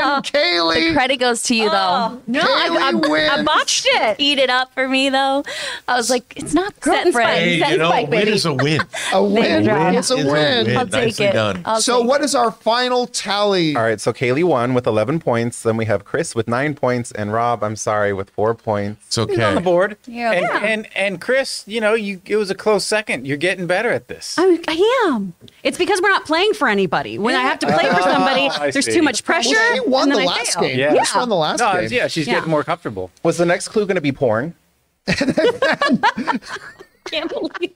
ah. 0.04 0.22
Kaylee. 0.26 0.90
The 0.90 0.94
credit 0.94 1.18
goes 1.18 1.42
to 1.44 1.56
you 1.56 1.70
though. 1.70 1.72
Ah. 1.78 2.18
No, 2.28 2.42
I, 2.42 2.68
Kaylee 2.92 3.30
I, 3.30 3.40
I 3.40 3.44
botched 3.44 3.86
it. 3.90 4.18
Eat 4.20 4.40
it 4.40 4.50
up 4.50 4.74
for 4.74 4.90
me 4.90 5.10
though. 5.10 5.44
I 5.88 5.96
was 5.96 6.10
like, 6.10 6.34
it's 6.36 6.54
not 6.54 6.74
Set 6.84 7.06
and 7.06 7.14
spike. 7.14 7.26
girlfriend. 7.26 7.40
Hey, 7.40 7.60
Set 7.60 7.68
you 7.70 7.74
and 7.76 7.82
know, 7.82 7.90
spike, 7.90 8.08
a 8.08 8.10
win 8.10 8.20
baby. 8.20 8.32
is 8.32 8.46
a 8.46 8.54
win. 8.54 8.82
A 9.14 9.24
win. 9.24 9.64
drop. 9.64 9.94
It's 9.94 10.12
a 10.12 10.16
Is 10.16 10.26
win. 10.26 10.78
I'll 10.78 10.84
take 10.86 10.92
Nicely 11.06 11.26
it. 11.28 11.34
done. 11.34 11.62
I'll 11.66 11.82
So 11.82 12.00
take 12.02 12.10
what 12.10 12.22
is 12.22 12.36
our 12.36 12.52
final 12.52 13.08
tally? 13.08 13.76
All 13.76 13.84
right, 13.84 14.02
so 14.02 14.12
Kaylee 14.12 14.44
won 14.44 14.74
with 14.74 14.86
11 14.86 15.20
points. 15.20 15.64
Then 15.64 15.78
we 15.78 15.86
have 15.86 16.04
Chris 16.04 16.36
with 16.36 16.50
nine 16.50 16.74
points, 16.76 17.12
and 17.14 17.32
Rob, 17.32 17.64
I'm 17.64 17.78
sorry, 17.78 18.12
with 18.12 18.30
four 18.32 18.54
points. 18.54 19.06
It's 19.08 19.18
okay. 19.18 19.34
He's 19.36 19.44
on 19.44 19.56
the 19.56 19.62
board. 19.62 19.96
Yeah. 20.08 20.32
And, 20.34 20.42
Yeah. 20.46 20.60
and 20.66 20.88
and 20.96 21.22
Chris, 21.22 21.64
you 21.68 21.80
know, 21.80 21.94
you 21.94 22.22
it 22.26 22.36
was 22.36 22.50
a 22.50 22.56
close 22.56 22.84
second. 22.86 23.26
You're 23.26 23.38
getting 23.38 23.66
better 23.66 23.90
at 23.92 24.10
this. 24.10 24.36
I, 24.38 24.60
I 24.68 25.06
am. 25.08 25.34
It's 25.64 25.78
because 25.78 26.02
we're 26.02 26.10
not 26.10 26.26
playing 26.26 26.54
for 26.54 26.68
anybody. 26.68 27.18
When 27.18 27.34
I 27.36 27.42
have 27.44 27.60
to 27.62 27.68
play 27.68 27.90
for 27.90 28.02
somebody, 28.02 28.50
I 28.50 28.72
there's 28.72 28.86
see. 28.86 28.94
too 28.94 29.02
much 29.02 29.24
pressure. 29.24 29.56
Well, 29.56 29.74
she 29.76 29.80
won 29.90 30.10
the 30.10 30.18
last 30.18 30.60
game. 30.60 30.78
Yeah. 30.78 30.92
Chris 30.92 31.16
won 31.16 31.30
the 31.30 31.36
last 31.36 31.60
no, 31.60 31.80
game. 31.82 31.90
yeah, 31.92 32.08
she's 32.08 32.28
Yeah. 32.28 32.36
getting 32.36 32.50
more 32.52 32.64
comfortable. 32.64 33.10
Was 33.24 33.38
the 33.38 33.46
next 33.46 33.70
clue 33.70 33.86
going 33.86 33.96
to 33.96 34.02
be 34.02 34.12
porn? 34.12 34.54
Can't 35.08 35.30
believe 37.30 37.74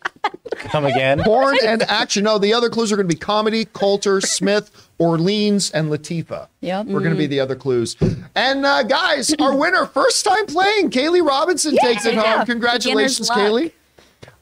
Come 0.57 0.85
again. 0.85 1.21
Porn 1.23 1.57
and 1.65 1.81
action. 1.83 2.23
No, 2.23 2.37
the 2.37 2.53
other 2.53 2.69
clues 2.69 2.91
are 2.91 2.95
going 2.95 3.07
to 3.07 3.13
be 3.13 3.19
comedy, 3.19 3.65
Coulter, 3.65 4.21
Smith, 4.21 4.89
Orleans, 4.97 5.71
and 5.71 5.89
Latifah. 5.89 6.47
Yep. 6.61 6.85
We're 6.87 6.99
going 6.99 7.11
to 7.11 7.17
be 7.17 7.27
the 7.27 7.39
other 7.39 7.55
clues. 7.55 7.97
And 8.35 8.65
uh, 8.65 8.83
guys, 8.83 9.33
our 9.39 9.55
winner, 9.57 9.85
first 9.87 10.23
time 10.23 10.45
playing, 10.45 10.91
Kaylee 10.91 11.27
Robinson 11.27 11.75
takes 11.77 12.05
it 12.05 12.13
Yeah. 12.13 12.37
home. 12.37 12.45
Congratulations, 12.45 13.29
Kaylee. 13.29 13.71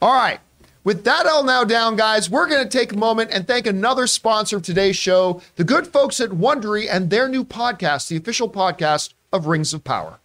All 0.01 0.13
right. 0.13 0.39
With 0.85 1.05
that 1.05 1.25
all 1.25 1.43
now 1.43 1.63
down, 1.63 1.95
guys, 1.95 2.29
we're 2.29 2.47
going 2.47 2.67
to 2.67 2.77
take 2.77 2.91
a 2.91 2.97
moment 2.97 3.31
and 3.31 3.47
thank 3.47 3.65
another 3.65 4.05
sponsor 4.05 4.57
of 4.57 4.63
today's 4.63 4.97
show, 4.97 5.41
the 5.55 5.63
good 5.63 5.87
folks 5.87 6.19
at 6.19 6.31
Wondery 6.31 6.87
and 6.91 7.09
their 7.09 7.29
new 7.29 7.45
podcast, 7.45 8.09
the 8.09 8.17
official 8.17 8.49
podcast 8.49 9.13
of 9.31 9.47
Rings 9.47 9.73
of 9.73 9.85
Power. 9.85 10.19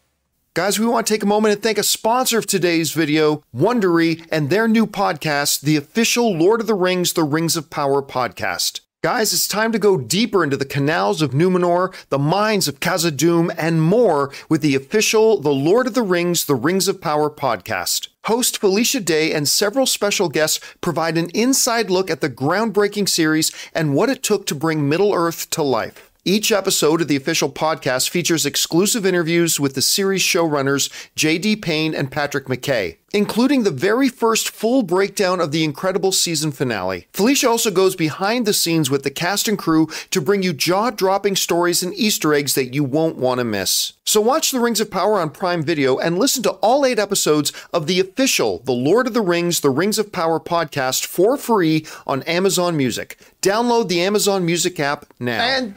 Guys, 0.55 0.81
we 0.81 0.87
want 0.87 1.07
to 1.07 1.15
take 1.15 1.23
a 1.23 1.27
moment 1.27 1.55
and 1.55 1.63
thank 1.63 1.79
a 1.79 1.85
sponsor 1.85 2.39
of 2.39 2.47
today's 2.47 2.91
video, 2.91 3.45
Wondery, 3.55 4.27
and 4.33 4.51
their 4.51 4.67
new 4.67 4.89
podcast, 4.89 5.61
the 5.61 5.77
official 5.77 6.37
Lord 6.37 6.61
of 6.61 6.67
the 6.67 6.75
Rings, 6.75 7.13
the 7.13 7.23
Rings 7.23 7.57
of 7.57 7.71
Power 7.71 8.03
podcast. 8.03 8.81
Guys, 9.01 9.33
it's 9.33 9.47
time 9.47 9.71
to 9.71 9.79
go 9.79 9.97
deeper 9.97 10.43
into 10.43 10.57
the 10.57 10.65
canals 10.65 11.23
of 11.23 11.31
Numenor, 11.31 11.95
the 12.09 12.19
mines 12.19 12.67
of 12.67 12.81
Khazad-dûm, 12.81 13.55
and 13.57 13.81
more 13.81 14.33
with 14.49 14.61
the 14.61 14.75
official 14.75 15.41
The 15.41 15.55
Lord 15.55 15.87
of 15.87 15.95
the 15.95 16.03
Rings, 16.03 16.47
the 16.47 16.57
Rings 16.57 16.89
of 16.89 17.01
Power 17.01 17.31
podcast. 17.31 18.09
Host 18.25 18.59
Felicia 18.59 18.99
Day 18.99 19.33
and 19.33 19.49
several 19.49 19.87
special 19.87 20.29
guests 20.29 20.59
provide 20.81 21.17
an 21.17 21.31
inside 21.31 21.91
look 21.91 22.11
at 22.11 22.21
the 22.21 22.29
groundbreaking 22.29 23.09
series 23.09 23.53
and 23.73 23.95
what 23.95 24.11
it 24.11 24.25
took 24.25 24.47
to 24.47 24.57
bring 24.57 24.89
Middle 24.89 25.15
Earth 25.15 25.49
to 25.51 25.63
life. 25.63 26.08
Each 26.29 26.53
episode 26.53 27.01
of 27.01 27.09
the 27.09 27.17
official 27.17 27.51
podcast 27.51 28.11
features 28.11 28.45
exclusive 28.45 29.07
interviews 29.07 29.59
with 29.59 29.75
the 29.75 29.81
series 29.81 30.21
showrunners 30.21 30.91
J.D. 31.17 31.57
Payne 31.57 31.95
and 31.95 32.13
Patrick 32.13 32.49
McKay, 32.49 32.99
including 33.15 33.63
the 33.63 33.71
very 33.71 34.11
first 34.11 34.51
full 34.51 34.83
breakdown 34.83 35.41
of 35.41 35.53
the 35.53 35.65
incredible 35.65 36.13
season 36.13 36.53
finale. 36.53 37.07
Felicia 37.15 37.49
also 37.49 37.71
goes 37.71 37.97
behind 37.97 38.45
the 38.45 38.53
scenes 38.53 38.91
with 38.91 39.05
the 39.05 39.11
cast 39.11 39.49
and 39.49 39.59
crew 39.59 39.89
to 40.11 40.21
bring 40.21 40.43
you 40.43 40.53
jaw 40.53 40.91
dropping 40.91 41.35
stories 41.35 41.83
and 41.83 41.95
Easter 41.95 42.35
eggs 42.35 42.55
that 42.57 42.75
you 42.75 42.85
won't 42.85 43.17
want 43.17 43.39
to 43.39 43.45
miss. 43.45 43.95
So 44.05 44.21
watch 44.21 44.51
The 44.51 44.61
Rings 44.61 44.83
of 44.83 44.91
Power 44.91 45.19
on 45.19 45.31
Prime 45.31 45.63
Video 45.63 45.97
and 45.97 46.19
listen 46.19 46.43
to 46.43 46.53
all 46.61 46.85
eight 46.85 46.99
episodes 46.99 47.55
of 47.73 47.87
the 47.87 48.01
official 48.01 48.59
The 48.67 48.73
Lord 48.73 49.07
of 49.07 49.15
the 49.15 49.23
Rings, 49.23 49.61
The 49.63 49.71
Rings 49.71 49.99
of 49.99 50.13
Power 50.13 50.39
podcast 50.39 51.07
for 51.07 51.39
free 51.39 51.87
on 52.07 52.23
Amazon 52.25 52.77
Music. 52.77 53.17
Download 53.41 53.89
the 53.89 54.03
Amazon 54.03 54.45
Music 54.45 54.79
app 54.79 55.07
now. 55.19 55.41
And 55.41 55.75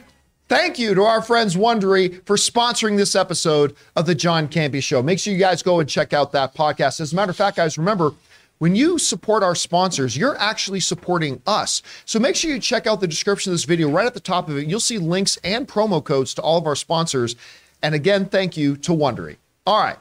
Thank 0.52 0.78
you 0.78 0.94
to 0.94 1.04
our 1.04 1.22
friends 1.22 1.56
Wondery 1.56 2.22
for 2.26 2.36
sponsoring 2.36 2.98
this 2.98 3.16
episode 3.16 3.74
of 3.96 4.04
the 4.04 4.14
John 4.14 4.48
Campea 4.48 4.82
Show. 4.82 5.02
Make 5.02 5.18
sure 5.18 5.32
you 5.32 5.38
guys 5.38 5.62
go 5.62 5.80
and 5.80 5.88
check 5.88 6.12
out 6.12 6.30
that 6.32 6.54
podcast. 6.54 7.00
As 7.00 7.14
a 7.14 7.16
matter 7.16 7.30
of 7.30 7.38
fact, 7.38 7.56
guys, 7.56 7.78
remember 7.78 8.12
when 8.58 8.76
you 8.76 8.98
support 8.98 9.42
our 9.42 9.54
sponsors, 9.54 10.14
you're 10.14 10.36
actually 10.36 10.80
supporting 10.80 11.40
us. 11.46 11.80
So 12.04 12.18
make 12.18 12.36
sure 12.36 12.50
you 12.50 12.60
check 12.60 12.86
out 12.86 13.00
the 13.00 13.06
description 13.06 13.50
of 13.50 13.54
this 13.54 13.64
video. 13.64 13.88
Right 13.88 14.04
at 14.04 14.12
the 14.12 14.20
top 14.20 14.50
of 14.50 14.58
it, 14.58 14.66
you'll 14.66 14.78
see 14.78 14.98
links 14.98 15.38
and 15.42 15.66
promo 15.66 16.04
codes 16.04 16.34
to 16.34 16.42
all 16.42 16.58
of 16.58 16.66
our 16.66 16.76
sponsors. 16.76 17.34
And 17.82 17.94
again, 17.94 18.26
thank 18.26 18.54
you 18.54 18.76
to 18.76 18.92
Wondery. 18.92 19.38
All 19.66 19.82
right. 19.82 19.96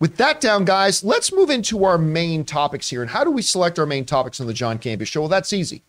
With 0.00 0.18
that 0.18 0.38
down, 0.38 0.66
guys, 0.66 1.02
let's 1.02 1.32
move 1.32 1.48
into 1.48 1.82
our 1.86 1.96
main 1.96 2.44
topics 2.44 2.90
here. 2.90 3.00
And 3.00 3.10
how 3.10 3.24
do 3.24 3.30
we 3.30 3.40
select 3.40 3.78
our 3.78 3.86
main 3.86 4.04
topics 4.04 4.38
on 4.38 4.48
the 4.48 4.52
John 4.52 4.78
Campea 4.78 5.06
Show? 5.06 5.22
Well, 5.22 5.30
that's 5.30 5.54
easy. 5.54 5.80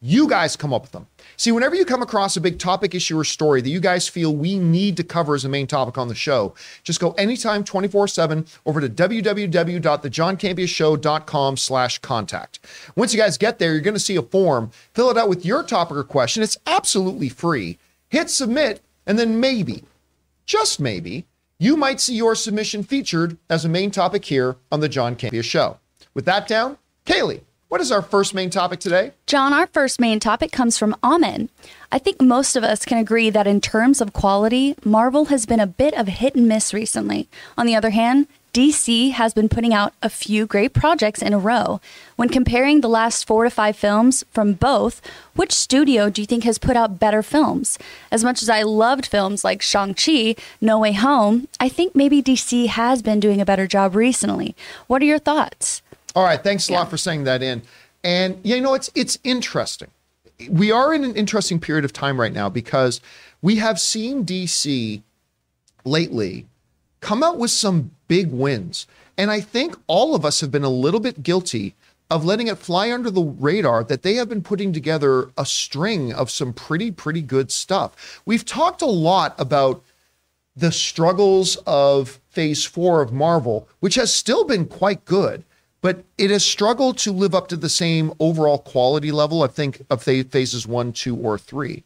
You 0.00 0.26
guys 0.26 0.56
come 0.56 0.72
up 0.72 0.80
with 0.80 0.92
them. 0.92 1.06
See, 1.38 1.50
whenever 1.52 1.76
you 1.76 1.84
come 1.84 2.02
across 2.02 2.36
a 2.36 2.40
big 2.40 2.58
topic, 2.58 2.96
issue, 2.96 3.16
or 3.16 3.22
story 3.22 3.60
that 3.60 3.70
you 3.70 3.78
guys 3.78 4.08
feel 4.08 4.34
we 4.34 4.58
need 4.58 4.96
to 4.96 5.04
cover 5.04 5.36
as 5.36 5.44
a 5.44 5.48
main 5.48 5.68
topic 5.68 5.96
on 5.96 6.08
the 6.08 6.14
show, 6.16 6.52
just 6.82 6.98
go 6.98 7.12
anytime 7.12 7.62
24-7 7.62 8.58
over 8.66 8.80
to 8.80 8.88
www.thejohncampeashow.com 8.88 11.56
slash 11.56 12.00
contact. 12.00 12.58
Once 12.96 13.14
you 13.14 13.20
guys 13.20 13.38
get 13.38 13.60
there, 13.60 13.70
you're 13.70 13.80
going 13.80 13.94
to 13.94 14.00
see 14.00 14.16
a 14.16 14.22
form. 14.22 14.72
Fill 14.94 15.10
it 15.10 15.16
out 15.16 15.28
with 15.28 15.46
your 15.46 15.62
topic 15.62 15.96
or 15.96 16.02
question. 16.02 16.42
It's 16.42 16.58
absolutely 16.66 17.28
free. 17.28 17.78
Hit 18.08 18.30
submit, 18.30 18.80
and 19.06 19.16
then 19.16 19.38
maybe, 19.38 19.84
just 20.44 20.80
maybe, 20.80 21.24
you 21.60 21.76
might 21.76 22.00
see 22.00 22.16
your 22.16 22.34
submission 22.34 22.82
featured 22.82 23.36
as 23.48 23.64
a 23.64 23.68
main 23.68 23.92
topic 23.92 24.24
here 24.24 24.56
on 24.72 24.80
the 24.80 24.88
John 24.88 25.14
Campea 25.14 25.44
Show. 25.44 25.78
With 26.14 26.24
that 26.24 26.48
down, 26.48 26.78
Kaylee, 27.06 27.42
what 27.68 27.80
is 27.80 27.92
our 27.92 28.02
first 28.02 28.34
main 28.34 28.50
topic 28.50 28.80
today? 28.80 29.12
John, 29.26 29.52
our 29.52 29.66
first 29.66 30.00
main 30.00 30.20
topic 30.20 30.50
comes 30.52 30.78
from 30.78 30.96
Amen. 31.02 31.48
I 31.92 31.98
think 31.98 32.20
most 32.20 32.56
of 32.56 32.64
us 32.64 32.84
can 32.84 32.98
agree 32.98 33.30
that 33.30 33.46
in 33.46 33.60
terms 33.60 34.00
of 34.00 34.12
quality, 34.12 34.74
Marvel 34.84 35.26
has 35.26 35.46
been 35.46 35.60
a 35.60 35.66
bit 35.66 35.94
of 35.94 36.08
hit 36.08 36.34
and 36.34 36.48
miss 36.48 36.72
recently. 36.72 37.28
On 37.56 37.66
the 37.66 37.74
other 37.74 37.90
hand, 37.90 38.26
DC 38.54 39.12
has 39.12 39.34
been 39.34 39.48
putting 39.48 39.74
out 39.74 39.92
a 40.02 40.08
few 40.08 40.46
great 40.46 40.72
projects 40.72 41.20
in 41.20 41.34
a 41.34 41.38
row. 41.38 41.80
When 42.16 42.30
comparing 42.30 42.80
the 42.80 42.88
last 42.88 43.26
four 43.26 43.44
to 43.44 43.50
five 43.50 43.76
films 43.76 44.24
from 44.32 44.54
both, 44.54 45.02
which 45.36 45.52
studio 45.52 46.08
do 46.08 46.22
you 46.22 46.26
think 46.26 46.44
has 46.44 46.58
put 46.58 46.76
out 46.76 46.98
better 46.98 47.22
films? 47.22 47.78
As 48.10 48.24
much 48.24 48.42
as 48.42 48.48
I 48.48 48.62
loved 48.62 49.06
films 49.06 49.44
like 49.44 49.60
Shang-Chi, 49.60 50.34
No 50.60 50.78
Way 50.78 50.92
Home, 50.92 51.46
I 51.60 51.68
think 51.68 51.94
maybe 51.94 52.22
DC 52.22 52.66
has 52.68 53.02
been 53.02 53.20
doing 53.20 53.40
a 53.40 53.46
better 53.46 53.66
job 53.66 53.94
recently. 53.94 54.56
What 54.86 55.02
are 55.02 55.06
your 55.06 55.18
thoughts? 55.18 55.82
All 56.18 56.24
right, 56.24 56.42
thanks 56.42 56.68
a 56.68 56.72
lot 56.72 56.90
for 56.90 56.96
saying 56.96 57.22
that 57.24 57.44
in. 57.44 57.62
And 58.02 58.40
you 58.42 58.60
know, 58.60 58.74
it's 58.74 58.90
it's 58.96 59.20
interesting. 59.22 59.86
We 60.50 60.72
are 60.72 60.92
in 60.92 61.04
an 61.04 61.14
interesting 61.14 61.60
period 61.60 61.84
of 61.84 61.92
time 61.92 62.20
right 62.20 62.32
now 62.32 62.48
because 62.48 63.00
we 63.40 63.58
have 63.58 63.78
seen 63.78 64.26
DC 64.26 65.00
lately 65.84 66.46
come 66.98 67.22
out 67.22 67.38
with 67.38 67.52
some 67.52 67.92
big 68.08 68.32
wins. 68.32 68.88
And 69.16 69.30
I 69.30 69.40
think 69.40 69.76
all 69.86 70.16
of 70.16 70.24
us 70.24 70.40
have 70.40 70.50
been 70.50 70.64
a 70.64 70.68
little 70.68 70.98
bit 70.98 71.22
guilty 71.22 71.76
of 72.10 72.24
letting 72.24 72.48
it 72.48 72.58
fly 72.58 72.90
under 72.90 73.12
the 73.12 73.22
radar 73.22 73.84
that 73.84 74.02
they 74.02 74.14
have 74.14 74.28
been 74.28 74.42
putting 74.42 74.72
together 74.72 75.30
a 75.38 75.46
string 75.46 76.12
of 76.12 76.32
some 76.32 76.52
pretty, 76.52 76.90
pretty 76.90 77.22
good 77.22 77.52
stuff. 77.52 78.20
We've 78.26 78.44
talked 78.44 78.82
a 78.82 78.86
lot 78.86 79.36
about 79.38 79.84
the 80.56 80.72
struggles 80.72 81.54
of 81.64 82.18
phase 82.28 82.64
four 82.64 83.02
of 83.02 83.12
Marvel, 83.12 83.68
which 83.78 83.94
has 83.94 84.12
still 84.12 84.42
been 84.42 84.66
quite 84.66 85.04
good, 85.04 85.44
but 85.88 86.04
it 86.18 86.30
has 86.30 86.44
struggled 86.44 86.98
to 86.98 87.10
live 87.10 87.34
up 87.34 87.48
to 87.48 87.56
the 87.56 87.70
same 87.70 88.12
overall 88.20 88.58
quality 88.58 89.10
level, 89.10 89.42
I 89.42 89.46
think, 89.46 89.80
of 89.88 90.02
phases 90.02 90.66
one, 90.66 90.92
two, 90.92 91.16
or 91.16 91.38
three. 91.38 91.82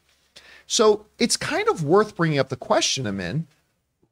So 0.66 1.07
it's 1.20 1.36
kind 1.36 1.68
of 1.68 1.84
worth 1.84 2.16
bringing 2.16 2.40
up 2.40 2.48
the 2.48 2.57
question, 2.57 3.07
I'm 3.07 3.20
in. 3.20 3.46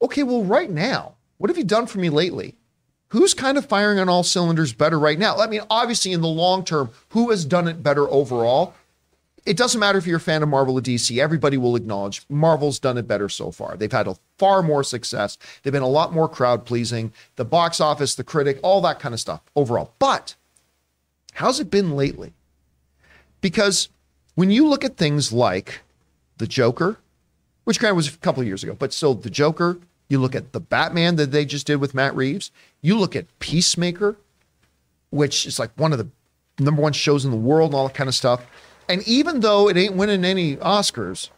Okay, 0.01 0.22
well, 0.22 0.45
right 0.45 0.70
now, 0.70 1.14
what 1.38 1.51
have 1.51 1.59
you 1.59 1.64
done 1.64 1.88
for 1.88 1.99
me 1.99 2.09
lately? 2.09 2.55
Who's 3.09 3.34
kind 3.34 3.59
of 3.59 3.66
firing 3.66 3.99
on 3.99 4.09
all 4.09 4.22
cylinders 4.22 4.72
better 4.72 4.97
right 4.97 5.18
now? 5.18 5.38
I 5.38 5.49
mean, 5.49 5.62
obviously, 5.68 6.12
in 6.12 6.20
the 6.20 6.28
long 6.28 6.64
term, 6.64 6.91
who 7.09 7.30
has 7.30 7.45
done 7.45 7.66
it 7.66 7.82
better 7.82 8.09
overall? 8.09 8.74
It 9.47 9.57
doesn't 9.57 9.80
matter 9.80 9.99
if 9.99 10.07
you're 10.07 10.18
a 10.18 10.20
fan 10.20 10.43
of 10.43 10.49
Marvel 10.49 10.78
or 10.78 10.82
DC, 10.82 11.18
everybody 11.18 11.57
will 11.57 11.76
acknowledge 11.76 12.22
Marvel's 12.28 12.78
done 12.78 12.99
it 12.99 13.09
better 13.09 13.28
so 13.28 13.51
far. 13.51 13.76
They've 13.76 13.91
had 13.91 14.07
a 14.07 14.16
far 14.38 14.62
more 14.62 14.84
success. 14.84 15.38
They've 15.62 15.72
been 15.72 15.82
a 15.82 15.88
lot 15.88 16.12
more 16.12 16.28
crowd 16.28 16.66
pleasing, 16.66 17.12
the 17.36 17.45
box 17.45 17.80
office, 17.80 18.14
the 18.14 18.24
critic, 18.24 18.61
all 18.62 18.80
that 18.82 19.01
kind 19.01 19.14
of 19.14 19.20
stuff 19.20 19.41
overall. 19.57 19.95
But 19.99 20.34
how's 21.34 21.59
it 21.59 21.70
been 21.70 21.97
lately? 21.97 22.34
Because 23.41 23.88
when 24.34 24.51
you 24.51 24.68
look 24.68 24.84
at 24.84 24.97
things 24.97 25.32
like 25.32 25.80
the 26.36 26.47
Joker, 26.47 26.99
which 27.64 27.80
kind 27.80 27.91
of 27.91 27.97
was 27.97 28.14
a 28.14 28.18
couple 28.18 28.41
of 28.43 28.47
years 28.47 28.62
ago, 28.62 28.76
but 28.78 28.93
still 28.93 29.14
the 29.14 29.30
Joker, 29.30 29.78
you 30.09 30.18
look 30.18 30.34
at 30.34 30.53
the 30.53 30.61
Batman 30.61 31.16
that 31.16 31.30
they 31.30 31.45
just 31.45 31.66
did 31.66 31.76
with 31.76 31.95
Matt 31.95 32.14
Reeves. 32.16 32.51
You 32.82 32.99
look 32.99 33.14
at 33.14 33.26
Peacemaker, 33.38 34.16
which 35.11 35.47
is 35.47 35.59
like 35.59 35.70
one 35.76 35.93
of 35.93 35.99
the 35.99 36.09
number 36.59 36.82
one 36.82 36.93
shows 36.93 37.24
in 37.24 37.30
the 37.30 37.36
world 37.36 37.70
and 37.70 37.76
all 37.76 37.86
that 37.86 37.95
kind 37.95 38.09
of 38.09 38.14
stuff. 38.14 38.45
And 38.91 39.07
even 39.07 39.38
though 39.38 39.68
it 39.68 39.76
ain't 39.76 39.95
winning 39.95 40.24
any 40.24 40.57
Oscars, 40.57 41.30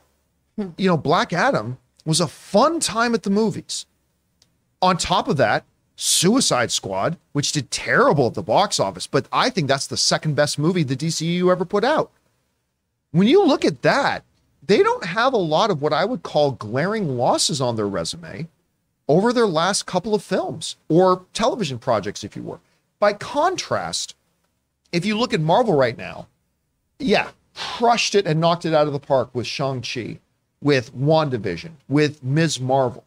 you 0.57 0.89
know, 0.89 0.97
Black 0.97 1.35
Adam 1.35 1.77
was 2.07 2.19
a 2.19 2.27
fun 2.27 2.81
time 2.81 3.13
at 3.15 3.25
the 3.25 3.31
movies. 3.31 3.85
On 4.81 4.97
top 4.97 5.29
of 5.29 5.37
that, 5.37 5.67
Suicide 5.95 6.73
Squad, 6.73 7.19
which 7.33 7.53
did 7.53 7.71
terrible 7.71 8.29
at 8.29 8.35
the 8.35 8.43
box 8.43 8.81
office, 8.81 9.07
but 9.07 9.29
I 9.31 9.51
think 9.51 9.69
that's 9.69 9.87
the 9.87 9.99
second 9.99 10.35
best 10.35 10.59
movie 10.59 10.83
the 10.83 10.97
DCU 10.97 11.53
ever 11.53 11.67
put 11.67 11.85
out. 11.85 12.11
When 13.11 13.29
you 13.29 13.45
look 13.45 13.67
at 13.67 13.83
that, 13.83 14.25
they 14.67 14.83
don't 14.83 15.05
have 15.05 15.35
a 15.35 15.37
lot 15.37 15.71
of 15.71 15.83
what 15.83 15.93
I 15.93 16.07
would 16.07 16.23
call 16.23 16.53
glaring 16.53 17.19
losses 17.19 17.61
on 17.61 17.77
their 17.77 17.87
resume 17.87 18.49
over 19.09 19.31
their 19.31 19.47
last 19.47 19.85
couple 19.85 20.15
of 20.15 20.25
films 20.25 20.77
or 20.89 21.27
television 21.35 21.79
projects, 21.79 22.25
if 22.25 22.35
you 22.35 22.43
were. 22.43 22.61
By 22.99 23.13
contrast, 23.13 24.15
if 24.91 25.05
you 25.05 25.19
look 25.19 25.35
at 25.35 25.41
Marvel 25.43 25.77
right 25.77 25.99
now, 25.99 26.29
yeah, 26.99 27.29
crushed 27.55 28.15
it 28.15 28.27
and 28.27 28.41
knocked 28.41 28.65
it 28.65 28.75
out 28.75 28.87
of 28.87 28.93
the 28.93 28.99
park 28.99 29.31
with 29.33 29.47
Shang-Chi, 29.47 30.19
with 30.61 30.95
WandaVision, 30.95 31.73
with 31.89 32.23
Ms. 32.23 32.61
Marvel, 32.61 33.05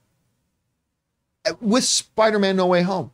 with 1.61 1.83
Spider-Man 1.83 2.55
No 2.55 2.67
Way 2.67 2.81
Home. 2.81 3.11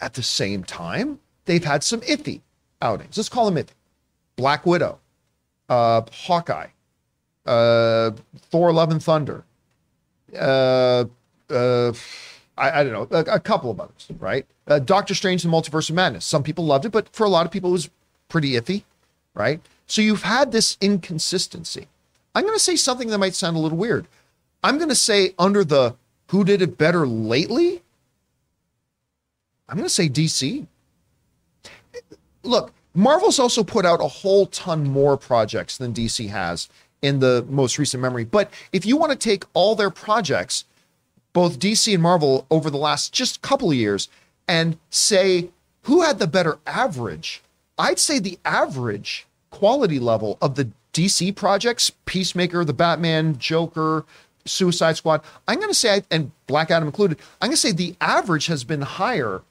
At 0.00 0.14
the 0.14 0.22
same 0.22 0.64
time, 0.64 1.20
they've 1.44 1.64
had 1.64 1.84
some 1.84 2.00
iffy 2.02 2.40
outings. 2.80 3.16
Let's 3.16 3.28
call 3.28 3.50
them 3.50 3.62
iffy. 3.62 3.74
Black 4.36 4.64
Widow, 4.64 4.98
uh, 5.68 6.02
Hawkeye, 6.10 6.68
uh, 7.44 8.12
Thor: 8.50 8.72
Love 8.72 8.90
and 8.90 9.02
Thunder, 9.02 9.44
uh, 10.34 11.04
uh, 11.50 11.92
I, 12.56 12.80
I, 12.80 12.84
don't 12.84 12.92
know, 12.92 13.18
a, 13.18 13.34
a, 13.34 13.40
couple 13.40 13.70
of 13.70 13.80
others, 13.80 14.08
right? 14.18 14.46
Uh, 14.66 14.78
Doctor 14.78 15.14
Strange 15.14 15.44
and 15.44 15.52
the 15.52 15.56
Multiverse 15.56 15.90
of 15.90 15.96
Madness. 15.96 16.24
Some 16.24 16.42
people 16.42 16.64
loved 16.64 16.84
it, 16.84 16.92
but 16.92 17.08
for 17.14 17.24
a 17.24 17.28
lot 17.28 17.46
of 17.46 17.52
people, 17.52 17.70
it 17.70 17.74
was 17.74 17.90
pretty 18.28 18.52
iffy, 18.52 18.84
right? 19.34 19.60
So 19.90 20.02
you've 20.02 20.22
had 20.22 20.52
this 20.52 20.78
inconsistency. 20.80 21.88
I'm 22.32 22.44
going 22.44 22.54
to 22.54 22.62
say 22.62 22.76
something 22.76 23.08
that 23.08 23.18
might 23.18 23.34
sound 23.34 23.56
a 23.56 23.60
little 23.60 23.76
weird. 23.76 24.06
I'm 24.62 24.76
going 24.76 24.88
to 24.88 24.94
say 24.94 25.34
under 25.36 25.64
the 25.64 25.96
who 26.28 26.44
did 26.44 26.62
it 26.62 26.78
better 26.78 27.08
lately. 27.08 27.82
I'm 29.68 29.76
going 29.76 29.88
to 29.88 29.92
say 29.92 30.08
DC. 30.08 30.64
Look, 32.44 32.72
Marvel's 32.94 33.40
also 33.40 33.64
put 33.64 33.84
out 33.84 34.00
a 34.00 34.06
whole 34.06 34.46
ton 34.46 34.88
more 34.88 35.16
projects 35.16 35.76
than 35.76 35.92
DC 35.92 36.28
has 36.28 36.68
in 37.02 37.18
the 37.18 37.44
most 37.48 37.76
recent 37.76 38.00
memory. 38.00 38.24
But 38.24 38.52
if 38.72 38.86
you 38.86 38.96
want 38.96 39.10
to 39.10 39.18
take 39.18 39.42
all 39.54 39.74
their 39.74 39.90
projects 39.90 40.66
both 41.32 41.58
DC 41.58 41.92
and 41.92 42.02
Marvel 42.02 42.46
over 42.48 42.70
the 42.70 42.76
last 42.76 43.12
just 43.12 43.42
couple 43.42 43.72
of 43.72 43.76
years 43.76 44.08
and 44.46 44.78
say 44.88 45.48
who 45.82 46.02
had 46.02 46.20
the 46.20 46.28
better 46.28 46.60
average, 46.64 47.42
I'd 47.76 47.98
say 47.98 48.20
the 48.20 48.38
average 48.44 49.26
quality 49.50 49.98
level 49.98 50.38
of 50.40 50.54
the 50.54 50.70
DC 50.92 51.34
projects, 51.34 51.90
Peacemaker, 52.04 52.64
the 52.64 52.72
Batman, 52.72 53.38
Joker, 53.38 54.04
Suicide 54.44 54.96
Squad, 54.96 55.22
I'm 55.46 55.56
going 55.56 55.68
to 55.70 55.74
say, 55.74 56.02
and 56.10 56.32
Black 56.46 56.70
Adam 56.70 56.88
included, 56.88 57.18
I'm 57.40 57.48
going 57.48 57.56
to 57.56 57.60
say 57.60 57.72
the 57.72 57.94
average 58.00 58.46
has 58.46 58.64
been 58.64 58.82
higher 58.82 59.42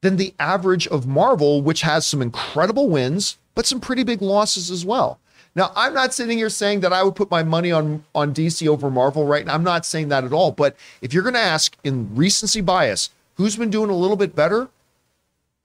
than 0.00 0.16
the 0.16 0.34
average 0.38 0.86
of 0.86 1.06
Marvel, 1.06 1.62
which 1.62 1.82
has 1.82 2.06
some 2.06 2.22
incredible 2.22 2.88
wins, 2.88 3.38
but 3.54 3.66
some 3.66 3.80
pretty 3.80 4.04
big 4.04 4.22
losses 4.22 4.70
as 4.70 4.84
well. 4.84 5.18
Now, 5.54 5.72
I'm 5.74 5.92
not 5.92 6.14
sitting 6.14 6.38
here 6.38 6.50
saying 6.50 6.80
that 6.80 6.92
I 6.92 7.02
would 7.02 7.16
put 7.16 7.32
my 7.32 7.42
money 7.42 7.72
on 7.72 8.04
on 8.14 8.32
DC 8.32 8.68
over 8.68 8.90
Marvel 8.90 9.26
right 9.26 9.44
now. 9.44 9.54
I'm 9.54 9.64
not 9.64 9.84
saying 9.84 10.08
that 10.10 10.22
at 10.22 10.32
all. 10.32 10.52
But 10.52 10.76
if 11.00 11.12
you're 11.12 11.24
going 11.24 11.34
to 11.34 11.40
ask 11.40 11.76
in 11.82 12.14
recency 12.14 12.60
bias, 12.60 13.10
who's 13.34 13.56
been 13.56 13.70
doing 13.70 13.90
a 13.90 13.96
little 13.96 14.16
bit 14.16 14.36
better? 14.36 14.68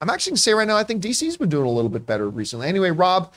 I'm 0.02 0.10
actually 0.10 0.32
going 0.32 0.38
to 0.38 0.42
say 0.42 0.54
right 0.54 0.68
now, 0.68 0.78
I 0.78 0.84
think 0.84 1.04
DC's 1.04 1.38
been 1.38 1.50
doing 1.50 1.68
a 1.68 1.72
little 1.72 1.92
bit 1.92 2.08
better 2.08 2.28
recently. 2.28 2.68
Anyway, 2.68 2.90
Rob, 2.90 3.32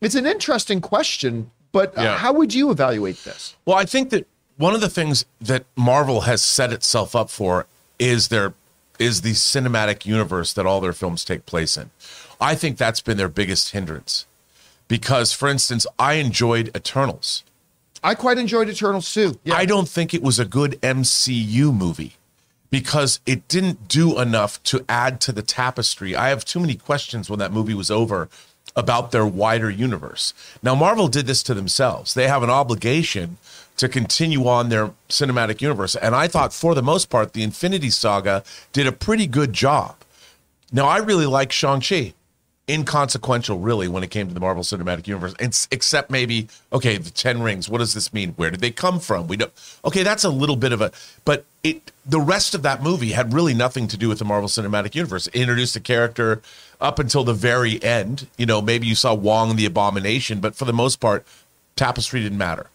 it's 0.00 0.14
an 0.14 0.26
interesting 0.26 0.80
question, 0.80 1.50
but 1.72 1.92
yeah. 1.96 2.16
how 2.16 2.32
would 2.32 2.54
you 2.54 2.70
evaluate 2.70 3.24
this? 3.24 3.56
Well, 3.64 3.76
I 3.76 3.84
think 3.84 4.10
that 4.10 4.26
one 4.56 4.74
of 4.74 4.80
the 4.80 4.88
things 4.88 5.24
that 5.40 5.64
Marvel 5.76 6.22
has 6.22 6.42
set 6.42 6.72
itself 6.72 7.14
up 7.16 7.30
for 7.30 7.66
is 7.98 8.28
their 8.28 8.54
is 8.98 9.22
the 9.22 9.32
cinematic 9.32 10.04
universe 10.04 10.52
that 10.52 10.66
all 10.66 10.80
their 10.80 10.92
films 10.92 11.24
take 11.24 11.46
place 11.46 11.76
in. 11.78 11.90
I 12.38 12.54
think 12.54 12.76
that's 12.76 13.00
been 13.00 13.16
their 13.16 13.30
biggest 13.30 13.70
hindrance 13.70 14.26
because, 14.88 15.32
for 15.32 15.48
instance, 15.48 15.86
I 15.98 16.14
enjoyed 16.14 16.70
Eternals. 16.76 17.42
I 18.02 18.14
quite 18.14 18.36
enjoyed 18.36 18.68
Eternals 18.68 19.12
too. 19.12 19.38
Yeah. 19.44 19.54
I 19.54 19.64
don't 19.64 19.88
think 19.88 20.12
it 20.12 20.22
was 20.22 20.38
a 20.38 20.44
good 20.44 20.72
MCU 20.82 21.74
movie 21.74 22.16
because 22.70 23.20
it 23.26 23.48
didn't 23.48 23.88
do 23.88 24.18
enough 24.20 24.62
to 24.64 24.84
add 24.88 25.20
to 25.22 25.32
the 25.32 25.42
tapestry. 25.42 26.14
I 26.14 26.28
have 26.28 26.44
too 26.44 26.60
many 26.60 26.74
questions 26.74 27.28
when 27.28 27.38
that 27.38 27.52
movie 27.52 27.74
was 27.74 27.90
over 27.90 28.28
about 28.76 29.10
their 29.10 29.26
wider 29.26 29.70
universe. 29.70 30.32
Now, 30.62 30.74
Marvel 30.74 31.08
did 31.08 31.26
this 31.26 31.42
to 31.44 31.54
themselves. 31.54 32.14
They 32.14 32.28
have 32.28 32.42
an 32.42 32.50
obligation 32.50 33.38
to 33.76 33.88
continue 33.88 34.46
on 34.46 34.68
their 34.68 34.92
cinematic 35.08 35.60
universe. 35.60 35.96
And 35.96 36.14
I 36.14 36.28
thought, 36.28 36.52
for 36.52 36.74
the 36.74 36.82
most 36.82 37.10
part, 37.10 37.32
the 37.32 37.42
Infinity 37.42 37.90
Saga 37.90 38.44
did 38.72 38.86
a 38.86 38.92
pretty 38.92 39.26
good 39.26 39.52
job. 39.52 39.96
Now, 40.72 40.86
I 40.86 40.98
really 40.98 41.26
like 41.26 41.50
Shang-Chi 41.50 42.14
inconsequential 42.70 43.58
really 43.58 43.88
when 43.88 44.02
it 44.04 44.10
came 44.10 44.28
to 44.28 44.34
the 44.34 44.40
Marvel 44.40 44.62
Cinematic 44.62 45.08
Universe, 45.08 45.34
it's, 45.40 45.66
except 45.70 46.10
maybe 46.10 46.46
okay, 46.72 46.96
the 46.96 47.10
Ten 47.10 47.42
Rings. 47.42 47.68
What 47.68 47.78
does 47.78 47.94
this 47.94 48.12
mean? 48.12 48.30
Where 48.34 48.50
did 48.50 48.60
they 48.60 48.70
come 48.70 49.00
from? 49.00 49.26
We 49.26 49.36
don't. 49.36 49.52
Okay, 49.84 50.02
that's 50.02 50.24
a 50.24 50.30
little 50.30 50.56
bit 50.56 50.72
of 50.72 50.80
a, 50.80 50.92
but 51.24 51.44
it 51.64 51.90
the 52.06 52.20
rest 52.20 52.54
of 52.54 52.62
that 52.62 52.82
movie 52.82 53.10
had 53.10 53.34
really 53.34 53.54
nothing 53.54 53.88
to 53.88 53.96
do 53.96 54.08
with 54.08 54.20
the 54.20 54.24
Marvel 54.24 54.48
Cinematic 54.48 54.94
Universe. 54.94 55.26
It 55.28 55.36
introduced 55.36 55.74
a 55.76 55.80
character 55.80 56.42
up 56.80 56.98
until 56.98 57.24
the 57.24 57.34
very 57.34 57.82
end. 57.82 58.28
You 58.36 58.46
know, 58.46 58.62
maybe 58.62 58.86
you 58.86 58.94
saw 58.94 59.14
Wong 59.14 59.56
the 59.56 59.66
Abomination, 59.66 60.40
but 60.40 60.54
for 60.54 60.64
the 60.64 60.72
most 60.72 61.00
part, 61.00 61.26
Tapestry 61.76 62.22
didn't 62.22 62.38
matter. 62.38 62.70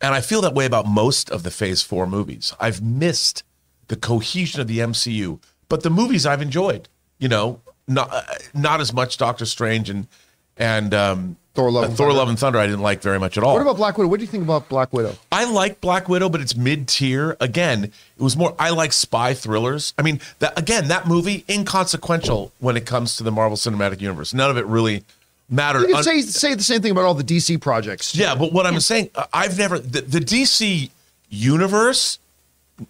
And 0.00 0.14
I 0.14 0.20
feel 0.20 0.40
that 0.42 0.54
way 0.54 0.66
about 0.66 0.86
most 0.86 1.30
of 1.30 1.42
the 1.42 1.50
Phase 1.50 1.82
4 1.82 2.06
movies. 2.06 2.54
I've 2.60 2.82
missed 2.82 3.42
the 3.88 3.96
cohesion 3.96 4.60
of 4.60 4.66
the 4.66 4.78
MCU, 4.78 5.40
but 5.68 5.82
the 5.82 5.90
movies 5.90 6.26
I've 6.26 6.42
enjoyed, 6.42 6.88
you 7.18 7.28
know, 7.28 7.60
not 7.88 8.12
uh, 8.12 8.22
not 8.52 8.80
as 8.80 8.92
much 8.92 9.16
Doctor 9.16 9.46
Strange 9.46 9.88
and 9.88 10.08
and 10.56 10.92
um, 10.92 11.36
Thor: 11.56 11.70
Love 11.70 11.84
uh, 11.84 11.88
and 11.88 11.96
Thor 11.96 12.06
Thunder. 12.06 12.18
Love 12.18 12.28
and 12.28 12.38
Thunder 12.38 12.58
I 12.58 12.66
didn't 12.66 12.82
like 12.82 13.02
very 13.02 13.18
much 13.18 13.36
at 13.36 13.42
all. 13.42 13.54
What 13.54 13.62
about 13.62 13.76
Black 13.76 13.98
Widow? 13.98 14.08
What 14.08 14.20
do 14.20 14.24
you 14.24 14.30
think 14.30 14.44
about 14.44 14.68
Black 14.68 14.92
Widow? 14.92 15.14
I 15.32 15.50
like 15.50 15.80
Black 15.80 16.08
Widow, 16.08 16.28
but 16.28 16.40
it's 16.40 16.54
mid 16.54 16.86
tier. 16.86 17.36
Again, 17.40 17.84
it 17.84 18.22
was 18.22 18.36
more. 18.36 18.54
I 18.58 18.70
like 18.70 18.92
spy 18.92 19.34
thrillers. 19.34 19.94
I 19.98 20.02
mean, 20.02 20.20
that 20.38 20.58
again, 20.58 20.88
that 20.88 21.08
movie 21.08 21.44
inconsequential 21.48 22.52
when 22.60 22.76
it 22.76 22.86
comes 22.86 23.16
to 23.16 23.24
the 23.24 23.32
Marvel 23.32 23.56
Cinematic 23.56 24.00
Universe. 24.00 24.32
None 24.32 24.50
of 24.50 24.56
it 24.56 24.66
really 24.66 25.04
mattered. 25.48 25.88
You 25.88 25.94
can 25.94 26.04
say 26.04 26.20
say 26.20 26.54
the 26.54 26.62
same 26.62 26.82
thing 26.82 26.92
about 26.92 27.04
all 27.04 27.14
the 27.14 27.24
DC 27.24 27.60
projects. 27.60 28.14
yeah, 28.14 28.34
but 28.34 28.52
what 28.52 28.66
I'm 28.66 28.78
saying, 28.80 29.10
uh, 29.14 29.26
I've 29.32 29.58
never 29.58 29.78
the, 29.78 30.02
the 30.02 30.20
DC 30.20 30.90
universe 31.28 32.18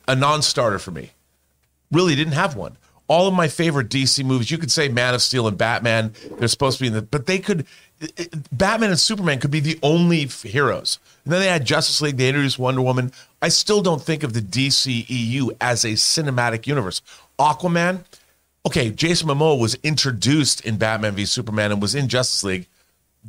a 0.08 0.16
non-starter 0.16 0.78
for 0.78 0.90
me. 0.90 1.12
Really 1.92 2.16
didn't 2.16 2.32
have 2.32 2.56
one. 2.56 2.76
All 3.08 3.28
of 3.28 3.34
my 3.34 3.48
favorite 3.48 3.88
DC 3.88 4.24
movies, 4.24 4.50
you 4.50 4.58
could 4.58 4.70
say 4.70 4.88
Man 4.88 5.14
of 5.14 5.22
Steel 5.22 5.46
and 5.46 5.56
Batman, 5.56 6.12
they're 6.38 6.48
supposed 6.48 6.78
to 6.78 6.84
be 6.84 6.88
in 6.88 6.94
the, 6.94 7.02
but 7.02 7.26
they 7.26 7.38
could, 7.38 7.66
Batman 8.52 8.90
and 8.90 8.98
Superman 8.98 9.38
could 9.38 9.50
be 9.50 9.60
the 9.60 9.78
only 9.82 10.26
heroes. 10.26 10.98
And 11.24 11.32
then 11.32 11.40
they 11.40 11.48
had 11.48 11.64
Justice 11.64 12.00
League, 12.00 12.16
they 12.16 12.28
introduced 12.28 12.58
Wonder 12.58 12.82
Woman. 12.82 13.12
I 13.40 13.48
still 13.48 13.80
don't 13.80 14.02
think 14.02 14.22
of 14.22 14.32
the 14.32 14.40
DCEU 14.40 15.56
as 15.60 15.84
a 15.84 15.90
cinematic 15.90 16.66
universe. 16.66 17.00
Aquaman, 17.38 18.04
okay, 18.66 18.90
Jason 18.90 19.28
Momoa 19.28 19.58
was 19.58 19.76
introduced 19.82 20.64
in 20.64 20.76
Batman 20.76 21.14
v 21.14 21.24
Superman 21.24 21.72
and 21.72 21.80
was 21.80 21.94
in 21.94 22.08
Justice 22.08 22.42
League. 22.44 22.66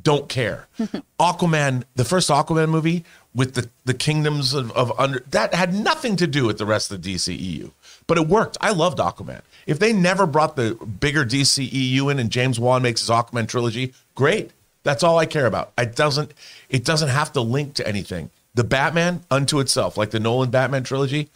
Don't 0.01 0.30
care. 0.30 0.67
Aquaman, 1.19 1.84
the 1.95 2.05
first 2.05 2.30
Aquaman 2.30 2.69
movie 2.69 3.03
with 3.38 3.53
the, 3.53 3.69
the 3.86 3.93
kingdoms 3.93 4.53
of, 4.53 4.71
of 4.71 4.91
under 4.99 5.19
that 5.30 5.53
had 5.53 5.73
nothing 5.73 6.15
to 6.17 6.28
do 6.28 6.45
with 6.45 6.57
the 6.57 6.65
rest 6.65 6.91
of 6.91 7.01
the 7.01 7.15
DCEU, 7.15 7.71
but 8.07 8.17
it 8.17 8.28
worked. 8.28 8.57
I 8.59 8.71
loved 8.71 8.97
Aquaman. 8.97 9.41
If 9.68 9.80
they 9.80 9.93
never 9.93 10.26
brought 10.26 10.55
the 10.55 10.74
bigger 10.76 11.26
DCEU 11.26 12.09
in 12.09 12.20
and 12.20 12.32
James 12.32 12.59
Wan 12.59 12.82
makes 12.82 13.01
his 13.01 13.09
Aquaman 13.09 13.47
trilogy, 13.47 13.93
great. 14.15 14.51
That's 14.84 15.03
all 15.03 15.20
I 15.20 15.26
care 15.26 15.45
about. 15.45 15.74
It 15.78 15.95
doesn't 15.95 16.34
it 16.70 16.86
doesn't 16.86 17.09
have 17.09 17.34
to 17.34 17.41
link 17.41 17.74
to 17.76 17.88
anything. 17.88 18.32
The 18.55 18.63
Batman 18.63 19.22
unto 19.30 19.59
itself, 19.59 19.97
like 19.97 20.11
the 20.11 20.20
Nolan 20.20 20.49
Batman 20.49 20.84
trilogy, 20.84 21.30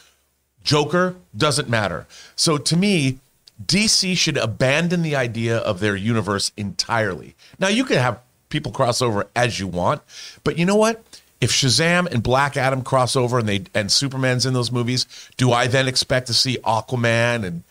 Joker 0.64 1.16
doesn't 1.36 1.68
matter. 1.68 2.06
So 2.34 2.56
to 2.56 2.76
me, 2.76 3.18
DC 3.64 4.16
should 4.16 4.38
abandon 4.38 5.02
the 5.02 5.14
idea 5.14 5.58
of 5.58 5.80
their 5.80 5.94
universe 5.94 6.50
entirely. 6.56 7.34
Now 7.58 7.68
you 7.68 7.84
can 7.84 7.98
have 7.98 8.20
people 8.48 8.72
cross 8.72 9.02
over 9.02 9.28
as 9.36 9.60
you 9.60 9.68
want, 9.68 10.00
but 10.42 10.58
you 10.58 10.64
know 10.64 10.76
what? 10.76 11.02
If 11.42 11.50
Shazam 11.50 12.06
and 12.10 12.22
Black 12.22 12.56
Adam 12.56 12.82
cross 12.82 13.16
over 13.16 13.38
and 13.38 13.48
they 13.48 13.64
and 13.74 13.92
Superman's 13.92 14.46
in 14.46 14.54
those 14.54 14.72
movies, 14.72 15.06
do 15.36 15.52
I 15.52 15.66
then 15.66 15.88
expect 15.88 16.28
to 16.28 16.34
see 16.34 16.56
Aquaman 16.64 17.44
and 17.44 17.64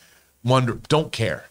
Wonder? 0.44 0.80
Don't 0.88 1.12
care. 1.12 1.46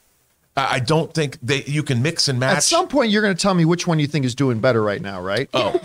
I 0.57 0.76
I 0.76 0.78
don't 0.80 1.12
think 1.14 1.38
they 1.43 1.62
you 1.64 1.82
can 1.82 2.03
mix 2.03 2.28
and 2.28 2.38
match. 2.41 2.57
At 2.59 2.62
some 2.64 2.88
point, 2.88 3.11
you're 3.11 3.22
going 3.22 3.34
to 3.36 3.41
tell 3.41 3.55
me 3.55 3.64
which 3.64 3.86
one 3.86 3.99
you 3.99 4.07
think 4.07 4.24
is 4.24 4.34
doing 4.34 4.61
better 4.61 4.82
right 4.82 5.01
now, 5.01 5.20
right? 5.20 5.49
Oh. 5.55 5.78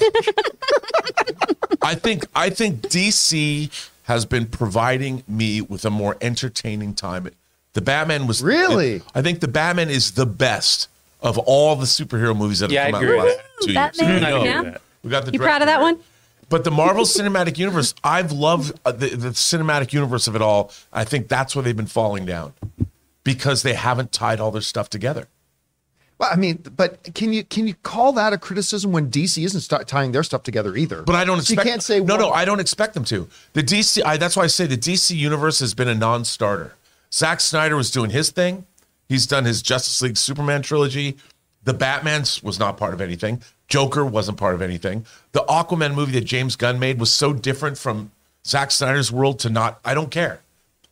I 1.82 1.96
think 1.96 2.26
I 2.36 2.50
think 2.50 2.82
DC 2.82 3.70
has 4.04 4.26
been 4.26 4.46
providing 4.48 5.24
me 5.28 5.62
with 5.62 5.86
a 5.86 5.90
more 5.90 6.18
entertaining 6.22 6.94
time. 6.94 7.30
The 7.74 7.82
Batman 7.82 8.28
was 8.28 8.42
Really? 8.44 9.02
I 9.14 9.22
think 9.22 9.40
the 9.40 9.48
Batman 9.48 9.90
is 9.90 10.12
the 10.12 10.26
best 10.26 10.88
of 11.22 11.38
all 11.38 11.76
the 11.76 11.86
superhero 11.86 12.36
movies 12.36 12.60
that 12.60 12.66
have 12.66 12.72
Yeah, 12.72 12.84
I 12.88 12.92
come 12.92 12.96
out 12.96 13.04
agree 13.04 13.20
in 13.20 13.26
the 13.26 13.68
with 13.68 13.76
last 13.76 13.96
two 14.00 14.04
Batman. 14.04 14.22
years. 14.22 14.24
I 14.24 14.44
Yeah. 14.46 14.62
with. 14.62 14.82
We 15.04 15.10
got 15.10 15.26
the 15.26 15.32
You 15.34 15.40
proud 15.40 15.62
of 15.62 15.68
that 15.68 15.82
one? 15.82 16.00
But 16.50 16.64
the 16.64 16.72
Marvel 16.72 17.06
Cinematic 17.06 17.58
Universe, 17.58 17.96
I've 18.04 18.32
loved 18.32 18.80
uh, 18.86 18.92
the, 18.92 19.10
the 19.10 19.30
cinematic 19.30 19.94
universe 19.94 20.28
of 20.28 20.36
it 20.36 20.42
all. 20.44 20.72
I 20.94 21.04
think 21.04 21.28
that's 21.28 21.56
where 21.56 21.64
they've 21.64 21.76
been 21.76 21.88
falling 21.88 22.26
down 22.26 22.54
because 23.26 23.64
they 23.64 23.74
haven't 23.74 24.14
tied 24.14 24.40
all 24.40 24.52
their 24.52 24.62
stuff 24.62 24.90
together. 24.90 25.28
Well, 26.18 26.30
I 26.32 26.38
mean, 26.38 26.64
but 26.78 27.14
can 27.14 27.34
you 27.34 27.44
can 27.44 27.68
you 27.68 27.74
call 27.74 28.14
that 28.14 28.32
a 28.32 28.38
criticism 28.38 28.94
when 28.94 29.12
DC 29.12 29.44
isn't 29.44 29.86
tying 29.86 30.14
their 30.14 30.24
stuff 30.24 30.44
together 30.44 30.78
either? 30.78 31.02
But 31.02 31.16
I 31.16 31.26
don't 31.26 31.40
So 31.42 31.52
expect. 31.52 31.66
you 31.66 31.72
can't 31.72 31.84
say 31.84 32.00
no, 32.00 32.16
no. 32.16 32.30
I 32.30 32.46
don't 32.46 32.62
expect 32.62 32.94
them 32.94 33.04
to. 33.06 33.28
The 33.52 33.62
DC. 33.62 34.02
I, 34.06 34.16
that's 34.16 34.38
why 34.38 34.44
I 34.44 34.48
say 34.48 34.66
the 34.66 34.78
DC 34.78 35.14
universe 35.14 35.60
has 35.60 35.74
been 35.74 35.90
a 35.90 35.96
non-starter. 35.96 36.74
Zack 37.12 37.42
Snyder 37.42 37.76
was 37.76 37.92
doing 37.92 38.12
his 38.12 38.30
thing. 38.30 38.66
He's 39.10 39.28
done 39.28 39.44
his 39.44 39.62
Justice 39.62 40.02
League 40.02 40.16
Superman 40.16 40.62
trilogy. 40.62 41.18
The 41.66 41.74
Batman 41.74 42.24
was 42.44 42.60
not 42.60 42.78
part 42.78 42.94
of 42.94 43.02
anything. 43.02 43.42
Joker 43.68 44.06
wasn't 44.06 44.38
part 44.38 44.56
of 44.56 44.62
anything. 44.62 45.06
The 45.34 45.42
Aquaman 45.50 45.96
movie 45.96 46.14
that 46.14 46.24
James 46.24 46.56
Gunn 46.56 46.80
made 46.80 46.98
was 47.00 47.12
so 47.12 47.34
different 47.34 47.78
from 47.78 48.12
Zack 48.48 48.72
Snyder's 48.72 49.12
world 49.12 49.40
to 49.40 49.50
not. 49.50 49.80
I 49.84 49.94
don't 49.94 50.12
care. 50.12 50.40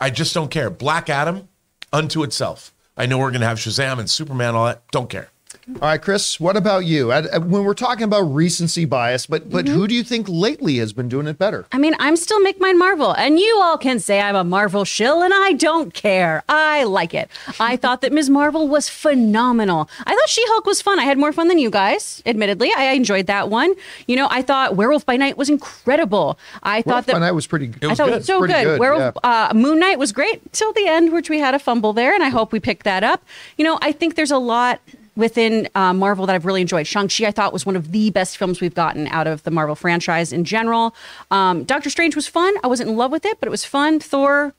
I 0.02 0.10
just 0.10 0.34
don't 0.34 0.52
care. 0.52 0.70
Black 0.70 1.10
Adam, 1.10 1.48
unto 1.94 2.24
itself. 2.24 2.74
I 2.98 3.06
know 3.06 3.18
we're 3.18 3.32
going 3.32 3.42
to 3.42 3.48
have 3.48 3.60
Shazam 3.60 4.00
and 4.00 4.10
Superman, 4.10 4.56
all 4.56 4.66
that. 4.66 4.84
Don't 4.92 5.10
care. 5.10 5.30
All 5.68 5.88
right, 5.88 6.02
Chris, 6.02 6.40
what 6.42 6.58
about 6.58 6.86
you? 6.86 7.08
When 7.10 7.64
we're 7.64 7.74
talking 7.74 8.04
about 8.04 8.22
recency 8.24 8.84
bias, 8.86 9.26
but 9.26 9.50
but 9.50 9.64
Mm-hmm. 9.66 9.76
who 9.76 9.88
do 9.88 9.96
you 9.96 10.04
think 10.04 10.28
lately 10.28 10.78
has 10.80 10.92
been 10.92 11.08
doing 11.08 11.26
it 11.26 11.38
better? 11.38 11.66
I 11.72 11.78
mean, 11.78 11.96
I'm 12.00 12.18
still 12.18 12.42
Make 12.42 12.60
Mine 12.60 12.78
Marvel, 12.78 13.14
and 13.14 13.40
you 13.40 13.60
all 13.64 13.78
can 13.78 14.00
say 14.02 14.20
I'm 14.20 14.36
a 14.36 14.44
Marvel 14.44 14.84
shill, 14.84 15.22
and 15.24 15.34
I 15.34 15.54
don't 15.54 15.94
care. 15.94 16.44
I 16.50 16.84
like 16.84 17.14
it. 17.14 17.30
I 17.62 17.78
thought 17.84 18.02
that 18.02 18.12
Ms. 18.12 18.30
Marvel 18.30 18.68
was 18.68 18.90
phenomenal. 18.90 19.90
I 20.06 20.14
thought 20.16 20.28
She 20.30 20.44
Hulk 20.48 20.66
was 20.66 20.82
fun. 20.82 21.00
I 21.00 21.04
had 21.06 21.18
more 21.18 21.32
fun 21.32 21.48
than 21.48 21.60
you 21.60 21.70
guys, 21.70 22.22
admittedly. 22.26 22.72
I 22.76 22.92
enjoyed 22.92 23.28
that 23.28 23.50
one. 23.50 23.74
You 24.06 24.18
know, 24.18 24.28
I 24.30 24.42
thought 24.42 24.76
Werewolf 24.76 25.06
by 25.06 25.16
Night 25.16 25.38
was 25.38 25.50
incredible. 25.50 26.38
I 26.62 26.82
thought 26.82 26.88
Werewolf 26.88 27.06
that 27.06 27.14
by 27.14 27.20
Night 27.20 27.32
was 27.32 27.48
pretty. 27.48 27.68
It 27.82 27.88
was 27.88 27.92
I 27.92 27.96
thought 28.04 28.10
it 28.14 28.16
was 28.18 28.26
so 28.26 28.42
good. 28.42 28.50
good, 28.50 28.80
Werewolf, 28.82 29.16
yeah. 29.24 29.48
uh, 29.50 29.54
Moon 29.54 29.80
Knight 29.80 29.98
was 29.98 30.12
great 30.12 30.52
till 30.52 30.74
the 30.74 30.88
end, 30.88 31.14
which 31.14 31.30
we 31.30 31.40
had 31.40 31.54
a 31.56 31.60
fumble 31.60 31.94
there, 31.94 32.14
and 32.14 32.22
I 32.22 32.30
hope 32.30 32.52
we 32.52 32.60
picked 32.60 32.84
that 32.84 33.04
up. 33.04 33.24
You 33.58 33.64
know, 33.64 33.80
I 33.82 33.94
think 33.94 34.16
there's 34.16 34.32
a 34.32 34.38
lot 34.38 34.82
within 35.16 35.70
uh, 35.76 35.94
Marvel 35.94 36.26
that 36.26 36.36
I've 36.36 36.46
really 36.46 36.62
enjoyed. 36.62 36.88
Shang-Chi, 36.88 37.26
I 37.26 37.32
thought, 37.32 37.54
was 37.54 37.66
one 37.66 37.76
of 37.76 37.92
the 37.92 38.10
best 38.10 38.38
films 38.38 38.62
we've 38.62 38.74
gotten 38.74 39.08
out 39.08 39.28
of 39.28 39.44
the 39.44 39.52
Marvel 39.52 39.76
franchise 39.76 40.34
in 40.34 40.44
general. 40.44 40.96
Um, 41.32 41.64
Doctor 41.64 41.90
Strange 41.90 42.16
was 42.16 42.28
fun. 42.28 42.54
I 42.64 42.68
wasn't 42.68 42.90
in 42.90 42.98
love 42.98 43.12
with 43.12 43.26
it, 43.26 43.40
but 43.40 43.48
it 43.48 43.52
was 43.52 43.66
fun. 43.66 44.00
Thor 44.00 44.54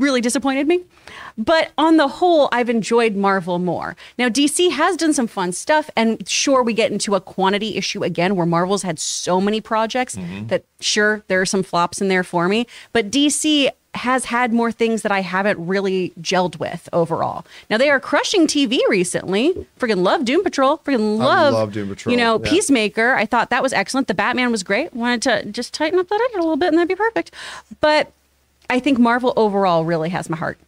really 0.00 0.20
disappointed 0.20 0.66
me. 0.66 0.82
But 1.36 1.72
on 1.78 1.96
the 1.96 2.08
whole, 2.08 2.48
I've 2.52 2.70
enjoyed 2.70 3.14
Marvel 3.14 3.58
more. 3.58 3.96
Now, 4.18 4.28
DC 4.28 4.72
has 4.72 4.96
done 4.96 5.12
some 5.12 5.26
fun 5.26 5.52
stuff, 5.52 5.90
and 5.96 6.26
sure, 6.28 6.62
we 6.62 6.72
get 6.72 6.90
into 6.90 7.14
a 7.14 7.20
quantity 7.20 7.76
issue 7.76 8.02
again 8.02 8.34
where 8.34 8.46
Marvel's 8.46 8.82
had 8.82 8.98
so 8.98 9.40
many 9.40 9.60
projects 9.60 10.16
that, 10.48 10.64
sure, 10.80 11.22
there 11.28 11.40
are 11.40 11.46
some 11.46 11.62
flops 11.62 12.00
in 12.00 12.08
there 12.08 12.24
for 12.24 12.48
me. 12.48 12.66
But 12.92 13.10
DC 13.10 13.70
has 13.94 14.26
had 14.26 14.52
more 14.52 14.70
things 14.70 15.02
that 15.02 15.10
I 15.10 15.20
haven't 15.20 15.64
really 15.64 16.12
gelled 16.20 16.58
with 16.58 16.88
overall. 16.92 17.44
Now, 17.68 17.76
they 17.76 17.90
are 17.90 17.98
crushing 17.98 18.46
TV 18.46 18.78
recently. 18.88 19.66
Freaking 19.78 20.02
love 20.02 20.24
Doom 20.24 20.44
Patrol. 20.44 20.78
Freaking 20.78 21.18
love, 21.18 21.54
love 21.54 21.72
Doom 21.72 21.88
Patrol, 21.88 22.12
You 22.12 22.16
know, 22.16 22.40
yeah. 22.42 22.50
Peacemaker. 22.50 23.14
I 23.14 23.26
thought 23.26 23.50
that 23.50 23.62
was 23.62 23.72
excellent. 23.72 24.06
The 24.06 24.14
Batman 24.14 24.52
was 24.52 24.62
great. 24.62 24.94
Wanted 24.94 25.22
to 25.22 25.50
just 25.50 25.74
tighten 25.74 25.98
up 25.98 26.08
that 26.08 26.28
edit 26.30 26.36
a 26.36 26.42
little 26.42 26.56
bit, 26.56 26.68
and 26.68 26.78
that'd 26.78 26.88
be 26.88 26.94
perfect. 26.94 27.34
But 27.80 28.12
I 28.68 28.78
think 28.78 28.98
Marvel 28.98 29.32
overall 29.36 29.84
really 29.84 30.10
has 30.10 30.30
my 30.30 30.36
heart. 30.36 30.58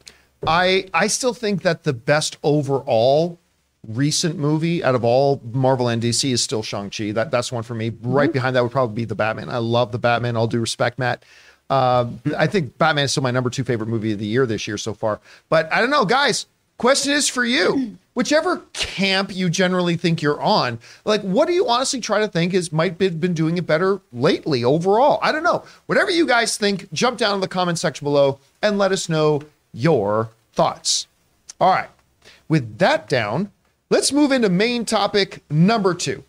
I 0.46 0.88
I 0.92 1.06
still 1.06 1.34
think 1.34 1.62
that 1.62 1.84
the 1.84 1.92
best 1.92 2.36
overall 2.42 3.38
recent 3.86 4.38
movie 4.38 4.82
out 4.82 4.94
of 4.94 5.04
all 5.04 5.40
Marvel 5.52 5.88
and 5.88 6.02
DC 6.02 6.30
is 6.32 6.42
still 6.42 6.62
Shang 6.62 6.90
Chi. 6.90 7.12
That 7.12 7.30
that's 7.30 7.52
one 7.52 7.62
for 7.62 7.74
me. 7.74 7.92
Right 8.02 8.26
mm-hmm. 8.26 8.32
behind 8.32 8.56
that 8.56 8.62
would 8.62 8.72
probably 8.72 8.96
be 8.96 9.04
the 9.04 9.14
Batman. 9.14 9.48
I 9.48 9.58
love 9.58 9.92
the 9.92 9.98
Batman. 9.98 10.36
All 10.36 10.46
due 10.46 10.60
respect, 10.60 10.98
Matt. 10.98 11.24
Um, 11.72 12.20
I 12.36 12.46
think 12.48 12.76
Batman 12.76 13.06
is 13.06 13.12
still 13.12 13.22
my 13.22 13.30
number 13.30 13.48
two 13.48 13.64
favorite 13.64 13.86
movie 13.86 14.12
of 14.12 14.18
the 14.18 14.26
year 14.26 14.44
this 14.44 14.68
year 14.68 14.76
so 14.76 14.92
far. 14.92 15.20
But 15.48 15.72
I 15.72 15.80
don't 15.80 15.88
know, 15.88 16.04
guys. 16.04 16.44
Question 16.76 17.14
is 17.14 17.28
for 17.28 17.46
you. 17.46 17.96
Whichever 18.14 18.58
camp 18.74 19.34
you 19.34 19.48
generally 19.48 19.96
think 19.96 20.20
you're 20.20 20.40
on, 20.42 20.78
like 21.06 21.22
what 21.22 21.48
do 21.48 21.54
you 21.54 21.66
honestly 21.66 21.98
try 21.98 22.20
to 22.20 22.28
think 22.28 22.52
is 22.52 22.70
might 22.70 22.98
be 22.98 23.08
been 23.08 23.32
doing 23.32 23.56
it 23.56 23.66
better 23.66 24.02
lately 24.12 24.62
overall? 24.62 25.18
I 25.22 25.32
don't 25.32 25.42
know. 25.42 25.64
Whatever 25.86 26.10
you 26.10 26.26
guys 26.26 26.58
think, 26.58 26.92
jump 26.92 27.16
down 27.16 27.36
in 27.36 27.40
the 27.40 27.48
comment 27.48 27.78
section 27.78 28.04
below 28.04 28.38
and 28.60 28.76
let 28.76 28.92
us 28.92 29.08
know 29.08 29.40
your 29.72 30.28
thoughts. 30.52 31.06
All 31.58 31.70
right. 31.70 31.88
With 32.50 32.76
that 32.78 33.08
down, 33.08 33.50
let's 33.88 34.12
move 34.12 34.30
into 34.30 34.50
main 34.50 34.84
topic 34.84 35.42
number 35.48 35.94
two. 35.94 36.22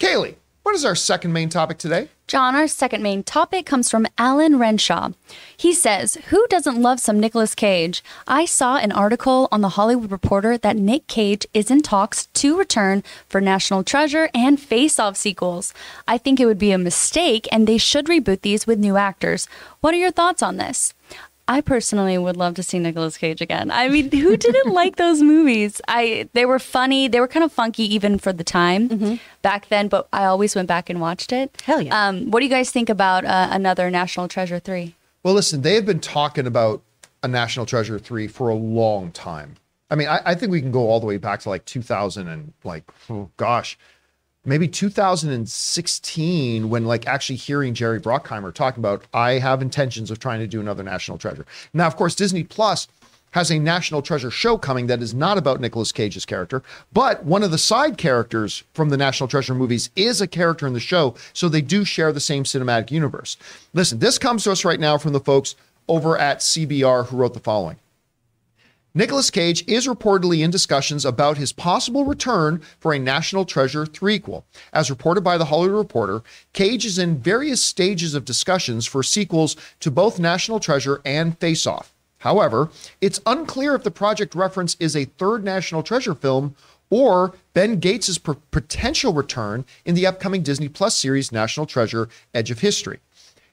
Kaylee, 0.00 0.34
what 0.68 0.74
is 0.74 0.84
our 0.84 0.94
second 0.94 1.32
main 1.32 1.48
topic 1.48 1.78
today? 1.78 2.10
John, 2.26 2.54
our 2.54 2.68
second 2.68 3.02
main 3.02 3.22
topic 3.22 3.64
comes 3.64 3.90
from 3.90 4.06
Alan 4.18 4.58
Renshaw. 4.58 5.12
He 5.56 5.72
says, 5.72 6.16
Who 6.28 6.46
doesn't 6.48 6.82
love 6.82 7.00
some 7.00 7.18
Nicolas 7.18 7.54
Cage? 7.54 8.04
I 8.26 8.44
saw 8.44 8.76
an 8.76 8.92
article 8.92 9.48
on 9.50 9.62
The 9.62 9.70
Hollywood 9.70 10.10
Reporter 10.10 10.58
that 10.58 10.76
Nick 10.76 11.06
Cage 11.06 11.46
is 11.54 11.70
in 11.70 11.80
talks 11.80 12.26
to 12.26 12.58
return 12.58 13.02
for 13.30 13.40
National 13.40 13.82
Treasure 13.82 14.28
and 14.34 14.60
Face 14.60 14.98
Off 14.98 15.16
sequels. 15.16 15.72
I 16.06 16.18
think 16.18 16.38
it 16.38 16.44
would 16.44 16.58
be 16.58 16.72
a 16.72 16.76
mistake 16.76 17.48
and 17.50 17.66
they 17.66 17.78
should 17.78 18.04
reboot 18.04 18.42
these 18.42 18.66
with 18.66 18.78
new 18.78 18.98
actors. 18.98 19.48
What 19.80 19.94
are 19.94 19.98
your 19.98 20.10
thoughts 20.10 20.42
on 20.42 20.58
this? 20.58 20.92
I 21.48 21.62
personally 21.62 22.18
would 22.18 22.36
love 22.36 22.54
to 22.54 22.62
see 22.62 22.78
Nicolas 22.78 23.16
Cage 23.16 23.40
again. 23.40 23.70
I 23.70 23.88
mean, 23.88 24.10
who 24.12 24.36
didn't 24.36 24.72
like 24.72 24.96
those 24.96 25.22
movies? 25.22 25.80
I 25.88 26.28
they 26.34 26.44
were 26.44 26.58
funny. 26.58 27.08
They 27.08 27.20
were 27.20 27.28
kind 27.28 27.44
of 27.44 27.50
funky 27.50 27.92
even 27.94 28.18
for 28.18 28.32
the 28.32 28.44
time 28.44 29.18
back 29.42 29.68
then. 29.68 29.88
But 29.88 30.06
I 30.12 30.26
always 30.26 30.54
went 30.54 30.68
back 30.68 30.90
and 30.90 31.00
watched 31.00 31.32
it. 31.32 31.52
Mm-hmm. 31.54 31.64
Hell 31.64 31.82
yeah. 31.82 32.08
Um, 32.08 32.30
what 32.30 32.40
do 32.40 32.44
you 32.44 32.50
guys 32.50 32.70
think 32.70 32.88
about 32.88 33.24
uh, 33.24 33.48
another 33.50 33.90
National 33.90 34.28
Treasure 34.28 34.58
three? 34.58 34.94
Well, 35.22 35.34
listen, 35.34 35.62
they 35.62 35.74
have 35.74 35.86
been 35.86 36.00
talking 36.00 36.46
about 36.46 36.82
a 37.22 37.28
National 37.28 37.66
Treasure 37.66 37.98
3 37.98 38.28
for 38.28 38.48
a 38.48 38.54
long 38.54 39.10
time. 39.10 39.56
I 39.90 39.94
mean, 39.94 40.08
I, 40.08 40.20
I 40.24 40.34
think 40.34 40.52
we 40.52 40.60
can 40.60 40.70
go 40.70 40.88
all 40.88 41.00
the 41.00 41.06
way 41.06 41.16
back 41.16 41.40
to 41.40 41.48
like 41.48 41.64
2000 41.64 42.28
and 42.28 42.52
like, 42.62 42.84
oh 43.10 43.30
gosh, 43.36 43.78
maybe 44.48 44.66
2016 44.66 46.70
when 46.70 46.86
like 46.86 47.06
actually 47.06 47.36
hearing 47.36 47.74
Jerry 47.74 48.00
Bruckheimer 48.00 48.52
talking 48.52 48.80
about, 48.80 49.04
I 49.12 49.32
have 49.32 49.60
intentions 49.60 50.10
of 50.10 50.18
trying 50.18 50.40
to 50.40 50.46
do 50.46 50.58
another 50.58 50.82
National 50.82 51.18
Treasure. 51.18 51.44
Now, 51.74 51.86
of 51.86 51.96
course, 51.96 52.14
Disney 52.14 52.44
Plus 52.44 52.88
has 53.32 53.50
a 53.50 53.58
National 53.58 54.00
Treasure 54.00 54.30
show 54.30 54.56
coming 54.56 54.86
that 54.86 55.02
is 55.02 55.12
not 55.12 55.36
about 55.36 55.60
Nicolas 55.60 55.92
Cage's 55.92 56.24
character, 56.24 56.62
but 56.94 57.24
one 57.24 57.42
of 57.42 57.50
the 57.50 57.58
side 57.58 57.98
characters 57.98 58.64
from 58.72 58.88
the 58.88 58.96
National 58.96 59.28
Treasure 59.28 59.54
movies 59.54 59.90
is 59.94 60.22
a 60.22 60.26
character 60.26 60.66
in 60.66 60.72
the 60.72 60.80
show, 60.80 61.14
so 61.34 61.48
they 61.48 61.60
do 61.60 61.84
share 61.84 62.10
the 62.10 62.20
same 62.20 62.44
cinematic 62.44 62.90
universe. 62.90 63.36
Listen, 63.74 63.98
this 63.98 64.16
comes 64.16 64.44
to 64.44 64.52
us 64.52 64.64
right 64.64 64.80
now 64.80 64.96
from 64.96 65.12
the 65.12 65.20
folks 65.20 65.56
over 65.88 66.16
at 66.16 66.38
CBR 66.38 67.08
who 67.08 67.18
wrote 67.18 67.34
the 67.34 67.40
following. 67.40 67.76
Nicolas 68.94 69.30
Cage 69.30 69.64
is 69.68 69.86
reportedly 69.86 70.42
in 70.42 70.50
discussions 70.50 71.04
about 71.04 71.36
his 71.36 71.52
possible 71.52 72.06
return 72.06 72.62
for 72.80 72.94
a 72.94 72.98
National 72.98 73.44
Treasure 73.44 73.84
threequel. 73.84 74.44
As 74.72 74.88
reported 74.88 75.20
by 75.20 75.36
the 75.36 75.44
Hollywood 75.46 75.76
Reporter, 75.76 76.22
Cage 76.54 76.86
is 76.86 76.98
in 76.98 77.18
various 77.18 77.62
stages 77.62 78.14
of 78.14 78.24
discussions 78.24 78.86
for 78.86 79.02
sequels 79.02 79.56
to 79.80 79.90
both 79.90 80.18
National 80.18 80.58
Treasure 80.58 81.02
and 81.04 81.38
Face 81.38 81.66
Off. 81.66 81.92
However, 82.18 82.70
it's 83.00 83.20
unclear 83.26 83.74
if 83.74 83.84
the 83.84 83.90
project 83.90 84.34
reference 84.34 84.74
is 84.80 84.96
a 84.96 85.04
third 85.04 85.44
National 85.44 85.82
Treasure 85.82 86.14
film 86.14 86.56
or 86.90 87.34
Ben 87.52 87.78
Gates' 87.80 88.16
potential 88.16 89.12
return 89.12 89.66
in 89.84 89.94
the 89.94 90.06
upcoming 90.06 90.42
Disney 90.42 90.68
Plus 90.68 90.96
series 90.96 91.30
National 91.30 91.66
Treasure 91.66 92.08
Edge 92.32 92.50
of 92.50 92.60
History. 92.60 93.00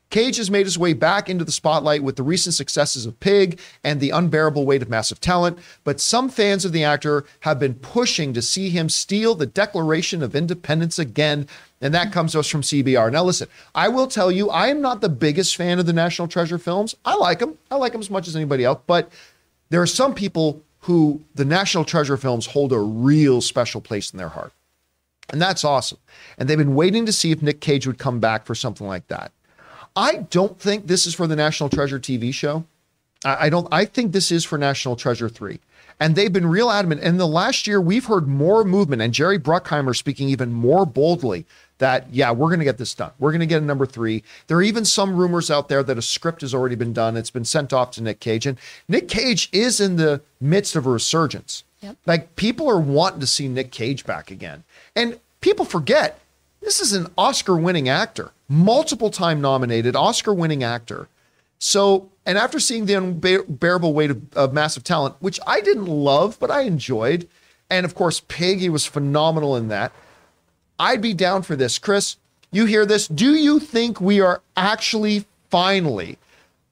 Cage 0.09 0.37
has 0.37 0.51
made 0.51 0.65
his 0.65 0.77
way 0.77 0.93
back 0.93 1.29
into 1.29 1.43
the 1.43 1.51
spotlight 1.51 2.03
with 2.03 2.15
the 2.15 2.23
recent 2.23 2.55
successes 2.55 3.05
of 3.05 3.19
Pig 3.19 3.59
and 3.83 3.99
the 3.99 4.11
unbearable 4.11 4.65
weight 4.65 4.81
of 4.81 4.89
massive 4.89 5.19
talent, 5.19 5.57
but 5.83 5.99
some 5.99 6.29
fans 6.29 6.63
of 6.63 6.71
the 6.71 6.83
actor 6.83 7.25
have 7.41 7.59
been 7.59 7.73
pushing 7.75 8.33
to 8.33 8.41
see 8.41 8.69
him 8.69 8.87
steal 8.87 9.35
the 9.35 9.45
Declaration 9.45 10.21
of 10.21 10.35
Independence 10.35 10.99
again, 10.99 11.47
and 11.81 11.93
that 11.93 12.13
comes 12.13 12.31
to 12.31 12.39
us 12.39 12.47
from 12.47 12.61
CBR. 12.61 13.11
Now, 13.11 13.23
listen, 13.23 13.49
I 13.73 13.89
will 13.89 14.07
tell 14.07 14.31
you, 14.31 14.49
I 14.49 14.67
am 14.67 14.81
not 14.81 15.01
the 15.01 15.09
biggest 15.09 15.55
fan 15.55 15.79
of 15.79 15.85
the 15.85 15.93
National 15.93 16.27
Treasure 16.27 16.57
films. 16.57 16.95
I 17.03 17.15
like 17.15 17.39
them, 17.39 17.57
I 17.69 17.75
like 17.75 17.91
them 17.91 18.01
as 18.01 18.09
much 18.09 18.27
as 18.27 18.35
anybody 18.35 18.63
else, 18.63 18.79
but 18.87 19.11
there 19.69 19.81
are 19.81 19.87
some 19.87 20.13
people 20.13 20.61
who 20.81 21.21
the 21.33 21.45
National 21.45 21.83
Treasure 21.83 22.15
films 22.15 22.45
hold 22.45 22.71
a 22.71 22.79
real 22.79 23.41
special 23.41 23.81
place 23.81 24.11
in 24.11 24.17
their 24.17 24.29
heart. 24.29 24.53
And 25.31 25.41
that's 25.41 25.63
awesome. 25.63 25.97
And 26.37 26.47
they've 26.47 26.57
been 26.57 26.75
waiting 26.75 27.07
to 27.07 27.11
see 27.11 27.31
if 27.31 27.41
Nick 27.41 27.59
Cage 27.59 27.87
would 27.87 27.97
come 27.97 28.19
back 28.19 28.45
for 28.45 28.53
something 28.53 28.85
like 28.85 29.07
that. 29.07 29.31
I 29.95 30.17
don't 30.29 30.59
think 30.59 30.87
this 30.87 31.05
is 31.05 31.15
for 31.15 31.27
the 31.27 31.35
National 31.35 31.69
Treasure 31.69 31.99
TV 31.99 32.33
show. 32.33 32.65
I, 33.23 33.45
I 33.45 33.49
don't. 33.49 33.67
I 33.71 33.85
think 33.85 34.11
this 34.11 34.31
is 34.31 34.43
for 34.43 34.57
National 34.57 34.95
Treasure 34.95 35.29
three, 35.29 35.59
and 35.99 36.15
they've 36.15 36.31
been 36.31 36.47
real 36.47 36.69
adamant. 36.69 37.01
In 37.01 37.17
the 37.17 37.27
last 37.27 37.67
year, 37.67 37.79
we've 37.79 38.05
heard 38.05 38.27
more 38.27 38.63
movement, 38.63 39.01
and 39.01 39.13
Jerry 39.13 39.39
Bruckheimer 39.39 39.95
speaking 39.95 40.29
even 40.29 40.51
more 40.51 40.85
boldly 40.85 41.45
that 41.77 42.07
yeah, 42.11 42.31
we're 42.31 42.47
going 42.47 42.59
to 42.59 42.65
get 42.65 42.77
this 42.77 42.93
done. 42.93 43.11
We're 43.19 43.31
going 43.31 43.41
to 43.41 43.45
get 43.45 43.61
a 43.61 43.65
number 43.65 43.85
three. 43.85 44.23
There 44.47 44.57
are 44.57 44.63
even 44.63 44.85
some 44.85 45.15
rumors 45.15 45.51
out 45.51 45.67
there 45.67 45.83
that 45.83 45.97
a 45.97 46.01
script 46.01 46.41
has 46.41 46.53
already 46.53 46.75
been 46.75 46.93
done. 46.93 47.17
It's 47.17 47.31
been 47.31 47.45
sent 47.45 47.73
off 47.73 47.91
to 47.91 48.03
Nick 48.03 48.19
Cage, 48.19 48.45
and 48.45 48.57
Nick 48.87 49.07
Cage 49.07 49.49
is 49.51 49.79
in 49.79 49.97
the 49.97 50.21
midst 50.39 50.75
of 50.75 50.85
a 50.85 50.89
resurgence. 50.89 51.63
Yep. 51.81 51.97
Like 52.05 52.35
people 52.35 52.69
are 52.69 52.79
wanting 52.79 53.19
to 53.19 53.27
see 53.27 53.47
Nick 53.47 53.71
Cage 53.71 54.05
back 54.05 54.31
again, 54.31 54.63
and 54.95 55.19
people 55.41 55.65
forget 55.65 56.19
this 56.65 56.81
is 56.81 56.93
an 56.93 57.07
Oscar 57.17 57.55
winning 57.55 57.87
actor, 57.87 58.31
multiple 58.49 59.11
time 59.11 59.39
nominated 59.39 59.95
Oscar 59.95 60.33
winning 60.33 60.63
actor. 60.63 61.07
So, 61.59 62.09
and 62.25 62.37
after 62.37 62.59
seeing 62.59 62.85
the 62.85 62.95
unbearable 62.95 63.93
weight 63.93 64.11
of, 64.11 64.33
of, 64.35 64.53
massive 64.53 64.83
talent, 64.83 65.15
which 65.19 65.39
I 65.47 65.61
didn't 65.61 65.85
love, 65.85 66.37
but 66.39 66.51
I 66.51 66.61
enjoyed, 66.61 67.29
and 67.69 67.85
of 67.85 67.95
course, 67.95 68.19
Peggy 68.27 68.67
was 68.67 68.85
phenomenal 68.85 69.55
in 69.55 69.69
that. 69.69 69.93
I'd 70.77 71.01
be 71.01 71.13
down 71.13 71.43
for 71.43 71.55
this. 71.55 71.79
Chris, 71.79 72.17
you 72.51 72.65
hear 72.65 72.85
this? 72.85 73.07
Do 73.07 73.33
you 73.33 73.59
think 73.59 74.01
we 74.01 74.19
are 74.19 74.41
actually 74.57 75.25
finally 75.49 76.17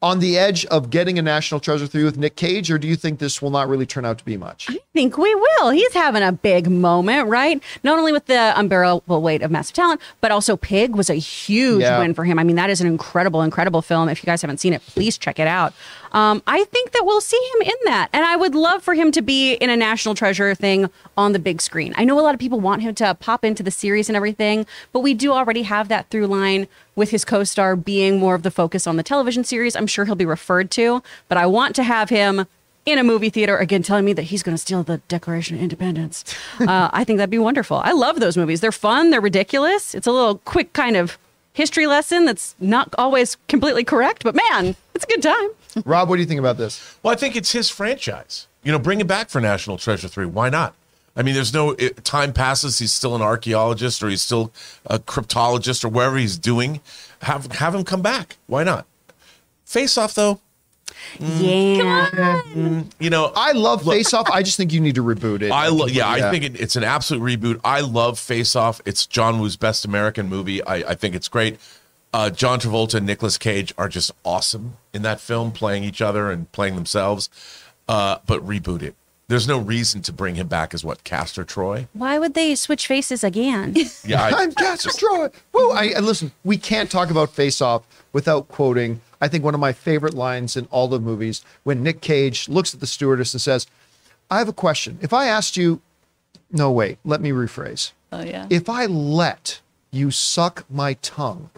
on 0.04 0.20
the 0.20 0.38
edge 0.38 0.66
of 0.66 0.89
getting 0.89 1.18
a 1.18 1.22
National 1.22 1.62
Treasure 1.62 1.88
3 1.88 2.04
with 2.04 2.18
Nick 2.18 2.36
Cage, 2.36 2.70
or 2.70 2.78
do 2.78 2.89
you 2.89 2.97
think 2.97 3.20
this 3.20 3.41
will 3.41 3.51
not 3.51 3.70
really 3.70 3.86
turn 3.86 4.04
out 4.04 4.18
to 4.18 4.26
be 4.26 4.36
much? 4.36 4.68
I 4.70 4.78
think 4.91 5.18
we 5.18 5.34
will. 5.34 5.70
He's 5.70 5.93
having 5.93 6.22
a 6.22 6.34
big 6.34 6.70
moment, 6.70 7.30
right? 7.30 7.64
Not 7.86 7.97
only 7.97 8.12
with 8.12 8.26
the 8.26 8.54
unbearable 8.60 9.22
weight 9.22 9.41
of 9.41 9.49
massive 9.49 9.74
talent, 9.76 10.01
but 10.20 10.30
also 10.30 10.58
Pig 10.58 10.93
was 10.93 11.10
a 11.10 11.14
huge 11.16 11.82
Yeah. 11.84 11.99
win 11.99 12.14
for 12.14 12.26
him. 12.26 12.38
I 12.38 12.43
mean, 12.43 12.58
that 12.58 12.70
is 12.70 12.82
an 12.82 12.88
incredible, 12.88 13.41
incredible 13.41 13.82
film. 13.82 14.10
If 14.10 14.22
you 14.22 14.26
guys 14.28 14.41
haven't 14.41 14.58
seen 14.60 14.74
it, 14.74 14.86
please 14.88 15.18
check 15.18 15.39
it 15.39 15.47
out. 15.47 15.74
Um, 16.14 16.43
I 16.45 16.64
think 16.66 16.91
that 16.91 17.05
we'll 17.05 17.22
see 17.22 17.41
him 17.55 17.68
in 17.68 17.76
that. 17.86 18.09
And 18.14 18.24
I 18.24 18.36
would 18.36 18.55
love 18.55 18.84
for 18.84 18.93
him 18.93 19.11
to 19.11 19.22
be 19.22 19.53
in 19.53 19.70
a 19.70 19.78
National 19.78 20.16
Treasure 20.16 20.53
thing 20.53 20.89
on 21.18 21.34
the 21.34 21.39
big 21.39 21.61
screen. 21.61 21.93
I 21.97 22.05
know 22.05 22.20
a 22.20 22.22
lot 22.22 22.34
of 22.34 22.39
people 22.39 22.59
want 22.59 22.82
him 22.82 22.93
to 22.95 23.16
pop 23.16 23.43
into 23.43 23.64
the 23.64 23.72
series 23.72 24.09
and 24.09 24.16
everything, 24.16 24.66
but 24.91 24.99
we 24.99 25.14
do 25.14 25.32
already 25.32 25.64
have 25.64 25.88
that 25.88 26.09
through 26.09 26.28
line 26.28 26.68
with 26.95 27.09
his 27.09 27.26
co 27.26 27.43
star 27.43 27.76
being 27.76 28.20
more 28.20 28.36
of 28.36 28.43
the 28.43 28.51
focus 28.51 28.86
on 28.86 28.97
the 28.97 29.03
television 29.03 29.43
series. 29.43 29.76
I'm 29.76 29.88
sure 29.88 30.05
he'll 30.05 30.16
be 30.16 30.26
referred 30.26 30.70
to, 30.72 31.01
but 31.28 31.38
I 31.38 31.45
want 31.45 31.76
to 31.78 31.84
have 31.84 32.09
him 32.09 32.45
in 32.86 32.99
a 32.99 33.03
movie 33.03 33.30
theater 33.30 33.57
again 33.57 33.82
telling 33.82 34.03
me 34.03 34.14
that 34.14 34.24
he's 34.24 34.43
going 34.43 34.53
to 34.53 34.61
steal 34.61 34.84
the 34.84 34.97
declaration 35.07 35.55
of 35.55 35.61
independence 35.61 36.26
uh, 36.59 36.89
i 36.91 37.03
think 37.05 37.18
that'd 37.18 37.30
be 37.30 37.39
wonderful 37.39 37.78
i 37.78 37.93
love 37.93 38.20
those 38.20 38.36
movies 38.36 38.59
they're 38.59 38.74
fun 38.74 39.09
they're 39.09 39.22
ridiculous 39.22 39.95
it's 39.95 40.05
a 40.05 40.11
little 40.11 40.39
quick 40.39 40.74
kind 40.74 40.97
of 40.97 41.18
history 41.54 41.88
lesson 41.88 42.26
that's 42.26 42.56
not 42.60 42.93
always 42.97 43.38
completely 43.47 43.84
correct 43.84 44.24
but 44.24 44.36
man 44.36 44.76
it's 44.93 45.06
a 45.06 45.08
good 45.08 45.22
time 45.22 45.49
Rob, 45.86 46.10
what 46.10 46.18
do 46.18 46.22
you 46.22 46.28
think 46.28 46.39
about 46.39 46.58
this? 46.58 46.97
Well, 47.01 47.14
I 47.14 47.18
think 47.18 47.36
it's 47.36 47.51
his 47.51 47.70
franchise. 47.70 48.47
You 48.64 48.72
know, 48.72 48.80
bring 48.80 49.01
him 49.01 49.08
back 49.08 49.30
for 49.30 49.41
National 49.41 49.78
Treasure 49.78 50.08
3. 50.08 50.28
Why 50.28 50.49
not? 50.49 50.76
I 51.16 51.22
mean, 51.22 51.36
there's 51.36 51.54
no 51.54 51.72
it, 51.72 52.04
time 52.04 52.34
passes. 52.34 52.80
He's 52.80 52.93
still 52.93 53.16
an 53.16 53.22
archaeologist 53.22 54.01
or 54.01 54.10
he's 54.10 54.22
still 54.22 54.51
a 54.86 54.99
cryptologist 54.99 55.84
or 55.84 55.89
wherever 55.89 56.18
he's 56.18 56.38
doing. 56.38 56.82
Have 57.22 57.51
have 57.54 57.76
him 57.76 57.84
come 57.84 58.01
back. 58.01 58.38
Why 58.47 58.64
not? 58.64 58.88
Face 59.66 59.97
off 59.97 60.16
though. 60.16 60.39
Yeah 61.20 62.41
You 62.99 63.10
know, 63.10 63.32
I 63.36 63.51
love 63.51 63.84
Face 63.84 64.14
Off. 64.14 64.30
I 64.30 64.43
just 64.43 64.58
think 64.58 64.74
you 64.74 64.80
need 64.80 64.95
to 64.95 65.04
reboot 65.04 65.41
it. 65.41 65.51
I 65.51 65.68
love. 65.68 65.89
Yeah, 65.91 66.10
I 66.10 66.32
think 66.32 66.43
it, 66.43 66.60
it's 66.60 66.76
an 66.76 66.84
absolute 66.84 67.22
reboot. 67.22 67.60
I 67.64 67.82
love 67.82 68.20
Face 68.20 68.56
Off. 68.56 68.82
It's 68.86 69.06
John 69.06 69.39
Woo's 69.39 69.58
best 69.58 69.86
American 69.86 70.30
movie. 70.30 70.63
I, 70.63 70.75
I 70.92 70.96
think 70.96 71.16
it's 71.16 71.28
great. 71.28 71.59
Uh, 72.13 72.30
John 72.30 72.59
Travolta 72.59 72.96
and 72.96 73.05
Nicolas 73.08 73.38
Cage 73.38 73.74
are 73.78 73.89
just 73.89 74.12
awesome 74.24 74.78
in 74.93 75.01
that 75.01 75.20
film, 75.20 75.51
playing 75.51 75.84
each 75.84 76.01
other 76.01 76.30
and 76.30 76.51
playing 76.51 76.75
themselves. 76.75 77.30
Uh, 77.88 78.20
but 78.28 78.46
reboot 78.46 78.82
it. 78.84 78.96
There's 79.30 79.47
no 79.47 79.58
reason 79.58 80.01
to 80.04 80.13
bring 80.13 80.36
him 80.36 80.47
back 80.47 80.74
as 80.74 80.84
what 80.84 81.04
Castor 81.04 81.43
Troy. 81.43 81.88
why 81.93 82.20
would 82.20 82.34
they 82.34 82.54
switch 82.55 82.86
faces 82.88 83.24
again 83.24 83.75
Yeah, 84.05 84.21
I, 84.21 84.43
I'm 84.43 84.51
Castor 84.54 84.92
Troy. 84.96 85.30
Woo! 85.54 85.71
I, 85.71 85.86
and 85.96 86.05
listen, 86.05 86.32
we 86.43 86.58
can't 86.58 86.92
talk 86.92 87.09
about 87.09 87.32
Face 87.32 87.62
Off 87.62 87.84
without 88.12 88.47
quoting. 88.47 89.01
I 89.24 89.29
think 89.29 89.41
one 89.41 89.54
of 89.54 89.62
my 89.62 89.71
favorite 89.71 90.13
lines 90.13 90.58
in 90.58 90.66
all 90.70 90.89
the 90.89 91.00
movies 91.00 91.45
when 91.63 91.82
Nick 91.82 92.01
Cage 92.01 92.50
looks 92.50 92.74
at 92.74 92.82
the 92.82 92.86
stewardess 92.86 93.33
and 93.33 93.39
says, 93.39 93.67
"I 94.29 94.39
have 94.39 94.50
a 94.50 94.54
question. 94.54 95.00
If 95.01 95.13
I 95.13 95.28
asked 95.28 95.55
you, 95.55 95.79
no, 96.51 96.70
wait, 96.70 96.97
let 97.05 97.21
me 97.21 97.32
rephrase. 97.32 97.93
Oh 98.12 98.21
yeah. 98.21 98.47
If 98.50 98.67
I 98.67 98.86
let 98.86 99.62
you 99.91 100.12
suck 100.12 100.66
my 100.70 100.95
tongue, 100.95 101.51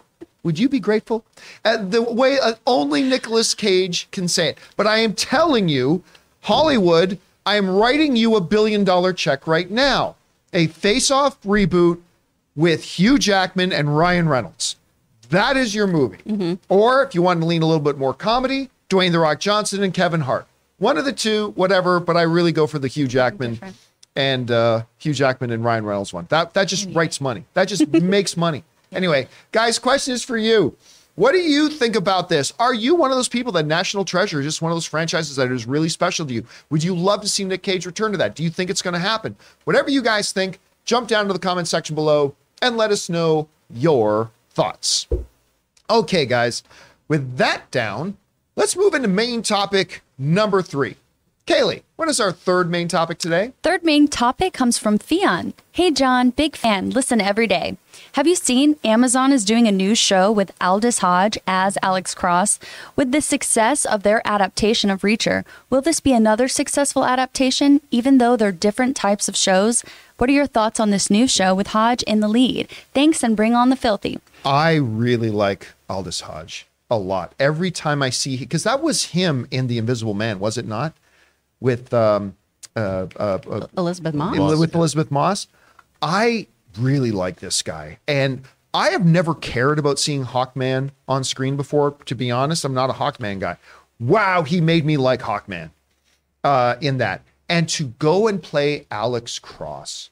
would 0.44 0.60
you 0.60 0.68
be 0.68 0.78
grateful? 0.78 1.24
Uh, 1.64 1.78
the 1.78 2.02
way 2.02 2.38
uh, 2.38 2.54
only 2.68 3.02
Nicolas 3.02 3.52
Cage 3.52 4.08
can 4.12 4.28
say 4.28 4.50
it. 4.50 4.58
But 4.76 4.86
I 4.86 4.98
am 4.98 5.14
telling 5.14 5.68
you, 5.68 6.04
Hollywood, 6.42 7.18
I 7.44 7.56
am 7.56 7.68
writing 7.68 8.14
you 8.14 8.36
a 8.36 8.40
billion 8.40 8.84
dollar 8.84 9.12
check 9.12 9.48
right 9.48 9.68
now. 9.68 10.14
A 10.52 10.68
face 10.68 11.10
off 11.10 11.42
reboot 11.42 12.00
with 12.54 12.84
Hugh 12.84 13.18
Jackman 13.18 13.72
and 13.72 13.96
Ryan 13.98 14.28
Reynolds. 14.28 14.76
That 15.30 15.56
is 15.56 15.74
your 15.74 15.86
movie. 15.86 16.58
Or 16.68 17.02
if 17.02 17.14
you 17.14 17.22
want 17.22 17.40
to 17.40 17.46
lean 17.46 17.62
a 17.62 17.66
little 17.66 17.82
bit 17.82 17.98
more 17.98 18.14
comedy, 18.14 18.70
Dwayne 18.88 19.12
The 19.12 19.18
Rock 19.18 19.40
Johnson 19.40 19.82
and 19.82 19.92
Kevin 19.92 20.20
Hart. 20.22 20.46
One 20.78 20.98
of 20.98 21.04
the 21.04 21.12
two, 21.12 21.52
whatever, 21.56 22.00
but 22.00 22.16
I 22.16 22.22
really 22.22 22.52
go 22.52 22.66
for 22.66 22.78
the 22.78 22.88
Hugh 22.88 23.08
Jackman 23.08 23.58
and 24.14 24.50
uh, 24.50 24.82
Hugh 24.98 25.14
Jackman 25.14 25.50
and 25.50 25.64
Ryan 25.64 25.84
Reynolds 25.84 26.12
one. 26.12 26.26
That 26.28 26.54
that 26.54 26.68
just 26.68 26.88
writes 26.90 27.20
money. 27.20 27.44
That 27.54 27.66
just 27.66 27.86
makes 27.92 28.36
money. 28.36 28.62
Anyway, 28.92 29.28
guys, 29.52 29.78
question 29.78 30.14
is 30.14 30.22
for 30.22 30.36
you. 30.36 30.76
What 31.16 31.32
do 31.32 31.38
you 31.38 31.70
think 31.70 31.96
about 31.96 32.28
this? 32.28 32.52
Are 32.58 32.74
you 32.74 32.94
one 32.94 33.10
of 33.10 33.16
those 33.16 33.28
people 33.28 33.50
that 33.52 33.64
National 33.64 34.04
Treasure 34.04 34.38
is 34.40 34.44
just 34.44 34.60
one 34.60 34.70
of 34.70 34.76
those 34.76 34.84
franchises 34.84 35.36
that 35.36 35.50
is 35.50 35.66
really 35.66 35.88
special 35.88 36.26
to 36.26 36.34
you? 36.34 36.44
Would 36.68 36.84
you 36.84 36.94
love 36.94 37.22
to 37.22 37.28
see 37.28 37.42
Nick 37.44 37.62
Cage 37.62 37.86
return 37.86 38.12
to 38.12 38.18
that? 38.18 38.34
Do 38.34 38.42
you 38.42 38.50
think 38.50 38.68
it's 38.68 38.82
going 38.82 38.92
to 38.92 39.00
happen? 39.00 39.34
Whatever 39.64 39.88
you 39.88 40.02
guys 40.02 40.30
think, 40.30 40.58
jump 40.84 41.08
down 41.08 41.26
to 41.26 41.32
the 41.32 41.38
comment 41.38 41.68
section 41.68 41.94
below 41.94 42.34
and 42.60 42.76
let 42.76 42.90
us 42.90 43.08
know 43.08 43.48
your 43.70 44.30
thoughts. 44.56 45.06
Okay, 45.88 46.26
guys, 46.26 46.62
with 47.08 47.36
that 47.36 47.70
down, 47.70 48.16
Let's 48.58 48.74
move 48.74 48.94
into 48.94 49.06
main 49.08 49.42
topic 49.42 50.02
number 50.16 50.62
three. 50.62 50.96
Kaylee, 51.46 51.84
what 51.94 52.08
is 52.08 52.18
our 52.18 52.32
third 52.32 52.68
main 52.68 52.88
topic 52.88 53.18
today? 53.18 53.52
Third 53.62 53.84
main 53.84 54.08
topic 54.08 54.52
comes 54.52 54.78
from 54.78 54.98
Theon. 54.98 55.54
Hey, 55.70 55.92
John, 55.92 56.30
big 56.30 56.56
fan, 56.56 56.90
listen 56.90 57.20
every 57.20 57.46
day. 57.46 57.76
Have 58.14 58.26
you 58.26 58.34
seen 58.34 58.74
Amazon 58.82 59.30
is 59.30 59.44
doing 59.44 59.68
a 59.68 59.72
new 59.72 59.94
show 59.94 60.32
with 60.32 60.52
Aldis 60.60 60.98
Hodge 60.98 61.38
as 61.46 61.78
Alex 61.82 62.16
Cross? 62.16 62.58
With 62.96 63.12
the 63.12 63.20
success 63.20 63.84
of 63.84 64.02
their 64.02 64.26
adaptation 64.26 64.90
of 64.90 65.02
Reacher, 65.02 65.44
will 65.70 65.80
this 65.80 66.00
be 66.00 66.12
another 66.12 66.48
successful 66.48 67.04
adaptation, 67.04 67.80
even 67.92 68.18
though 68.18 68.36
they're 68.36 68.50
different 68.50 68.96
types 68.96 69.28
of 69.28 69.36
shows? 69.36 69.84
What 70.16 70.28
are 70.28 70.32
your 70.32 70.48
thoughts 70.48 70.80
on 70.80 70.90
this 70.90 71.10
new 71.10 71.28
show 71.28 71.54
with 71.54 71.68
Hodge 71.68 72.02
in 72.02 72.18
the 72.18 72.28
lead? 72.28 72.68
Thanks 72.92 73.22
and 73.22 73.36
bring 73.36 73.54
on 73.54 73.70
the 73.70 73.76
filthy. 73.76 74.18
I 74.44 74.74
really 74.74 75.30
like 75.30 75.68
Aldis 75.88 76.22
Hodge 76.22 76.66
a 76.90 76.98
lot. 76.98 77.36
Every 77.38 77.70
time 77.70 78.02
I 78.02 78.10
see, 78.10 78.36
because 78.36 78.64
that 78.64 78.82
was 78.82 79.06
him 79.06 79.46
in 79.52 79.68
The 79.68 79.78
Invisible 79.78 80.14
Man, 80.14 80.40
was 80.40 80.58
it 80.58 80.66
not? 80.66 80.92
With 81.60 81.92
um, 81.94 82.36
uh, 82.76 83.06
uh, 83.16 83.38
uh, 83.50 83.66
Elisabeth 83.76 84.14
Moss. 84.14 84.58
with 84.58 84.74
Elisabeth 84.74 85.10
Moss. 85.10 85.48
I 86.02 86.46
really 86.78 87.10
like 87.10 87.40
this 87.40 87.62
guy, 87.62 87.98
and 88.06 88.42
I 88.74 88.90
have 88.90 89.06
never 89.06 89.34
cared 89.34 89.78
about 89.78 89.98
seeing 89.98 90.24
Hawkman 90.26 90.90
on 91.08 91.24
screen 91.24 91.56
before. 91.56 91.92
To 92.04 92.14
be 92.14 92.30
honest, 92.30 92.64
I'm 92.64 92.74
not 92.74 92.90
a 92.90 92.92
Hawkman 92.92 93.40
guy. 93.40 93.56
Wow, 93.98 94.42
he 94.42 94.60
made 94.60 94.84
me 94.84 94.98
like 94.98 95.22
Hawkman 95.22 95.70
uh, 96.44 96.76
in 96.82 96.98
that, 96.98 97.22
and 97.48 97.68
to 97.70 97.84
go 97.98 98.28
and 98.28 98.42
play 98.42 98.86
Alex 98.90 99.38
Cross. 99.38 100.10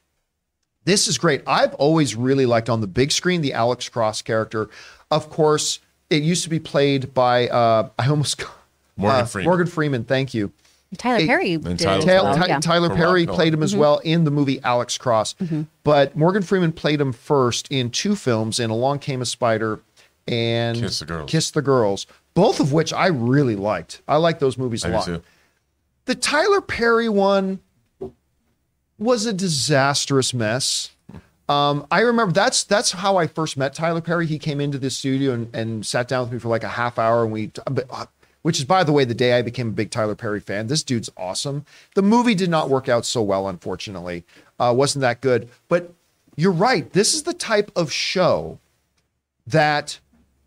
This 0.85 1.07
is 1.07 1.17
great. 1.17 1.41
I've 1.47 1.73
always 1.75 2.15
really 2.15 2.45
liked 2.45 2.69
on 2.69 2.81
the 2.81 2.87
big 2.87 3.11
screen 3.11 3.41
the 3.41 3.53
Alex 3.53 3.89
Cross 3.89 4.23
character. 4.23 4.69
Of 5.11 5.29
course, 5.29 5.79
it 6.09 6.23
used 6.23 6.43
to 6.43 6.49
be 6.49 6.59
played 6.59 7.13
by 7.13 7.47
uh, 7.47 7.89
I 7.99 8.09
almost 8.09 8.43
Morgan 8.97 9.21
uh, 9.21 9.25
Freeman. 9.25 9.49
Morgan 9.49 9.67
Freeman. 9.67 10.03
Thank 10.05 10.33
you. 10.33 10.51
Tyler 10.95 11.19
Hey, 11.19 11.27
Perry 11.27 11.53
and 11.53 11.63
did 11.77 11.79
Tyler 11.79 12.05
well, 12.23 12.35
Ty- 12.35 12.47
yeah. 12.47 12.59
Tyler 12.59 12.89
Perry 12.95 13.25
played 13.25 13.53
him 13.53 13.59
Miller. 13.59 13.65
as 13.65 13.75
well 13.75 13.97
in 13.99 14.23
the 14.23 14.31
movie 14.31 14.59
Alex 14.63 14.97
Cross, 14.97 15.35
but 15.83 16.15
Morgan 16.15 16.41
Freeman 16.43 16.71
played 16.71 16.99
him 17.01 17.11
first 17.13 17.67
in 17.71 17.89
two 17.89 18.15
films. 18.15 18.59
In 18.59 18.69
Along 18.69 18.99
Came 18.99 19.21
a 19.21 19.25
Spider 19.25 19.79
and 20.27 20.77
Kiss 20.77 20.99
the 20.99 21.05
Girls. 21.05 21.31
Kiss 21.31 21.51
the 21.51 21.61
Girls, 21.61 22.07
both 22.33 22.59
of 22.59 22.73
which 22.73 22.91
I 22.93 23.07
really 23.07 23.55
liked. 23.55 24.01
I 24.07 24.17
like 24.17 24.39
those 24.39 24.57
movies 24.57 24.83
a 24.83 24.87
I 24.87 24.91
lot. 24.91 25.05
too. 25.05 25.21
The 26.05 26.15
Tyler 26.15 26.61
Perry 26.61 27.09
one 27.09 27.59
was 28.97 29.25
a 29.25 29.33
disastrous 29.33 30.33
mess. 30.33 30.91
Um, 31.47 31.85
I 31.91 31.99
remember 31.99 32.33
that's 32.33 32.63
that's 32.63 32.91
how 32.91 33.17
I 33.17 33.27
first 33.27 33.55
met 33.55 33.75
Tyler 33.75 34.01
Perry. 34.01 34.25
He 34.25 34.39
came 34.39 34.59
into 34.59 34.79
the 34.79 34.89
studio 34.89 35.31
and, 35.33 35.55
and 35.55 35.85
sat 35.85 36.07
down 36.07 36.23
with 36.23 36.33
me 36.33 36.39
for 36.39 36.47
like 36.47 36.63
a 36.63 36.67
half 36.69 36.97
hour, 36.97 37.23
and 37.23 37.31
we, 37.31 37.51
uh, 37.67 38.05
which 38.45 38.59
is 38.59 38.65
by 38.65 38.83
the 38.83 38.91
way, 38.91 39.03
the 39.03 39.15
day 39.15 39.33
I 39.33 39.41
became 39.41 39.69
a 39.69 39.71
big 39.71 39.89
Tyler 39.89 40.13
Perry 40.13 40.39
fan. 40.39 40.67
This 40.67 40.83
dude's 40.83 41.09
awesome. 41.17 41.65
The 41.95 42.03
movie 42.03 42.35
did 42.35 42.51
not 42.51 42.69
work 42.69 42.87
out 42.87 43.03
so 43.03 43.19
well, 43.23 43.47
unfortunately. 43.47 44.23
Uh, 44.59 44.71
wasn't 44.77 45.01
that 45.01 45.19
good. 45.19 45.49
But 45.67 45.91
you're 46.35 46.51
right. 46.51 46.93
This 46.93 47.15
is 47.15 47.23
the 47.23 47.33
type 47.33 47.71
of 47.75 47.91
show 47.91 48.59
that 49.47 49.97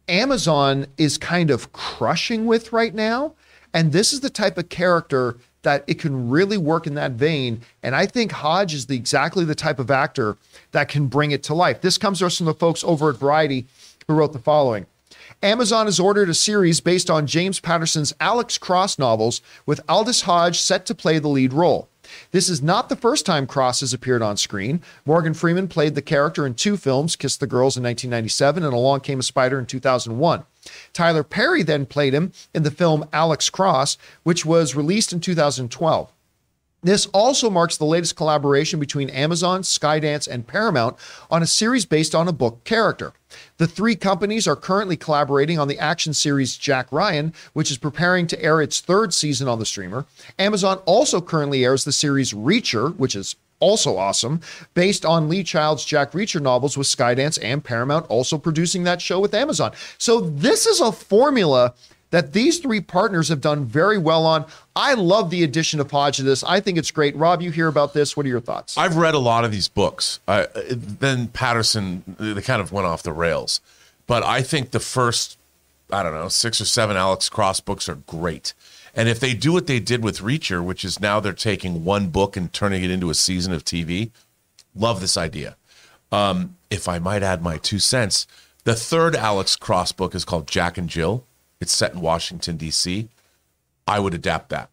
Amazon 0.06 0.86
is 0.96 1.18
kind 1.18 1.50
of 1.50 1.72
crushing 1.72 2.46
with 2.46 2.72
right 2.72 2.94
now. 2.94 3.34
And 3.74 3.90
this 3.90 4.12
is 4.12 4.20
the 4.20 4.30
type 4.30 4.58
of 4.58 4.68
character 4.68 5.36
that 5.62 5.82
it 5.88 5.98
can 5.98 6.30
really 6.30 6.56
work 6.56 6.86
in 6.86 6.94
that 6.94 7.12
vein. 7.12 7.62
And 7.82 7.96
I 7.96 8.06
think 8.06 8.30
Hodge 8.30 8.74
is 8.74 8.86
the 8.86 8.94
exactly 8.94 9.44
the 9.44 9.56
type 9.56 9.80
of 9.80 9.90
actor 9.90 10.36
that 10.70 10.88
can 10.88 11.08
bring 11.08 11.32
it 11.32 11.42
to 11.42 11.52
life. 11.52 11.80
This 11.80 11.98
comes 11.98 12.20
to 12.20 12.26
us 12.26 12.36
from 12.36 12.46
the 12.46 12.54
folks 12.54 12.84
over 12.84 13.10
at 13.10 13.16
Variety 13.16 13.66
who 14.06 14.14
wrote 14.14 14.32
the 14.32 14.38
following. 14.38 14.86
Amazon 15.42 15.86
has 15.86 16.00
ordered 16.00 16.28
a 16.28 16.34
series 16.34 16.80
based 16.80 17.08
on 17.08 17.28
James 17.28 17.60
Patterson's 17.60 18.12
Alex 18.18 18.58
Cross 18.58 18.98
novels 18.98 19.40
with 19.66 19.80
Aldis 19.88 20.22
Hodge 20.22 20.58
set 20.58 20.84
to 20.86 20.96
play 20.96 21.20
the 21.20 21.28
lead 21.28 21.52
role. 21.52 21.88
This 22.32 22.48
is 22.48 22.60
not 22.60 22.88
the 22.88 22.96
first 22.96 23.24
time 23.24 23.46
Cross 23.46 23.80
has 23.80 23.92
appeared 23.92 24.20
on 24.20 24.36
screen. 24.36 24.82
Morgan 25.06 25.34
Freeman 25.34 25.68
played 25.68 25.94
the 25.94 26.02
character 26.02 26.44
in 26.44 26.54
two 26.54 26.76
films, 26.76 27.14
Kiss 27.14 27.36
the 27.36 27.46
Girls 27.46 27.76
in 27.76 27.84
1997 27.84 28.64
and 28.64 28.72
Along 28.72 28.98
Came 28.98 29.20
a 29.20 29.22
Spider 29.22 29.60
in 29.60 29.66
2001. 29.66 30.42
Tyler 30.92 31.22
Perry 31.22 31.62
then 31.62 31.86
played 31.86 32.14
him 32.14 32.32
in 32.52 32.64
the 32.64 32.70
film 32.72 33.08
Alex 33.12 33.48
Cross, 33.48 33.96
which 34.24 34.44
was 34.44 34.74
released 34.74 35.12
in 35.12 35.20
2012. 35.20 36.10
This 36.82 37.06
also 37.06 37.50
marks 37.50 37.76
the 37.76 37.84
latest 37.84 38.14
collaboration 38.14 38.78
between 38.78 39.10
Amazon, 39.10 39.62
Skydance, 39.62 40.28
and 40.28 40.46
Paramount 40.46 40.96
on 41.30 41.42
a 41.42 41.46
series 41.46 41.84
based 41.84 42.14
on 42.14 42.28
a 42.28 42.32
book 42.32 42.62
character. 42.62 43.12
The 43.56 43.66
three 43.66 43.96
companies 43.96 44.46
are 44.46 44.54
currently 44.54 44.96
collaborating 44.96 45.58
on 45.58 45.66
the 45.66 45.78
action 45.78 46.14
series 46.14 46.56
Jack 46.56 46.90
Ryan, 46.92 47.34
which 47.52 47.70
is 47.70 47.78
preparing 47.78 48.28
to 48.28 48.42
air 48.42 48.62
its 48.62 48.80
third 48.80 49.12
season 49.12 49.48
on 49.48 49.58
the 49.58 49.66
streamer. 49.66 50.06
Amazon 50.38 50.78
also 50.86 51.20
currently 51.20 51.64
airs 51.64 51.84
the 51.84 51.92
series 51.92 52.32
Reacher, 52.32 52.96
which 52.96 53.16
is 53.16 53.34
also 53.60 53.96
awesome, 53.96 54.40
based 54.74 55.04
on 55.04 55.28
Lee 55.28 55.42
Child's 55.42 55.84
Jack 55.84 56.12
Reacher 56.12 56.40
novels 56.40 56.78
with 56.78 56.86
Skydance 56.86 57.40
and 57.42 57.62
Paramount 57.64 58.06
also 58.08 58.38
producing 58.38 58.84
that 58.84 59.02
show 59.02 59.18
with 59.18 59.34
Amazon. 59.34 59.72
So 59.98 60.20
this 60.20 60.64
is 60.64 60.80
a 60.80 60.92
formula 60.92 61.74
that 62.10 62.32
these 62.32 62.58
three 62.58 62.80
partners 62.80 63.28
have 63.28 63.40
done 63.40 63.64
very 63.64 63.98
well 63.98 64.24
on. 64.24 64.46
I 64.74 64.94
love 64.94 65.30
the 65.30 65.42
addition 65.42 65.80
of 65.80 65.90
Hodge 65.90 66.16
to 66.16 66.22
this. 66.22 66.42
I 66.44 66.60
think 66.60 66.78
it's 66.78 66.90
great. 66.90 67.14
Rob, 67.16 67.42
you 67.42 67.50
hear 67.50 67.68
about 67.68 67.92
this. 67.94 68.16
What 68.16 68.26
are 68.26 68.28
your 68.28 68.40
thoughts? 68.40 68.78
I've 68.78 68.96
read 68.96 69.14
a 69.14 69.18
lot 69.18 69.44
of 69.44 69.52
these 69.52 69.68
books. 69.68 70.20
Then 70.26 71.28
Patterson, 71.28 72.02
they 72.18 72.40
kind 72.42 72.62
of 72.62 72.72
went 72.72 72.86
off 72.86 73.02
the 73.02 73.12
rails. 73.12 73.60
But 74.06 74.22
I 74.22 74.42
think 74.42 74.70
the 74.70 74.80
first, 74.80 75.38
I 75.92 76.02
don't 76.02 76.14
know, 76.14 76.28
six 76.28 76.60
or 76.60 76.64
seven 76.64 76.96
Alex 76.96 77.28
Cross 77.28 77.60
books 77.60 77.88
are 77.88 77.96
great. 77.96 78.54
And 78.94 79.08
if 79.08 79.20
they 79.20 79.34
do 79.34 79.52
what 79.52 79.66
they 79.66 79.80
did 79.80 80.02
with 80.02 80.20
Reacher, 80.20 80.64
which 80.64 80.84
is 80.84 80.98
now 80.98 81.20
they're 81.20 81.32
taking 81.32 81.84
one 81.84 82.08
book 82.08 82.36
and 82.36 82.52
turning 82.52 82.82
it 82.82 82.90
into 82.90 83.10
a 83.10 83.14
season 83.14 83.52
of 83.52 83.64
TV, 83.64 84.10
love 84.74 85.00
this 85.00 85.16
idea. 85.16 85.56
Um, 86.10 86.56
if 86.70 86.88
I 86.88 86.98
might 86.98 87.22
add 87.22 87.42
my 87.42 87.58
two 87.58 87.78
cents, 87.78 88.26
the 88.64 88.74
third 88.74 89.14
Alex 89.14 89.56
Cross 89.56 89.92
book 89.92 90.14
is 90.14 90.24
called 90.24 90.48
Jack 90.48 90.78
and 90.78 90.88
Jill. 90.88 91.24
It's 91.60 91.72
set 91.72 91.92
in 91.94 92.00
Washington, 92.00 92.56
D.C. 92.56 93.08
I 93.86 93.98
would 94.00 94.14
adapt 94.14 94.50
that. 94.50 94.70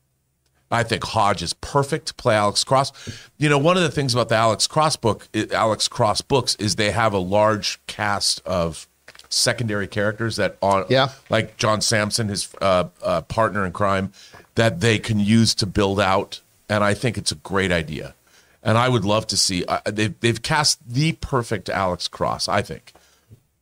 I 0.71 0.83
think 0.83 1.03
Hodge 1.03 1.41
is 1.43 1.53
perfect 1.53 2.07
to 2.07 2.13
play 2.15 2.35
Alex 2.35 2.63
Cross. 2.63 2.91
You 3.37 3.49
know, 3.49 3.57
one 3.57 3.77
of 3.77 3.83
the 3.83 3.91
things 3.91 4.13
about 4.13 4.29
the 4.29 4.35
Alex 4.35 4.67
Cross 4.67 4.97
book, 4.97 5.27
Alex 5.53 5.87
Cross 5.87 6.21
books, 6.21 6.55
is 6.55 6.75
they 6.75 6.91
have 6.91 7.13
a 7.13 7.17
large 7.19 7.79
cast 7.87 8.41
of 8.45 8.87
secondary 9.29 9.87
characters 9.87 10.35
that 10.37 10.57
on, 10.61 10.85
Yeah. 10.89 11.09
like 11.29 11.57
John 11.57 11.81
Sampson, 11.81 12.29
his 12.29 12.49
uh, 12.61 12.85
uh, 13.03 13.21
partner 13.21 13.65
in 13.65 13.73
crime, 13.73 14.11
that 14.55 14.79
they 14.81 14.97
can 14.97 15.19
use 15.19 15.53
to 15.55 15.65
build 15.65 15.99
out. 15.99 16.41
And 16.67 16.83
I 16.83 16.93
think 16.93 17.17
it's 17.17 17.31
a 17.31 17.35
great 17.35 17.71
idea. 17.71 18.15
And 18.63 18.77
I 18.77 18.89
would 18.89 19.05
love 19.05 19.27
to 19.27 19.37
see. 19.37 19.63
Uh, 19.65 19.79
they've 19.85 20.19
they've 20.19 20.41
cast 20.41 20.79
the 20.87 21.11
perfect 21.13 21.69
Alex 21.69 22.07
Cross, 22.07 22.47
I 22.47 22.63
think. 22.63 22.93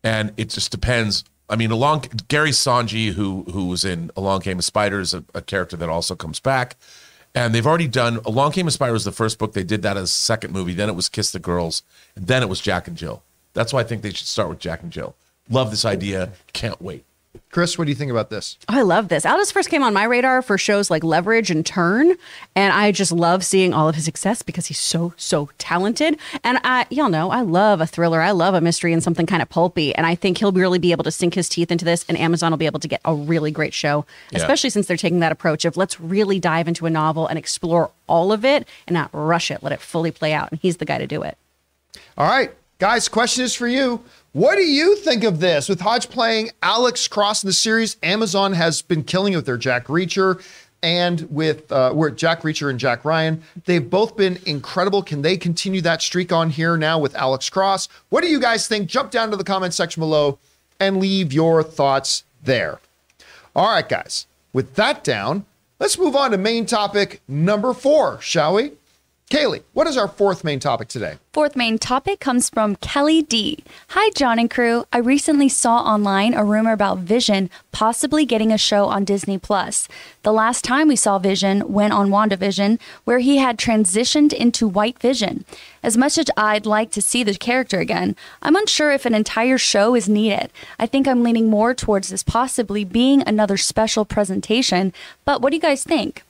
And 0.03 0.31
it 0.37 0.49
just 0.49 0.71
depends. 0.71 1.25
I 1.53 1.55
mean, 1.55 1.69
along 1.69 2.05
Gary 2.29 2.49
Soneji, 2.49 3.13
who 3.13 3.43
who 3.43 3.67
was 3.67 3.85
in 3.85 4.09
Along 4.17 4.41
Came 4.41 4.57
a 4.57 4.63
Spider, 4.63 4.99
is 4.99 5.13
a, 5.13 5.23
a 5.35 5.41
character 5.43 5.77
that 5.77 5.87
also 5.87 6.15
comes 6.15 6.39
back. 6.39 6.77
And 7.35 7.53
they've 7.53 7.65
already 7.65 7.87
done 7.87 8.17
Along 8.25 8.51
Came 8.53 8.67
a 8.67 8.71
Spider 8.71 8.91
was 8.91 9.05
the 9.05 9.11
first 9.11 9.37
book. 9.37 9.53
They 9.53 9.63
did 9.63 9.83
that 9.83 9.95
as 9.95 10.05
a 10.05 10.07
second 10.07 10.51
movie. 10.51 10.73
Then 10.73 10.89
it 10.89 10.95
was 10.95 11.09
Kiss 11.09 11.31
the 11.31 11.37
Girls, 11.37 11.83
and 12.15 12.25
then 12.25 12.41
it 12.41 12.49
was 12.49 12.59
Jack 12.59 12.87
and 12.87 12.97
Jill. 12.97 13.21
That's 13.53 13.71
why 13.71 13.81
I 13.81 13.83
think 13.83 14.01
they 14.01 14.09
should 14.09 14.25
start 14.25 14.49
with 14.49 14.57
Jack 14.57 14.81
and 14.81 14.91
Jill. 14.91 15.15
Love 15.47 15.69
this 15.69 15.85
idea. 15.85 16.31
Can't 16.53 16.81
wait. 16.81 17.05
Chris, 17.49 17.77
what 17.77 17.85
do 17.85 17.91
you 17.91 17.95
think 17.95 18.11
about 18.11 18.29
this? 18.29 18.57
Oh, 18.69 18.77
I 18.77 18.81
love 18.83 19.09
this. 19.09 19.25
Aldis 19.25 19.51
first 19.51 19.69
came 19.69 19.81
on 19.83 19.93
my 19.93 20.03
radar 20.03 20.41
for 20.43 20.57
shows 20.57 20.91
like 20.91 21.03
Leverage 21.03 21.49
and 21.49 21.65
Turn, 21.65 22.13
and 22.55 22.73
I 22.73 22.91
just 22.91 23.11
love 23.11 23.43
seeing 23.43 23.73
all 23.73 23.89
of 23.89 23.95
his 23.95 24.05
success 24.05 24.41
because 24.43 24.67
he's 24.67 24.79
so 24.79 25.13
so 25.17 25.49
talented. 25.57 26.19
And 26.43 26.59
I, 26.63 26.85
y'all 26.91 27.09
know, 27.09 27.31
I 27.31 27.41
love 27.41 27.81
a 27.81 27.87
thriller. 27.87 28.21
I 28.21 28.31
love 28.31 28.53
a 28.53 28.61
mystery 28.61 28.93
and 28.93 29.03
something 29.03 29.25
kind 29.25 29.41
of 29.41 29.49
pulpy. 29.49 29.95
And 29.95 30.05
I 30.05 30.13
think 30.15 30.37
he'll 30.37 30.51
really 30.51 30.77
be 30.79 30.91
able 30.91 31.03
to 31.05 31.11
sink 31.11 31.33
his 31.33 31.49
teeth 31.49 31.71
into 31.71 31.85
this, 31.85 32.05
and 32.07 32.17
Amazon 32.19 32.51
will 32.51 32.57
be 32.57 32.67
able 32.67 32.79
to 32.79 32.87
get 32.87 33.01
a 33.05 33.13
really 33.15 33.49
great 33.51 33.73
show, 33.73 34.05
Yeah. 34.31 34.37
especially 34.39 34.69
since 34.69 34.85
they're 34.87 34.97
taking 34.97 35.19
that 35.21 35.31
approach 35.31 35.65
of 35.65 35.75
let's 35.75 35.99
really 35.99 36.39
dive 36.39 36.67
into 36.67 36.85
a 36.85 36.89
novel 36.91 37.25
and 37.27 37.39
explore 37.39 37.91
all 38.07 38.31
of 38.31 38.45
it 38.45 38.67
and 38.87 38.93
not 38.93 39.09
rush 39.11 39.49
it. 39.49 39.63
Let 39.63 39.73
it 39.73 39.81
fully 39.81 40.11
play 40.11 40.33
out. 40.33 40.51
And 40.51 40.59
he's 40.59 40.77
the 40.77 40.85
guy 40.85 40.99
to 40.99 41.07
do 41.07 41.23
it. 41.23 41.37
All 42.17 42.27
right, 42.27 42.51
guys, 42.79 43.07
question 43.09 43.43
is 43.43 43.55
for 43.55 43.67
you. 43.67 44.03
What 44.33 44.55
do 44.55 44.63
you 44.63 44.95
think 44.95 45.23
of 45.23 45.39
this? 45.39 45.69
With 45.69 45.81
Hodge 45.81 46.09
playing 46.09 46.49
Alex 46.63 47.07
Cross 47.07 47.43
in 47.43 47.47
the 47.47 47.53
series, 47.53 47.97
Amazon 48.01 48.53
has 48.53 48.81
been 48.81 49.03
killing 49.03 49.33
it 49.33 49.35
with 49.35 49.45
their 49.45 49.57
Jack 49.57 49.85
Reacher 49.85 50.43
and 50.81 51.27
with 51.29 51.71
uh, 51.71 51.91
where 51.93 52.09
Jack 52.09 52.41
Reacher 52.41 52.67
and 52.71 52.79
Jack 52.79 53.05
Ryan. 53.05 53.43
They've 53.65 53.87
both 53.87 54.17
been 54.17 54.39
incredible. 54.47 55.03
Can 55.03 55.21
they 55.21 55.37
continue 55.37 55.81
that 55.81 56.01
streak 56.01 56.31
on 56.31 56.49
here 56.49 56.77
now 56.77 56.97
with 56.97 57.13
Alex 57.13 57.47
Cross? 57.47 57.89
What 58.09 58.21
do 58.21 58.27
you 58.27 58.39
guys 58.39 58.67
think? 58.67 58.89
Jump 58.89 59.11
down 59.11 59.29
to 59.29 59.37
the 59.37 59.43
comment 59.43 59.75
section 59.75 60.01
below 60.01 60.39
and 60.79 60.97
leave 60.97 61.31
your 61.31 61.61
thoughts 61.61 62.23
there. 62.43 62.79
All 63.55 63.69
right, 63.69 63.87
guys. 63.87 64.25
With 64.51 64.73
that 64.73 65.03
down, 65.03 65.45
let's 65.79 65.99
move 65.99 66.15
on 66.15 66.31
to 66.31 66.39
main 66.39 66.65
topic 66.65 67.21
number 67.27 67.71
four, 67.71 68.19
shall 68.19 68.55
we? 68.55 68.71
Kaylee, 69.33 69.63
what 69.73 69.87
is 69.87 69.97
our 69.97 70.07
fourth 70.07 70.43
main 70.43 70.59
topic 70.59 70.89
today? 70.89 71.17
Fourth 71.31 71.55
main 71.55 71.79
topic 71.79 72.19
comes 72.19 72.51
from 72.51 72.75
Kelly 72.75 73.23
D. 73.23 73.63
Hi, 73.87 74.11
John 74.11 74.37
and 74.37 74.47
crew. 74.47 74.85
I 74.93 74.99
recently 74.99 75.49
saw 75.49 75.77
online 75.79 76.35
a 76.35 76.45
rumor 76.45 76.71
about 76.71 76.99
Vision 76.99 77.49
possibly 77.71 78.25
getting 78.25 78.51
a 78.51 78.59
show 78.59 78.85
on 78.85 79.05
Disney 79.05 79.39
Plus. 79.39 79.87
The 80.21 80.31
last 80.31 80.63
time 80.63 80.87
we 80.87 80.95
saw 80.95 81.17
Vision 81.17 81.73
went 81.73 81.93
on 81.93 82.11
WandaVision, 82.11 82.79
where 83.05 83.17
he 83.17 83.37
had 83.37 83.57
transitioned 83.57 84.33
into 84.33 84.67
White 84.67 84.99
Vision. 84.99 85.45
As 85.81 85.97
much 85.97 86.19
as 86.19 86.27
I'd 86.37 86.67
like 86.67 86.91
to 86.91 87.01
see 87.01 87.23
the 87.23 87.33
character 87.33 87.79
again, 87.79 88.15
I'm 88.43 88.55
unsure 88.55 88.91
if 88.91 89.07
an 89.07 89.15
entire 89.15 89.57
show 89.57 89.95
is 89.95 90.07
needed. 90.07 90.51
I 90.77 90.85
think 90.85 91.07
I'm 91.07 91.23
leaning 91.23 91.49
more 91.49 91.73
towards 91.73 92.09
this 92.09 92.21
possibly 92.21 92.83
being 92.83 93.23
another 93.23 93.57
special 93.57 94.05
presentation. 94.05 94.93
But 95.25 95.41
what 95.41 95.49
do 95.49 95.55
you 95.55 95.61
guys 95.63 95.83
think? 95.83 96.21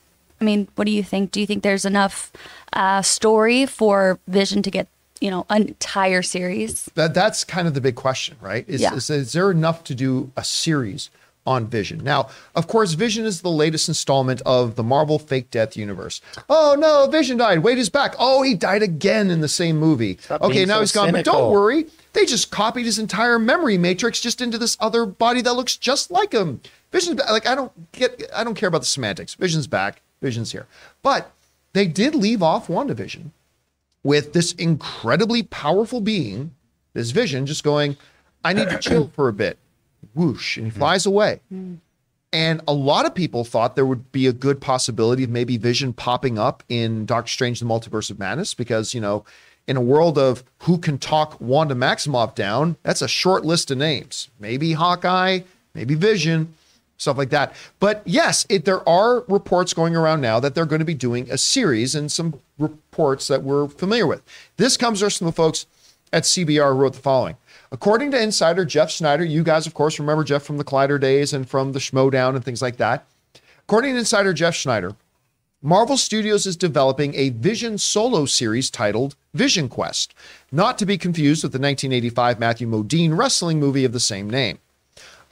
I 0.44 0.46
mean, 0.46 0.68
what 0.76 0.84
do 0.86 0.92
you 0.92 1.04
think? 1.04 1.32
Do 1.32 1.40
you 1.40 1.48
think 1.48 1.64
there's 1.64 1.86
enough 1.86 2.32
uh, 2.74 3.02
story 3.02 3.66
for 3.66 4.20
Vision 4.28 4.62
to 4.64 4.70
get, 4.70 4.90
you 5.22 5.32
know, 5.32 5.46
an 5.50 5.70
entire 5.70 6.22
series? 6.22 6.90
That 6.96 7.14
that's 7.14 7.46
kind 7.46 7.66
of 7.66 7.74
the 7.76 7.80
big 7.82 7.96
question, 7.96 8.36
right? 8.42 8.66
Is, 8.68 8.82
Yeah. 8.82 8.94
is, 8.94 9.10
is 9.10 9.32
there 9.32 9.50
enough 9.52 9.86
to 9.86 9.96
do 9.96 10.32
a 10.36 10.44
series 10.44 11.10
on 11.46 11.68
Vision? 11.68 12.04
Now, 12.04 12.28
of 12.56 12.68
course, 12.68 12.92
Vision 12.92 13.26
is 13.26 13.40
the 13.42 13.50
latest 13.50 13.88
installment 13.88 14.42
of 14.46 14.76
the 14.76 14.84
Marvel 14.84 15.18
fake 15.18 15.50
death 15.50 15.78
universe. 15.78 16.20
Oh 16.50 16.76
no, 16.78 17.08
Vision 17.10 17.38
died. 17.38 17.60
Wait, 17.60 17.78
he's 17.78 17.88
back. 17.90 18.14
Oh, 18.20 18.42
he 18.42 18.54
died 18.54 18.84
again 18.84 19.32
in 19.32 19.40
the 19.40 19.48
same 19.48 19.78
movie. 19.78 20.18
Stop 20.20 20.42
okay, 20.42 20.66
now 20.66 20.76
so 20.76 20.80
he's 20.82 20.92
gone. 20.92 21.12
But 21.14 21.24
don't 21.24 21.54
worry, 21.54 21.86
they 22.12 22.26
just 22.26 22.52
copied 22.52 22.84
his 22.86 23.00
entire 23.00 23.40
memory 23.40 23.78
matrix 23.78 24.20
just 24.20 24.42
into 24.42 24.58
this 24.58 24.76
other 24.82 25.06
body 25.06 25.40
that 25.42 25.54
looks 25.54 25.78
just 25.78 26.12
like 26.12 26.34
him. 26.34 26.60
Vision's 26.92 27.16
back. 27.16 27.30
like 27.32 27.48
I 27.48 27.56
don't 27.56 27.72
get 27.94 28.22
I 28.36 28.44
don't 28.44 28.56
care 28.56 28.68
about 28.68 28.82
the 28.82 28.88
semantics. 28.88 29.36
Vision's 29.36 29.68
back. 29.68 30.02
Vision's 30.24 30.54
here. 30.54 30.66
But 31.04 31.32
they 31.74 31.86
did 31.86 32.16
leave 32.16 32.42
off 32.42 32.68
WandaVision 32.68 33.32
with 34.04 34.34
this 34.34 34.54
incredibly 34.54 35.44
powerful 35.44 36.02
being, 36.02 36.56
this 36.94 37.12
vision, 37.12 37.46
just 37.46 37.64
going, 37.64 37.98
I 38.44 38.54
need 38.54 38.70
to 38.70 38.80
chill 38.80 39.12
for 39.16 39.28
a 39.28 39.34
bit. 39.34 39.58
Whoosh, 40.16 40.58
and 40.58 40.68
he 40.68 40.72
hmm. 40.72 40.80
flies 40.80 41.06
away. 41.06 41.42
Hmm. 41.50 41.76
And 42.32 42.62
a 42.68 42.74
lot 42.74 43.06
of 43.06 43.14
people 43.14 43.44
thought 43.44 43.76
there 43.76 43.86
would 43.86 44.12
be 44.12 44.26
a 44.26 44.34
good 44.34 44.60
possibility 44.60 45.24
of 45.24 45.30
maybe 45.30 45.58
Vision 45.58 45.94
popping 45.94 46.40
up 46.40 46.64
in 46.68 47.06
Doctor 47.06 47.30
Strange: 47.30 47.60
The 47.60 47.66
Multiverse 47.66 48.10
of 48.10 48.18
Madness, 48.18 48.54
because 48.54 48.94
you 48.94 49.02
know, 49.02 49.24
in 49.68 49.78
a 49.78 49.82
world 49.82 50.18
of 50.18 50.44
who 50.60 50.78
can 50.78 50.98
talk 50.98 51.40
Wanda 51.40 51.76
Maximoff 51.76 52.34
down, 52.34 52.76
that's 52.82 53.02
a 53.02 53.08
short 53.08 53.46
list 53.46 53.70
of 53.72 53.78
names. 53.78 54.30
Maybe 54.40 54.74
Hawkeye, 54.74 55.42
maybe 55.76 55.94
Vision, 55.94 56.56
stuff 57.04 57.18
like 57.18 57.30
that. 57.30 57.54
But 57.80 58.02
yes, 58.06 58.46
it, 58.50 58.66
there 58.66 58.88
are 58.90 59.24
reports 59.28 59.74
going 59.74 59.96
around 59.96 60.22
now 60.22 60.40
that 60.40 60.56
they're 60.56 60.66
going 60.66 60.80
to 60.80 60.86
be 60.86 60.96
doing 60.96 61.30
a 61.30 61.38
series, 61.38 61.94
and 61.94 62.12
some 62.12 62.40
reports 62.58 63.28
that 63.28 63.44
we're 63.44 63.68
familiar 63.68 64.08
with. 64.08 64.24
This 64.58 64.78
comes 64.78 65.00
from 65.00 65.28
the 65.28 65.32
folks 65.32 65.68
at 66.12 66.24
CBR 66.24 66.74
who 66.74 66.80
wrote 66.80 66.94
the 66.94 67.00
following. 67.00 67.38
According 67.72 68.12
to 68.12 68.22
insider 68.22 68.66
Jeff 68.66 68.92
Sneider, 68.92 69.26
you 69.26 69.44
guys, 69.44 69.66
of 69.66 69.74
course, 69.74 70.00
remember 70.00 70.24
Jeff 70.24 70.44
from 70.44 70.58
the 70.58 70.64
Collider 70.64 71.00
days 71.00 71.34
and 71.34 71.50
from 71.50 71.72
the 71.72 71.80
Schmodown 71.80 72.36
and 72.36 72.46
things 72.46 72.62
like 72.62 72.78
that. 72.78 73.06
According 73.68 73.94
to 73.94 74.00
insider 74.00 74.34
Jeff 74.34 74.56
Sneider, 74.56 74.96
Marvel 75.66 75.96
Studios 75.96 76.46
is 76.46 76.58
developing 76.58 77.16
a 77.16 77.30
Vision 77.30 77.78
solo 77.78 78.26
series 78.26 78.70
titled 78.70 79.16
Vision 79.34 79.70
Quest, 79.70 80.14
not 80.52 80.78
to 80.78 80.86
be 80.86 80.98
confused 80.98 81.42
with 81.42 81.54
the 81.54 81.58
1985 81.58 82.38
Matthew 82.38 82.68
Modine 82.68 83.18
wrestling 83.18 83.62
movie 83.62 83.86
of 83.86 83.94
the 83.94 84.00
same 84.00 84.30
name. 84.30 84.60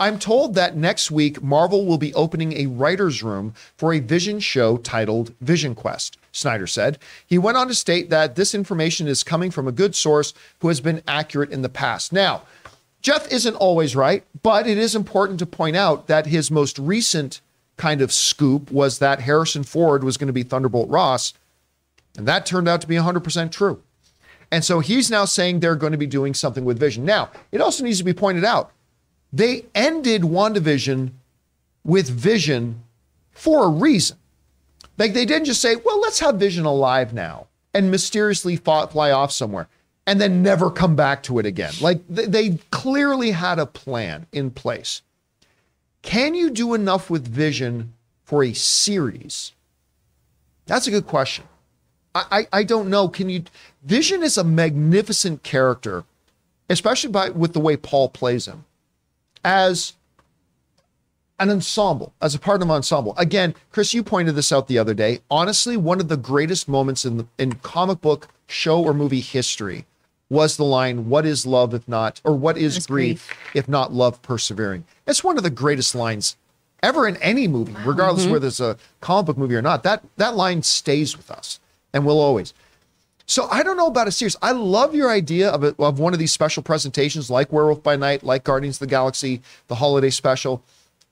I'm 0.02 0.18
told 0.18 0.56
that 0.56 0.76
next 0.76 1.12
week 1.12 1.44
Marvel 1.44 1.86
will 1.86 2.00
be 2.00 2.12
opening 2.16 2.54
a 2.54 2.66
writer's 2.66 3.22
room 3.22 3.54
for 3.78 3.94
a 3.94 4.00
Vision 4.00 4.40
show 4.40 4.78
titled 4.78 5.32
Vision 5.42 5.76
Quest, 5.76 6.18
Sneider 6.32 6.66
said. 6.66 6.98
He 7.28 7.38
went 7.38 7.56
on 7.56 7.68
to 7.68 7.76
state 7.76 8.10
that 8.10 8.36
this 8.36 8.56
information 8.56 9.08
is 9.08 9.24
coming 9.24 9.52
from 9.52 9.68
a 9.68 9.72
good 9.72 9.96
source 9.96 10.34
who 10.58 10.70
has 10.70 10.82
been 10.82 11.04
accurate 11.08 11.52
in 11.52 11.62
the 11.62 11.70
past. 11.70 12.12
Now, 12.12 12.42
Jeff 13.04 13.32
isn't 13.32 13.54
always 13.54 13.96
right, 13.96 14.24
but 14.42 14.66
it 14.66 14.80
is 14.80 14.96
important 14.96 15.38
to 15.38 15.46
point 15.46 15.76
out 15.76 16.08
that 16.08 16.26
his 16.26 16.50
most 16.50 16.80
recent 16.80 17.40
kind 17.78 18.02
of 18.02 18.12
scoop 18.12 18.72
was 18.72 18.98
that 18.98 19.22
Harrison 19.22 19.64
Ford 19.64 20.04
was 20.04 20.18
going 20.18 20.26
to 20.26 20.34
be 20.34 20.42
Thunderbolt 20.42 20.90
Ross, 20.90 21.36
and 22.18 22.28
that 22.28 22.48
turned 22.48 22.68
out 22.68 22.82
to 22.82 22.88
be 22.88 22.96
100% 22.96 23.52
true. 23.52 23.84
And 24.50 24.66
so 24.66 24.80
he's 24.80 25.12
now 25.12 25.26
saying 25.26 25.60
they're 25.60 25.76
going 25.76 25.92
to 25.92 25.98
be 26.00 26.08
doing 26.08 26.34
something 26.34 26.66
with 26.66 26.80
Vision. 26.80 27.06
Now, 27.06 27.30
it 27.52 27.62
also 27.62 27.84
needs 27.84 28.00
to 28.00 28.04
be 28.04 28.14
pointed 28.14 28.44
out 28.44 28.72
they 29.34 29.66
ended 29.74 30.24
WandaVision 30.24 31.12
with 31.84 32.10
Vision 32.10 32.84
for 33.32 33.66
a 33.66 33.70
reason. 33.70 34.18
Like 34.98 35.14
they 35.14 35.26
didn't 35.26 35.46
just 35.46 35.62
say, 35.62 35.76
well, 35.76 36.00
let's 36.02 36.20
have 36.20 36.36
Vision 36.36 36.66
alive 36.66 37.14
now 37.14 37.48
and 37.74 37.90
mysteriously 37.90 38.56
fly 38.56 39.12
off 39.12 39.32
somewhere 39.32 39.68
and 40.06 40.20
then 40.20 40.44
never 40.44 40.70
come 40.70 40.96
back 40.96 41.24
to 41.24 41.40
it 41.40 41.46
again. 41.46 41.74
Like 41.80 42.06
th- 42.14 42.30
they 42.30 42.60
clearly 42.72 43.32
had 43.32 43.60
a 43.60 43.66
plan 43.66 44.28
in 44.32 44.52
place. 44.52 45.02
Can 46.02 46.34
you 46.36 46.50
do 46.50 46.74
enough 46.74 47.10
with 47.10 47.28
Vision 47.28 47.94
for 48.24 48.44
a 48.44 48.54
series? 48.54 49.54
That's 50.66 50.88
a 50.88 50.92
good 50.92 51.08
question. 51.08 51.46
I, 52.14 52.26
I, 52.32 52.60
I 52.60 52.64
don't 52.64 52.90
know. 52.90 53.08
Can 53.08 53.30
you? 53.30 53.44
Vision 53.84 54.24
is 54.24 54.38
a 54.38 54.44
magnificent 54.44 55.44
character, 55.44 56.04
especially 56.70 57.12
by 57.12 57.30
with 57.30 57.54
the 57.54 57.60
way 57.60 57.78
Paul 57.78 58.10
plays 58.10 58.48
him 58.48 58.66
as 59.44 59.94
an 61.40 61.50
ensemble, 61.50 62.14
as 62.22 62.36
a 62.36 62.40
part 62.40 62.62
of 62.62 62.68
an 62.68 62.76
ensemble. 62.76 63.16
Again, 63.18 63.56
Chris, 63.72 63.94
you 63.94 64.04
pointed 64.04 64.36
this 64.36 64.52
out 64.52 64.68
the 64.68 64.78
other 64.78 64.94
day. 64.94 65.22
Honestly, 65.30 65.76
one 65.76 66.00
of 66.00 66.08
the 66.08 66.18
greatest 66.18 66.70
moments 66.70 67.04
in 67.04 67.18
the, 67.18 67.28
in 67.38 67.54
comic 67.54 68.00
book 68.02 68.28
show 68.48 68.84
or 68.84 68.94
movie 68.94 69.22
history 69.22 69.86
was 70.30 70.56
the 70.56 70.64
line, 70.64 71.10
"What 71.10 71.26
is 71.26 71.46
love 71.46 71.74
if 71.74 71.88
not, 71.88 72.22
or 72.24 72.34
what 72.34 72.58
is 72.58 72.78
Is 72.78 72.88
grief 72.88 73.36
if 73.54 73.68
not 73.68 73.92
love 73.92 74.22
persevering?" 74.22 74.86
It's 75.08 75.24
one 75.24 75.38
of 75.38 75.44
the 75.44 75.50
greatest 75.50 75.96
lines 75.96 76.38
ever 76.84 77.08
in 77.08 77.18
any 77.18 77.48
movie, 77.48 77.76
regardless 77.86 78.24
mm-hmm. 78.24 78.34
whether 78.34 78.48
it's 78.48 78.60
a 78.60 78.78
comic 79.02 79.26
book 79.26 79.38
movie 79.38 79.56
or 79.56 79.62
not. 79.62 79.84
That 79.84 80.04
that 80.18 80.36
line 80.36 80.64
stays 80.64 81.18
with 81.18 81.32
us 81.32 81.60
and 81.92 82.06
will 82.06 82.20
always. 82.20 82.54
So 83.26 83.48
I 83.50 83.64
don't 83.64 83.78
know 83.78 83.88
about 83.88 84.08
a 84.08 84.12
series. 84.12 84.36
I 84.42 84.52
love 84.52 84.94
your 84.96 85.10
idea 85.10 85.50
of 85.50 85.64
a, 85.64 85.76
of 85.80 86.00
one 86.00 86.14
of 86.14 86.20
these 86.20 86.32
special 86.32 86.64
presentations, 86.64 87.30
like 87.30 87.52
Werewolf 87.52 87.84
by 87.84 87.96
Night, 87.96 88.24
like 88.24 88.44
Guardians 88.44 88.76
of 88.78 88.82
the 88.82 88.88
Galaxy, 88.88 89.42
the 89.68 89.76
holiday 89.76 90.10
special. 90.10 90.64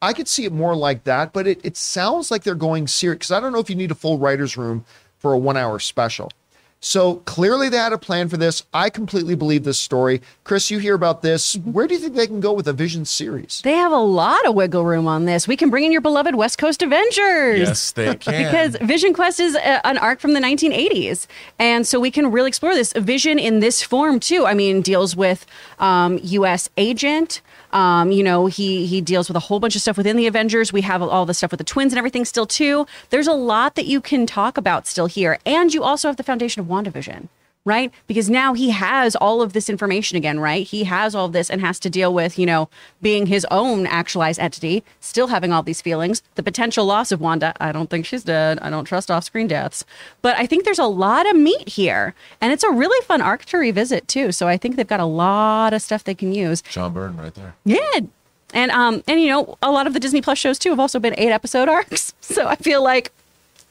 I 0.01 0.13
could 0.13 0.27
see 0.27 0.45
it 0.45 0.53
more 0.53 0.75
like 0.75 1.03
that, 1.03 1.33
but 1.33 1.45
it, 1.47 1.59
it 1.63 1.75
sounds 1.75 2.31
like 2.31 2.43
they're 2.43 2.55
going 2.55 2.87
serious 2.87 3.17
because 3.19 3.31
I 3.31 3.39
don't 3.39 3.51
know 3.51 3.59
if 3.59 3.69
you 3.69 3.75
need 3.75 3.91
a 3.91 3.95
full 3.95 4.17
writer's 4.17 4.57
room 4.57 4.85
for 5.17 5.33
a 5.33 5.37
one 5.37 5.57
hour 5.57 5.79
special. 5.79 6.31
So 6.81 7.15
clearly 7.17 7.67
they 7.67 7.77
had 7.77 7.91
a 7.91 7.97
plan 7.97 8.29
for 8.29 8.37
this. 8.37 8.63
I 8.73 8.89
completely 8.89 9.35
believe 9.35 9.65
this 9.65 9.77
story. 9.77 10.21
Chris, 10.45 10.71
you 10.71 10.79
hear 10.79 10.95
about 10.95 11.21
this. 11.21 11.55
Where 11.57 11.87
do 11.87 11.93
you 11.93 11.99
think 11.99 12.15
they 12.15 12.27
can 12.27 12.39
go 12.39 12.53
with 12.53 12.67
a 12.67 12.73
Vision 12.73 13.03
series? 13.03 13.61
They 13.63 13.73
have 13.73 13.91
a 13.91 13.97
lot 13.97 14.47
of 14.47 14.55
wiggle 14.55 14.85
room 14.85 15.05
on 15.05 15.25
this. 15.25 15.47
We 15.47 15.57
can 15.57 15.69
bring 15.69 15.83
in 15.83 15.91
your 15.91 16.01
beloved 16.01 16.35
West 16.35 16.57
Coast 16.57 16.81
Avengers. 16.81 17.59
Yes, 17.59 17.91
they 17.91 18.15
can. 18.15 18.45
Because 18.45 18.77
Vision 18.87 19.13
Quest 19.13 19.41
is 19.41 19.55
a, 19.55 19.85
an 19.85 19.97
arc 19.97 20.21
from 20.21 20.33
the 20.33 20.39
1980s. 20.39 21.27
And 21.59 21.85
so 21.85 21.99
we 21.99 22.11
can 22.11 22.31
really 22.31 22.47
explore 22.47 22.73
this. 22.73 22.93
Vision 22.93 23.39
in 23.39 23.59
this 23.59 23.83
form, 23.83 24.19
too. 24.19 24.45
I 24.45 24.53
mean, 24.53 24.81
deals 24.81 25.15
with 25.17 25.45
um, 25.79 26.19
U.S. 26.23 26.69
agent. 26.77 27.41
Um, 27.71 28.11
you 28.11 28.23
know, 28.23 28.47
he 28.47 28.85
he 28.85 29.01
deals 29.01 29.27
with 29.27 29.37
a 29.37 29.41
whole 29.41 29.59
bunch 29.59 29.75
of 29.75 29.81
stuff 29.81 29.97
within 29.97 30.17
the 30.17 30.27
Avengers. 30.27 30.73
We 30.73 30.81
have 30.81 31.01
all 31.01 31.25
the 31.25 31.33
stuff 31.33 31.51
with 31.51 31.59
the 31.59 31.63
twins 31.63 31.93
and 31.93 31.97
everything 31.97 32.25
still, 32.25 32.45
too. 32.45 32.87
There's 33.09 33.27
a 33.27 33.33
lot 33.33 33.75
that 33.75 33.85
you 33.85 34.01
can 34.01 34.25
talk 34.25 34.57
about 34.57 34.87
still 34.87 35.05
here. 35.05 35.39
And 35.45 35.73
you 35.73 35.83
also 35.83 36.07
have 36.07 36.17
the 36.17 36.23
foundation 36.23 36.61
of 36.61 36.67
WandaVision. 36.67 37.27
Right? 37.65 37.91
Because 38.07 38.29
now 38.29 38.53
he 38.53 38.71
has 38.71 39.15
all 39.17 39.41
of 39.41 39.53
this 39.53 39.69
information 39.69 40.17
again, 40.17 40.39
right? 40.39 40.65
He 40.65 40.85
has 40.85 41.13
all 41.13 41.25
of 41.25 41.33
this 41.33 41.49
and 41.49 41.61
has 41.61 41.77
to 41.81 41.89
deal 41.89 42.13
with, 42.13 42.39
you 42.39 42.45
know, 42.45 42.69
being 43.01 43.27
his 43.27 43.45
own 43.51 43.85
actualized 43.85 44.39
entity, 44.39 44.83
still 45.01 45.27
having 45.27 45.51
all 45.51 45.61
these 45.61 45.81
feelings, 45.81 46.23
the 46.35 46.41
potential 46.41 46.85
loss 46.85 47.11
of 47.11 47.21
Wanda. 47.21 47.53
I 47.59 47.71
don't 47.71 47.89
think 47.89 48.05
she's 48.05 48.23
dead. 48.23 48.59
I 48.61 48.69
don't 48.69 48.85
trust 48.85 49.11
off 49.11 49.25
screen 49.25 49.47
deaths. 49.47 49.85
But 50.21 50.37
I 50.37 50.45
think 50.47 50.63
there's 50.63 50.79
a 50.79 50.85
lot 50.85 51.29
of 51.29 51.35
meat 51.35 51.69
here. 51.69 52.15
And 52.41 52.51
it's 52.51 52.63
a 52.63 52.71
really 52.71 52.99
fun 53.05 53.21
arc 53.21 53.45
to 53.45 53.57
revisit, 53.57 54.07
too. 54.07 54.31
So 54.31 54.47
I 54.47 54.57
think 54.57 54.75
they've 54.75 54.87
got 54.87 55.01
a 55.01 55.05
lot 55.05 55.73
of 55.73 55.81
stuff 55.81 56.03
they 56.05 56.15
can 56.15 56.33
use. 56.33 56.61
John 56.63 56.93
Byrne 56.93 57.17
right 57.17 57.35
there. 57.35 57.55
Yeah. 57.65 57.99
And 58.53 58.71
um 58.71 59.03
and 59.07 59.21
you 59.21 59.27
know, 59.27 59.57
a 59.61 59.71
lot 59.71 59.85
of 59.85 59.93
the 59.93 59.99
Disney 59.99 60.21
Plus 60.21 60.37
shows 60.39 60.57
too 60.57 60.69
have 60.69 60.79
also 60.79 60.99
been 60.99 61.13
8 61.17 61.29
episode 61.31 61.69
arcs. 61.77 62.13
So 62.21 62.47
I 62.47 62.55
feel 62.55 62.83
like 62.83 63.11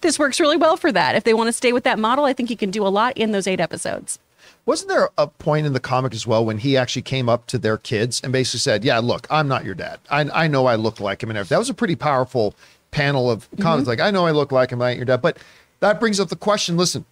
this 0.00 0.18
works 0.18 0.40
really 0.40 0.56
well 0.56 0.76
for 0.76 0.92
that. 0.92 1.14
If 1.14 1.24
they 1.24 1.34
want 1.34 1.48
to 1.48 1.52
stay 1.52 1.72
with 1.72 1.84
that 1.84 1.98
model, 1.98 2.24
I 2.24 2.32
think 2.32 2.48
he 2.48 2.56
can 2.56 2.70
do 2.70 2.86
a 2.86 2.88
lot 2.88 3.16
in 3.16 3.32
those 3.32 3.46
8 3.46 3.60
episodes. 3.60 4.18
Wasn't 4.66 4.90
there 4.90 5.08
a 5.16 5.26
point 5.26 5.66
in 5.66 5.72
the 5.72 5.80
comic 5.80 6.12
as 6.12 6.26
well 6.26 6.44
when 6.44 6.58
he 6.58 6.76
actually 6.76 7.02
came 7.02 7.28
up 7.28 7.46
to 7.46 7.58
their 7.58 7.78
kids 7.78 8.20
and 8.22 8.32
basically 8.32 8.60
said, 8.60 8.84
"Yeah, 8.84 8.98
look, 8.98 9.26
I'm 9.30 9.48
not 9.48 9.64
your 9.64 9.74
dad. 9.74 9.98
I, 10.10 10.28
I 10.44 10.46
know 10.46 10.66
I 10.66 10.74
look 10.74 11.00
like 11.00 11.22
him." 11.22 11.30
And 11.30 11.38
everything. 11.38 11.54
that 11.54 11.60
was 11.60 11.70
a 11.70 11.74
pretty 11.74 11.96
powerful 11.96 12.54
panel 12.90 13.30
of 13.30 13.50
mm-hmm. 13.50 13.62
comments. 13.62 13.88
Like, 13.88 14.00
I 14.00 14.10
know 14.10 14.26
I 14.26 14.30
look 14.32 14.52
like 14.52 14.70
him. 14.70 14.82
I 14.82 14.90
ain't 14.90 14.98
your 14.98 15.06
dad. 15.06 15.22
But 15.22 15.38
that 15.80 15.98
brings 15.98 16.20
up 16.20 16.28
the 16.28 16.36
question. 16.36 16.76
Listen, 16.76 17.06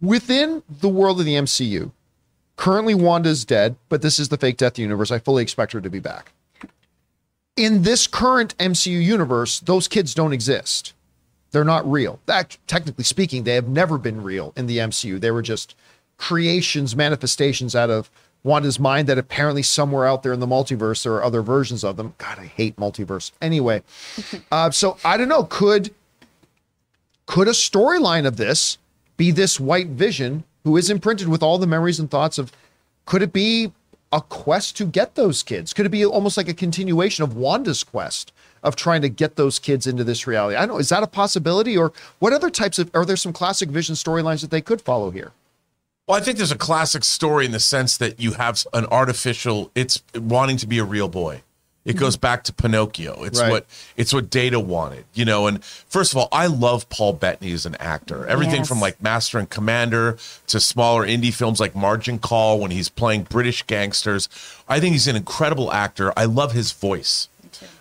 within 0.00 0.62
the 0.68 0.88
world 0.88 1.18
of 1.18 1.26
the 1.26 1.34
MCU, 1.34 1.90
currently 2.56 2.94
Wanda's 2.94 3.44
dead, 3.44 3.76
but 3.88 4.02
this 4.02 4.18
is 4.18 4.28
the 4.28 4.38
fake 4.38 4.56
death 4.56 4.78
universe. 4.78 5.10
I 5.10 5.18
fully 5.18 5.42
expect 5.42 5.72
her 5.72 5.80
to 5.80 5.90
be 5.90 5.98
back. 5.98 6.32
In 7.56 7.82
this 7.82 8.06
current 8.06 8.56
MCU 8.58 9.02
universe, 9.02 9.60
those 9.60 9.88
kids 9.88 10.14
don't 10.14 10.32
exist. 10.32 10.94
They're 11.52 11.64
not 11.64 11.90
real. 11.90 12.18
That, 12.26 12.56
technically 12.66 13.04
speaking, 13.04 13.44
they 13.44 13.54
have 13.54 13.68
never 13.68 13.98
been 13.98 14.22
real 14.22 14.52
in 14.56 14.66
the 14.66 14.78
MCU. 14.78 15.20
They 15.20 15.30
were 15.30 15.42
just 15.42 15.76
creations, 16.16 16.96
manifestations 16.96 17.76
out 17.76 17.90
of 17.90 18.10
Wanda's 18.44 18.80
mind 18.80 19.08
that 19.08 19.18
apparently 19.18 19.62
somewhere 19.62 20.06
out 20.06 20.22
there 20.22 20.32
in 20.32 20.40
the 20.40 20.46
multiverse 20.46 21.04
there 21.04 21.12
are 21.14 21.22
other 21.22 21.42
versions 21.42 21.84
of 21.84 21.96
them. 21.96 22.14
God, 22.18 22.38
I 22.38 22.46
hate 22.46 22.76
multiverse. 22.76 23.30
Anyway, 23.40 23.82
uh, 24.52 24.70
so 24.70 24.96
I 25.04 25.16
don't 25.16 25.28
know. 25.28 25.44
Could 25.44 25.94
could 27.26 27.48
a 27.48 27.52
storyline 27.52 28.26
of 28.26 28.36
this 28.36 28.78
be 29.16 29.30
this 29.30 29.60
white 29.60 29.88
vision 29.88 30.44
who 30.64 30.76
is 30.76 30.90
imprinted 30.90 31.28
with 31.28 31.42
all 31.42 31.58
the 31.58 31.66
memories 31.66 32.00
and 32.00 32.10
thoughts 32.10 32.38
of? 32.38 32.50
Could 33.04 33.22
it 33.22 33.32
be 33.32 33.72
a 34.12 34.20
quest 34.20 34.76
to 34.76 34.84
get 34.84 35.14
those 35.14 35.42
kids? 35.42 35.72
Could 35.72 35.86
it 35.86 35.90
be 35.90 36.04
almost 36.04 36.36
like 36.36 36.48
a 36.48 36.54
continuation 36.54 37.24
of 37.24 37.34
Wanda's 37.34 37.82
quest 37.82 38.32
of 38.62 38.76
trying 38.76 39.02
to 39.02 39.08
get 39.08 39.36
those 39.36 39.58
kids 39.58 39.86
into 39.86 40.04
this 40.04 40.26
reality? 40.26 40.56
I 40.56 40.60
don't 40.60 40.76
know. 40.76 40.78
Is 40.78 40.90
that 40.90 41.02
a 41.02 41.06
possibility, 41.06 41.76
or 41.76 41.92
what 42.18 42.32
other 42.32 42.50
types 42.50 42.78
of? 42.78 42.90
Are 42.94 43.04
there 43.04 43.16
some 43.16 43.32
classic 43.32 43.70
Vision 43.70 43.94
storylines 43.94 44.42
that 44.42 44.50
they 44.50 44.60
could 44.60 44.80
follow 44.80 45.10
here? 45.10 45.32
Well, 46.06 46.18
I 46.18 46.20
think 46.20 46.36
there's 46.36 46.52
a 46.52 46.56
classic 46.56 47.04
story 47.04 47.46
in 47.46 47.52
the 47.52 47.60
sense 47.60 47.96
that 47.96 48.20
you 48.20 48.32
have 48.32 48.66
an 48.72 48.86
artificial. 48.86 49.70
It's 49.74 50.02
wanting 50.14 50.56
to 50.58 50.66
be 50.66 50.78
a 50.78 50.84
real 50.84 51.08
boy. 51.08 51.42
It 51.84 51.96
goes 51.96 52.16
back 52.16 52.44
to 52.44 52.52
Pinocchio. 52.52 53.24
It's 53.24 53.40
Right. 53.40 53.50
what 53.50 53.66
it's 53.96 54.14
what 54.14 54.30
Data 54.30 54.60
wanted, 54.60 55.04
you 55.14 55.24
know. 55.24 55.48
And 55.48 55.64
first 55.64 56.12
of 56.12 56.16
all, 56.18 56.28
I 56.30 56.46
love 56.46 56.88
Paul 56.90 57.12
Bettany 57.14 57.52
as 57.52 57.66
an 57.66 57.74
actor. 57.80 58.24
Everything 58.28 58.58
Yes. 58.58 58.68
from 58.68 58.80
like 58.80 59.02
Master 59.02 59.36
and 59.38 59.50
Commander 59.50 60.16
to 60.46 60.60
smaller 60.60 61.04
indie 61.04 61.34
films 61.34 61.58
like 61.58 61.74
Margin 61.74 62.20
Call 62.20 62.60
when 62.60 62.70
he's 62.70 62.88
playing 62.88 63.24
British 63.24 63.64
gangsters. 63.66 64.28
I 64.68 64.78
think 64.78 64.92
he's 64.92 65.08
an 65.08 65.16
incredible 65.16 65.72
actor. 65.72 66.12
I 66.16 66.26
love 66.26 66.52
his 66.52 66.70
voice. 66.70 67.26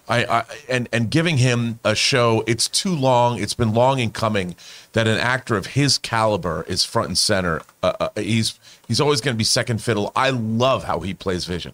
I, 0.09 0.25
I 0.25 0.43
and 0.67 0.89
and 0.91 1.09
giving 1.11 1.37
him 1.37 1.79
a 1.85 1.93
show. 1.93 2.43
It's 2.47 2.67
too 2.67 2.95
long. 2.95 3.37
It's 3.39 3.53
been 3.53 3.71
long 3.73 3.99
in 3.99 4.09
coming 4.09 4.55
that 4.93 5.07
an 5.07 5.19
actor 5.19 5.55
of 5.55 5.67
his 5.67 5.99
caliber 5.99 6.65
is 6.67 6.83
front 6.83 7.09
and 7.09 7.17
center. 7.17 7.61
Uh, 7.83 7.93
uh, 7.99 8.09
he's 8.15 8.59
he's 8.87 8.99
always 8.99 9.21
going 9.21 9.35
to 9.35 9.37
be 9.37 9.43
second 9.43 9.81
fiddle. 9.81 10.11
I 10.15 10.31
love 10.31 10.85
how 10.85 11.01
he 11.01 11.13
plays 11.13 11.45
Vision. 11.45 11.73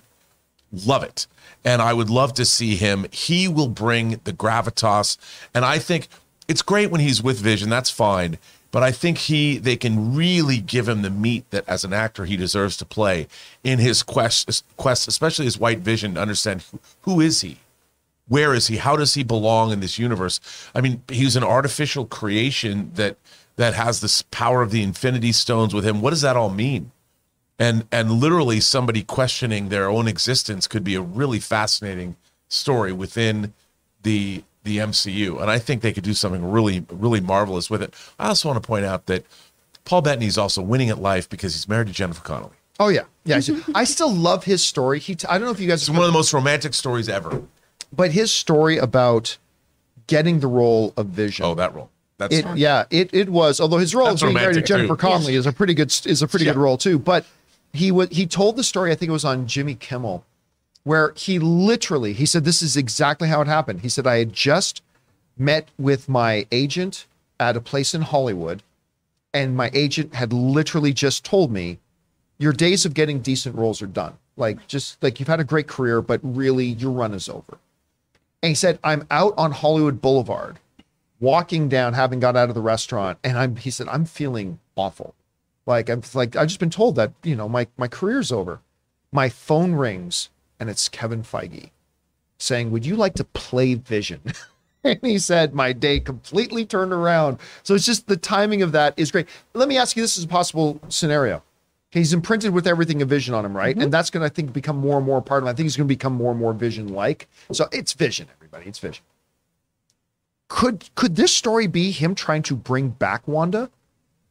Love 0.86 1.04
it. 1.04 1.26
And 1.64 1.82
I 1.82 1.94
would 1.94 2.10
love 2.10 2.34
to 2.36 2.46
see 2.46 2.76
him. 2.76 3.06
He 3.12 3.48
will 3.48 3.68
bring 3.68 4.22
the 4.24 4.34
gravitas. 4.34 5.18
And 5.54 5.66
I 5.66 5.80
think 5.80 6.08
it's 6.48 6.62
great 6.62 6.92
when 6.92 7.02
he's 7.02 7.22
with 7.22 7.40
Vision. 7.40 7.70
That's 7.70 7.90
fine. 7.90 8.38
But 8.72 8.84
I 8.84 8.92
think 8.92 9.18
he 9.18 9.58
they 9.58 9.76
can 9.76 10.16
really 10.16 10.60
give 10.60 10.88
him 10.88 11.02
the 11.02 11.10
meat 11.10 11.50
that 11.52 11.68
as 11.68 11.84
an 11.84 11.94
actor 11.94 12.26
he 12.26 12.36
deserves 12.36 12.78
to 12.78 12.86
play 12.86 13.28
in 13.64 13.80
his 13.80 14.04
quest 14.04 14.64
quest, 14.76 15.08
especially 15.08 15.46
his 15.46 15.58
white 15.58 15.80
vision 15.80 16.16
to 16.16 16.22
understand 16.22 16.64
who, 16.72 16.80
who 17.02 17.22
is 17.22 17.42
he? 17.42 17.58
Where 18.28 18.54
is 18.54 18.68
he? 18.68 18.78
How 18.78 18.98
does 18.98 19.14
he 19.14 19.24
belong 19.24 19.72
in 19.72 19.80
this 19.80 19.98
universe? 19.98 20.42
I 20.76 20.82
mean, 20.82 21.02
he's 21.08 21.38
an 21.38 21.44
artificial 21.44 22.06
creation 22.06 22.92
that 22.96 23.18
that 23.56 23.74
has 23.74 24.02
this 24.02 24.22
power 24.22 24.62
of 24.62 24.72
the 24.72 24.84
infinity 24.84 25.32
stones 25.32 25.74
with 25.74 25.86
him. 25.86 26.02
What 26.02 26.12
does 26.12 26.22
that 26.22 26.36
all 26.36 26.50
mean? 26.50 26.92
And 27.60 27.86
and 27.92 28.12
literally 28.12 28.60
somebody 28.60 29.04
questioning 29.04 29.70
their 29.70 29.90
own 29.90 30.08
existence 30.08 30.68
could 30.68 30.84
be 30.84 30.96
a 30.96 31.02
really 31.02 31.40
fascinating 31.40 32.16
story 32.50 32.92
within 32.94 33.54
the 34.04 34.44
the 34.64 34.78
MCU 34.78 35.42
and 35.42 35.50
I 35.50 35.60
think 35.60 35.82
they 35.82 35.94
could 35.94 36.04
do 36.04 36.14
something 36.14 36.50
really 36.52 36.86
really 36.90 37.22
marvelous 37.22 37.70
with 37.70 37.82
it. 37.82 37.94
I 38.20 38.28
also 38.28 38.50
want 38.50 38.62
to 38.62 38.68
point 38.68 38.86
out 38.86 39.06
that 39.08 39.26
Paul 39.86 40.02
Bettany 40.02 40.28
is 40.28 40.38
also 40.38 40.62
winning 40.62 40.90
at 40.90 41.00
life 41.00 41.30
because 41.30 41.54
he's 41.54 41.68
married 41.68 41.88
to 41.88 41.94
Jennifer 41.94 42.22
Connelly. 42.22 42.52
Oh 42.80 42.90
yeah, 42.90 43.04
yeah. 43.24 43.40
I 43.74 43.86
still 43.86 44.14
love 44.14 44.44
his 44.44 44.64
story. 44.64 45.00
He, 45.00 45.16
t- 45.16 45.26
I 45.28 45.38
don't 45.40 45.46
know 45.48 45.52
if 45.52 45.60
you 45.60 45.68
guys, 45.68 45.82
It's 45.82 45.90
one 45.90 46.02
of 46.02 46.06
the 46.06 46.12
most 46.12 46.32
romantic 46.32 46.74
stories 46.76 47.10
ever. 47.10 47.42
but 47.92 48.12
his 48.12 48.32
story 48.32 48.78
about 48.78 49.38
getting 50.06 50.42
the 50.42 50.48
role 50.48 50.94
of 50.96 51.08
Vision. 51.08 51.44
Oh, 51.46 51.56
that 51.56 51.74
role. 51.74 51.90
That's 52.20 52.36
It, 52.36 52.46
yeah, 52.56 52.86
it 52.92 53.10
it 53.14 53.30
was. 53.30 53.60
Although 53.60 53.78
his 53.78 53.96
role 53.96 54.08
That's 54.08 54.22
being 54.22 54.34
married 54.34 54.56
to 54.56 54.62
Jennifer 54.62 54.94
too. 54.94 54.98
Connelly 54.98 55.36
is 55.36 55.46
a 55.48 55.54
pretty 55.54 55.74
good 55.74 55.92
is 56.06 56.22
a 56.22 56.28
pretty 56.28 56.46
good 56.46 56.56
role 56.56 56.78
too. 56.78 57.00
But 57.00 57.26
he 57.74 57.92
was 57.92 58.10
he 58.10 58.26
told 58.26 58.56
the 58.56 58.64
story. 58.64 58.92
I 58.92 58.96
think 58.96 59.10
it 59.10 59.14
was 59.14 59.26
on 59.26 59.48
Jimmy 59.48 59.76
Kimmel, 59.76 60.24
where 60.84 61.14
he 61.16 61.40
literally 61.40 62.14
he 62.14 62.26
said 62.26 62.44
this 62.44 62.62
is 62.62 62.78
exactly 62.78 63.28
how 63.28 63.42
it 63.42 63.48
happened. 63.48 63.82
He 63.82 63.90
said 63.90 64.08
I 64.08 64.18
had 64.18 64.34
just 64.34 64.82
met 65.38 65.70
with 65.78 66.10
my 66.10 66.48
agent 66.52 67.06
at 67.40 67.58
a 67.58 67.62
place 67.62 67.94
in 67.94 68.02
Hollywood, 68.02 68.64
and 69.34 69.56
my 69.56 69.70
agent 69.74 70.16
had 70.16 70.34
literally 70.34 70.94
just 70.94 71.24
told 71.24 71.52
me, 71.52 71.78
your 72.40 72.54
days 72.54 72.86
of 72.86 72.94
getting 72.94 73.20
decent 73.20 73.56
roles 73.56 73.82
are 73.82 73.88
done. 73.88 74.18
Like 74.36 74.68
just 74.68 75.02
like 75.04 75.20
you've 75.20 75.30
had 75.30 75.40
a 75.40 75.46
great 75.46 75.68
career, 75.68 76.02
but 76.02 76.20
really 76.24 76.66
your 76.66 76.92
run 76.92 77.14
is 77.14 77.30
over. 77.30 77.58
And 78.42 78.50
he 78.50 78.56
said, 78.56 78.80
I'm 78.84 79.06
out 79.10 79.34
on 79.38 79.52
Hollywood 79.52 80.02
Boulevard 80.02 80.60
walking 81.20 81.68
down, 81.70 81.94
having 81.94 82.20
got 82.20 82.36
out 82.36 82.50
of 82.50 82.56
the 82.56 82.62
restaurant, 82.62 83.18
and 83.24 83.38
I'm 83.38 83.56
he 83.56 83.72
said, 83.72 83.88
I'm 83.90 84.06
feeling 84.06 84.60
awful. 84.76 85.16
Like 85.68 85.90
I'm 85.90 86.02
like 86.14 86.36
I've 86.36 86.48
just 86.48 86.60
been 86.60 86.70
told 86.70 86.96
that, 86.96 87.12
you 87.24 87.36
know, 87.36 87.48
my 87.48 87.68
my 87.78 87.88
career's 87.88 88.32
over. 88.32 88.62
My 89.12 89.30
phone 89.30 89.74
rings 89.74 90.30
and 90.60 90.70
it's 90.70 90.90
Kevin 90.90 91.24
Feige 91.24 91.70
saying, 92.38 92.72
Would 92.72 92.86
you 92.86 92.96
like 92.96 93.14
to 93.16 93.24
play 93.24 93.76
Vision? 93.76 94.22
and 94.84 95.00
he 95.02 95.20
said, 95.20 95.54
My 95.54 95.74
day 95.74 96.00
completely 96.00 96.66
turned 96.66 96.94
around. 96.94 97.38
So 97.64 97.76
it's 97.76 97.86
just 97.86 98.08
the 98.08 98.18
timing 98.18 98.62
of 98.62 98.72
that 98.72 98.94
is 98.98 99.12
great. 99.12 99.28
Let 99.54 99.68
me 99.68 99.78
ask 99.78 99.96
you, 99.96 100.02
this 100.02 100.18
is 100.18 100.24
a 100.24 100.28
possible 100.28 100.80
scenario. 100.90 101.44
Okay, 101.92 102.00
he's 102.00 102.14
imprinted 102.14 102.54
with 102.54 102.68
everything 102.68 103.02
of 103.02 103.10
vision 103.10 103.34
on 103.34 103.46
him, 103.46 103.56
right? 103.56 103.76
Mm-hmm. 103.76 103.84
And 103.84 103.94
that's 103.94 104.10
gonna, 104.10 104.26
I 104.26 104.30
think, 104.30 104.52
become 104.52 104.78
more 104.78 104.98
and 104.98 105.06
more 105.06 105.22
part 105.22 105.44
of 105.44 105.48
him. 105.48 105.50
I 105.50 105.54
think 105.54 105.66
he's 105.66 105.78
gonna 105.78 105.88
become 105.88 106.14
more 106.14 106.32
and 106.32 106.40
more 106.40 106.54
vision 106.54 106.90
like. 106.90 107.28
So 107.52 107.68
it's 107.72 107.94
vision, 107.94 108.28
everybody. 108.38 108.68
It's 108.68 108.80
vision 108.80 109.04
could 110.48 110.90
could 110.96 111.16
this 111.16 111.34
story 111.34 111.68
be 111.68 111.92
him 111.92 112.16
trying 112.16 112.42
to 112.44 112.56
bring 112.56 112.90
back 112.90 113.28
Wanda? 113.28 113.70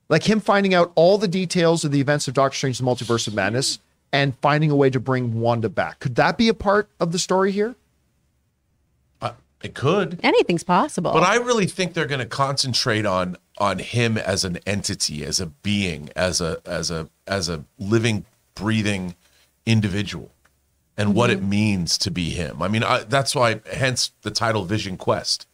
Like 0.09 0.29
him 0.29 0.41
finding 0.41 0.75
out 0.75 0.93
all 0.95 1.19
the 1.19 1.29
details 1.29 1.85
of 1.85 1.91
the 1.91 2.01
events 2.01 2.29
of 2.29 2.35
Doctor 2.35 2.57
Strange: 2.57 2.79
The 2.79 2.85
Multiverse 2.85 3.27
of 3.27 3.35
Madness 3.35 3.79
and 4.13 4.37
finding 4.39 4.71
a 4.71 4.77
way 4.77 4.89
to 4.91 5.01
bring 5.01 5.41
Wanda 5.41 5.69
back. 5.69 5.99
Could 5.99 6.15
that 6.15 6.39
be 6.39 6.49
a 6.49 6.55
part 6.55 6.89
of 7.01 7.13
the 7.13 7.19
story 7.19 7.53
here? 7.53 7.75
uh, 9.21 9.33
it 9.63 9.75
could. 9.75 10.21
Anything's 10.23 10.63
possible. 10.63 11.13
But 11.13 11.23
I 11.23 11.37
really 11.37 11.67
think 11.67 11.95
they're 11.95 12.07
going 12.07 12.21
to 12.21 12.27
concentrate 12.27 13.07
on 13.07 13.37
on 13.59 13.79
him 13.79 14.19
as 14.19 14.45
an 14.45 14.59
entity, 14.67 15.25
as 15.25 15.41
a 15.41 15.47
being, 15.47 16.11
as 16.15 16.41
a 16.41 16.61
as 16.65 16.91
a 16.91 17.09
as 17.27 17.49
a 17.49 17.65
living, 17.79 18.25
breathing 18.55 19.17
individual, 19.65 20.31
and 20.97 21.15
what 21.15 21.31
it 21.31 21.43
means 21.43 21.99
to 21.99 22.11
be 22.11 22.31
him. 22.31 22.63
I 22.63 22.69
mean, 22.69 22.85
I, 22.85 23.03
that's 23.03 23.35
why, 23.35 23.61
hence 23.73 24.13
the 24.23 24.31
title 24.31 24.65
Vision 24.65 24.97
Quest. 24.97 25.47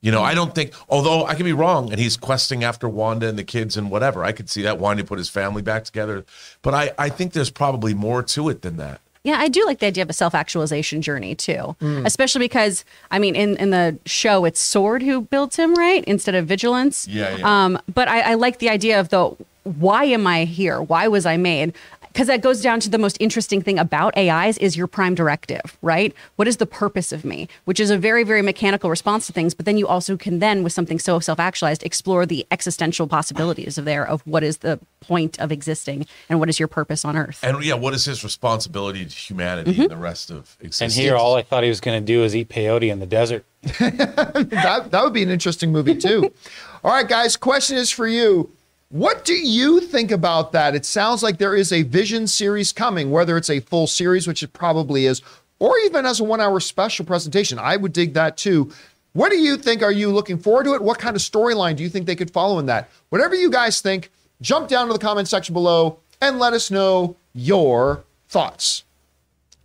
You 0.00 0.12
know, 0.12 0.22
I 0.22 0.32
don't 0.34 0.54
think, 0.54 0.72
although 0.88 1.24
I 1.26 1.34
could 1.34 1.44
be 1.44 1.52
wrong, 1.52 1.90
and 1.90 1.98
he's 2.00 2.16
questing 2.16 2.62
after 2.62 2.88
Wanda 2.88 3.26
and 3.28 3.36
the 3.36 3.42
kids 3.44 3.76
and 3.76 3.90
whatever. 3.90 4.22
I 4.24 4.30
could 4.30 4.48
see 4.48 4.62
that 4.62 4.78
wanting 4.78 5.04
to 5.04 5.08
put 5.08 5.18
his 5.18 5.28
family 5.28 5.60
back 5.60 5.84
together, 5.84 6.24
but 6.62 6.72
I 6.72 6.92
I 6.98 7.08
think 7.08 7.32
there's 7.32 7.50
probably 7.50 7.94
more 7.94 8.22
to 8.22 8.48
it 8.48 8.62
than 8.62 8.76
that. 8.76 9.00
Yeah, 9.24 9.38
I 9.40 9.48
do 9.48 9.66
like 9.66 9.80
the 9.80 9.86
idea 9.86 10.04
of 10.04 10.08
a 10.10 10.12
self 10.12 10.34
actualization 10.36 11.02
journey 11.02 11.34
too, 11.34 11.74
Mm. 11.82 12.06
especially 12.06 12.38
because 12.44 12.84
I 13.10 13.18
mean, 13.18 13.34
in 13.34 13.56
in 13.56 13.70
the 13.70 13.98
show, 14.06 14.44
it's 14.44 14.60
Sword 14.60 15.02
who 15.02 15.22
builds 15.22 15.56
him, 15.56 15.74
right, 15.74 16.04
instead 16.04 16.36
of 16.36 16.46
Vigilance. 16.46 17.08
Yeah, 17.08 17.36
yeah. 17.36 17.64
Um, 17.64 17.78
but 17.92 18.06
I, 18.06 18.20
I 18.20 18.34
like 18.34 18.60
the 18.60 18.70
idea 18.70 19.00
of 19.00 19.08
the 19.08 19.34
why 19.64 20.04
am 20.04 20.26
I 20.26 20.44
here? 20.44 20.80
Why 20.80 21.08
was 21.08 21.26
I 21.26 21.36
made? 21.36 21.74
Because 22.08 22.26
that 22.26 22.40
goes 22.40 22.62
down 22.62 22.80
to 22.80 22.90
the 22.90 22.98
most 22.98 23.16
interesting 23.20 23.62
thing 23.62 23.78
about 23.78 24.16
AIs 24.16 24.58
is 24.58 24.76
your 24.76 24.86
prime 24.86 25.14
directive, 25.14 25.76
right? 25.82 26.14
What 26.36 26.48
is 26.48 26.56
the 26.56 26.66
purpose 26.66 27.12
of 27.12 27.24
me? 27.24 27.48
Which 27.64 27.80
is 27.80 27.90
a 27.90 27.98
very, 27.98 28.24
very 28.24 28.42
mechanical 28.42 28.90
response 28.90 29.26
to 29.26 29.32
things. 29.32 29.54
But 29.54 29.66
then 29.66 29.78
you 29.78 29.86
also 29.86 30.16
can 30.16 30.38
then, 30.38 30.62
with 30.62 30.72
something 30.72 30.98
so 30.98 31.20
self-actualized, 31.20 31.82
explore 31.82 32.26
the 32.26 32.46
existential 32.50 33.06
possibilities 33.06 33.78
of 33.78 33.84
there 33.84 34.06
of 34.06 34.22
what 34.26 34.42
is 34.42 34.58
the 34.58 34.80
point 35.00 35.38
of 35.38 35.52
existing 35.52 36.06
and 36.28 36.40
what 36.40 36.48
is 36.48 36.58
your 36.58 36.68
purpose 36.68 37.04
on 37.04 37.16
Earth. 37.16 37.40
And 37.42 37.62
yeah, 37.64 37.74
what 37.74 37.94
is 37.94 38.04
his 38.04 38.24
responsibility 38.24 39.04
to 39.04 39.14
humanity 39.14 39.72
mm-hmm. 39.72 39.82
and 39.82 39.90
the 39.90 39.96
rest 39.96 40.30
of 40.30 40.56
existence? 40.60 40.96
And 40.96 41.02
here, 41.02 41.16
all 41.16 41.36
I 41.36 41.42
thought 41.42 41.62
he 41.62 41.68
was 41.68 41.80
going 41.80 42.00
to 42.00 42.04
do 42.04 42.24
is 42.24 42.34
eat 42.34 42.48
peyote 42.48 42.90
in 42.90 42.98
the 42.98 43.06
desert. 43.06 43.44
that 43.62 44.88
that 44.90 45.04
would 45.04 45.12
be 45.12 45.22
an 45.22 45.30
interesting 45.30 45.72
movie 45.72 45.96
too. 45.96 46.32
All 46.84 46.92
right, 46.92 47.08
guys, 47.08 47.36
question 47.36 47.76
is 47.76 47.90
for 47.90 48.06
you. 48.06 48.52
What 48.90 49.26
do 49.26 49.34
you 49.34 49.80
think 49.80 50.10
about 50.10 50.52
that? 50.52 50.74
It 50.74 50.86
sounds 50.86 51.22
like 51.22 51.36
there 51.36 51.54
is 51.54 51.72
a 51.72 51.82
Vision 51.82 52.26
series 52.26 52.72
coming, 52.72 53.10
whether 53.10 53.36
it's 53.36 53.50
a 53.50 53.60
full 53.60 53.86
series, 53.86 54.26
which 54.26 54.42
it 54.42 54.54
probably 54.54 55.04
is, 55.04 55.20
or 55.58 55.76
even 55.80 56.06
as 56.06 56.20
a 56.20 56.24
one-hour 56.24 56.58
special 56.60 57.04
presentation. 57.04 57.58
I 57.58 57.76
would 57.76 57.92
dig 57.92 58.14
that 58.14 58.38
too. 58.38 58.72
What 59.12 59.30
do 59.30 59.36
you 59.36 59.58
think? 59.58 59.82
Are 59.82 59.92
you 59.92 60.10
looking 60.10 60.38
forward 60.38 60.64
to 60.64 60.72
it? 60.72 60.82
What 60.82 60.98
kind 60.98 61.14
of 61.16 61.20
storyline 61.20 61.76
do 61.76 61.82
you 61.82 61.90
think 61.90 62.06
they 62.06 62.16
could 62.16 62.30
follow 62.30 62.58
in 62.58 62.66
that? 62.66 62.88
Whatever 63.10 63.34
you 63.34 63.50
guys 63.50 63.82
think, 63.82 64.10
jump 64.40 64.68
down 64.68 64.86
to 64.86 64.94
the 64.94 64.98
comment 64.98 65.28
section 65.28 65.52
below 65.52 65.98
and 66.22 66.38
let 66.38 66.54
us 66.54 66.70
know 66.70 67.14
your 67.34 68.04
thoughts. 68.30 68.84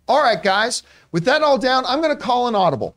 All 0.06 0.22
right, 0.22 0.42
guys, 0.42 0.82
with 1.12 1.24
that 1.24 1.42
all 1.42 1.56
down, 1.56 1.86
I'm 1.86 2.02
going 2.02 2.14
to 2.14 2.22
call 2.22 2.46
an 2.46 2.54
audible. 2.54 2.94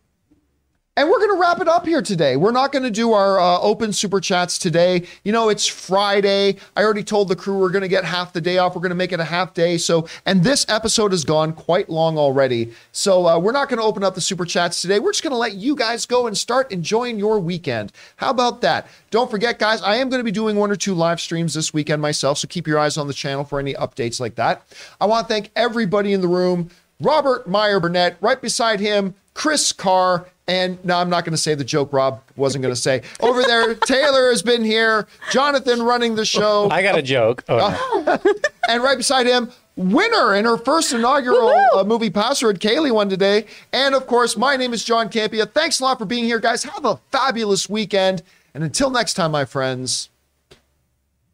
And 0.98 1.08
we're 1.12 1.20
going 1.20 1.30
to 1.30 1.40
wrap 1.40 1.62
it 1.62 1.68
up 1.68 1.86
here 1.86 2.02
today. 2.02 2.38
We're 2.38 2.52
not 2.52 2.72
going 2.72 2.82
to 2.82 2.90
do 2.90 3.14
our 3.14 3.40
uh, 3.40 3.60
open 3.60 3.94
super 3.94 4.20
chats 4.20 4.58
today. 4.58 5.06
You 5.24 5.32
know, 5.32 5.48
it's 5.50 5.68
Friday. 5.68 6.56
I 6.76 6.84
already 6.84 7.04
told 7.04 7.28
the 7.28 7.36
crew 7.36 7.60
we're 7.60 7.70
going 7.70 7.84
to 7.84 7.88
get 7.88 8.04
half 8.04 8.34
the 8.34 8.42
day 8.42 8.58
off. 8.58 8.74
We're 8.74 8.82
going 8.82 8.90
to 8.90 8.96
make 8.96 9.12
it 9.12 9.20
a 9.20 9.24
half 9.24 9.54
day. 9.54 9.78
So, 9.78 10.08
and 10.26 10.44
this 10.44 10.66
episode 10.68 11.12
has 11.12 11.24
gone 11.24 11.54
quite 11.54 11.88
long 11.88 12.18
already. 12.18 12.74
So, 12.94 13.28
uh, 13.28 13.38
we're 13.38 13.52
not 13.52 13.70
going 13.70 13.78
to 13.78 13.86
open 13.86 14.04
up 14.04 14.16
the 14.16 14.22
super 14.22 14.44
chats 14.44 14.82
today. 14.82 14.98
We're 14.98 15.12
just 15.12 15.22
going 15.22 15.34
to 15.34 15.38
let 15.38 15.54
you 15.54 15.76
guys 15.76 16.08
go 16.08 16.26
and 16.26 16.36
start 16.36 16.72
enjoying 16.72 17.20
your 17.20 17.40
weekend. 17.40 17.92
How 18.16 18.32
about 18.32 18.62
that? 18.62 18.88
Don't 19.12 19.30
forget, 19.30 19.60
guys, 19.60 19.84
I 19.84 19.98
am 19.98 20.10
going 20.10 20.20
to 20.20 20.26
be 20.26 20.32
doing 20.32 20.58
one 20.58 20.72
or 20.72 20.76
two 20.76 20.96
live 20.96 21.22
streams 21.22 21.54
this 21.54 21.76
weekend 21.76 22.02
myself. 22.02 22.40
So, 22.40 22.48
keep 22.48 22.66
your 22.66 22.80
eyes 22.80 22.98
on 22.98 23.06
the 23.06 23.14
channel 23.14 23.44
for 23.44 23.60
any 23.60 23.76
updates 23.76 24.20
like 24.20 24.34
that. 24.36 24.64
I 25.00 25.06
want 25.06 25.28
to 25.28 25.32
thank 25.32 25.52
everybody 25.56 26.12
in 26.14 26.22
the 26.22 26.28
room. 26.28 26.72
Robert 27.00 27.48
Meyer 27.48 27.80
Burnett, 27.80 28.18
right 28.20 28.42
beside 28.42 28.80
him, 28.80 29.14
Chris 29.36 29.72
Carr, 29.72 30.26
and 30.48 30.84
no, 30.86 30.98
I'm 30.98 31.10
not 31.10 31.26
going 31.26 31.34
to 31.34 31.38
say 31.38 31.56
the 31.56 31.64
joke 31.64 31.92
Rob 31.92 32.22
wasn't 32.36 32.62
going 32.62 32.74
to 32.74 32.80
say. 32.80 33.02
Over 33.20 33.44
there, 33.44 33.76
Taylor 33.76 34.30
has 34.30 34.42
been 34.42 34.64
here, 34.64 35.08
Jonathan 35.32 35.84
running 35.84 36.16
the 36.16 36.26
show, 36.26 36.70
I 36.70 36.82
got 36.82 36.98
a 36.98 37.02
joke. 37.02 37.44
Oh, 37.50 38.04
no. 38.06 38.32
and 38.70 38.82
right 38.82 38.98
beside 38.98 39.28
him, 39.28 39.52
winner 39.76 40.36
in 40.36 40.46
her 40.46 40.58
first 40.58 40.94
inaugural 40.94 41.52
uh, 41.76 41.84
movie 41.84 42.10
password, 42.10 42.60
Kaylee 42.60 42.92
won 42.92 43.10
today. 43.10 43.46
And 43.74 43.94
of 43.96 44.08
course, 44.08 44.38
my 44.38 44.56
name 44.56 44.74
is 44.74 44.84
John 44.84 45.10
Campea. 45.10 45.52
Thanks 45.52 45.80
a 45.80 45.84
lot 45.84 46.00
for 46.00 46.06
being 46.06 46.26
here, 46.26 46.40
guys. 46.40 46.64
Have 46.64 46.86
a 46.86 47.00
fabulous 47.12 47.70
weekend. 47.70 48.24
And 48.54 48.64
until 48.64 48.90
next 48.90 49.14
time, 49.14 49.32
my 49.32 49.46
friends, 49.46 50.10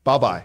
bye 0.03 0.17
bye. 0.17 0.43